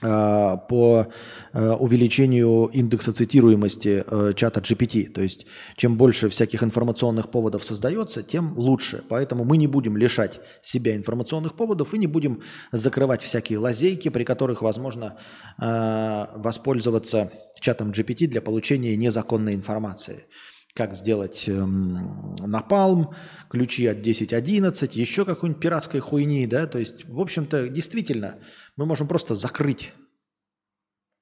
по 0.00 1.08
э, 1.52 1.70
увеличению 1.72 2.70
индекса 2.72 3.12
цитируемости 3.12 4.04
э, 4.06 4.32
чата 4.34 4.60
GPT. 4.60 5.10
То 5.10 5.22
есть 5.22 5.46
чем 5.76 5.96
больше 5.96 6.28
всяких 6.28 6.62
информационных 6.62 7.30
поводов 7.30 7.64
создается, 7.64 8.22
тем 8.22 8.56
лучше. 8.56 9.04
Поэтому 9.08 9.44
мы 9.44 9.56
не 9.56 9.66
будем 9.66 9.96
лишать 9.96 10.40
себя 10.62 10.96
информационных 10.96 11.54
поводов 11.54 11.92
и 11.94 11.98
не 11.98 12.06
будем 12.06 12.40
закрывать 12.72 13.22
всякие 13.22 13.58
лазейки, 13.58 14.08
при 14.08 14.24
которых 14.24 14.62
возможно 14.62 15.18
воспользоваться 15.58 17.30
чатом 17.60 17.90
GPT 17.90 18.26
для 18.26 18.40
получения 18.40 18.96
незаконной 18.96 19.54
информации 19.54 20.24
как 20.74 20.94
сделать 20.94 21.48
эм, 21.48 22.36
напалм, 22.36 23.14
ключи 23.48 23.86
от 23.86 23.98
10.11, 23.98 24.90
еще 24.92 25.24
какой-нибудь 25.24 25.60
пиратской 25.60 26.00
хуйни, 26.00 26.46
да, 26.46 26.66
то 26.66 26.78
есть, 26.78 27.04
в 27.06 27.20
общем-то, 27.20 27.68
действительно, 27.68 28.38
мы 28.76 28.86
можем 28.86 29.08
просто 29.08 29.34
закрыть 29.34 29.92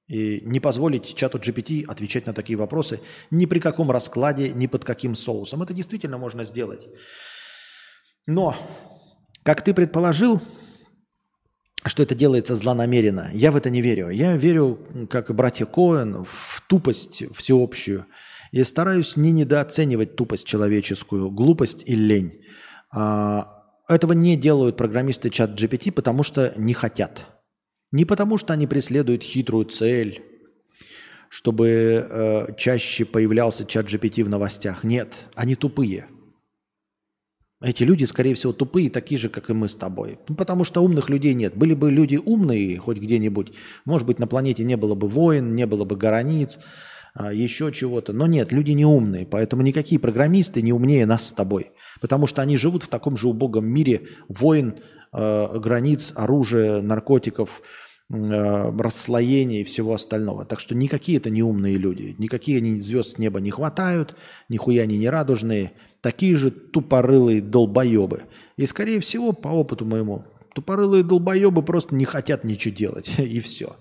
и 0.07 0.41
не 0.43 0.59
позволить 0.59 1.15
чату 1.15 1.37
GPT 1.37 1.85
отвечать 1.85 2.25
на 2.25 2.33
такие 2.33 2.57
вопросы 2.57 2.99
ни 3.29 3.45
при 3.45 3.59
каком 3.59 3.91
раскладе, 3.91 4.51
ни 4.51 4.65
под 4.67 4.83
каким 4.83 5.13
соусом. 5.13 5.61
Это 5.61 5.73
действительно 5.73 6.17
можно 6.17 6.43
сделать. 6.43 6.87
Но, 8.25 8.55
как 9.43 9.63
ты 9.63 9.73
предположил, 9.73 10.41
что 11.85 12.03
это 12.03 12.15
делается 12.15 12.55
злонамеренно, 12.55 13.29
я 13.33 13.51
в 13.51 13.55
это 13.55 13.69
не 13.69 13.81
верю. 13.81 14.09
Я 14.09 14.35
верю, 14.35 14.79
как 15.09 15.29
и 15.29 15.33
братья 15.33 15.65
Коэн, 15.65 16.23
в 16.23 16.63
тупость 16.67 17.23
всеобщую– 17.35 18.05
и 18.51 18.63
стараюсь 18.63 19.17
не 19.17 19.31
недооценивать 19.31 20.15
тупость 20.15 20.45
человеческую, 20.45 21.29
глупость 21.31 21.83
и 21.85 21.95
лень. 21.95 22.41
А, 22.91 23.49
этого 23.87 24.13
не 24.13 24.35
делают 24.35 24.77
программисты 24.77 25.29
чат 25.29 25.51
GPT, 25.51 25.91
потому 25.91 26.23
что 26.23 26.53
не 26.57 26.73
хотят. 26.73 27.25
Не 27.91 28.05
потому 28.05 28.37
что 28.37 28.53
они 28.53 28.67
преследуют 28.67 29.23
хитрую 29.23 29.65
цель, 29.65 30.23
чтобы 31.29 32.07
э, 32.07 32.55
чаще 32.57 33.05
появлялся 33.05 33.65
чат 33.65 33.87
GPT 33.87 34.23
в 34.23 34.29
новостях. 34.29 34.83
Нет, 34.83 35.27
они 35.35 35.55
тупые. 35.55 36.07
Эти 37.61 37.83
люди, 37.83 38.05
скорее 38.05 38.35
всего, 38.35 38.53
тупые, 38.53 38.89
такие 38.89 39.19
же, 39.19 39.27
как 39.27 39.49
и 39.49 39.53
мы 39.53 39.67
с 39.67 39.75
тобой. 39.75 40.17
Ну, 40.29 40.35
потому 40.35 40.63
что 40.63 40.81
умных 40.81 41.09
людей 41.09 41.33
нет. 41.33 41.55
Были 41.57 41.73
бы 41.73 41.91
люди 41.91 42.15
умные 42.15 42.77
хоть 42.77 42.99
где-нибудь, 42.99 43.53
может 43.83 44.07
быть, 44.07 44.17
на 44.17 44.27
планете 44.27 44.63
не 44.63 44.77
было 44.77 44.95
бы 44.95 45.09
войн, 45.09 45.55
не 45.55 45.65
было 45.65 45.83
бы 45.83 45.97
границ, 45.97 46.59
еще 47.31 47.71
чего-то. 47.71 48.13
Но 48.13 48.27
нет, 48.27 48.51
люди 48.51 48.71
не 48.71 48.85
умные, 48.85 49.25
поэтому 49.25 49.61
никакие 49.61 49.99
программисты 49.99 50.61
не 50.61 50.73
умнее 50.73 51.05
нас 51.05 51.27
с 51.27 51.31
тобой. 51.31 51.71
Потому 52.01 52.27
что 52.27 52.41
они 52.41 52.57
живут 52.57 52.83
в 52.83 52.87
таком 52.87 53.17
же 53.17 53.27
убогом 53.27 53.67
мире 53.67 54.07
войн, 54.27 54.79
э, 55.11 55.59
границ, 55.59 56.13
оружия, 56.15 56.81
наркотиков, 56.81 57.61
э, 58.11 58.71
расслоения 58.79 59.61
и 59.61 59.63
всего 59.63 59.93
остального. 59.93 60.45
Так 60.45 60.59
что 60.59 60.75
никакие 60.75 61.17
это 61.17 61.29
не 61.29 61.43
умные 61.43 61.77
люди. 61.77 62.15
Никакие 62.17 62.57
они 62.57 62.81
звезд 62.81 63.11
с 63.11 63.17
неба 63.17 63.39
не 63.39 63.51
хватают, 63.51 64.15
нихуя 64.47 64.83
они 64.83 64.97
не 64.97 65.09
радужные. 65.09 65.73
Такие 66.01 66.35
же 66.35 66.51
тупорылые 66.51 67.41
долбоебы. 67.41 68.23
И 68.55 68.65
скорее 68.65 69.01
всего, 69.01 69.33
по 69.33 69.49
опыту 69.49 69.85
моему, 69.85 70.25
тупорылые 70.55 71.03
долбоебы 71.03 71.61
просто 71.61 71.95
не 71.95 72.05
хотят 72.05 72.43
ничего 72.43 72.73
делать. 72.73 73.11
И 73.17 73.39
все. 73.41 73.75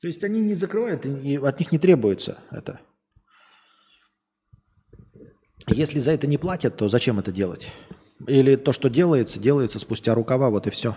То 0.00 0.06
есть 0.06 0.22
они 0.22 0.40
не 0.40 0.54
закрывают, 0.54 1.06
и 1.06 1.36
от 1.36 1.58
них 1.58 1.72
не 1.72 1.78
требуется 1.78 2.38
это. 2.50 2.80
Если 5.66 5.98
за 5.98 6.12
это 6.12 6.26
не 6.26 6.38
платят, 6.38 6.76
то 6.76 6.88
зачем 6.88 7.18
это 7.18 7.32
делать? 7.32 7.70
Или 8.26 8.56
то, 8.56 8.72
что 8.72 8.88
делается, 8.88 9.40
делается 9.40 9.78
спустя 9.78 10.14
рукава, 10.14 10.50
вот 10.50 10.66
и 10.66 10.70
все. 10.70 10.96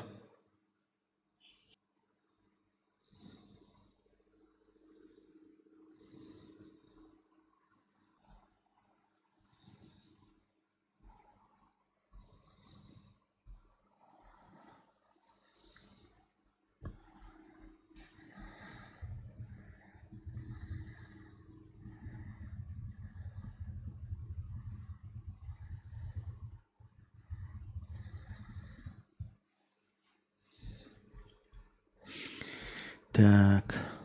Так. 33.11 34.01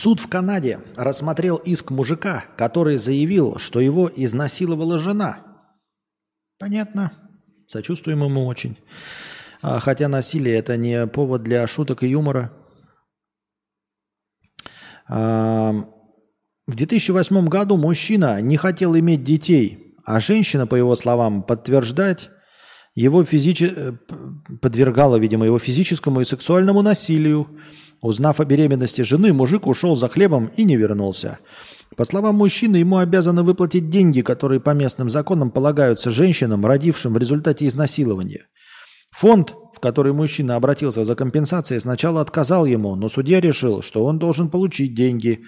Суд 0.00 0.18
в 0.18 0.28
Канаде 0.30 0.80
рассмотрел 0.96 1.56
иск 1.56 1.90
мужика, 1.90 2.46
который 2.56 2.96
заявил, 2.96 3.58
что 3.58 3.80
его 3.80 4.10
изнасиловала 4.16 4.98
жена. 4.98 5.40
Понятно. 6.58 7.12
Сочувствуем 7.68 8.24
ему 8.24 8.46
очень. 8.46 8.78
А, 9.60 9.78
хотя 9.78 10.08
насилие 10.08 10.56
это 10.56 10.78
не 10.78 11.06
повод 11.06 11.42
для 11.42 11.66
шуток 11.66 12.02
и 12.02 12.08
юмора. 12.08 12.50
А, 15.06 15.72
в 16.66 16.74
2008 16.74 17.48
году 17.48 17.76
мужчина 17.76 18.40
не 18.40 18.56
хотел 18.56 18.96
иметь 18.96 19.22
детей, 19.22 19.98
а 20.06 20.18
женщина, 20.18 20.66
по 20.66 20.76
его 20.76 20.96
словам, 20.96 21.42
подтверждать 21.42 22.30
его 22.94 23.22
физичи... 23.22 23.70
Э, 23.76 23.92
подвергала, 24.62 25.16
видимо, 25.16 25.44
его 25.44 25.58
физическому 25.58 26.22
и 26.22 26.24
сексуальному 26.24 26.80
насилию. 26.80 27.48
Узнав 28.02 28.40
о 28.40 28.44
беременности 28.44 29.02
жены, 29.02 29.32
мужик 29.32 29.66
ушел 29.66 29.94
за 29.94 30.08
хлебом 30.08 30.50
и 30.56 30.64
не 30.64 30.76
вернулся. 30.76 31.38
По 31.96 32.04
словам 32.04 32.36
мужчины, 32.36 32.76
ему 32.76 32.96
обязаны 32.96 33.42
выплатить 33.42 33.90
деньги, 33.90 34.22
которые 34.22 34.60
по 34.60 34.70
местным 34.70 35.10
законам 35.10 35.50
полагаются 35.50 36.10
женщинам, 36.10 36.64
родившим 36.64 37.12
в 37.12 37.18
результате 37.18 37.66
изнасилования. 37.66 38.46
Фонд, 39.10 39.54
в 39.74 39.80
который 39.80 40.12
мужчина 40.12 40.56
обратился 40.56 41.04
за 41.04 41.14
компенсацией, 41.14 41.80
сначала 41.80 42.20
отказал 42.22 42.64
ему, 42.64 42.94
но 42.94 43.08
судья 43.08 43.40
решил, 43.40 43.82
что 43.82 44.04
он 44.06 44.18
должен 44.18 44.48
получить 44.48 44.94
деньги. 44.94 45.40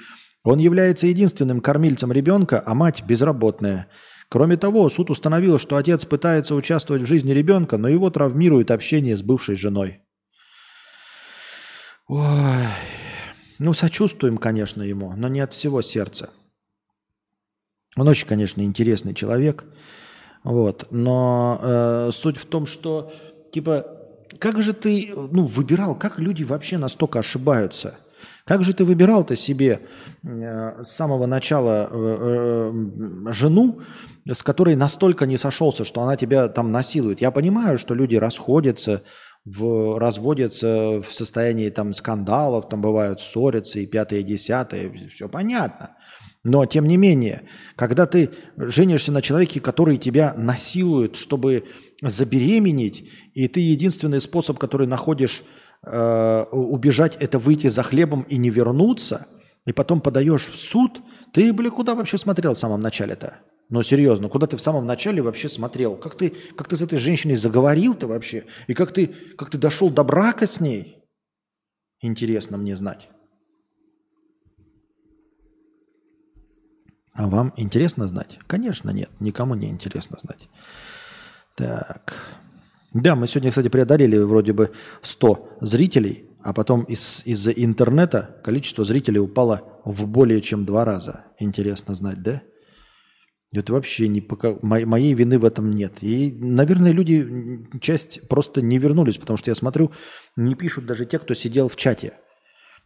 Он 0.44 0.58
является 0.58 1.06
единственным 1.06 1.60
кормильцем 1.60 2.12
ребенка, 2.12 2.62
а 2.66 2.74
мать 2.74 3.04
безработная. 3.06 3.86
Кроме 4.28 4.56
того, 4.56 4.88
суд 4.90 5.10
установил, 5.10 5.58
что 5.58 5.76
отец 5.76 6.04
пытается 6.04 6.54
участвовать 6.54 7.02
в 7.02 7.06
жизни 7.06 7.30
ребенка, 7.32 7.78
но 7.78 7.88
его 7.88 8.10
травмирует 8.10 8.70
общение 8.70 9.16
с 9.16 9.22
бывшей 9.22 9.54
женой. 9.56 10.00
Ой. 12.08 12.66
Ну, 13.58 13.72
сочувствуем, 13.72 14.38
конечно, 14.38 14.82
ему, 14.82 15.12
но 15.16 15.28
не 15.28 15.40
от 15.40 15.52
всего 15.52 15.82
сердца. 15.82 16.30
Он 17.96 18.08
очень, 18.08 18.26
конечно, 18.26 18.62
интересный 18.62 19.14
человек. 19.14 19.64
Вот. 20.44 20.88
Но 20.90 21.60
э, 21.62 22.10
суть 22.12 22.38
в 22.38 22.46
том, 22.46 22.66
что, 22.66 23.12
типа, 23.52 23.86
как 24.38 24.60
же 24.62 24.72
ты 24.72 25.12
ну, 25.14 25.46
выбирал, 25.46 25.94
как 25.94 26.18
люди 26.18 26.42
вообще 26.42 26.78
настолько 26.78 27.20
ошибаются? 27.20 27.98
Как 28.44 28.64
же 28.64 28.74
ты 28.74 28.84
выбирал-то 28.84 29.36
себе 29.36 29.82
э, 30.24 30.82
с 30.82 30.88
самого 30.88 31.26
начала 31.26 31.88
э, 31.90 32.72
э, 33.28 33.32
жену, 33.32 33.80
с 34.26 34.42
которой 34.42 34.74
настолько 34.74 35.26
не 35.26 35.36
сошелся, 35.36 35.84
что 35.84 36.00
она 36.00 36.16
тебя 36.16 36.48
там 36.48 36.72
насилует? 36.72 37.20
Я 37.20 37.30
понимаю, 37.30 37.78
что 37.78 37.94
люди 37.94 38.16
расходятся, 38.16 39.02
в, 39.44 39.98
разводятся 39.98 41.00
в 41.00 41.12
состоянии 41.12 41.68
там 41.70 41.92
скандалов, 41.92 42.68
там 42.68 42.80
бывают 42.80 43.20
ссорятся 43.20 43.80
и 43.80 43.86
пятое, 43.86 44.20
и 44.20 44.24
десятое, 44.24 44.92
все 45.12 45.28
понятно. 45.28 45.96
Но 46.44 46.66
тем 46.66 46.86
не 46.86 46.96
менее, 46.96 47.42
когда 47.76 48.06
ты 48.06 48.30
женишься 48.56 49.12
на 49.12 49.22
человеке, 49.22 49.60
который 49.60 49.96
тебя 49.96 50.34
насилует, 50.36 51.16
чтобы 51.16 51.64
забеременеть, 52.02 53.08
и 53.32 53.46
ты 53.46 53.60
единственный 53.60 54.20
способ, 54.20 54.58
который 54.58 54.88
находишь 54.88 55.44
э, 55.86 56.44
убежать, 56.50 57.16
это 57.20 57.38
выйти 57.38 57.68
за 57.68 57.84
хлебом 57.84 58.22
и 58.22 58.38
не 58.38 58.50
вернуться, 58.50 59.28
и 59.66 59.72
потом 59.72 60.00
подаешь 60.00 60.48
в 60.48 60.56
суд, 60.56 61.00
ты, 61.32 61.52
бля, 61.52 61.70
куда 61.70 61.94
вообще 61.94 62.18
смотрел 62.18 62.54
в 62.54 62.58
самом 62.58 62.80
начале-то? 62.80 63.38
Но 63.72 63.80
серьезно, 63.82 64.28
куда 64.28 64.46
ты 64.46 64.58
в 64.58 64.60
самом 64.60 64.84
начале 64.84 65.22
вообще 65.22 65.48
смотрел? 65.48 65.96
Как 65.96 66.14
ты, 66.14 66.34
как 66.58 66.68
ты 66.68 66.76
с 66.76 66.82
этой 66.82 66.98
женщиной 66.98 67.36
заговорил-то 67.36 68.06
вообще? 68.06 68.44
И 68.66 68.74
как 68.74 68.92
ты, 68.92 69.06
как 69.06 69.48
ты 69.48 69.56
дошел 69.56 69.88
до 69.88 70.04
брака 70.04 70.46
с 70.46 70.60
ней? 70.60 71.02
Интересно 72.02 72.58
мне 72.58 72.76
знать. 72.76 73.08
А 77.14 77.26
вам 77.26 77.54
интересно 77.56 78.06
знать? 78.08 78.38
Конечно, 78.46 78.90
нет. 78.90 79.08
Никому 79.20 79.54
не 79.54 79.70
интересно 79.70 80.18
знать. 80.20 80.50
Так. 81.56 82.14
Да, 82.92 83.16
мы 83.16 83.26
сегодня, 83.26 83.48
кстати, 83.52 83.68
преодолели 83.68 84.18
вроде 84.18 84.52
бы 84.52 84.72
100 85.00 85.48
зрителей, 85.62 86.28
а 86.42 86.52
потом 86.52 86.82
из- 86.82 87.22
из-за 87.24 87.52
интернета 87.52 88.38
количество 88.44 88.84
зрителей 88.84 89.20
упало 89.20 89.80
в 89.86 90.06
более 90.06 90.42
чем 90.42 90.66
два 90.66 90.84
раза. 90.84 91.24
Интересно 91.38 91.94
знать, 91.94 92.22
да? 92.22 92.42
Это 93.54 93.74
вообще 93.74 94.08
не 94.08 94.22
пока... 94.22 94.56
моей 94.62 95.12
вины 95.12 95.38
в 95.38 95.44
этом 95.44 95.70
нет. 95.70 96.02
И, 96.02 96.32
наверное, 96.32 96.92
люди, 96.92 97.68
часть 97.80 98.26
просто 98.28 98.62
не 98.62 98.78
вернулись, 98.78 99.18
потому 99.18 99.36
что 99.36 99.50
я 99.50 99.54
смотрю, 99.54 99.92
не 100.36 100.54
пишут 100.54 100.86
даже 100.86 101.04
те, 101.04 101.18
кто 101.18 101.34
сидел 101.34 101.68
в 101.68 101.76
чате. 101.76 102.14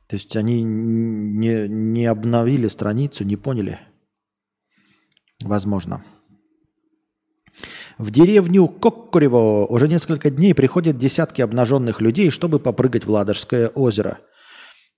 То 0.09 0.17
есть 0.17 0.35
они 0.35 0.63
не, 0.63 1.69
не 1.69 2.07
обновили 2.07 2.67
страницу, 2.67 3.25
не 3.25 3.37
поняли. 3.37 3.79
Возможно. 5.43 6.05
В 7.97 8.11
деревню 8.11 8.67
Коккурево 8.69 9.67
уже 9.67 9.89
несколько 9.89 10.31
дней 10.31 10.53
приходят 10.55 10.99
десятки 10.99 11.43
обнаженных 11.43 12.01
людей, 12.01 12.31
чтобы 12.31 12.59
попрыгать 12.59 13.05
в 13.05 13.11
Ладожское 13.11 13.69
озеро– 13.69 14.19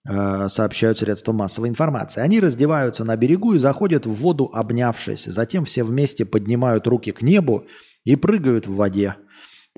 сообщают 0.06 0.98
средства 0.98 1.32
массовой 1.32 1.68
информации. 1.68 2.20
Они 2.20 2.40
раздеваются 2.40 3.04
на 3.04 3.16
берегу 3.16 3.54
и 3.54 3.58
заходят 3.58 4.06
в 4.06 4.12
воду, 4.12 4.50
обнявшись. 4.52 5.24
Затем 5.24 5.64
все 5.64 5.84
вместе 5.84 6.24
поднимают 6.24 6.86
руки 6.86 7.10
к 7.10 7.20
небу 7.20 7.66
и 8.04 8.16
прыгают 8.16 8.66
в 8.66 8.74
воде. 8.74 9.16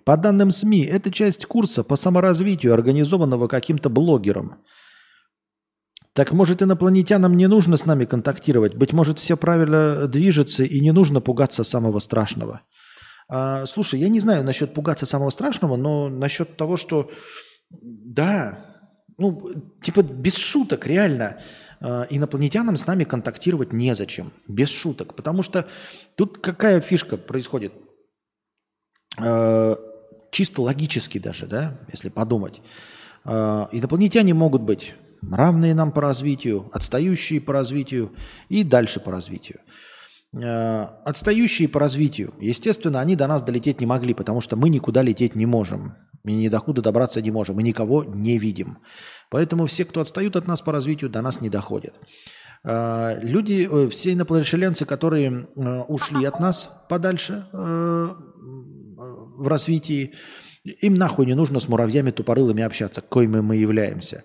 По 0.04 0.16
данным 0.16 0.50
СМИ, 0.50 0.84
это 0.84 1.10
часть 1.10 1.46
курса 1.46 1.82
по 1.82 1.96
саморазвитию, 1.96 2.74
организованного 2.74 3.48
каким-то 3.48 3.90
блогером. 3.90 4.62
Так 6.12 6.32
может 6.32 6.62
инопланетянам 6.62 7.36
не 7.36 7.46
нужно 7.46 7.76
с 7.76 7.86
нами 7.86 8.04
контактировать? 8.04 8.74
Быть 8.74 8.92
может 8.92 9.18
все 9.18 9.36
правильно 9.36 10.06
движется 10.06 10.64
и 10.64 10.80
не 10.80 10.92
нужно 10.92 11.20
пугаться 11.20 11.64
самого 11.64 11.98
страшного? 12.00 12.62
А, 13.28 13.64
слушай, 13.66 14.00
я 14.00 14.08
не 14.08 14.18
знаю 14.18 14.42
насчет 14.42 14.74
пугаться 14.74 15.06
самого 15.06 15.30
страшного, 15.30 15.76
но 15.76 16.08
насчет 16.08 16.56
того, 16.56 16.76
что 16.76 17.10
да, 17.70 18.69
ну, 19.20 19.40
типа 19.82 20.02
без 20.02 20.36
шуток, 20.36 20.86
реально, 20.86 21.40
э, 21.80 22.06
инопланетянам 22.10 22.76
с 22.76 22.86
нами 22.86 23.04
контактировать 23.04 23.72
незачем, 23.72 24.32
без 24.48 24.70
шуток. 24.70 25.14
Потому 25.14 25.42
что 25.42 25.68
тут 26.16 26.38
какая 26.38 26.80
фишка 26.80 27.16
происходит? 27.16 27.72
Э, 29.18 29.76
чисто 30.30 30.62
логически 30.62 31.18
даже, 31.18 31.46
да, 31.46 31.78
если 31.92 32.08
подумать. 32.08 32.62
Э, 33.24 33.66
инопланетяне 33.72 34.34
могут 34.34 34.62
быть 34.62 34.94
равные 35.22 35.74
нам 35.74 35.92
по 35.92 36.00
развитию, 36.00 36.70
отстающие 36.72 37.40
по 37.40 37.52
развитию 37.52 38.12
и 38.48 38.64
дальше 38.64 39.00
по 39.00 39.10
развитию. 39.10 39.60
Отстающие 40.32 41.68
по 41.68 41.80
развитию, 41.80 42.34
естественно, 42.38 43.00
они 43.00 43.16
до 43.16 43.26
нас 43.26 43.42
долететь 43.42 43.80
не 43.80 43.86
могли, 43.86 44.14
потому 44.14 44.40
что 44.40 44.56
мы 44.56 44.68
никуда 44.68 45.02
лететь 45.02 45.34
не 45.34 45.46
можем. 45.46 45.94
Мы 46.22 46.32
ни 46.32 46.48
докуда 46.48 46.82
добраться 46.82 47.22
не 47.22 47.30
можем. 47.30 47.56
Мы 47.56 47.62
никого 47.62 48.04
не 48.04 48.38
видим. 48.38 48.78
Поэтому 49.30 49.66
все, 49.66 49.84
кто 49.84 50.00
отстают 50.00 50.36
от 50.36 50.46
нас 50.46 50.60
по 50.60 50.72
развитию, 50.72 51.10
до 51.10 51.22
нас 51.22 51.40
не 51.40 51.48
доходят. 51.48 51.98
А, 52.62 53.16
люди, 53.20 53.68
э, 53.70 53.88
все 53.88 54.12
инопланетянцы, 54.12 54.84
которые 54.84 55.48
э, 55.56 55.80
ушли 55.88 56.24
от 56.26 56.40
нас 56.40 56.70
подальше 56.88 57.46
э, 57.52 58.08
в 58.16 59.48
развитии, 59.48 60.12
им 60.64 60.94
нахуй 60.94 61.24
не 61.24 61.34
нужно 61.34 61.58
с 61.58 61.68
муравьями 61.68 62.10
тупорылыми 62.10 62.62
общаться, 62.62 63.00
коими 63.00 63.40
мы 63.40 63.56
являемся. 63.56 64.24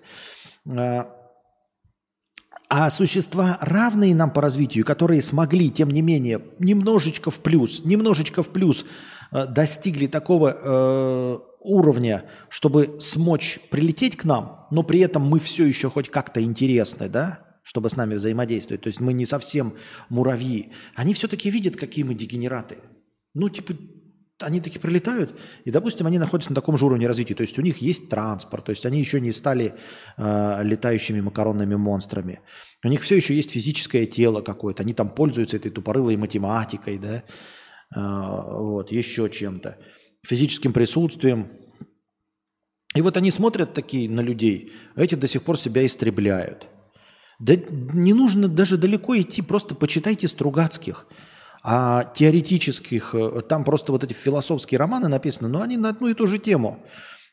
А, 2.68 2.90
существа, 2.90 3.58
равные 3.60 4.14
нам 4.14 4.30
по 4.30 4.40
развитию, 4.42 4.84
которые 4.84 5.22
смогли, 5.22 5.70
тем 5.70 5.90
не 5.90 6.02
менее, 6.02 6.42
немножечко 6.58 7.30
в 7.30 7.38
плюс, 7.40 7.84
немножечко 7.84 8.42
в 8.42 8.48
плюс 8.48 8.84
достигли 9.30 10.06
такого 10.06 11.42
уровня, 11.60 12.24
чтобы 12.48 12.96
смочь 13.00 13.60
прилететь 13.70 14.16
к 14.16 14.24
нам, 14.24 14.66
но 14.70 14.82
при 14.82 15.00
этом 15.00 15.22
мы 15.22 15.38
все 15.38 15.64
еще 15.64 15.90
хоть 15.90 16.10
как-то 16.10 16.42
интересны, 16.42 17.08
да, 17.08 17.40
чтобы 17.62 17.88
с 17.88 17.96
нами 17.96 18.14
взаимодействовать. 18.14 18.82
То 18.82 18.88
есть 18.88 19.00
мы 19.00 19.12
не 19.12 19.26
совсем 19.26 19.74
муравьи. 20.08 20.72
Они 20.94 21.14
все-таки 21.14 21.50
видят, 21.50 21.76
какие 21.76 22.04
мы 22.04 22.14
дегенераты. 22.14 22.78
Ну, 23.34 23.48
типа, 23.48 23.74
они 24.42 24.60
таки 24.60 24.78
прилетают, 24.78 25.34
и, 25.64 25.70
допустим, 25.70 26.06
они 26.06 26.18
находятся 26.18 26.50
на 26.50 26.54
таком 26.54 26.76
же 26.76 26.86
уровне 26.86 27.06
развития. 27.06 27.34
То 27.34 27.42
есть 27.42 27.58
у 27.58 27.62
них 27.62 27.78
есть 27.78 28.08
транспорт, 28.08 28.64
то 28.66 28.70
есть 28.70 28.84
они 28.84 29.00
еще 29.00 29.20
не 29.20 29.32
стали 29.32 29.74
э, 30.16 30.58
летающими 30.62 31.20
макаронными 31.20 31.74
монстрами. 31.74 32.40
У 32.84 32.88
них 32.88 33.02
все 33.02 33.16
еще 33.16 33.34
есть 33.34 33.50
физическое 33.50 34.06
тело 34.06 34.42
какое-то. 34.42 34.82
Они 34.82 34.92
там 34.92 35.08
пользуются 35.08 35.56
этой 35.56 35.70
тупорылой 35.70 36.16
математикой, 36.16 36.98
да, 36.98 37.16
э, 37.16 37.22
вот, 37.96 38.92
еще 38.92 39.30
чем-то 39.30 39.78
физическим 40.26 40.72
присутствием. 40.72 41.50
И 42.94 43.00
вот 43.00 43.16
они 43.16 43.30
смотрят 43.30 43.74
такие 43.74 44.08
на 44.08 44.20
людей, 44.20 44.72
а 44.94 45.02
эти 45.02 45.14
до 45.14 45.26
сих 45.28 45.42
пор 45.42 45.58
себя 45.58 45.84
истребляют. 45.84 46.66
Да 47.38 47.54
не 47.56 48.14
нужно 48.14 48.48
даже 48.48 48.76
далеко 48.76 49.18
идти, 49.18 49.42
просто 49.42 49.74
почитайте 49.74 50.28
Стругацких. 50.28 51.06
А 51.68 52.04
теоретических, 52.04 53.12
э, 53.12 53.42
там 53.48 53.64
просто 53.64 53.90
вот 53.90 54.04
эти 54.04 54.12
философские 54.12 54.78
романы 54.78 55.08
написаны, 55.08 55.48
но 55.48 55.62
они 55.62 55.76
на 55.76 55.88
одну 55.88 56.06
и 56.06 56.14
ту 56.14 56.28
же 56.28 56.38
тему. 56.38 56.86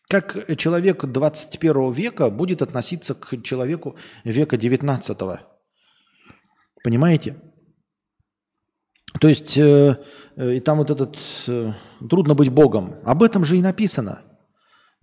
как 0.09 0.57
человек 0.57 1.05
21 1.05 1.91
века 1.91 2.29
будет 2.29 2.61
относиться 2.61 3.13
к 3.13 3.41
человеку 3.43 3.95
века 4.23 4.57
19. 4.57 5.17
Понимаете? 6.83 7.35
То 9.19 9.27
есть, 9.27 9.55
э, 9.57 9.97
э, 10.35 10.55
и 10.55 10.59
там 10.59 10.79
вот 10.79 10.89
этот 10.89 11.17
э, 11.47 11.73
трудно 12.09 12.33
быть 12.33 12.49
Богом. 12.49 12.95
Об 13.05 13.21
этом 13.21 13.45
же 13.45 13.57
и 13.57 13.61
написано. 13.61 14.23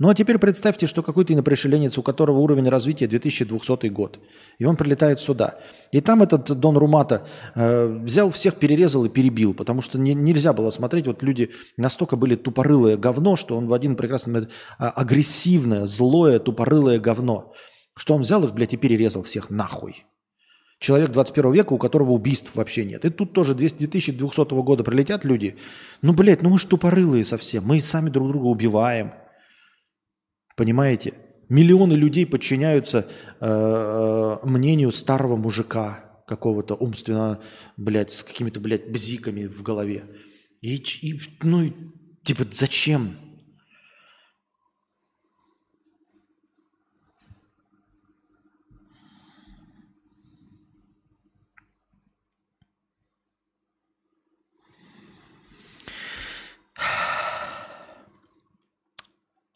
Ну 0.00 0.08
а 0.08 0.14
теперь 0.14 0.38
представьте, 0.38 0.86
что 0.86 1.02
какой-то 1.02 1.34
инопришеленец, 1.34 1.98
у 1.98 2.02
которого 2.02 2.38
уровень 2.38 2.66
развития 2.70 3.06
2200 3.06 3.88
год, 3.88 4.18
и 4.58 4.64
он 4.64 4.76
прилетает 4.76 5.20
сюда. 5.20 5.58
И 5.92 6.00
там 6.00 6.22
этот 6.22 6.58
Дон 6.58 6.78
Румата 6.78 7.26
э, 7.54 7.86
взял 7.86 8.30
всех, 8.30 8.54
перерезал 8.54 9.04
и 9.04 9.10
перебил, 9.10 9.52
потому 9.52 9.82
что 9.82 9.98
не, 9.98 10.14
нельзя 10.14 10.54
было 10.54 10.70
смотреть, 10.70 11.06
вот 11.06 11.22
люди 11.22 11.50
настолько 11.76 12.16
были 12.16 12.34
тупорылое 12.34 12.96
говно, 12.96 13.36
что 13.36 13.58
он 13.58 13.66
в 13.66 13.74
один 13.74 13.94
прекрасный 13.94 14.32
момент 14.32 14.50
а, 14.78 14.88
агрессивное, 14.88 15.84
злое, 15.84 16.38
тупорылое 16.38 16.98
говно, 16.98 17.52
что 17.94 18.14
он 18.14 18.22
взял 18.22 18.42
их, 18.42 18.54
блядь, 18.54 18.72
и 18.72 18.78
перерезал 18.78 19.22
всех 19.22 19.50
нахуй. 19.50 20.06
Человек 20.78 21.10
21 21.10 21.52
века, 21.52 21.74
у 21.74 21.78
которого 21.78 22.12
убийств 22.12 22.52
вообще 22.54 22.86
нет. 22.86 23.04
И 23.04 23.10
тут 23.10 23.34
тоже 23.34 23.54
2200 23.54 24.62
года 24.62 24.82
прилетят 24.82 25.26
люди. 25.26 25.58
Ну, 26.00 26.14
блядь, 26.14 26.40
ну 26.40 26.48
мы 26.48 26.58
же 26.58 26.66
тупорылые 26.66 27.22
совсем. 27.26 27.64
Мы 27.66 27.80
сами 27.80 28.08
друг 28.08 28.28
друга 28.28 28.46
убиваем. 28.46 29.12
Понимаете? 30.60 31.14
Миллионы 31.48 31.94
людей 31.94 32.26
подчиняются 32.26 33.08
э, 33.40 33.46
э, 33.46 34.46
мнению 34.46 34.92
старого 34.92 35.36
мужика 35.36 36.22
какого-то 36.26 36.74
умственно, 36.74 37.40
блядь, 37.78 38.12
с 38.12 38.22
какими-то, 38.22 38.60
блядь, 38.60 38.92
бзиками 38.92 39.46
в 39.46 39.62
голове. 39.62 40.04
И, 40.60 40.76
и 40.76 41.18
ну, 41.42 41.72
типа, 42.24 42.44
зачем? 42.52 43.16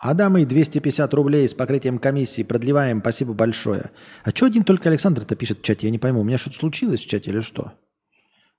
Адамой 0.04 0.44
250 0.44 1.14
рублей 1.14 1.48
с 1.48 1.54
покрытием 1.54 1.98
комиссии. 1.98 2.42
Продлеваем. 2.42 3.00
Спасибо 3.00 3.32
большое. 3.32 3.90
А 4.22 4.30
что 4.32 4.44
один 4.44 4.62
только 4.62 4.90
Александр-то 4.90 5.34
пишет 5.34 5.60
в 5.60 5.62
чате? 5.62 5.86
Я 5.86 5.90
не 5.90 5.98
пойму. 5.98 6.20
У 6.20 6.24
меня 6.24 6.36
что-то 6.36 6.56
случилось 6.56 7.00
в 7.00 7.06
чате 7.06 7.30
или 7.30 7.40
что? 7.40 7.72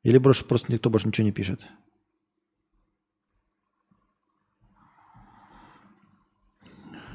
Или 0.02 0.18
больше 0.18 0.44
просто 0.44 0.74
никто 0.74 0.90
больше 0.90 1.08
ничего 1.08 1.26
не 1.26 1.32
пишет? 1.32 1.62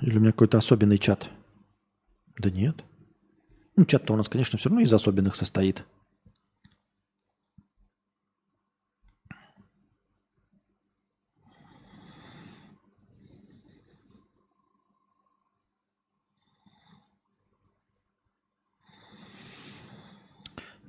Или 0.00 0.16
у 0.16 0.20
меня 0.20 0.30
какой-то 0.30 0.58
особенный 0.58 0.98
чат? 0.98 1.28
Да 2.38 2.52
нет. 2.52 2.84
Ну, 3.74 3.84
чат-то 3.84 4.12
у 4.12 4.16
нас, 4.16 4.28
конечно, 4.28 4.60
все 4.60 4.68
равно 4.68 4.82
из 4.82 4.92
особенных 4.92 5.34
состоит. 5.34 5.84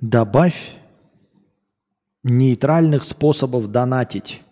Добавь 0.02 0.74
нейтральных 2.24 3.04
способов 3.04 3.68
донатить. 3.70 4.42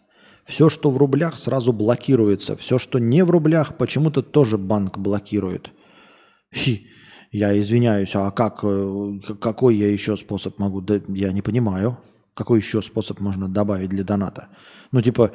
Все, 0.44 0.68
что 0.68 0.92
в 0.92 0.96
рублях, 0.96 1.36
сразу 1.36 1.72
блокируется. 1.72 2.56
Все, 2.56 2.78
что 2.78 3.00
не 3.00 3.24
в 3.24 3.30
рублях, 3.30 3.76
почему-то 3.76 4.22
тоже 4.22 4.58
банк 4.58 4.96
блокирует. 4.96 5.72
Хи, 6.54 6.86
я 7.32 7.58
извиняюсь, 7.60 8.12
а 8.14 8.30
как, 8.30 8.60
э, 8.62 9.18
какой 9.40 9.74
я 9.74 9.90
еще 9.90 10.16
способ 10.16 10.56
могу? 10.60 10.80
Да, 10.80 11.00
я 11.08 11.32
не 11.32 11.42
понимаю. 11.42 11.98
Какой 12.34 12.60
еще 12.60 12.80
способ 12.80 13.18
можно 13.18 13.48
добавить 13.48 13.90
для 13.90 14.04
доната? 14.04 14.50
Ну, 14.92 15.02
типа, 15.02 15.32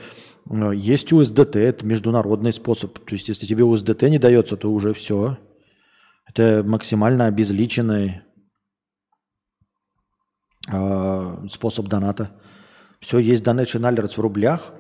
э, 0.50 0.72
есть 0.76 1.12
USDT, 1.12 1.60
это 1.60 1.86
международный 1.86 2.54
способ. 2.54 2.98
То 3.00 3.16
есть, 3.16 3.28
если 3.28 3.46
тебе 3.46 3.66
USDT 3.66 4.10
не 4.10 4.20
дается, 4.20 4.56
то 4.56 4.72
уже 4.72 4.94
все. 4.94 5.38
Это 6.26 6.64
максимально 6.66 7.26
обезличенный 7.26 8.22
способ 10.68 11.88
доната. 11.88 12.32
Все, 13.00 13.20
есть 13.20 13.44
Donation 13.44 13.82
Alerts 13.82 14.16
в 14.16 14.20
рублях, 14.20 14.74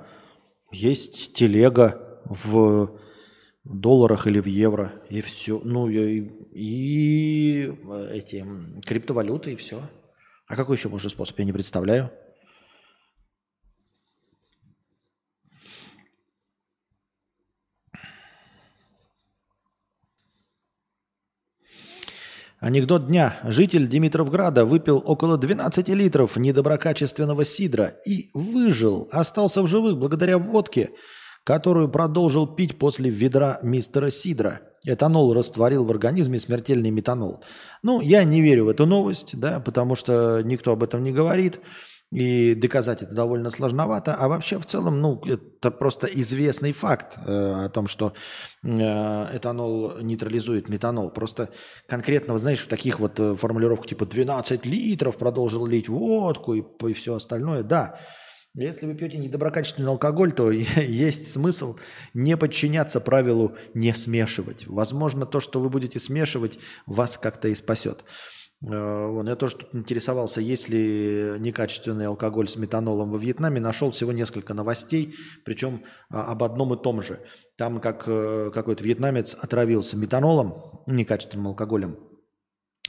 есть 0.71 1.33
телега 1.33 2.19
в 2.25 2.97
долларах 3.63 4.27
или 4.27 4.39
в 4.39 4.45
евро, 4.45 4.93
и 5.09 5.21
все. 5.21 5.61
Ну, 5.63 5.87
и, 5.89 6.29
и 6.51 7.71
эти 8.11 8.45
криптовалюты, 8.85 9.53
и 9.53 9.55
все. 9.55 9.81
А 10.47 10.55
какой 10.55 10.77
еще 10.77 10.89
может 10.89 11.11
способ, 11.11 11.37
я 11.39 11.45
не 11.45 11.53
представляю. 11.53 12.11
Анекдот 22.59 23.07
дня. 23.07 23.37
Житель 23.43 23.87
Димитровграда 23.87 24.63
выпил 24.63 25.03
около 25.05 25.37
12 25.37 25.89
литров 25.89 26.37
недоброкачественного 26.37 27.43
сидра 27.43 27.95
и 28.07 28.29
выжил. 28.33 29.09
Остался 29.11 29.61
в 29.61 29.67
живых 29.67 29.97
благодаря 29.97 30.37
водке, 30.37 30.91
которую 31.43 31.89
продолжил 31.89 32.47
пить 32.47 32.79
после 32.79 33.09
ведра 33.09 33.59
мистера 33.61 34.09
Сидра. 34.09 34.61
Этанол 34.85 35.33
растворил 35.33 35.83
в 35.83 35.91
организме 35.91 36.39
смертельный 36.39 36.91
метанол. 36.91 37.43
Ну, 37.83 37.99
я 37.99 38.23
не 38.23 38.41
верю 38.41 38.65
в 38.65 38.69
эту 38.69 38.85
новость, 38.85 39.37
да, 39.37 39.59
потому 39.59 39.95
что 39.95 40.41
никто 40.41 40.71
об 40.71 40.83
этом 40.83 41.03
не 41.03 41.11
говорит. 41.11 41.59
И 42.11 42.53
доказать 42.55 43.01
это 43.01 43.15
довольно 43.15 43.49
сложновато. 43.49 44.15
А 44.15 44.27
вообще 44.27 44.59
в 44.59 44.65
целом, 44.65 45.01
ну, 45.01 45.21
это 45.25 45.71
просто 45.71 46.07
известный 46.07 46.71
факт 46.71 47.17
э, 47.17 47.65
о 47.65 47.69
том, 47.69 47.87
что 47.87 48.13
э, 48.63 48.69
этанол 48.69 49.97
нейтрализует 49.99 50.69
метанол. 50.69 51.09
Просто 51.09 51.49
конкретно, 51.87 52.37
знаешь, 52.37 52.61
в 52.61 52.67
таких 52.67 52.99
вот 52.99 53.19
э, 53.19 53.35
формулировках 53.35 53.87
типа 53.87 54.05
12 54.05 54.65
литров 54.65 55.17
продолжил 55.17 55.65
лить 55.65 55.89
водку 55.89 56.53
и, 56.53 56.63
и 56.87 56.93
все 56.93 57.15
остальное. 57.15 57.63
Да, 57.63 57.99
если 58.57 58.85
вы 58.85 58.95
пьете 58.95 59.17
недоброкачественный 59.17 59.89
алкоголь, 59.89 60.31
то 60.31 60.49
есть 60.51 61.31
смысл 61.31 61.77
не 62.13 62.37
подчиняться 62.37 63.01
правилу 63.01 63.57
не 63.73 63.93
смешивать. 63.93 64.65
Возможно, 64.67 65.25
то, 65.25 65.41
что 65.41 65.59
вы 65.59 65.69
будете 65.69 65.99
смешивать, 65.99 66.57
вас 66.85 67.17
как-то 67.17 67.49
и 67.49 67.55
спасет. 67.55 68.05
Э, 68.67 69.07
вон, 69.07 69.27
я 69.27 69.35
тоже 69.35 69.57
тут 69.57 69.75
интересовался, 69.75 70.41
есть 70.41 70.69
ли 70.69 71.35
некачественный 71.39 72.07
алкоголь 72.07 72.47
с 72.47 72.55
метанолом 72.55 73.11
во 73.11 73.17
Вьетнаме. 73.17 73.59
Нашел 73.59 73.91
всего 73.91 74.11
несколько 74.11 74.53
новостей, 74.53 75.15
причем 75.43 75.83
а, 76.09 76.31
об 76.31 76.43
одном 76.43 76.73
и 76.73 76.81
том 76.81 77.01
же. 77.01 77.19
Там 77.57 77.79
как 77.79 78.05
э, 78.07 78.51
какой-то 78.53 78.83
вьетнамец 78.83 79.35
отравился 79.35 79.97
метанолом, 79.97 80.81
некачественным 80.87 81.47
алкоголем, 81.47 81.97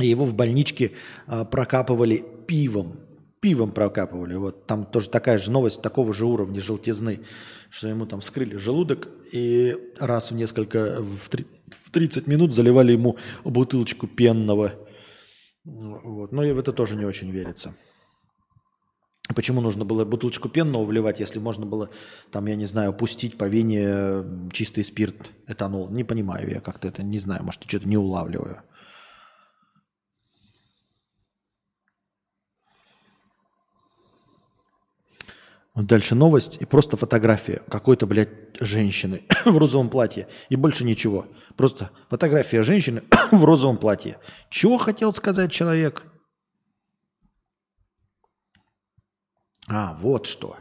и 0.00 0.06
его 0.06 0.24
в 0.24 0.34
больничке 0.34 0.92
а, 1.26 1.44
прокапывали 1.44 2.24
пивом. 2.46 3.00
Пивом 3.40 3.70
прокапывали. 3.70 4.34
Вот 4.36 4.66
там 4.66 4.86
тоже 4.86 5.10
такая 5.10 5.38
же 5.38 5.50
новость 5.50 5.82
такого 5.82 6.14
же 6.14 6.24
уровня 6.24 6.60
желтизны, 6.60 7.20
что 7.68 7.86
ему 7.86 8.06
там 8.06 8.20
вскрыли 8.20 8.56
желудок 8.56 9.08
и 9.30 9.76
раз 10.00 10.30
в 10.30 10.34
несколько, 10.34 11.02
в 11.02 11.90
30 11.90 12.26
минут 12.26 12.54
заливали 12.54 12.92
ему 12.92 13.18
бутылочку 13.44 14.06
пенного 14.06 14.72
вот. 15.66 16.32
Но 16.32 16.44
и 16.44 16.52
в 16.52 16.58
это 16.58 16.72
тоже 16.72 16.96
не 16.96 17.04
очень 17.04 17.30
верится. 17.30 17.74
Почему 19.34 19.60
нужно 19.60 19.84
было 19.84 20.04
бутылочку 20.04 20.48
пенного 20.48 20.84
вливать, 20.84 21.18
если 21.18 21.40
можно 21.40 21.66
было, 21.66 21.90
там, 22.30 22.46
я 22.46 22.54
не 22.54 22.64
знаю, 22.64 22.92
пустить 22.92 23.36
по 23.36 23.44
вене 23.48 24.24
чистый 24.52 24.84
спирт, 24.84 25.16
этанол? 25.48 25.90
Не 25.90 26.04
понимаю 26.04 26.48
я 26.48 26.60
как-то 26.60 26.86
это, 26.86 27.02
не 27.02 27.18
знаю, 27.18 27.42
может, 27.42 27.64
что-то 27.64 27.88
не 27.88 27.96
улавливаю. 27.96 28.62
Дальше 35.76 36.14
новость 36.14 36.56
и 36.60 36.64
просто 36.64 36.96
фотография 36.96 37.60
какой-то, 37.68 38.06
блядь, 38.06 38.30
женщины 38.60 39.24
в 39.44 39.58
розовом 39.58 39.90
платье. 39.90 40.26
И 40.48 40.56
больше 40.56 40.84
ничего. 40.84 41.26
Просто 41.54 41.90
фотография 42.08 42.62
женщины 42.62 43.02
в 43.30 43.44
розовом 43.44 43.76
платье. 43.76 44.16
Чего 44.48 44.78
хотел 44.78 45.12
сказать 45.12 45.52
человек? 45.52 46.04
А, 49.68 49.98
вот 50.00 50.26
что. 50.26 50.56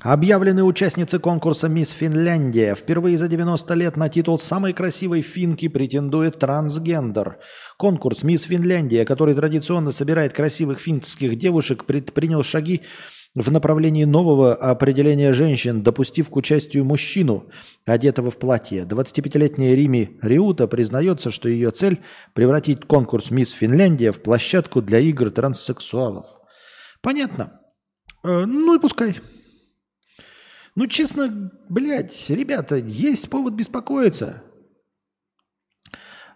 Объявлены 0.00 0.62
участницы 0.62 1.18
конкурса 1.18 1.66
«Мисс 1.66 1.88
Финляндия». 1.88 2.74
Впервые 2.74 3.16
за 3.16 3.26
90 3.26 3.72
лет 3.72 3.96
на 3.96 4.10
титул 4.10 4.38
самой 4.38 4.74
красивой 4.74 5.22
финки 5.22 5.66
претендует 5.66 6.38
трансгендер. 6.38 7.38
Конкурс 7.78 8.22
«Мисс 8.22 8.42
Финляндия», 8.42 9.06
который 9.06 9.34
традиционно 9.34 9.92
собирает 9.92 10.34
красивых 10.34 10.78
финских 10.78 11.38
девушек, 11.38 11.86
предпринял 11.86 12.42
шаги 12.42 12.82
в 13.34 13.50
направлении 13.50 14.04
нового 14.04 14.54
определения 14.54 15.32
женщин, 15.32 15.82
допустив 15.82 16.30
к 16.30 16.36
участию 16.36 16.84
мужчину, 16.84 17.46
одетого 17.84 18.30
в 18.30 18.38
платье. 18.38 18.84
25-летняя 18.84 19.74
Рими 19.74 20.18
Риута 20.22 20.68
признается, 20.68 21.30
что 21.30 21.48
ее 21.48 21.70
цель– 21.72 22.00
превратить 22.34 22.86
конкурс 22.86 23.30
«Мисс 23.30 23.50
Финляндия» 23.50 24.12
в 24.12 24.22
площадку 24.22 24.80
для 24.82 25.00
игр 25.00 25.30
транссексуалов. 25.30 26.26
Понятно. 27.02 27.60
Э, 28.22 28.44
ну 28.46 28.76
и 28.76 28.78
пускай. 28.78 29.16
Ну, 30.76 30.86
честно, 30.86 31.52
блядь, 31.68 32.30
ребята, 32.30 32.76
есть 32.76 33.30
повод 33.30 33.54
беспокоиться. 33.54 34.42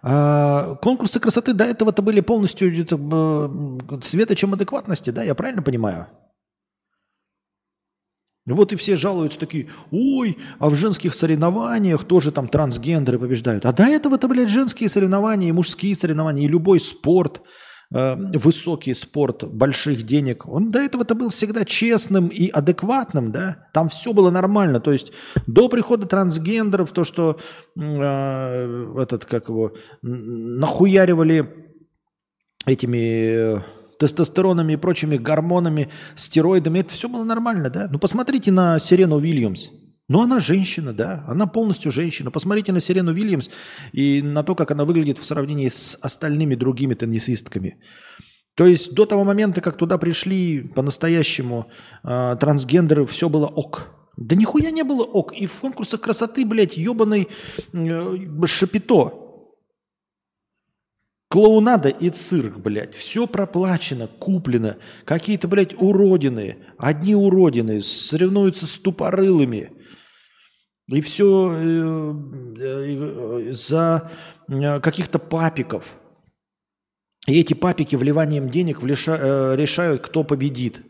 А, 0.01 0.77
конкурсы 0.77 1.19
красоты 1.19 1.53
до 1.55 1.65
этого-то 1.65 2.03
были 2.03 2.21
полностью 2.21 2.73
это, 2.81 2.97
э, 2.97 4.01
светочем 4.03 4.55
адекватности, 4.55 5.11
да, 5.11 5.25
я 5.25 5.35
правильно 5.35 5.63
понимаю? 5.63 6.07
Вот 8.55 8.73
и 8.73 8.77
все 8.77 8.97
жалуются 8.97 9.39
такие, 9.39 9.69
ой, 9.91 10.39
а 10.59 10.69
в 10.69 10.75
женских 10.75 11.15
соревнованиях 11.15 12.05
тоже 12.05 12.33
там 12.33 12.49
трансгендеры 12.49 13.19
побеждают. 13.19 13.67
А 13.67 13.73
до 13.73 13.85
этого-то, 13.85 14.29
блядь, 14.29 14.49
женские 14.49 14.89
соревнования, 14.89 15.49
и 15.49 15.53
мужские 15.53 15.95
соревнования, 15.95 16.45
и 16.45 16.49
любой 16.49 16.81
спорт– 16.81 17.43
Э, 17.91 18.17
высокий 18.17 18.93
спорт 18.93 19.45
больших 19.45 20.03
денег, 20.03 20.47
он 20.47 20.71
до 20.71 20.79
этого-то 20.79 21.15
был 21.15 21.31
всегда 21.31 21.65
честным 21.65 22.29
и 22.29 22.49
адекватным, 22.49 23.33
да, 23.33 23.67
там 23.73 23.89
все 23.89 24.13
было 24.13 24.31
нормально, 24.31 24.79
то 24.79 24.93
есть 24.93 25.11
до 25.47 25.71
прихода 25.71 26.07
трансгендеров, 26.07 26.93
то, 26.93 27.05
что 27.05 27.39
э, 27.81 28.95
этот, 28.99 29.25
как 29.25 29.49
его, 29.49 29.73
нахуяривали 30.03 31.49
этими 32.67 33.57
э, 33.57 33.61
тестостеронами 33.99 34.75
и 34.75 34.77
прочими 34.77 35.17
гормонами, 35.17 35.91
стероидами, 36.15 36.81
это 36.81 36.91
все 36.91 37.09
было 37.09 37.25
нормально, 37.25 37.71
да, 37.71 37.89
ну 37.91 37.99
посмотрите 37.99 38.53
на 38.53 38.79
Сирену 38.79 39.17
Уильямс, 39.17 39.69
ну, 40.09 40.23
она 40.23 40.41
женщина, 40.41 40.95
да, 40.95 41.23
она 41.29 41.47
полностью 41.47 41.93
женщина. 41.93 42.31
Посмотрите 42.31 42.73
на 42.73 42.81
Сирену 42.81 43.13
Вильямс 43.13 43.51
и 43.93 44.23
на 44.23 44.43
то, 44.43 44.55
как 44.55 44.71
она 44.71 44.87
выглядит 44.87 45.19
в 45.19 45.25
сравнении 45.27 45.69
с 45.69 45.99
остальными 46.01 46.55
другими 46.55 46.95
теннисистками. 46.95 47.77
То 48.55 48.65
есть 48.67 48.95
до 48.95 49.05
того 49.05 49.25
момента, 49.25 49.61
как 49.61 49.77
туда 49.77 49.99
пришли 49.99 50.63
по-настоящему 50.63 51.67
э, 52.03 52.37
трансгендеры, 52.41 53.05
все 53.05 53.29
было 53.29 53.47
ок. 53.47 53.89
Да 54.17 54.35
нихуя 54.35 54.71
не 54.71 54.83
было 54.83 55.05
ок. 55.05 55.33
И 55.33 55.47
в 55.47 55.61
конкурсах 55.61 56.01
красоты, 56.01 56.47
блядь, 56.47 56.79
ебаный 56.79 57.29
э, 57.73 58.47
шапито. 58.47 59.28
Клоунада 61.29 61.91
и 61.91 62.09
цирк, 62.09 62.57
блядь. 62.59 62.95
Все 62.95 63.27
проплачено, 63.27 64.07
куплено. 64.07 64.79
Какие-то, 65.05 65.47
блядь, 65.47 65.75
уродины. 65.81 66.57
Одни 66.79 67.15
уродины 67.15 67.83
соревнуются 67.83 68.67
с 68.67 68.79
тупорылыми. 68.79 69.71
И 70.87 71.03
все 71.03 71.53
э, 71.55 72.15
э, 72.61 73.53
за 73.53 74.11
э, 74.49 74.81
каких-то 74.81 75.19
папиков. 75.19 75.97
И 77.27 77.39
эти 77.39 77.53
папики 77.53 77.95
вливанием 77.95 78.49
денег 78.49 78.83
решают, 78.83 80.01
кто 80.01 80.25
победит. 80.25 80.81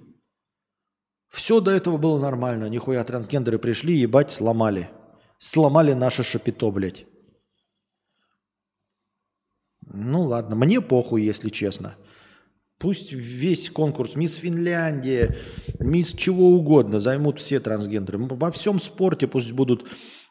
Все 1.33 1.61
до 1.61 1.73
этого 1.73 1.97
было 1.97 2.21
нормально. 2.21 2.69
Нихуя 2.69 3.03
трансгендеры 3.03 3.59
пришли, 3.59 3.97
ебать, 3.97 4.31
сломали. 4.31 4.89
Сломали 5.39 5.95
наше 5.95 6.23
шапито, 6.23 6.71
блядь. 6.71 7.07
Ну 9.93 10.23
ладно, 10.23 10.57
мне 10.57 10.81
похуй, 10.81 11.23
если 11.23 11.49
честно. 11.49 11.97
Пусть 12.79 13.13
весь 13.13 13.71
конкурс 13.71 14.15
Мисс 14.15 14.35
Финляндия, 14.35 15.37
Мисс 15.81 16.13
чего 16.13 16.51
угодно 16.51 16.99
займут 16.99 17.41
все 17.41 17.59
трансгендеры. 17.59 18.19
Во 18.19 18.51
всем 18.53 18.79
спорте 18.79 19.27
пусть 19.27 19.51
будут 19.53 19.89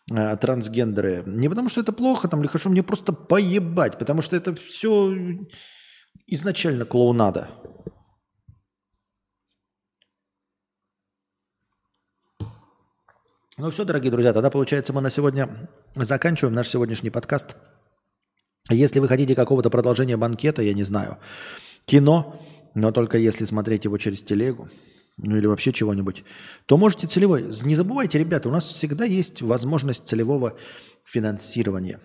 э, 0.10 0.38
трансгендеры. 0.38 1.24
Не 1.26 1.50
потому 1.50 1.70
что 1.70 1.82
это 1.82 1.92
плохо, 1.92 2.30
там, 2.30 2.40
или 2.40 2.48
хорошо, 2.48 2.70
мне 2.70 2.84
просто 2.84 3.12
поебать, 3.12 3.98
потому 3.98 4.22
что 4.22 4.38
это 4.38 4.56
все 4.56 5.14
изначально 6.26 6.86
клоунада. 6.86 7.50
Ну 13.58 13.72
все, 13.72 13.84
дорогие 13.86 14.12
друзья, 14.12 14.34
тогда 14.34 14.52
получается 14.52 14.94
мы 14.94 15.02
на 15.02 15.10
сегодня 15.10 15.68
заканчиваем 15.96 16.54
наш 16.54 16.70
сегодняшний 16.70 17.10
подкаст. 17.10 17.56
Если 18.70 19.00
вы 19.00 19.08
хотите 19.08 19.36
какого-то 19.36 19.70
продолжения 19.70 20.18
банкета, 20.18 20.62
я 20.62 20.74
не 20.74 20.84
знаю, 20.84 21.18
кино, 21.86 22.42
но 22.74 22.92
только 22.92 23.18
если 23.18 23.46
смотреть 23.46 23.86
его 23.86 23.98
через 23.98 24.22
телегу, 24.22 24.70
ну 25.18 25.38
или 25.38 25.48
вообще 25.48 25.72
чего-нибудь, 25.72 26.24
то 26.66 26.78
можете 26.78 27.08
целевой. 27.08 27.44
Не 27.64 27.76
забывайте, 27.76 28.20
ребята, 28.20 28.50
у 28.50 28.52
нас 28.52 28.70
всегда 28.70 29.06
есть 29.06 29.42
возможность 29.42 30.08
целевого 30.08 30.58
финансирования. 31.04 32.00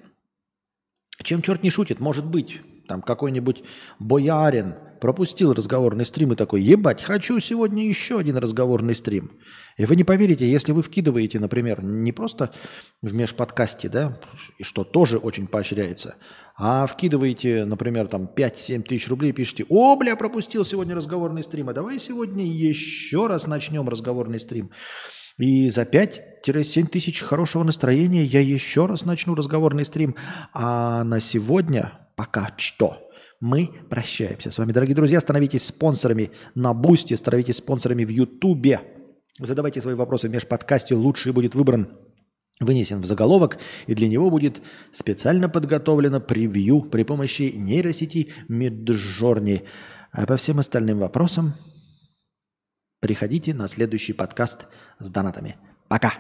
Чем 1.23 1.43
черт 1.43 1.63
не 1.63 1.71
шутит, 1.71 2.01
может 2.01 2.25
быть, 2.25 2.61
там 2.89 3.03
какой-нибудь 3.03 3.65
боярин 3.99 4.75
пропустил 5.03 5.53
разговорный 5.53 6.05
стрим 6.05 6.33
и 6.33 6.37
такой, 6.37 6.63
ебать, 6.63 7.03
хочу 7.03 7.41
сегодня 7.41 7.85
еще 7.85 8.21
один 8.21 8.37
разговорный 8.37 8.95
стрим. 8.95 9.33
И 9.77 9.85
вы 9.85 9.97
не 9.97 10.05
поверите, 10.05 10.49
если 10.49 10.71
вы 10.71 10.81
вкидываете, 10.83 11.41
например, 11.41 11.83
не 11.83 12.13
просто 12.13 12.55
в 13.03 13.13
межподкасте, 13.13 13.89
да, 13.89 14.21
и 14.59 14.63
что 14.63 14.85
тоже 14.85 15.19
очень 15.19 15.49
поощряется, 15.49 16.15
а 16.57 16.87
вкидываете, 16.87 17.65
например, 17.65 18.07
там 18.07 18.31
5-7 18.35 18.83
тысяч 18.83 19.09
рублей, 19.09 19.33
пишете, 19.33 19.67
о, 19.69 19.97
бля, 19.97 20.15
пропустил 20.15 20.65
сегодня 20.65 20.95
разговорный 20.95 21.43
стрим, 21.43 21.69
а 21.69 21.73
давай 21.73 21.99
сегодня 21.99 22.45
еще 22.45 23.27
раз 23.27 23.49
начнем 23.49 23.89
разговорный 23.89 24.39
стрим. 24.39 24.71
И 25.37 25.69
за 25.69 25.83
5-7 25.83 26.87
тысяч 26.87 27.23
хорошего 27.23 27.65
настроения 27.65 28.23
я 28.23 28.41
еще 28.41 28.87
раз 28.87 29.05
начну 29.05 29.35
разговорный 29.35 29.85
стрим. 29.85 30.15
А 30.53 31.03
на 31.03 31.19
сегодня 31.19 32.07
пока 32.15 32.51
что 32.57 33.12
мы 33.43 33.73
прощаемся 33.91 34.53
с 34.53 34.59
вами. 34.59 34.71
Дорогие 34.71 34.95
друзья, 34.95 35.21
становитесь 35.21 35.67
спонсорами 35.67 36.31
на 36.55 36.73
Boosty, 36.73 37.15
становитесь 37.15 37.57
спонсорами 37.57 38.05
в 38.05 38.09
Ютубе. 38.09 38.81
Задавайте 39.41 39.81
свои 39.81 39.95
вопросы 39.95 40.29
в 40.29 40.31
межподкасте, 40.31 40.95
лучший 40.95 41.33
будет 41.33 41.57
выбран 41.57 41.89
вынесен 42.61 43.01
в 43.01 43.05
заголовок, 43.07 43.59
и 43.89 43.95
для 43.95 44.09
него 44.09 44.31
будет 44.31 44.63
специально 44.93 45.49
подготовлено 45.49 46.21
превью 46.21 46.83
при 46.83 47.03
помощи 47.03 47.53
нейросети 47.57 48.31
Midjourney. 48.49 49.65
А 50.13 50.27
по 50.27 50.37
всем 50.37 50.61
остальным 50.61 50.99
вопросам 50.99 51.55
приходите 53.01 53.55
на 53.55 53.67
следующий 53.67 54.13
подкаст 54.13 54.69
с 55.01 55.11
донатами. 55.11 55.57
Пока! 55.89 56.15